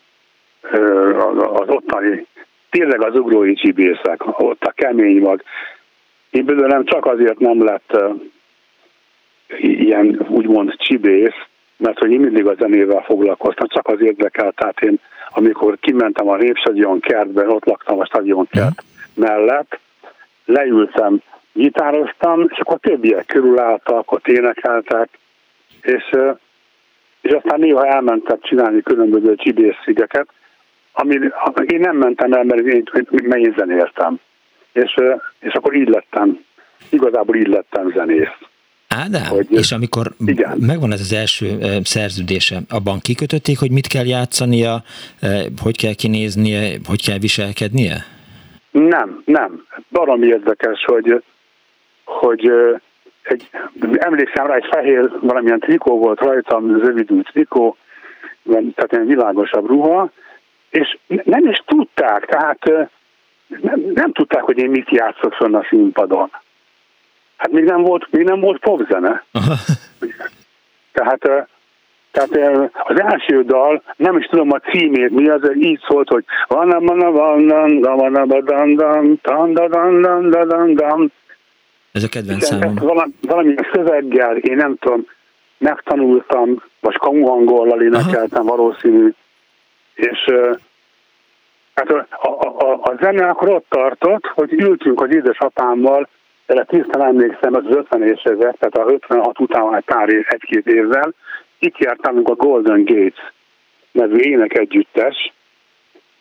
az 1.52 1.68
ottani, 1.68 2.26
tényleg 2.70 3.02
az 3.02 3.14
ugrói 3.14 3.54
csibészek, 3.54 4.40
ott 4.40 4.62
a 4.64 4.70
kemény 4.70 5.20
mag. 5.20 5.42
Én 6.30 6.44
nem 6.44 6.84
csak 6.84 7.06
azért 7.06 7.38
nem 7.38 7.64
lett 7.64 7.98
ilyen 9.58 10.26
úgymond 10.28 10.74
csibész, 10.76 11.36
mert 11.76 11.98
hogy 11.98 12.10
én 12.10 12.20
mindig 12.20 12.46
a 12.46 12.54
zenével 12.54 13.02
foglalkoztam, 13.02 13.66
csak 13.68 13.88
az 13.88 14.00
érdekelt, 14.00 14.54
tehát 14.54 14.80
én 14.80 15.00
amikor 15.30 15.78
kimentem 15.80 16.28
a 16.28 16.36
Népstadion 16.36 17.00
kertbe, 17.00 17.48
ott 17.48 17.64
laktam 17.64 17.98
a 18.00 18.04
stadion 18.04 18.48
kert 18.50 18.82
mellett, 19.14 19.78
leültem, 20.44 21.20
gitároztam, 21.52 22.46
és 22.48 22.58
akkor 22.58 22.78
többiek 22.78 23.26
körülálltak, 23.26 24.12
ott 24.12 24.28
énekeltek, 24.28 25.08
és, 25.82 26.04
és 27.20 27.32
aztán 27.32 27.60
néha 27.60 27.86
elmentek 27.86 28.40
csinálni 28.40 28.82
különböző 28.82 29.34
csibészszigeket, 29.34 30.28
ami 30.92 31.18
én 31.66 31.80
nem 31.80 31.96
mentem 31.96 32.32
el, 32.32 32.44
mert 32.44 32.60
én, 32.60 32.84
én 33.10 33.54
zenéltem. 33.56 34.20
És, 34.82 34.94
és 35.38 35.52
akkor 35.52 35.74
így 35.74 35.88
lettem, 35.88 36.44
igazából 36.90 37.36
így 37.36 37.48
lettem 37.48 37.92
zenész. 37.96 38.36
Ádám, 38.88 39.26
hogy, 39.26 39.46
és 39.50 39.72
amikor 39.72 40.06
igen. 40.26 40.58
megvan 40.66 40.92
ez 40.92 41.00
az 41.00 41.12
első 41.12 41.58
szerződése, 41.82 42.58
abban 42.68 42.98
kikötötték, 42.98 43.58
hogy 43.58 43.70
mit 43.70 43.86
kell 43.86 44.06
játszania, 44.06 44.82
hogy 45.62 45.76
kell 45.76 45.92
kinéznie, 45.92 46.78
hogy 46.88 47.04
kell 47.06 47.18
viselkednie? 47.18 47.96
Nem, 48.70 49.22
nem. 49.24 49.66
Baromi 49.90 50.26
érdekes, 50.26 50.84
hogy, 50.84 51.22
hogy 52.04 52.50
egy, 53.22 53.50
emlékszem 53.92 54.46
rá, 54.46 54.54
egy 54.54 54.68
fehér 54.70 55.10
valamilyen 55.20 55.58
trikó 55.58 55.98
volt 55.98 56.20
rajtam, 56.20 56.80
rövidű 56.80 57.20
trikó, 57.20 57.76
tehát 58.44 58.92
egy 58.92 59.06
világosabb 59.06 59.66
ruha, 59.66 60.10
és 60.70 60.98
nem 61.06 61.48
is 61.48 61.62
tudták, 61.66 62.26
tehát 62.26 62.90
nem, 63.48 63.80
nem 63.94 64.12
tudták, 64.12 64.42
hogy 64.42 64.58
én 64.58 64.70
mit 64.70 64.90
játszok 64.90 65.32
fönn 65.32 65.54
a 65.54 65.64
színpadon. 65.68 66.30
Hát 67.36 67.50
még 67.50 67.64
nem 67.64 67.82
volt, 67.82 68.06
még 68.10 68.24
nem 68.24 68.40
volt 68.40 68.58
popzene. 68.60 69.24
tehát, 70.92 71.48
tehát 72.10 72.70
az 72.72 73.00
első 73.00 73.42
dal, 73.42 73.82
nem 73.96 74.16
is 74.18 74.26
tudom 74.26 74.52
a 74.52 74.58
címét, 74.58 75.10
mi 75.10 75.28
az, 75.28 75.56
így 75.56 75.80
szólt, 75.88 76.08
hogy 76.08 76.24
van 76.46 76.70
a 76.70 76.80
van 76.80 77.00
a 77.00 77.10
van 77.10 77.50
a 77.50 77.96
van 77.96 78.14
a 78.14 78.26
van 78.26 78.46
a 79.56 79.68
van 79.68 80.78
a 80.78 81.10
ez 81.92 82.02
a 82.02 82.08
kedvenc 82.08 82.44
számom. 82.44 82.74
Valami, 82.74 83.12
valamilyen 83.20 83.66
szöveggel, 83.72 84.36
én 84.36 84.56
nem 84.56 84.76
tudom, 84.76 85.06
megtanultam, 85.58 86.62
vagy 86.80 86.96
kamuhangollal 86.96 87.82
énekeltem 87.82 88.44
valószínű, 88.44 89.12
és 89.94 90.30
hát 91.78 91.90
a, 91.90 92.06
a, 92.28 92.48
a, 92.66 92.72
a 92.82 92.94
zene 93.00 93.26
akkor 93.26 93.48
ott 93.48 93.66
tartott, 93.68 94.26
hogy 94.26 94.52
ültünk 94.52 95.02
az 95.02 95.14
édesapámmal 95.14 96.08
erre 96.46 96.64
tisztán 96.64 97.02
emlékszem, 97.02 97.54
az 97.54 97.64
50 97.68 98.02
es 98.02 98.24
évek, 98.24 98.56
tehát 98.58 98.88
a 98.88 98.92
56 98.92 99.40
után 99.40 99.74
egy 99.74 99.84
pár 99.84 100.08
év, 100.08 100.24
egy-két 100.28 100.66
évvel, 100.66 101.14
itt 101.58 101.78
jártálunk 101.78 102.28
a 102.28 102.34
Golden 102.34 102.84
Gates 102.84 103.32
nevű 103.90 104.16
ének 104.16 104.58
együttes, 104.58 105.32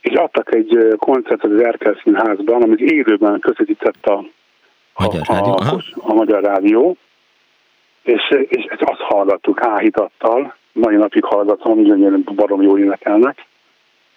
és 0.02 0.14
adtak 0.14 0.56
egy 0.56 0.96
koncertet 0.98 1.52
az 1.52 1.62
Erkel 1.62 2.00
Színházban, 2.04 2.62
amit 2.62 2.80
élőben 2.80 3.40
közvetített 3.40 4.06
a, 4.06 4.24
Magyar 4.98 5.22
a, 5.26 5.34
Rádió, 5.34 5.54
a, 5.54 5.84
a 5.96 6.14
Magyar 6.14 6.44
Rádió, 6.44 6.98
és, 8.04 8.36
és 8.48 8.66
azt 8.80 9.00
hallgattuk 9.00 9.62
áhítattal, 9.62 10.56
mai 10.72 10.96
napig 10.96 11.24
hallgatom, 11.24 11.84
gyönyörűen 11.84 12.24
barom 12.36 12.62
jól 12.62 12.80
énekelnek, 12.80 13.46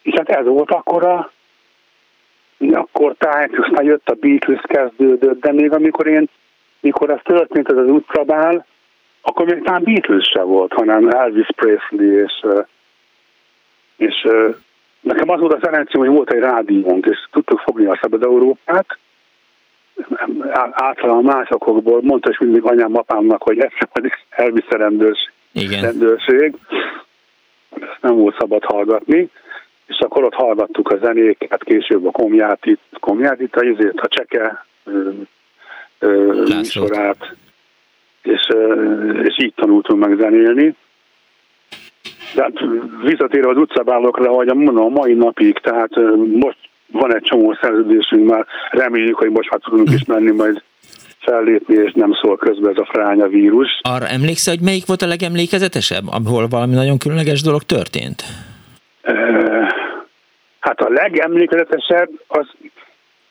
és 0.03 0.13
hát 0.17 0.29
ez 0.29 0.47
volt 0.47 0.71
akkor 0.71 1.05
a 1.05 1.31
akkor 2.73 3.15
tehát 3.19 3.51
aztán 3.53 3.85
jött 3.85 4.09
a 4.09 4.15
Beatles 4.15 4.61
kezdődött, 4.63 5.41
de 5.41 5.53
még 5.53 5.73
amikor 5.73 6.07
én, 6.07 6.29
mikor 6.81 7.11
ez 7.11 7.19
történt, 7.23 7.71
ez 7.71 7.77
az 7.77 7.89
utcabál, 7.89 8.67
akkor 9.21 9.47
még 9.47 9.63
talán 9.63 9.83
Beatles 9.83 10.29
se 10.33 10.43
volt, 10.43 10.73
hanem 10.73 11.09
Elvis 11.09 11.49
Presley, 11.57 12.25
és, 12.25 12.47
és 13.97 14.29
nekem 15.01 15.29
az 15.29 15.41
volt 15.41 15.53
a 15.53 15.59
szerencsém, 15.63 16.01
hogy 16.01 16.11
volt 16.11 16.33
egy 16.33 16.41
rádiónk, 16.41 17.07
és 17.07 17.19
tudtuk 17.31 17.59
fogni 17.59 17.85
a 17.85 17.99
Szabad 18.01 18.23
Európát, 18.23 18.99
általában 20.71 21.25
másokból, 21.25 22.01
mondta 22.03 22.31
is 22.31 22.39
mindig 22.39 22.63
anyám, 22.65 22.97
apámnak, 22.97 23.43
hogy 23.43 23.59
ez 23.59 23.71
sem 23.71 24.11
Elvis 24.31 24.67
rendőrség. 24.69 25.33
Igen. 25.53 25.83
rendőrség. 25.83 26.55
Ezt 27.81 27.99
nem 28.01 28.15
volt 28.15 28.37
szabad 28.39 28.65
hallgatni 28.65 29.31
és 29.91 29.99
akkor 29.99 30.25
ott 30.25 30.35
hallgattuk 30.35 30.89
a 30.89 30.99
zenéket, 31.03 31.65
később 31.65 32.07
a 32.07 32.11
komjátit, 32.11 32.81
komjátit, 33.01 33.57
a 33.57 33.65
izét, 33.65 34.01
a 34.01 34.09
cseke 34.09 34.67
műsorát, 36.57 37.37
és, 38.23 38.49
és 39.23 39.39
így 39.45 39.55
tanultunk 39.55 40.07
meg 40.07 40.19
zenélni. 40.19 40.75
de 42.35 42.43
hát 42.43 42.53
visszatérve 43.03 43.49
az 43.49 43.57
utcabálokra, 43.57 44.31
hogy 44.31 44.47
mondom, 44.47 44.85
a 44.85 44.89
mai 45.01 45.15
napig, 45.15 45.59
tehát 45.59 45.91
most 46.33 46.59
van 46.93 47.15
egy 47.15 47.23
csomó 47.23 47.57
szerződésünk 47.61 48.31
már, 48.31 48.47
reméljük, 48.71 49.17
hogy 49.17 49.31
most 49.31 49.51
már 49.51 49.61
tudunk 49.61 49.91
is 49.91 50.05
menni 50.05 50.31
majd 50.31 50.63
fellépni, 51.19 51.75
és 51.75 51.93
nem 51.93 52.13
szól 52.23 52.37
közben 52.37 52.71
ez 52.71 52.79
a 52.79 52.89
fránya 52.93 53.29
vírus. 53.29 53.81
Arra 53.83 54.07
emlékszel, 54.07 54.55
hogy 54.55 54.65
melyik 54.65 54.87
volt 54.87 55.03
a 55.03 55.07
legemlékezetesebb, 55.07 56.05
ahol 56.07 56.49
valami 56.49 56.75
nagyon 56.75 56.99
különleges 56.99 57.43
dolog 57.43 57.63
történt? 57.63 58.23
Hát 60.71 60.81
a 60.81 60.93
legemlékezetesebb 60.93 62.11
az 62.27 62.47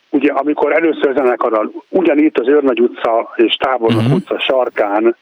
ugye 0.09 0.31
amikor 0.31 0.73
először 0.73 1.13
zenekarral, 1.15 1.71
ugyanitt 1.89 2.37
az 2.37 2.47
Őrnagy 2.47 2.79
utca 2.79 3.33
és 3.35 3.55
Tábornok 3.55 4.01
uh-huh. 4.01 4.15
utca 4.15 4.39
sarkán 4.39 5.15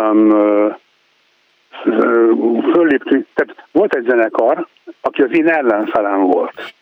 um, 0.00 0.28
fölléptünk, 2.72 3.26
tehát 3.34 3.66
volt 3.70 3.94
egy 3.94 4.04
zenekar, 4.04 4.66
aki 5.00 5.22
az 5.22 5.32
én 5.32 5.48
ellenfelem 5.48 6.20
volt. 6.20 6.74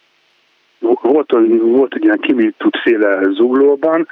Volt, 0.78 1.34
volt 1.60 1.94
egy 1.94 2.04
ilyen 2.04 2.20
kimítút 2.20 2.80
széle 2.84 3.20
zuglóban, 3.22 4.08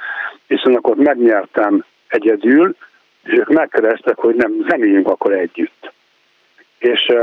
és 0.47 0.61
akkor 0.61 0.95
megnyertem 0.95 1.83
egyedül, 2.07 2.75
és 3.23 3.33
ők 3.33 3.49
megkerestek, 3.49 4.17
hogy 4.17 4.35
nem, 4.35 4.65
zenéljünk 4.69 5.07
akkor 5.07 5.31
együtt. 5.31 5.91
És, 6.77 7.13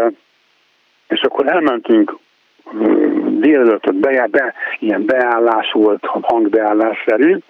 és 1.09 1.21
akkor 1.21 1.47
elmentünk 1.47 2.23
délelőtt 3.41 3.95
be, 3.95 4.27
be, 4.31 4.55
ilyen 4.79 5.05
beállás 5.05 5.73
volt, 5.73 6.05
hangbeállás 6.05 7.05
szerint, 7.07 7.45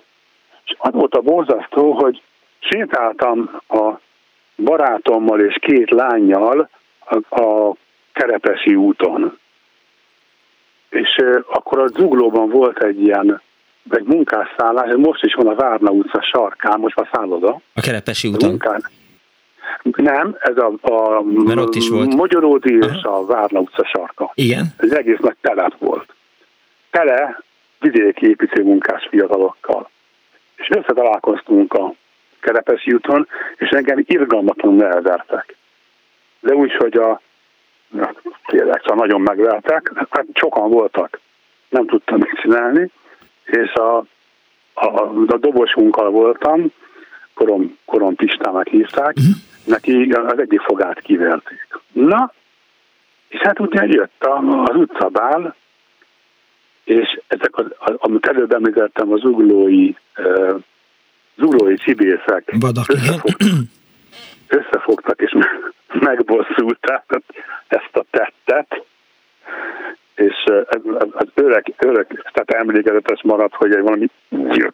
és 0.65 0.74
az 0.78 0.93
volt 0.93 1.15
a 1.15 1.20
borzasztó, 1.20 1.93
hogy 1.93 2.23
sétáltam 2.59 3.61
a 3.69 3.93
barátommal 4.57 5.41
és 5.41 5.57
két 5.61 5.91
lányjal 5.91 6.69
a, 6.99 7.41
a 7.43 7.74
Kerepesi 8.12 8.74
úton. 8.74 9.39
És 10.91 11.16
akkor 11.51 11.78
a 11.78 11.86
Zuglóban 11.86 12.49
volt 12.49 12.82
egy 12.82 13.03
ilyen 13.03 13.43
egy 13.91 14.05
munkásszállás, 14.05 14.95
most 14.97 15.24
is 15.24 15.35
van 15.35 15.47
a 15.47 15.55
Várna 15.55 15.91
utca 15.91 16.23
sarkán, 16.23 16.81
most 16.81 16.99
a 16.99 17.09
szálloda. 17.12 17.61
A 17.74 17.81
Kerepesi 17.81 18.28
úton? 18.28 18.49
Munkán. 18.49 18.85
Nem, 19.82 20.36
ez 20.39 20.57
a, 20.57 20.73
a 20.81 21.23
Mert 21.23 21.59
ott 21.59 21.74
is 21.74 21.89
volt. 21.89 22.15
Magyaródi 22.15 22.78
és 22.78 23.03
a 23.03 23.27
Várna 23.27 23.61
utca 23.61 23.85
sarka. 23.85 24.31
Igen. 24.35 24.66
Ez 24.77 24.91
egész 24.91 25.19
nagy 25.20 25.36
telep 25.41 25.78
volt. 25.78 26.15
Tele 26.91 27.43
vidéki 27.81 28.28
építőmunkás 28.28 29.07
fiatalokkal. 29.11 29.91
És 30.57 30.69
összetalálkoztunk 30.69 31.73
a 31.73 31.95
Kerepesi 32.41 32.93
úton, 32.93 33.28
és 33.57 33.69
engem 33.69 34.03
irgalmatlanul 34.07 34.85
elvertek. 34.85 35.57
De 36.41 36.55
úgy, 36.55 36.74
hogy 36.74 36.97
a 36.97 37.20
tényleg, 38.47 38.81
szóval 38.81 39.07
nagyon 39.07 39.20
megvertek, 39.20 39.93
hát 40.11 40.27
sokan 40.35 40.70
voltak, 40.70 41.20
nem 41.69 41.86
tudtam 41.86 42.19
mit 42.19 42.41
csinálni, 42.43 42.91
és 43.45 43.73
a, 43.73 43.97
a, 44.74 44.86
a 45.27 45.36
dobosunkkal 45.36 46.11
voltam, 46.11 46.73
Korom, 47.35 47.78
Korom 47.85 48.15
Pistának 48.15 48.69
hívták, 48.69 49.16
uh-huh. 49.16 49.35
Neki 49.65 50.12
az 50.12 50.39
egyik 50.39 50.61
fogát 50.61 51.01
kiverték. 51.01 51.81
Na, 51.93 52.32
és 53.28 53.41
hát 53.41 53.61
ugye 53.61 53.86
jött 53.86 54.24
az 54.65 54.77
utcabál, 54.77 55.55
és 56.85 57.20
ezek, 57.27 57.59
az, 57.59 57.66
amit 57.97 58.27
előbb 58.27 58.53
említettem, 58.53 59.12
az 59.12 59.24
uglói, 59.24 59.93
uh, 60.16 60.61
zuglói 61.36 61.77
cibészek 61.77 62.55
összefog, 62.89 63.31
összefogtak 64.59 65.20
és 65.20 65.36
megbosszulták 66.01 67.05
ezt 67.69 67.97
a 67.97 68.05
tettet, 68.11 68.85
és 70.15 70.35
az 71.12 71.27
öreg, 71.35 71.74
öreg 71.78 72.07
tehát 72.32 72.51
emlékezetes 72.51 73.23
maradt, 73.23 73.55
hogy 73.55 73.73
egy 73.74 73.82
valami 73.82 74.07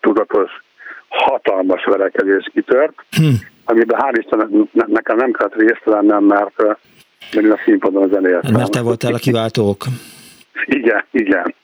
tudatos 0.01 0.51
hatalmas 1.09 1.85
verekedés 1.85 2.51
kitört, 2.53 3.05
hm. 3.11 3.25
Amiben 3.71 4.01
hál' 4.01 4.19
Isten 4.19 4.69
nekem 4.87 5.17
nem 5.17 5.33
kellett 5.33 5.55
részt 5.55 5.85
vennem, 5.85 6.25
mert, 6.25 6.63
mert 6.63 7.45
én 7.45 7.51
a 7.51 7.61
színpadon 7.65 8.09
zenéltem. 8.09 8.53
Mert 8.53 8.71
te 8.71 8.81
voltál 8.81 9.15
a 9.15 9.19
kiváltók. 9.19 9.85
Igen, 10.65 11.05
igen. 11.11 11.55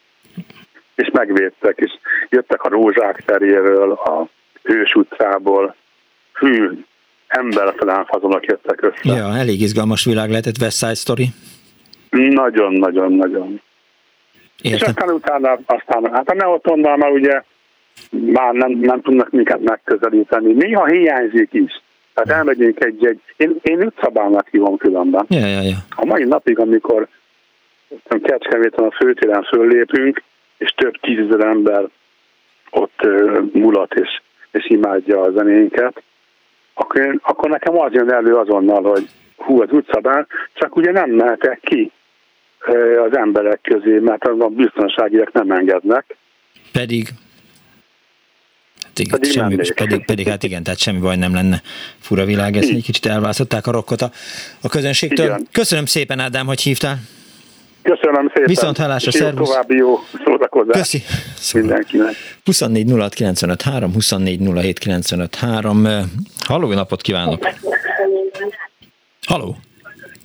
És 0.94 1.10
megvédtek, 1.12 1.78
és 1.78 1.90
jöttek 2.28 2.62
a 2.62 2.68
Rózsák 2.68 3.24
teréről, 3.24 3.92
a 3.92 4.28
Hős 4.62 4.94
utcából, 4.94 5.74
hű, 6.32 6.70
embertelen 7.26 8.04
fazonok 8.04 8.46
jöttek 8.46 8.82
össze. 8.82 9.16
Ja, 9.16 9.36
elég 9.36 9.60
izgalmas 9.60 10.04
világ 10.04 10.28
lehetett 10.28 10.60
West 10.60 10.78
Side 10.78 10.94
Story. 10.94 11.26
Nagyon-nagyon-nagyon. 12.10 13.60
És 14.62 14.82
aztán 14.82 15.10
utána, 15.10 15.58
aztán, 15.66 16.12
hát 16.12 16.30
a 16.30 16.34
Neotonnal 16.34 16.96
már 16.96 17.10
ugye 17.10 17.42
már 18.10 18.52
nem, 18.52 18.70
nem 18.80 19.00
tudnak 19.00 19.30
minket 19.30 19.60
megközelíteni. 19.60 20.52
Néha 20.52 20.86
hiányzik 20.86 21.48
is. 21.52 21.82
Tehát 22.16 22.38
elmegyünk 22.38 22.84
egy-egy, 22.84 23.20
én, 23.36 23.56
én 23.62 23.82
utcabálnak 23.82 24.48
hívom 24.50 24.76
különben. 24.76 25.26
Ja, 25.28 25.46
ja, 25.46 25.60
ja. 25.60 25.76
A 25.96 26.04
mai 26.04 26.24
napig, 26.24 26.58
amikor 26.58 27.08
Kecskeméten 28.22 28.84
a 28.84 28.90
főtéren 28.90 29.42
föllépünk, 29.42 30.22
és 30.56 30.70
több 30.76 31.00
tízezer 31.00 31.40
ember 31.40 31.84
ott 32.70 33.00
uh, 33.04 33.38
mulat 33.52 33.94
és, 33.94 34.20
és 34.50 34.70
imádja 34.70 35.20
a 35.20 35.30
zenénket, 35.30 36.02
akkor, 36.74 37.00
én, 37.00 37.20
akkor 37.22 37.50
nekem 37.50 37.78
az 37.78 37.92
jön 37.92 38.12
elő 38.12 38.34
azonnal, 38.34 38.82
hogy 38.82 39.08
hú, 39.36 39.62
az 39.62 39.72
utcabán, 39.72 40.26
csak 40.52 40.76
ugye 40.76 40.90
nem 40.90 41.10
mehetek 41.10 41.60
ki 41.60 41.90
az 43.10 43.16
emberek 43.16 43.60
közé, 43.62 43.98
mert 43.98 44.24
a 44.24 44.48
biztonságiak 44.48 45.32
nem 45.32 45.50
engednek. 45.50 46.16
Pedig 46.72 47.08
pedig, 49.04 49.30
semmi, 49.30 49.56
pedig, 49.74 50.04
pedig, 50.04 50.28
hát 50.28 50.42
igen, 50.42 50.62
tehát 50.62 50.78
semmi 50.78 50.98
baj 50.98 51.16
nem 51.16 51.34
lenne. 51.34 51.62
Fura 52.00 52.24
világ, 52.24 52.56
ezt 52.56 52.70
egy 52.70 52.82
kicsit 52.82 53.06
elválasztották 53.06 53.66
a 53.66 53.70
rokkot 53.70 54.02
a, 54.02 54.10
a 54.60 54.68
közönségtől. 54.68 55.26
Igen. 55.26 55.48
Köszönöm 55.52 55.86
szépen, 55.86 56.18
Ádám, 56.18 56.46
hogy 56.46 56.60
hívtál. 56.60 56.98
Köszönöm 57.82 58.26
szépen. 58.26 58.46
Viszont 58.46 58.76
hallásra, 58.76 59.10
szervusz. 59.10 59.48
További 59.48 59.76
jó 59.76 59.98
szórakozást. 60.24 60.78
Köszi. 60.78 61.02
Szóval. 61.34 61.68
Mindenkinek. 61.68 62.14
24 62.44 62.90
06 62.90 63.14
95 63.14 63.62
3, 63.62 63.92
24 63.92 64.40
07 64.54 64.78
95 64.78 65.34
3. 65.34 65.86
Halló, 66.46 66.72
napot 66.72 67.02
kívánok. 67.02 67.48
Halló. 69.26 69.56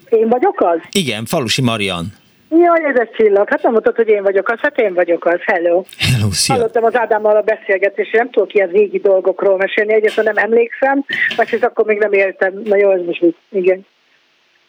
Én 0.10 0.30
vagyok 0.30 0.62
az? 0.62 0.80
Igen, 0.92 1.26
Falusi 1.26 1.62
Marian. 1.62 2.14
Jaj, 2.60 2.86
ez 2.86 3.00
egy 3.00 3.12
csillag. 3.12 3.50
Hát 3.50 3.62
nem 3.62 3.72
mondtad, 3.72 3.96
hogy 3.96 4.08
én 4.08 4.24
vagyok 4.24 4.50
az, 4.50 4.60
hát 4.62 4.80
én 4.80 4.94
vagyok 4.94 5.26
az. 5.26 5.40
Hello. 5.46 5.84
Hello, 5.98 6.32
szia. 6.32 6.56
Hallottam 6.56 6.84
az 6.84 6.96
Ádámmal 6.96 7.36
a 7.36 7.42
beszélgetést, 7.42 8.14
nem 8.14 8.30
tudok 8.30 8.54
ilyen 8.54 8.70
régi 8.70 9.00
dolgokról 9.00 9.58
mesélni, 9.58 9.94
egyébként 9.94 10.28
nem 10.28 10.38
emlékszem, 10.38 11.06
másrészt 11.38 11.64
akkor 11.64 11.86
még 11.86 11.98
nem 11.98 12.14
értem. 12.14 12.62
Na 12.64 12.76
jó, 12.76 12.92
ez 12.92 13.02
most 13.06 13.22
mit? 13.22 13.38
Igen. 13.50 13.86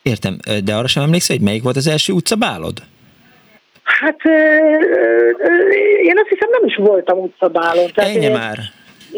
Értem, 0.03 0.37
de 0.65 0.75
arra 0.75 0.87
sem 0.87 1.03
emlékszel, 1.03 1.37
hogy 1.37 1.45
melyik 1.45 1.63
volt 1.63 1.77
az 1.77 1.87
első 1.87 2.13
utcabálod? 2.13 2.79
Hát 3.83 4.21
ö, 4.25 4.31
ö, 4.31 5.69
én 6.03 6.19
azt 6.19 6.29
hiszem 6.29 6.49
nem 6.51 6.65
is 6.65 6.77
voltam 6.77 7.19
utcabálon. 7.19 7.91
Ennyi 7.95 8.29
már 8.29 8.59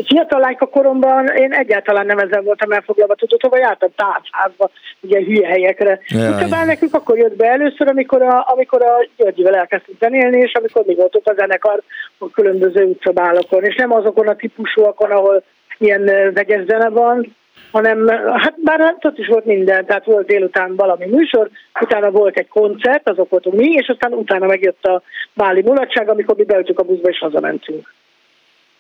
fiatal 0.06 0.40
lányka 0.40 0.66
koromban 0.66 1.26
én 1.26 1.52
egyáltalán 1.52 2.06
nem 2.06 2.18
ezzel 2.18 2.42
voltam 2.42 2.72
elfoglalva, 2.72 3.14
tudod, 3.14 3.40
hogy 3.42 3.60
jártam 3.60 3.88
tárcházba, 3.96 4.70
ugye 5.00 5.20
hülye 5.20 5.48
helyekre. 5.48 6.00
Utána 6.46 6.64
nekünk 6.64 6.94
akkor 6.94 7.18
jött 7.18 7.36
be 7.36 7.46
először, 7.46 7.88
amikor 7.88 8.22
a, 8.22 8.44
amikor 8.48 8.82
a 8.82 9.06
Györgyivel 9.16 9.54
elkezdtünk 9.54 9.98
zenélni, 10.00 10.38
és 10.38 10.52
amikor 10.52 10.84
mi 10.86 10.94
voltunk 10.94 11.28
a 11.28 11.34
zenekar 11.36 11.82
a 12.18 12.30
különböző 12.30 12.84
utcabálokon, 12.84 13.64
és 13.64 13.74
nem 13.74 13.92
azokon 13.92 14.28
a 14.28 14.36
típusúakon, 14.36 15.10
ahol 15.10 15.42
ilyen 15.78 16.04
vegyes 16.34 16.64
zene 16.64 16.88
van, 16.88 17.36
hanem 17.70 18.08
hát 18.08 18.54
bár 18.62 18.96
ott 19.00 19.18
is 19.18 19.26
volt 19.26 19.44
minden, 19.44 19.86
tehát 19.86 20.04
volt 20.04 20.26
délután 20.26 20.76
valami 20.76 21.06
műsor, 21.06 21.50
utána 21.80 22.10
volt 22.10 22.38
egy 22.38 22.48
koncert, 22.48 23.08
azok 23.08 23.30
voltunk 23.30 23.56
mi, 23.56 23.68
és 23.68 23.88
aztán 23.88 24.12
utána 24.12 24.46
megjött 24.46 24.84
a 24.84 25.02
báli 25.32 25.62
mulatság, 25.62 26.08
amikor 26.08 26.36
mi 26.36 26.44
beültük 26.44 26.78
a 26.78 26.82
buszba 26.82 27.08
és 27.08 27.18
hazamentünk. 27.18 27.94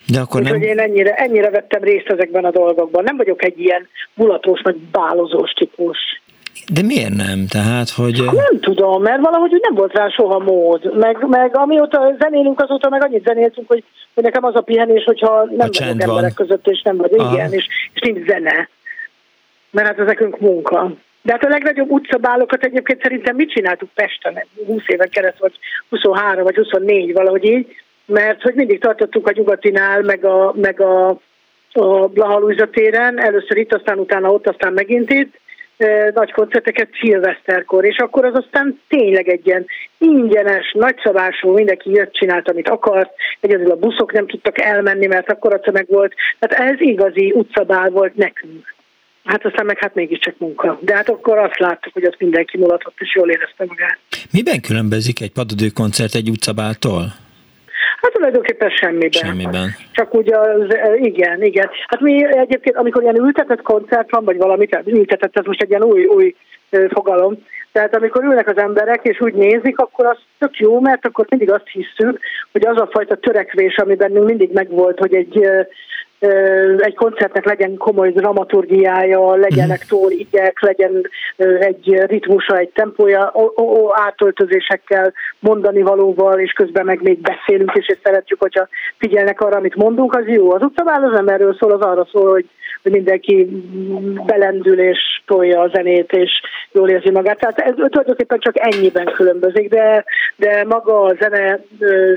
De 0.06 0.20
akkor 0.20 0.42
nem... 0.42 0.62
én 0.62 0.78
ennyire, 0.78 1.14
ennyire 1.14 1.50
vettem 1.50 1.82
részt 1.82 2.08
ezekben 2.08 2.44
a 2.44 2.50
dolgokban. 2.50 3.04
Nem 3.04 3.16
vagyok 3.16 3.44
egy 3.44 3.60
ilyen 3.60 3.88
mulatós, 4.14 4.62
meg 4.62 4.76
bálozós 4.76 5.50
típus. 5.50 5.98
De 6.72 6.82
miért 6.82 7.14
nem? 7.14 7.46
Tehát, 7.48 7.90
hogy... 7.90 8.22
Nem 8.24 8.60
tudom, 8.60 9.02
mert 9.02 9.20
valahogy 9.20 9.58
nem 9.60 9.74
volt 9.74 9.92
rá 9.92 10.08
soha 10.08 10.38
mód. 10.38 10.98
Meg, 10.98 11.26
meg 11.28 11.56
amióta 11.56 12.16
zenélünk, 12.18 12.60
azóta 12.60 12.88
meg 12.88 13.02
annyit 13.04 13.24
zenéltünk, 13.24 13.68
hogy, 13.68 13.84
hogy 14.14 14.22
nekem 14.22 14.44
az 14.44 14.54
a 14.54 14.60
pihenés, 14.60 15.04
hogyha 15.04 15.44
nem 15.44 15.56
vagyok 15.56 15.80
emberek 15.80 16.20
van. 16.20 16.34
között, 16.34 16.66
és 16.66 16.82
nem 16.82 16.96
vagy, 16.96 17.12
igen, 17.12 17.52
és, 17.52 17.68
és 17.94 18.00
nincs 18.00 18.26
zene. 18.26 18.68
Mert 19.70 19.86
hát 19.86 19.98
ez 19.98 20.06
nekünk 20.06 20.40
munka. 20.40 20.92
De 21.22 21.32
hát 21.32 21.44
a 21.44 21.48
legnagyobb 21.48 21.90
utcabálokat 21.90 22.64
egyébként 22.64 23.02
szerintem 23.02 23.36
mit 23.36 23.50
csináltuk 23.50 23.88
Pesten? 23.94 24.44
20 24.66 24.82
éven 24.86 25.08
keresztül, 25.08 25.48
vagy 25.48 25.58
23 25.88 26.42
vagy 26.42 26.54
24, 26.54 27.12
valahogy 27.12 27.44
így 27.44 27.66
mert 28.06 28.42
hogy 28.42 28.54
mindig 28.54 28.80
tartottuk 28.80 29.28
a 29.28 29.32
nyugatinál, 29.34 30.02
meg 30.02 30.24
a, 30.24 30.52
meg 30.56 30.80
a, 30.80 31.08
a 31.72 32.06
Blaha 32.06 32.68
téren, 32.72 33.20
először 33.20 33.56
itt, 33.56 33.74
aztán 33.74 33.98
utána 33.98 34.32
ott, 34.32 34.46
aztán 34.46 34.72
megint 34.72 35.10
itt, 35.10 35.42
nagy 36.14 36.32
koncerteket 36.32 36.88
szilveszterkor, 37.00 37.84
és 37.84 37.96
akkor 37.96 38.24
az 38.24 38.34
aztán 38.34 38.80
tényleg 38.88 39.28
egy 39.28 39.46
ilyen 39.46 39.66
ingyenes, 39.98 40.72
nagyszabású, 40.72 41.52
mindenki 41.52 41.90
jött, 41.90 42.12
csinált, 42.12 42.48
amit 42.48 42.68
akart, 42.68 43.10
egyedül 43.40 43.70
a 43.70 43.76
buszok 43.76 44.12
nem 44.12 44.26
tudtak 44.26 44.60
elmenni, 44.60 45.06
mert 45.06 45.30
akkor 45.30 45.54
a 45.54 45.60
tömeg 45.60 45.86
volt. 45.88 46.14
Tehát 46.38 46.72
ez 46.72 46.80
igazi 46.80 47.32
utcabál 47.32 47.90
volt 47.90 48.14
nekünk. 48.14 48.74
Hát 49.24 49.44
aztán 49.44 49.66
meg 49.66 49.78
hát 49.78 49.94
mégiscsak 49.94 50.38
munka. 50.38 50.78
De 50.80 50.94
hát 50.94 51.08
akkor 51.08 51.38
azt 51.38 51.58
láttuk, 51.58 51.92
hogy 51.92 52.06
ott 52.06 52.20
mindenki 52.20 52.58
mulatott, 52.58 52.94
és 52.98 53.14
jól 53.14 53.30
érezte 53.30 53.64
magát. 53.66 53.98
Miben 54.30 54.60
különbözik 54.60 55.20
egy 55.20 55.32
padadő 55.32 55.68
koncert 55.68 56.14
egy 56.14 56.30
utcabáltól? 56.30 57.23
Hát 58.04 58.12
tulajdonképpen 58.12 58.70
semmiben. 58.70 59.10
Semmiben. 59.10 59.74
Csak 59.92 60.14
úgy 60.14 60.32
az, 60.32 60.76
igen, 60.94 61.42
igen. 61.42 61.70
Hát 61.86 62.00
mi 62.00 62.24
egyébként, 62.36 62.76
amikor 62.76 63.02
ilyen 63.02 63.20
ültetett 63.20 63.62
koncert 63.62 64.10
van, 64.10 64.24
vagy 64.24 64.36
valamit, 64.36 64.82
ültetett, 64.86 65.38
ez 65.38 65.44
most 65.44 65.62
egy 65.62 65.68
ilyen 65.68 65.82
új, 65.84 66.04
új 66.04 66.34
fogalom, 66.88 67.38
tehát 67.72 67.96
amikor 67.96 68.24
ülnek 68.24 68.48
az 68.48 68.56
emberek, 68.56 69.00
és 69.02 69.20
úgy 69.20 69.34
nézik, 69.34 69.78
akkor 69.78 70.06
az 70.06 70.18
tök 70.38 70.56
jó, 70.56 70.80
mert 70.80 71.06
akkor 71.06 71.26
mindig 71.28 71.52
azt 71.52 71.68
hiszük, 71.72 72.20
hogy 72.52 72.66
az 72.66 72.80
a 72.80 72.88
fajta 72.92 73.16
törekvés, 73.16 73.76
ami 73.76 73.94
bennünk 73.94 74.26
mindig 74.26 74.52
megvolt, 74.52 74.98
hogy 74.98 75.14
egy 75.14 75.48
egy 76.78 76.94
koncertnek 76.94 77.44
legyen 77.44 77.76
komoly 77.76 78.10
dramaturgiája, 78.10 79.34
legyenek 79.34 79.78
mhm. 79.78 79.88
tórigyek, 79.88 80.60
legyen 80.60 81.10
egy 81.58 82.02
ritmusa, 82.06 82.58
egy 82.58 82.70
tempója, 82.74 83.32
átöltözésekkel, 83.92 85.12
mondani 85.38 85.82
valóval, 85.82 86.38
és 86.38 86.52
közben 86.52 86.84
meg 86.84 87.02
még 87.02 87.18
beszélünk, 87.20 87.72
és 87.74 87.98
szeretjük, 88.02 88.40
hogyha 88.40 88.68
figyelnek 88.98 89.40
arra, 89.40 89.56
amit 89.56 89.74
mondunk, 89.74 90.14
az 90.14 90.26
jó. 90.26 90.52
Az 90.52 90.62
utcavál 90.62 91.04
az 91.04 91.18
emberről 91.18 91.56
szól, 91.60 91.72
az 91.72 91.80
arra 91.80 92.08
szól, 92.12 92.30
hogy 92.30 92.48
mindenki 92.90 93.46
belendül 94.26 94.80
és 94.80 94.98
tolja 95.26 95.60
a 95.60 95.70
zenét, 95.74 96.12
és 96.12 96.30
jól 96.72 96.88
érzi 96.88 97.10
magát. 97.10 97.38
Tehát 97.38 97.58
ez 97.58 97.74
tulajdonképpen 97.74 98.38
csak 98.38 98.58
ennyiben 98.58 99.04
különbözik, 99.04 99.68
de, 99.68 100.04
de 100.36 100.64
maga 100.64 101.00
a 101.00 101.14
zene 101.20 101.60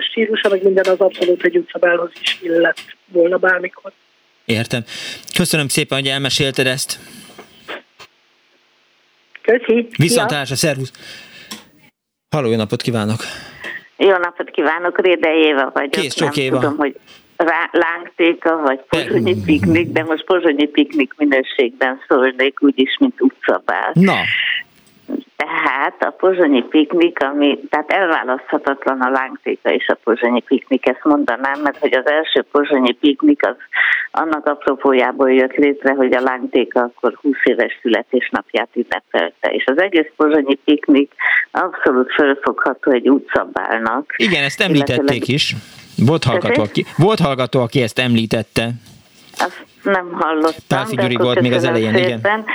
stílusa, 0.09 0.49
meg 0.49 0.63
minden 0.63 0.85
az 0.89 0.99
abszolút 0.99 1.43
egy 1.43 1.57
utcabálhoz 1.57 2.11
is 2.21 2.39
illett 2.41 2.81
volna 3.05 3.37
bármikor. 3.37 3.91
Értem. 4.45 4.83
Köszönöm 5.37 5.67
szépen, 5.67 5.97
hogy 5.97 6.07
elmesélted 6.07 6.67
ezt. 6.67 6.99
Köszi. 9.41 9.87
Viszontlátásra, 9.97 10.55
szervusz. 10.55 10.91
Halló, 12.29 12.49
jó 12.49 12.55
napot 12.55 12.81
kívánok! 12.81 13.19
Jó 13.97 14.17
napot 14.17 14.49
kívánok, 14.49 15.01
Réde 15.01 15.33
Éva 15.33 15.69
vagyok. 15.73 15.89
Kész, 15.89 16.13
csak 16.13 16.37
Éva. 16.37 16.59
tudom, 16.59 16.77
hogy 16.77 16.95
lángtéka, 17.71 18.57
vagy 18.57 18.79
pozsonyi 18.89 19.35
piknik, 19.45 19.91
de 19.91 20.03
most 20.03 20.25
pozsonyi 20.25 20.65
piknik 20.65 21.13
minőségben 21.17 22.01
szólnék, 22.07 22.61
úgyis, 22.61 22.97
mint 22.99 23.21
utcabál. 23.21 23.91
Na. 23.93 24.15
Tehát 25.35 25.95
a 25.99 26.09
pozsonyi 26.09 26.63
piknik, 26.63 27.23
ami, 27.23 27.59
tehát 27.69 27.91
elválaszthatatlan 27.91 29.01
a 29.01 29.09
lángtéka 29.09 29.69
és 29.69 29.87
a 29.87 29.97
pozsonyi 30.03 30.41
piknik, 30.41 30.87
ezt 30.87 31.03
mondanám, 31.03 31.61
mert 31.61 31.77
hogy 31.77 31.95
az 31.95 32.07
első 32.09 32.45
pozsonyi 32.51 32.91
piknik 32.91 33.45
az 33.45 33.55
annak 34.11 34.45
apropójából 34.45 35.31
jött 35.31 35.55
létre, 35.55 35.93
hogy 35.93 36.13
a 36.13 36.21
lángtéka 36.21 36.79
akkor 36.79 37.17
20 37.21 37.35
éves 37.43 37.79
születésnapját 37.81 38.69
ünnepelte, 38.73 39.49
és 39.49 39.65
az 39.65 39.81
egész 39.81 40.07
pozsonyi 40.15 40.55
piknik 40.55 41.11
abszolút 41.51 42.13
fölfogható 42.13 42.91
egy 42.91 43.09
utcabálnak. 43.09 44.13
Igen, 44.17 44.43
ezt 44.43 44.61
említették 44.61 45.27
is. 45.27 45.55
Volt 46.05 46.23
hallgató, 46.23 46.61
aki, 46.61 46.85
volt 46.97 47.19
hallgató, 47.19 47.61
aki 47.61 47.81
ezt 47.81 47.99
említette. 47.99 48.69
Azt 49.37 49.65
nem 49.83 50.11
hallottam. 50.11 50.63
Pálfi 50.67 50.95
Gyuri 50.95 51.15
volt 51.15 51.41
még 51.41 51.53
az 51.53 51.63
elején, 51.63 51.93
szépen. 51.93 52.07
igen. 52.07 52.45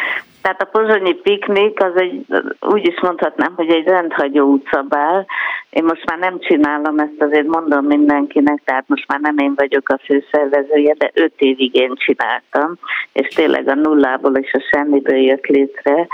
Tehát 0.42 0.62
a 0.62 0.64
pozsonyi 0.64 1.14
piknik 1.14 1.82
az 1.82 1.92
egy, 1.94 2.26
úgy 2.60 2.86
is 2.86 3.00
mondhatnám, 3.00 3.52
hogy 3.56 3.70
egy 3.70 3.86
rendhagyó 3.86 4.46
utcabál. 4.46 5.26
Én 5.70 5.84
most 5.84 6.04
már 6.04 6.18
nem 6.18 6.40
csinálom 6.40 6.98
ezt, 6.98 7.22
azért 7.22 7.46
mondom 7.46 7.84
mindenkinek, 7.84 8.62
tehát 8.64 8.84
most 8.86 9.06
már 9.08 9.20
nem 9.20 9.38
én 9.38 9.52
vagyok 9.56 9.88
a 9.88 10.00
főszervezője, 10.04 10.94
de 10.98 11.10
öt 11.14 11.32
évig 11.36 11.74
én 11.74 11.92
csináltam, 11.94 12.78
és 13.12 13.34
tényleg 13.34 13.68
a 13.68 13.74
nullából 13.74 14.36
és 14.36 14.52
a 14.52 14.68
semmiből 14.70 15.16
jött 15.16 15.46
létre, 15.46 16.06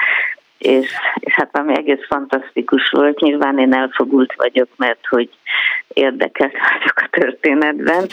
és, 0.59 0.93
és 1.15 1.33
hát 1.33 1.57
ami 1.57 1.77
egész 1.77 2.07
fantasztikus 2.09 2.91
volt, 2.91 3.21
nyilván 3.21 3.59
én 3.59 3.75
elfogult 3.75 4.35
vagyok, 4.37 4.69
mert 4.77 5.07
hogy 5.07 5.29
érdekelt 5.89 6.53
vagyok 6.53 6.97
a 6.97 7.09
történetben, 7.11 8.07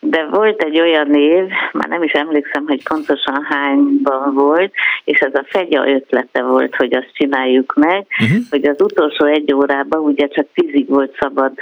de 0.00 0.24
volt 0.24 0.62
egy 0.62 0.80
olyan 0.80 1.14
év, 1.14 1.44
már 1.72 1.88
nem 1.88 2.02
is 2.02 2.12
emlékszem, 2.12 2.66
hogy 2.66 2.82
pontosan 2.88 3.44
hányban 3.44 4.34
volt, 4.34 4.72
és 5.04 5.18
ez 5.18 5.34
a 5.34 5.44
fegya 5.46 5.88
ötlete 5.88 6.42
volt, 6.42 6.76
hogy 6.76 6.94
azt 6.94 7.12
csináljuk 7.12 7.74
meg, 7.74 8.06
uh-huh. 8.22 8.38
hogy 8.50 8.64
az 8.64 8.82
utolsó 8.82 9.26
egy 9.26 9.52
órában 9.54 10.00
ugye 10.00 10.28
csak 10.28 10.46
tízig 10.54 10.88
volt 10.88 11.16
szabad 11.20 11.52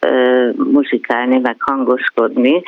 ö, 0.00 0.48
muzsikálni, 0.56 1.38
meg 1.38 1.56
hangoskodni, 1.58 2.62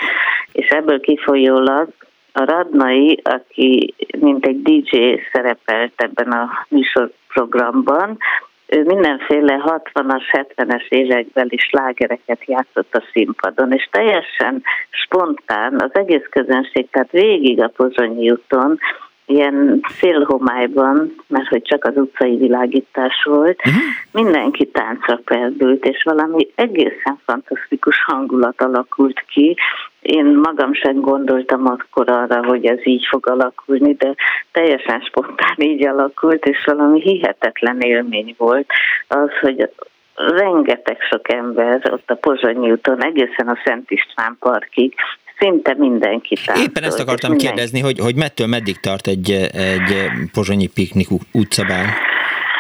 és 0.53 0.69
ebből 0.69 1.01
kifolyólag 1.01 1.89
a 2.37 2.45
Radnai, 2.45 3.21
aki 3.23 3.95
mint 4.19 4.47
egy 4.47 4.63
DJ 4.63 5.21
szerepelt 5.33 5.93
ebben 5.97 6.31
a 6.31 6.67
műsorprogramban, 6.69 8.19
ő 8.67 8.83
mindenféle 8.83 9.63
60-as, 9.67 10.23
70-es 10.33 10.89
években 10.89 11.47
is 11.51 11.71
lágereket 11.71 12.45
játszott 12.47 12.95
a 12.95 13.03
színpadon, 13.13 13.73
és 13.73 13.89
teljesen 13.91 14.63
spontán 14.91 15.81
az 15.81 15.91
egész 15.93 16.27
közönség, 16.31 16.91
tehát 16.91 17.11
végig 17.11 17.63
a 17.63 17.73
Pozsonyi 17.77 18.31
úton 18.31 18.79
ilyen 19.27 19.81
félhomályban, 19.83 21.15
mert 21.27 21.49
hogy 21.49 21.63
csak 21.63 21.85
az 21.85 21.97
utcai 21.97 22.37
világítás 22.37 23.23
volt, 23.25 23.59
uh-huh. 23.67 23.83
mindenki 24.13 24.67
táncra 24.67 25.21
perdült, 25.25 25.85
és 25.85 26.03
valami 26.03 26.49
egészen 26.55 27.19
fantasztikus 27.25 28.05
hangulat 28.05 28.63
alakult 28.63 29.25
ki. 29.29 29.57
Én 30.01 30.25
magam 30.25 30.75
sem 30.75 31.01
gondoltam 31.01 31.67
akkor 31.67 32.09
arra, 32.09 32.47
hogy 32.47 32.67
ez 32.67 32.87
így 32.87 33.07
fog 33.11 33.27
alakulni, 33.29 33.93
de 33.93 34.15
teljesen 34.53 35.01
spontán 35.01 35.57
így 35.57 35.87
alakult, 35.87 36.45
és 36.47 36.65
valami 36.65 37.01
hihetetlen 37.01 37.81
élmény 37.81 38.35
volt 38.39 38.67
az, 39.09 39.31
hogy 39.41 39.71
rengeteg 40.15 41.01
sok 41.11 41.33
ember 41.33 41.93
ott 41.93 42.11
a 42.11 42.15
Pozsonyi 42.15 42.71
úton, 42.71 43.05
egészen 43.05 43.49
a 43.49 43.59
Szent 43.65 43.91
István 43.91 44.37
parkig 44.41 44.95
szinte 45.39 45.75
mindenki 45.79 46.37
táncol. 46.45 46.65
Éppen 46.65 46.83
ezt 46.83 47.01
akartam 47.01 47.31
mindenki. 47.31 47.47
kérdezni, 47.47 47.81
hogy, 47.81 47.99
hogy 47.99 48.17
mettől 48.17 48.47
meddig 48.47 48.81
tart 48.81 49.07
egy, 49.07 49.31
egy 49.53 50.11
pozsonyi 50.33 50.67
piknik 50.67 51.09
utcabál? 51.33 51.87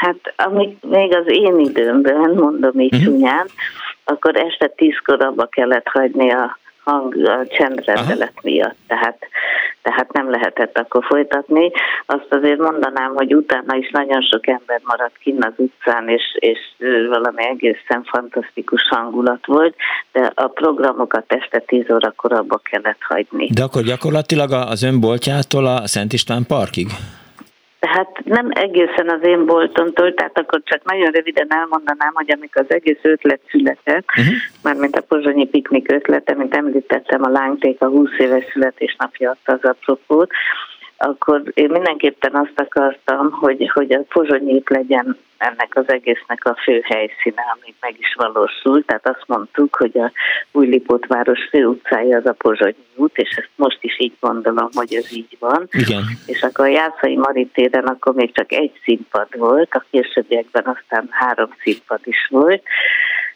Hát 0.00 0.34
amíg 0.36 0.76
még 0.80 1.14
az 1.14 1.24
én 1.26 1.58
időmben, 1.58 2.30
mondom 2.30 2.80
így 2.80 2.94
uh-huh. 2.94 3.08
csúnyán, 3.08 3.46
akkor 4.04 4.36
este 4.36 4.66
tízkor 4.76 5.24
abba 5.24 5.46
kellett 5.46 5.86
hagyni 5.88 6.30
a 6.30 6.58
hang, 6.84 7.26
a 7.26 7.46
csendrendelet 7.46 8.32
Aha. 8.34 8.40
miatt, 8.42 8.76
tehát, 8.86 9.18
tehát 9.82 10.12
nem 10.12 10.30
lehetett 10.30 10.78
akkor 10.78 11.04
folytatni. 11.04 11.70
Azt 12.06 12.26
azért 12.28 12.58
mondanám, 12.58 13.14
hogy 13.14 13.34
utána 13.34 13.76
is 13.76 13.90
nagyon 13.90 14.22
sok 14.22 14.46
ember 14.46 14.80
maradt 14.84 15.18
kinn 15.18 15.42
az 15.42 15.52
utcán, 15.56 16.08
és, 16.08 16.22
és 16.38 16.58
valami 17.08 17.44
egészen 17.44 18.02
fantasztikus 18.04 18.82
hangulat 18.88 19.46
volt, 19.46 19.74
de 20.12 20.30
a 20.34 20.46
programokat 20.46 21.24
este 21.26 21.58
10 21.58 21.90
órakor 21.90 22.32
abba 22.32 22.60
kellett 22.70 23.00
hagyni. 23.00 23.48
De 23.50 23.62
akkor 23.62 23.82
gyakorlatilag 23.82 24.52
az 24.52 24.82
önboltjától 24.82 25.66
a 25.66 25.86
Szent 25.86 26.12
István 26.12 26.46
parkig? 26.46 26.86
Hát 27.86 28.24
nem 28.24 28.48
egészen 28.50 29.08
az 29.08 29.26
én 29.26 29.46
boltontól, 29.46 30.14
tehát 30.14 30.38
akkor 30.38 30.60
csak 30.64 30.84
nagyon 30.84 31.10
röviden 31.10 31.46
elmondanám, 31.48 32.12
hogy 32.14 32.30
amikor 32.30 32.62
az 32.62 32.74
egész 32.74 32.98
ötlet 33.02 33.40
született, 33.50 34.04
uh-huh. 34.18 34.34
mármint 34.62 34.96
a 34.96 35.02
pozsonyi 35.02 35.46
piknik 35.46 35.92
ötlete, 35.92 36.34
mint 36.34 36.54
említettem, 36.54 37.22
a 37.22 37.28
lángték 37.28 37.80
a 37.80 37.88
20 37.88 38.10
éves 38.18 38.44
születésnapja 38.52 39.30
adta 39.30 39.52
az 39.52 39.70
apropót, 39.70 40.30
akkor 40.96 41.42
én 41.54 41.70
mindenképpen 41.70 42.34
azt 42.34 42.60
akartam, 42.60 43.30
hogy, 43.30 43.70
hogy 43.72 43.92
a 43.92 44.04
pozsonyét 44.08 44.68
legyen 44.68 45.18
ennek 45.38 45.70
az 45.70 45.84
egésznek 45.86 46.44
a 46.44 46.56
fő 46.64 46.80
helyszíne, 46.84 47.42
ami 47.54 47.74
meg 47.80 47.94
is 47.98 48.14
valósult. 48.16 48.86
Tehát 48.86 49.08
azt 49.08 49.24
mondtuk, 49.26 49.76
hogy 49.76 49.98
a 49.98 50.12
Újlipót 50.52 51.06
város 51.06 51.48
fő 51.50 51.66
utcája 51.66 52.16
az 52.16 52.26
a 52.26 52.32
Pozsonyi 52.32 52.86
út, 52.94 53.16
és 53.16 53.36
ezt 53.36 53.50
most 53.56 53.78
is 53.80 54.00
így 54.00 54.12
gondolom, 54.20 54.68
hogy 54.72 54.94
ez 54.94 55.12
így 55.12 55.36
van. 55.38 55.68
Igen. 55.70 56.02
És 56.26 56.42
akkor 56.42 56.64
a 56.64 56.68
Jászai 56.68 57.16
Maritéren 57.16 57.84
akkor 57.84 58.14
még 58.14 58.34
csak 58.34 58.52
egy 58.52 58.80
színpad 58.84 59.28
volt, 59.38 59.74
a 59.74 59.84
későbbiekben 59.90 60.64
aztán 60.66 61.08
három 61.10 61.50
színpad 61.62 62.00
is 62.04 62.28
volt, 62.30 62.62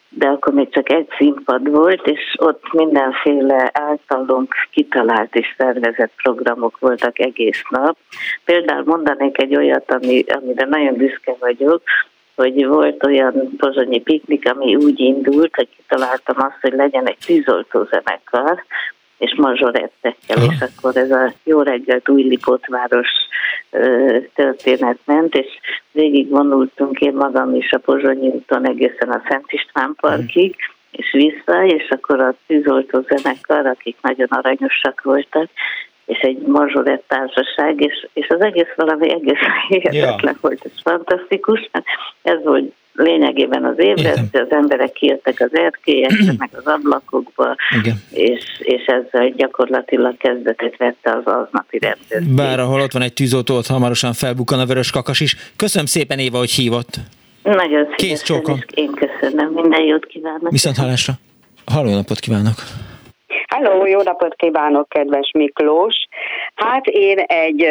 de 0.08 0.28
akkor 0.28 0.52
még 0.52 0.68
csak 0.70 0.92
egy 0.92 1.08
színpad 1.18 1.70
volt, 1.70 2.06
és 2.06 2.34
ott 2.38 2.72
mindenféle 2.72 3.70
általunk 3.72 4.54
kitalált 4.70 5.34
és 5.34 5.54
szervezett 5.58 6.12
programok 6.22 6.78
voltak 6.78 7.18
egész 7.18 7.62
nap. 7.68 7.96
Például 8.44 8.84
mondanék 8.84 9.42
egy 9.42 9.56
olyat, 9.56 9.92
ami, 9.92 10.24
amire 10.28 10.66
nagyon 10.66 10.94
büszke 10.94 11.34
vagyok, 11.40 11.82
hogy 12.34 12.66
volt 12.66 13.04
olyan 13.04 13.56
pozsonyi 13.56 14.00
piknik, 14.00 14.50
ami 14.50 14.76
úgy 14.76 15.00
indult, 15.00 15.54
hogy 15.54 15.68
kitaláltam 15.76 16.36
azt, 16.38 16.60
hogy 16.60 16.72
legyen 16.72 17.06
egy 17.06 17.18
tűzoltó 17.26 17.84
zenekar, 17.84 18.64
és 19.18 19.34
mazsorettekkel, 19.36 20.42
és 20.50 20.60
akkor 20.60 20.96
ez 20.96 21.10
a 21.10 21.32
Jó 21.44 21.62
reggelt 21.62 22.08
új 22.08 22.22
Lipótváros 22.22 23.08
történet 24.34 24.98
ment, 25.04 25.34
és 25.34 25.46
végig 25.92 26.28
vonultunk 26.28 27.00
én 27.00 27.14
magam 27.14 27.54
is 27.54 27.72
a 27.72 27.78
Pozsonyi 27.78 28.28
úton 28.28 28.68
egészen 28.68 29.10
a 29.10 29.22
Szent 29.28 29.52
István 29.52 29.96
parkig, 30.00 30.56
és 30.90 31.10
vissza, 31.12 31.64
és 31.64 31.88
akkor 31.88 32.20
a 32.20 32.34
tűzoltó 32.46 33.00
zenekar, 33.08 33.66
akik 33.66 33.96
nagyon 34.02 34.28
aranyosak 34.30 35.02
voltak, 35.02 35.48
és 36.06 36.18
egy 36.18 36.38
mazsorett 36.38 37.04
társaság, 37.08 37.80
és, 37.80 38.08
és 38.12 38.28
az 38.28 38.40
egész 38.40 38.74
valami 38.76 39.10
egész 39.10 39.40
hihetetlen 39.68 40.34
ja. 40.34 40.38
volt, 40.40 40.64
ez 40.64 40.82
fantasztikus, 40.82 41.68
mert 41.72 41.84
ez 42.22 42.44
volt 42.44 42.72
lényegében 42.98 43.64
az 43.64 43.78
ébresztő, 43.78 44.40
az 44.40 44.50
emberek 44.50 44.92
kijöttek 44.92 45.40
az 45.40 45.56
erkélyekre, 45.56 46.32
meg 46.38 46.50
az 46.52 46.66
ablakokba, 46.66 47.56
Igen. 47.80 47.94
és, 48.10 48.44
és 48.58 48.84
ezzel 48.84 49.28
gyakorlatilag 49.28 50.16
kezdetét 50.16 50.76
vette 50.76 51.10
az 51.10 51.32
aznapi 51.32 51.78
rendőrség. 51.78 52.34
Bár 52.34 52.60
ahol 52.60 52.80
ott 52.80 52.92
van 52.92 53.02
egy 53.02 53.12
tűzoltó, 53.12 53.56
ott 53.56 53.66
hamarosan 53.66 54.12
felbukkan 54.12 54.60
a 54.60 54.66
vörös 54.66 54.90
kakas 54.90 55.20
is. 55.20 55.36
Köszönöm 55.56 55.86
szépen 55.86 56.18
Éva, 56.18 56.38
hogy 56.38 56.50
hívott. 56.50 56.94
Nagyon 57.42 57.86
Kész 57.96 58.22
csókom. 58.22 58.58
Én 58.74 58.90
köszönöm, 58.90 59.52
minden 59.52 59.82
jót 59.82 60.06
kívánok. 60.06 60.50
Viszont 60.50 60.76
hallásra. 60.76 61.12
Halló 61.66 61.94
napot 61.94 62.18
kívánok. 62.18 62.54
Halló, 63.48 63.86
jó 63.86 64.02
napot 64.02 64.34
kívánok, 64.34 64.88
kedves 64.88 65.30
Miklós! 65.32 65.94
Hát 66.58 66.86
én 66.86 67.18
egy 67.18 67.66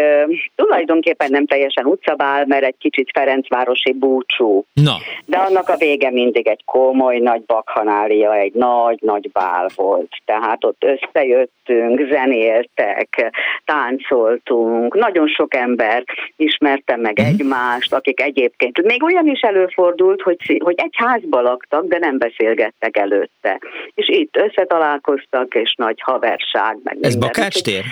tulajdonképpen 0.56 1.28
nem 1.32 1.46
teljesen 1.46 1.86
utcabál, 1.86 2.46
mert 2.46 2.64
egy 2.64 2.76
kicsit 2.80 3.10
Ferencvárosi 3.14 3.94
búcsú. 3.94 4.66
Na. 4.74 4.96
De 5.26 5.38
annak 5.38 5.70
a 5.70 5.78
vége 5.78 6.12
mindig 6.12 6.48
egy 6.48 6.62
komoly 6.66 7.18
nagy 7.18 7.42
bakhanália, 7.42 8.36
egy 8.36 8.54
nagy-nagy 8.54 9.32
bál 9.32 9.70
volt. 9.76 10.12
Tehát 10.26 10.64
ott 10.64 10.84
összejöttünk, 10.84 12.08
zenéltek, 12.12 13.32
táncoltunk, 13.66 14.96
nagyon 14.96 15.28
sok 15.28 15.56
ember 15.56 16.04
ismerte 16.36 16.96
meg 16.96 17.22
mm. 17.22 17.26
egymást, 17.26 17.94
akik 17.94 18.22
egyébként, 18.22 18.82
még 18.82 19.04
olyan 19.04 19.28
is 19.28 19.40
előfordult, 19.40 20.22
hogy, 20.22 20.62
hogy 20.64 20.76
egy 20.78 20.94
házba 20.96 21.42
laktak, 21.42 21.86
de 21.86 21.98
nem 21.98 22.18
beszélgettek 22.18 22.98
előtte. 22.98 23.60
És 23.94 24.08
itt 24.10 24.38
összetalálkoztak, 24.38 25.56
és 25.56 25.74
nagy 25.78 26.02
haverság. 26.02 26.78
Meg 26.84 26.98
Ez 27.02 27.16
Bakács 27.16 27.62
tér? 27.62 27.84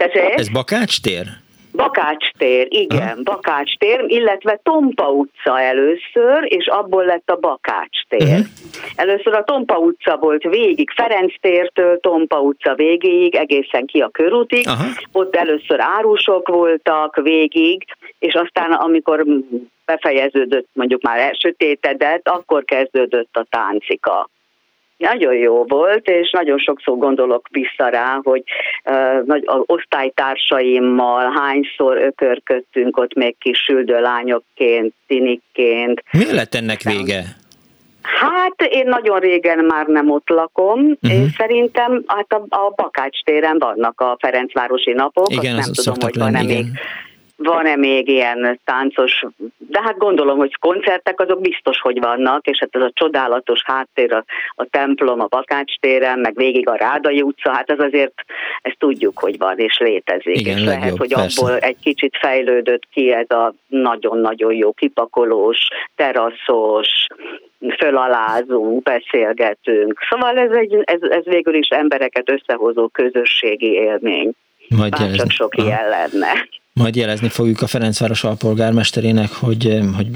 Tessék? 0.00 0.38
Ez 0.38 0.48
Bakács 0.48 1.00
tér? 1.00 1.26
Bakács 1.72 2.30
tér, 2.38 2.66
igen, 2.70 3.16
ha? 3.16 3.22
Bakács 3.22 3.76
tér, 3.76 4.04
illetve 4.06 4.60
Tompa 4.62 5.10
utca 5.10 5.60
először, 5.60 6.44
és 6.44 6.66
abból 6.66 7.04
lett 7.04 7.30
a 7.30 7.36
Bakács 7.36 8.06
tér. 8.08 8.22
Uh-huh. 8.22 8.46
Először 8.94 9.34
a 9.34 9.44
Tompa 9.44 9.76
utca 9.76 10.16
volt 10.16 10.42
végig, 10.42 10.90
Ferenc 10.90 11.32
tértől 11.40 12.00
Tompa 12.00 12.40
utca 12.40 12.74
végéig, 12.74 13.34
egészen 13.34 13.86
ki 13.86 14.00
a 14.00 14.08
körútig. 14.08 14.66
Uh-huh. 14.66 14.86
Ott 15.12 15.36
először 15.36 15.80
árusok 15.80 16.48
voltak 16.48 17.16
végig, 17.22 17.84
és 18.18 18.34
aztán 18.34 18.72
amikor 18.72 19.24
befejeződött 19.84 20.68
mondjuk 20.72 21.02
már 21.02 21.18
elsötétedett, 21.18 22.28
akkor 22.28 22.64
kezdődött 22.64 23.36
a 23.36 23.46
táncika 23.50 24.28
nagyon 25.00 25.34
jó 25.34 25.64
volt, 25.64 26.08
és 26.08 26.30
nagyon 26.30 26.58
sokszor 26.58 26.98
gondolok 26.98 27.46
vissza 27.50 27.88
rá, 27.88 28.20
hogy 28.22 28.42
uh, 28.84 29.34
az 29.44 29.62
osztálytársaimmal 29.66 31.32
hányszor 31.34 31.96
ökörködtünk 31.96 32.96
ott 32.96 33.14
még 33.14 33.36
kis 33.38 33.58
süldőlányokként, 33.58 34.94
tinikként. 35.06 36.02
Mi 36.10 36.34
lett 36.34 36.54
ennek 36.54 36.82
vége? 36.82 37.24
Hát 38.02 38.54
én 38.70 38.86
nagyon 38.86 39.18
régen 39.18 39.64
már 39.64 39.86
nem 39.86 40.10
ott 40.10 40.28
lakom, 40.28 40.80
uh-huh. 40.80 41.12
én 41.12 41.28
szerintem 41.36 42.02
hát 42.06 42.32
a, 42.32 42.56
a 42.56 42.72
Bakács 42.76 43.22
téren 43.22 43.58
vannak 43.58 44.00
a 44.00 44.16
Ferencvárosi 44.20 44.92
napok, 44.92 45.32
igen, 45.32 45.56
azt 45.56 45.64
nem 45.64 45.74
tudom, 45.74 45.98
hogy 46.00 46.18
van-e 46.18 46.42
még 46.42 46.66
van-e 47.42 47.76
még 47.76 48.08
ilyen 48.08 48.60
táncos, 48.64 49.24
de 49.56 49.80
hát 49.82 49.98
gondolom, 49.98 50.38
hogy 50.38 50.56
koncertek 50.58 51.20
azok 51.20 51.40
biztos, 51.40 51.80
hogy 51.80 52.00
vannak, 52.00 52.46
és 52.46 52.58
hát 52.58 52.68
ez 52.72 52.82
a 52.82 52.90
csodálatos 52.94 53.62
háttér, 53.64 54.12
a, 54.12 54.24
a 54.54 54.64
templom, 54.64 55.20
a 55.20 55.26
Bakács 55.26 55.78
téren, 55.78 56.18
meg 56.18 56.34
végig 56.34 56.68
a 56.68 56.74
Rádai 56.74 57.22
utca, 57.22 57.52
hát 57.52 57.70
ez 57.70 57.78
azért, 57.78 58.14
ezt 58.62 58.78
tudjuk, 58.78 59.18
hogy 59.18 59.38
van 59.38 59.58
és 59.58 59.78
létezik. 59.78 60.40
Igen, 60.40 60.56
és 60.58 60.64
lehet, 60.64 60.96
hogy 60.96 61.14
persze. 61.14 61.42
abból 61.44 61.58
egy 61.58 61.78
kicsit 61.82 62.16
fejlődött 62.20 62.82
ki 62.92 63.12
ez 63.12 63.30
a 63.30 63.54
nagyon-nagyon 63.66 64.54
jó 64.54 64.72
kipakolós, 64.72 65.68
teraszos, 65.96 67.06
fölalázunk, 67.78 68.82
beszélgetünk. 68.82 69.98
Szóval 70.10 70.38
ez, 70.38 70.50
egy, 70.50 70.78
ez, 70.84 71.02
ez 71.02 71.24
végül 71.24 71.54
is 71.54 71.68
embereket 71.68 72.30
összehozó 72.30 72.88
közösségi 72.88 73.72
élmény. 73.72 74.32
Majd 74.76 74.90
Bár 74.90 75.10
csak 75.10 75.30
sok 75.30 75.56
ilyen 75.56 75.88
lenne. 75.88 76.32
Majd 76.74 76.96
jelezni 76.96 77.28
fogjuk 77.28 77.60
a 77.62 77.66
Ferencváros 77.66 78.24
alpolgármesterének, 78.24 79.30
hogy, 79.40 79.66
eh, 79.66 79.82
hogy 79.96 80.06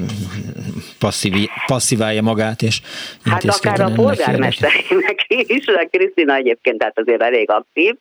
passzívi, 0.98 1.48
passziválja 1.66 2.22
magát, 2.22 2.62
és 2.62 2.80
Hát 3.24 3.44
akár 3.44 3.80
a 3.80 3.92
polgármesterének 3.94 5.24
is, 5.28 5.66
a 5.66 5.88
Krisztina 5.90 6.34
egyébként 6.34 6.78
tehát 6.78 6.98
azért 6.98 7.22
elég 7.22 7.50
aktív, 7.50 7.94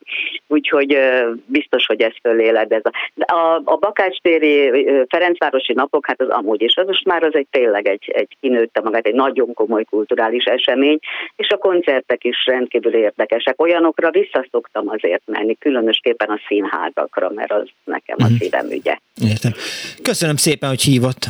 úgyhogy 0.47 0.97
biztos, 1.45 1.85
hogy 1.85 2.01
ez 2.01 2.11
föléled. 2.21 2.71
Ez 2.71 2.81
a, 2.84 3.34
a, 3.34 3.61
a 3.63 3.75
Bakácstéri 3.77 4.71
Ferencvárosi 5.09 5.73
napok, 5.73 6.05
hát 6.07 6.21
az 6.21 6.30
amúgy 6.30 6.61
is, 6.61 6.75
az 6.75 6.88
most 6.88 7.05
már 7.05 7.23
az 7.23 7.35
egy 7.35 7.47
tényleg 7.51 7.88
egy, 7.88 8.11
egy 8.15 8.38
kinőtte 8.41 8.81
magát, 8.81 9.05
egy 9.05 9.13
nagyon 9.13 9.53
komoly 9.53 9.84
kulturális 9.84 10.43
esemény, 10.43 10.99
és 11.35 11.49
a 11.49 11.57
koncertek 11.57 12.23
is 12.23 12.45
rendkívül 12.45 12.93
érdekesek. 12.93 13.61
Olyanokra 13.61 14.11
visszaszoktam 14.11 14.89
azért 14.89 15.23
menni, 15.25 15.57
különösképpen 15.57 16.30
a 16.30 16.39
színházakra, 16.47 17.30
mert 17.30 17.51
az 17.51 17.67
nekem 17.84 18.17
a 18.19 18.27
szív 18.39 18.43
szívem 18.44 18.72
ügye. 18.72 18.98
Értem. 19.22 19.53
Köszönöm 20.02 20.36
szépen, 20.36 20.70
hogy 20.70 20.82
hívott. 20.82 21.28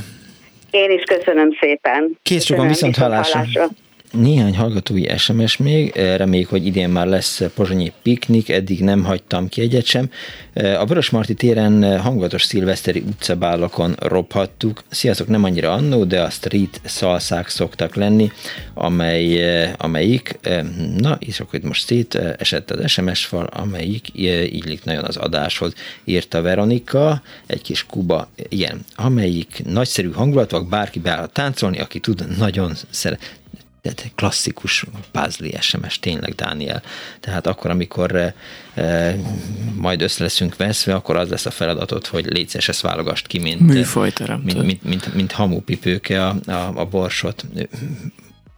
Én 0.71 0.91
is 0.91 1.03
köszönöm 1.03 1.49
szépen. 1.59 2.17
Kész 2.23 2.45
sokan 2.45 2.67
viszont 2.67 2.95
hallásra. 2.95 3.37
hallásra. 3.39 3.67
Néhány 4.17 4.55
hallgatói 4.55 5.17
SMS 5.17 5.57
még, 5.57 5.95
reméljük, 5.95 6.49
hogy 6.49 6.65
idén 6.65 6.89
már 6.89 7.07
lesz 7.07 7.41
pozsonyi 7.55 7.91
piknik, 8.01 8.49
eddig 8.49 8.83
nem 8.83 9.03
hagytam 9.03 9.47
ki 9.47 9.61
egyet 9.61 9.85
sem. 9.85 10.09
A 10.53 10.85
Vörösmarty 10.85 11.33
téren 11.33 11.99
hangulatos 11.99 12.43
szilveszteri 12.43 12.99
utcabálokon 12.99 13.95
robhattuk. 13.99 14.83
Sziasztok, 14.89 15.27
nem 15.27 15.43
annyira 15.43 15.71
annó, 15.71 16.03
de 16.03 16.21
a 16.21 16.29
street 16.29 16.81
szalszák 16.83 17.47
szoktak 17.47 17.95
lenni, 17.95 18.31
amely, 18.73 19.71
amelyik, 19.77 20.39
na, 20.97 21.17
és 21.19 21.39
akkor 21.39 21.59
itt 21.59 21.65
most 21.65 21.85
szét 21.85 22.15
esett 22.15 22.71
az 22.71 22.91
SMS 22.91 23.25
fal, 23.25 23.45
amelyik 23.45 24.07
illik 24.13 24.83
nagyon 24.83 25.03
az 25.03 25.17
adáshoz, 25.17 25.73
írta 26.03 26.41
Veronika, 26.41 27.21
egy 27.45 27.61
kis 27.61 27.85
kuba, 27.85 28.29
igen, 28.49 28.85
amelyik 28.95 29.61
nagyszerű 29.65 30.11
hangulat, 30.11 30.69
bárki 30.69 30.99
beáll 30.99 31.27
táncolni, 31.27 31.79
aki 31.79 31.99
tud, 31.99 32.37
nagyon 32.37 32.73
szeret 32.89 33.41
tehát 33.83 34.11
klasszikus 34.15 34.85
pázli 35.11 35.57
SMS, 35.59 35.99
tényleg, 35.99 36.35
Dániel. 36.35 36.81
Tehát 37.19 37.47
akkor, 37.47 37.69
amikor 37.69 38.33
e, 38.73 39.15
majd 39.75 40.01
össze 40.01 40.23
leszünk 40.23 40.55
veszve, 40.55 40.95
akkor 40.95 41.15
az 41.15 41.29
lesz 41.29 41.45
a 41.45 41.51
feladatod, 41.51 42.05
hogy 42.05 42.25
létszes 42.25 42.67
ezt 42.67 42.81
válogast 42.81 43.27
ki, 43.27 43.39
mint, 43.39 43.59
mint, 44.43 44.63
mint, 44.65 44.83
mint, 44.83 45.13
mint 45.13 45.31
hamupipőke 45.31 46.27
a, 46.27 46.35
a, 46.45 46.71
a 46.75 46.85
borsot 46.85 47.45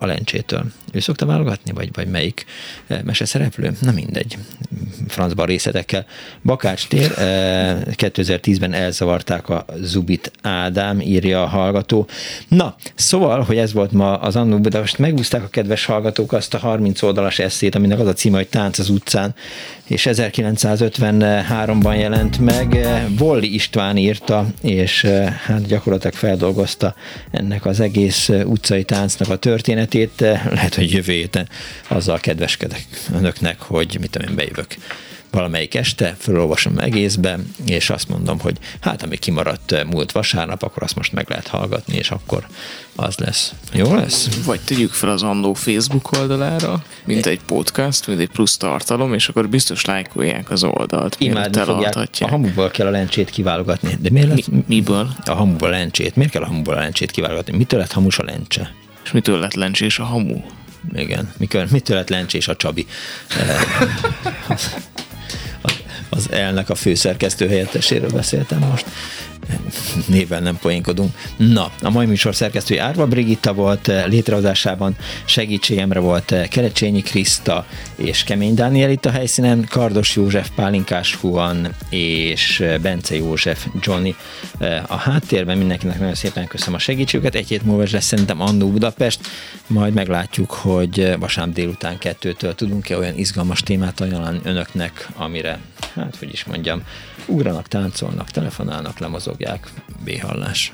a 0.05 0.07
lencsétől. 0.07 0.65
Ő 0.91 0.99
szokta 0.99 1.25
válogatni, 1.25 1.71
vagy, 1.71 1.89
vagy 1.93 2.07
melyik 2.07 2.45
eh, 2.87 3.01
meseszereplő? 3.03 3.71
Na 3.81 3.91
mindegy. 3.91 4.37
Francban 5.07 5.45
részletekkel. 5.45 6.05
Bakács 6.43 6.87
tér, 6.87 7.11
2010-ben 7.15 8.73
eh, 8.73 8.81
elzavarták 8.81 9.49
a 9.49 9.65
Zubit 9.81 10.31
Ádám, 10.41 11.01
írja 11.01 11.43
a 11.43 11.47
hallgató. 11.47 12.07
Na, 12.47 12.75
szóval, 12.95 13.41
hogy 13.41 13.57
ez 13.57 13.73
volt 13.73 13.91
ma 13.91 14.17
az 14.17 14.35
Annó 14.35 14.59
Budapest, 14.59 14.97
megúzták 14.97 15.43
a 15.43 15.47
kedves 15.47 15.85
hallgatók 15.85 16.33
azt 16.33 16.53
a 16.53 16.57
30 16.57 17.01
oldalas 17.01 17.39
eszét, 17.39 17.75
aminek 17.75 17.99
az 17.99 18.07
a 18.07 18.13
címe, 18.13 18.37
hogy 18.37 18.47
Tánc 18.47 18.79
az 18.79 18.89
utcán, 18.89 19.35
és 19.87 20.07
1953-ban 20.11 21.97
jelent 21.99 22.39
meg. 22.39 22.87
Volli 23.17 23.53
István 23.53 23.97
írta, 23.97 24.47
és 24.61 25.03
eh, 25.03 25.33
hát 25.33 25.67
gyakorlatilag 25.67 26.15
feldolgozta 26.15 26.95
ennek 27.31 27.65
az 27.65 27.79
egész 27.79 28.29
utcai 28.29 28.83
táncnak 28.83 29.29
a 29.29 29.35
történetét, 29.35 30.21
hetét, 30.21 30.51
lehet, 30.53 30.75
hogy 30.75 30.91
jövő 30.91 31.13
héten 31.13 31.47
azzal 31.87 32.19
kedveskedek 32.19 32.85
önöknek, 33.13 33.61
hogy 33.61 33.97
mit 33.99 34.09
tudom 34.09 34.29
én, 34.29 34.35
bejövök 34.35 34.75
valamelyik 35.35 35.75
este, 35.75 36.15
felolvasom 36.19 36.77
egészben, 36.77 37.53
és 37.65 37.89
azt 37.89 38.09
mondom, 38.09 38.39
hogy 38.39 38.57
hát 38.79 39.03
ami 39.03 39.17
kimaradt 39.17 39.85
múlt 39.85 40.11
vasárnap, 40.11 40.63
akkor 40.63 40.83
azt 40.83 40.95
most 40.95 41.11
meg 41.11 41.29
lehet 41.29 41.47
hallgatni, 41.47 41.95
és 41.95 42.11
akkor 42.11 42.47
az 42.95 43.17
lesz. 43.17 43.53
Jó 43.73 43.95
lesz? 43.95 44.43
Vagy 44.45 44.59
tegyük 44.59 44.91
fel 44.91 45.09
az 45.09 45.23
Andó 45.23 45.53
Facebook 45.53 46.11
oldalára, 46.11 46.83
mint 47.05 47.25
egy 47.25 47.39
podcast, 47.45 48.07
mint 48.07 48.19
egy 48.19 48.29
plusz 48.29 48.57
tartalom, 48.57 49.13
és 49.13 49.27
akkor 49.27 49.49
biztos 49.49 49.85
lájkolják 49.85 50.51
az 50.51 50.63
oldalt. 50.63 51.15
Imádni 51.19 51.61
fogják. 51.61 51.95
A 52.19 52.27
hamuból 52.27 52.69
kell 52.69 52.87
a 52.87 52.91
lencsét 52.91 53.29
kiválogatni. 53.29 53.97
De 53.99 54.09
miért 54.11 54.27
lett? 54.27 54.47
Mi, 54.47 54.63
miből? 54.67 55.09
A 55.25 55.33
hamuból 55.33 55.67
a 55.67 55.71
lencsét. 55.71 56.15
Miért 56.15 56.31
kell 56.31 56.41
a 56.41 56.45
hamuból 56.45 56.73
a 56.73 56.79
lencsét 56.79 57.11
kiválogatni? 57.11 57.57
Mitől 57.57 57.79
lett 57.79 57.91
hamus 57.91 58.19
a 58.19 58.23
lencse? 58.23 58.73
És 59.03 59.11
mitől 59.11 59.39
lett 59.39 59.53
lencsés 59.53 59.99
a 59.99 60.03
hamu? 60.03 60.41
Igen. 60.93 61.33
Mikor, 61.37 61.65
mitől 61.71 61.97
lett 61.97 62.09
lencsés 62.09 62.47
a 62.47 62.55
Csabi? 62.55 62.85
Eh, 65.35 65.84
az 66.09 66.31
elnek 66.31 66.69
a 66.69 66.75
főszerkesztő 66.75 67.47
helyetteséről 67.47 68.09
beszéltem 68.09 68.59
most 68.59 68.85
néven 70.07 70.43
nem 70.43 70.57
poénkodunk. 70.57 71.15
Na, 71.37 71.71
a 71.81 71.89
mai 71.89 72.05
műsor 72.05 72.35
szerkesztői 72.35 72.77
Árva 72.77 73.07
Brigitta 73.07 73.53
volt, 73.53 73.91
létrehozásában 74.07 74.95
segítségemre 75.25 75.99
volt 75.99 76.35
Kerecsényi 76.49 77.01
Kriszta 77.01 77.65
és 77.95 78.23
Kemény 78.23 78.53
Dániel 78.53 78.89
itt 78.89 79.05
a 79.05 79.11
helyszínen, 79.11 79.65
Kardos 79.69 80.15
József, 80.15 80.49
Pálinkás 80.55 81.15
Huan 81.15 81.75
és 81.89 82.63
Bence 82.81 83.15
József, 83.15 83.67
Johnny 83.81 84.15
a 84.87 84.95
háttérben. 84.95 85.57
Mindenkinek 85.57 85.99
nagyon 85.99 86.15
szépen 86.15 86.47
köszönöm 86.47 86.75
a 86.75 86.79
segítségüket. 86.79 87.35
Egy 87.35 87.47
hét 87.47 87.63
múlva 87.63 87.83
lesz 87.91 88.05
szerintem 88.05 88.41
Annó 88.41 88.69
Budapest, 88.69 89.19
majd 89.67 89.93
meglátjuk, 89.93 90.51
hogy 90.51 91.15
vasárnap 91.19 91.55
délután 91.55 91.97
kettőtől 91.97 92.55
tudunk-e 92.55 92.97
olyan 92.97 93.17
izgalmas 93.17 93.61
témát 93.61 93.99
ajánlani 93.99 94.39
önöknek, 94.43 95.07
amire, 95.15 95.59
hát 95.95 96.15
hogy 96.15 96.31
is 96.33 96.43
mondjam, 96.43 96.83
ugranak, 97.27 97.67
táncolnak, 97.67 98.29
telefonálnak, 98.29 98.99
lemozogják. 98.99 99.69
B-hallás. 100.03 100.73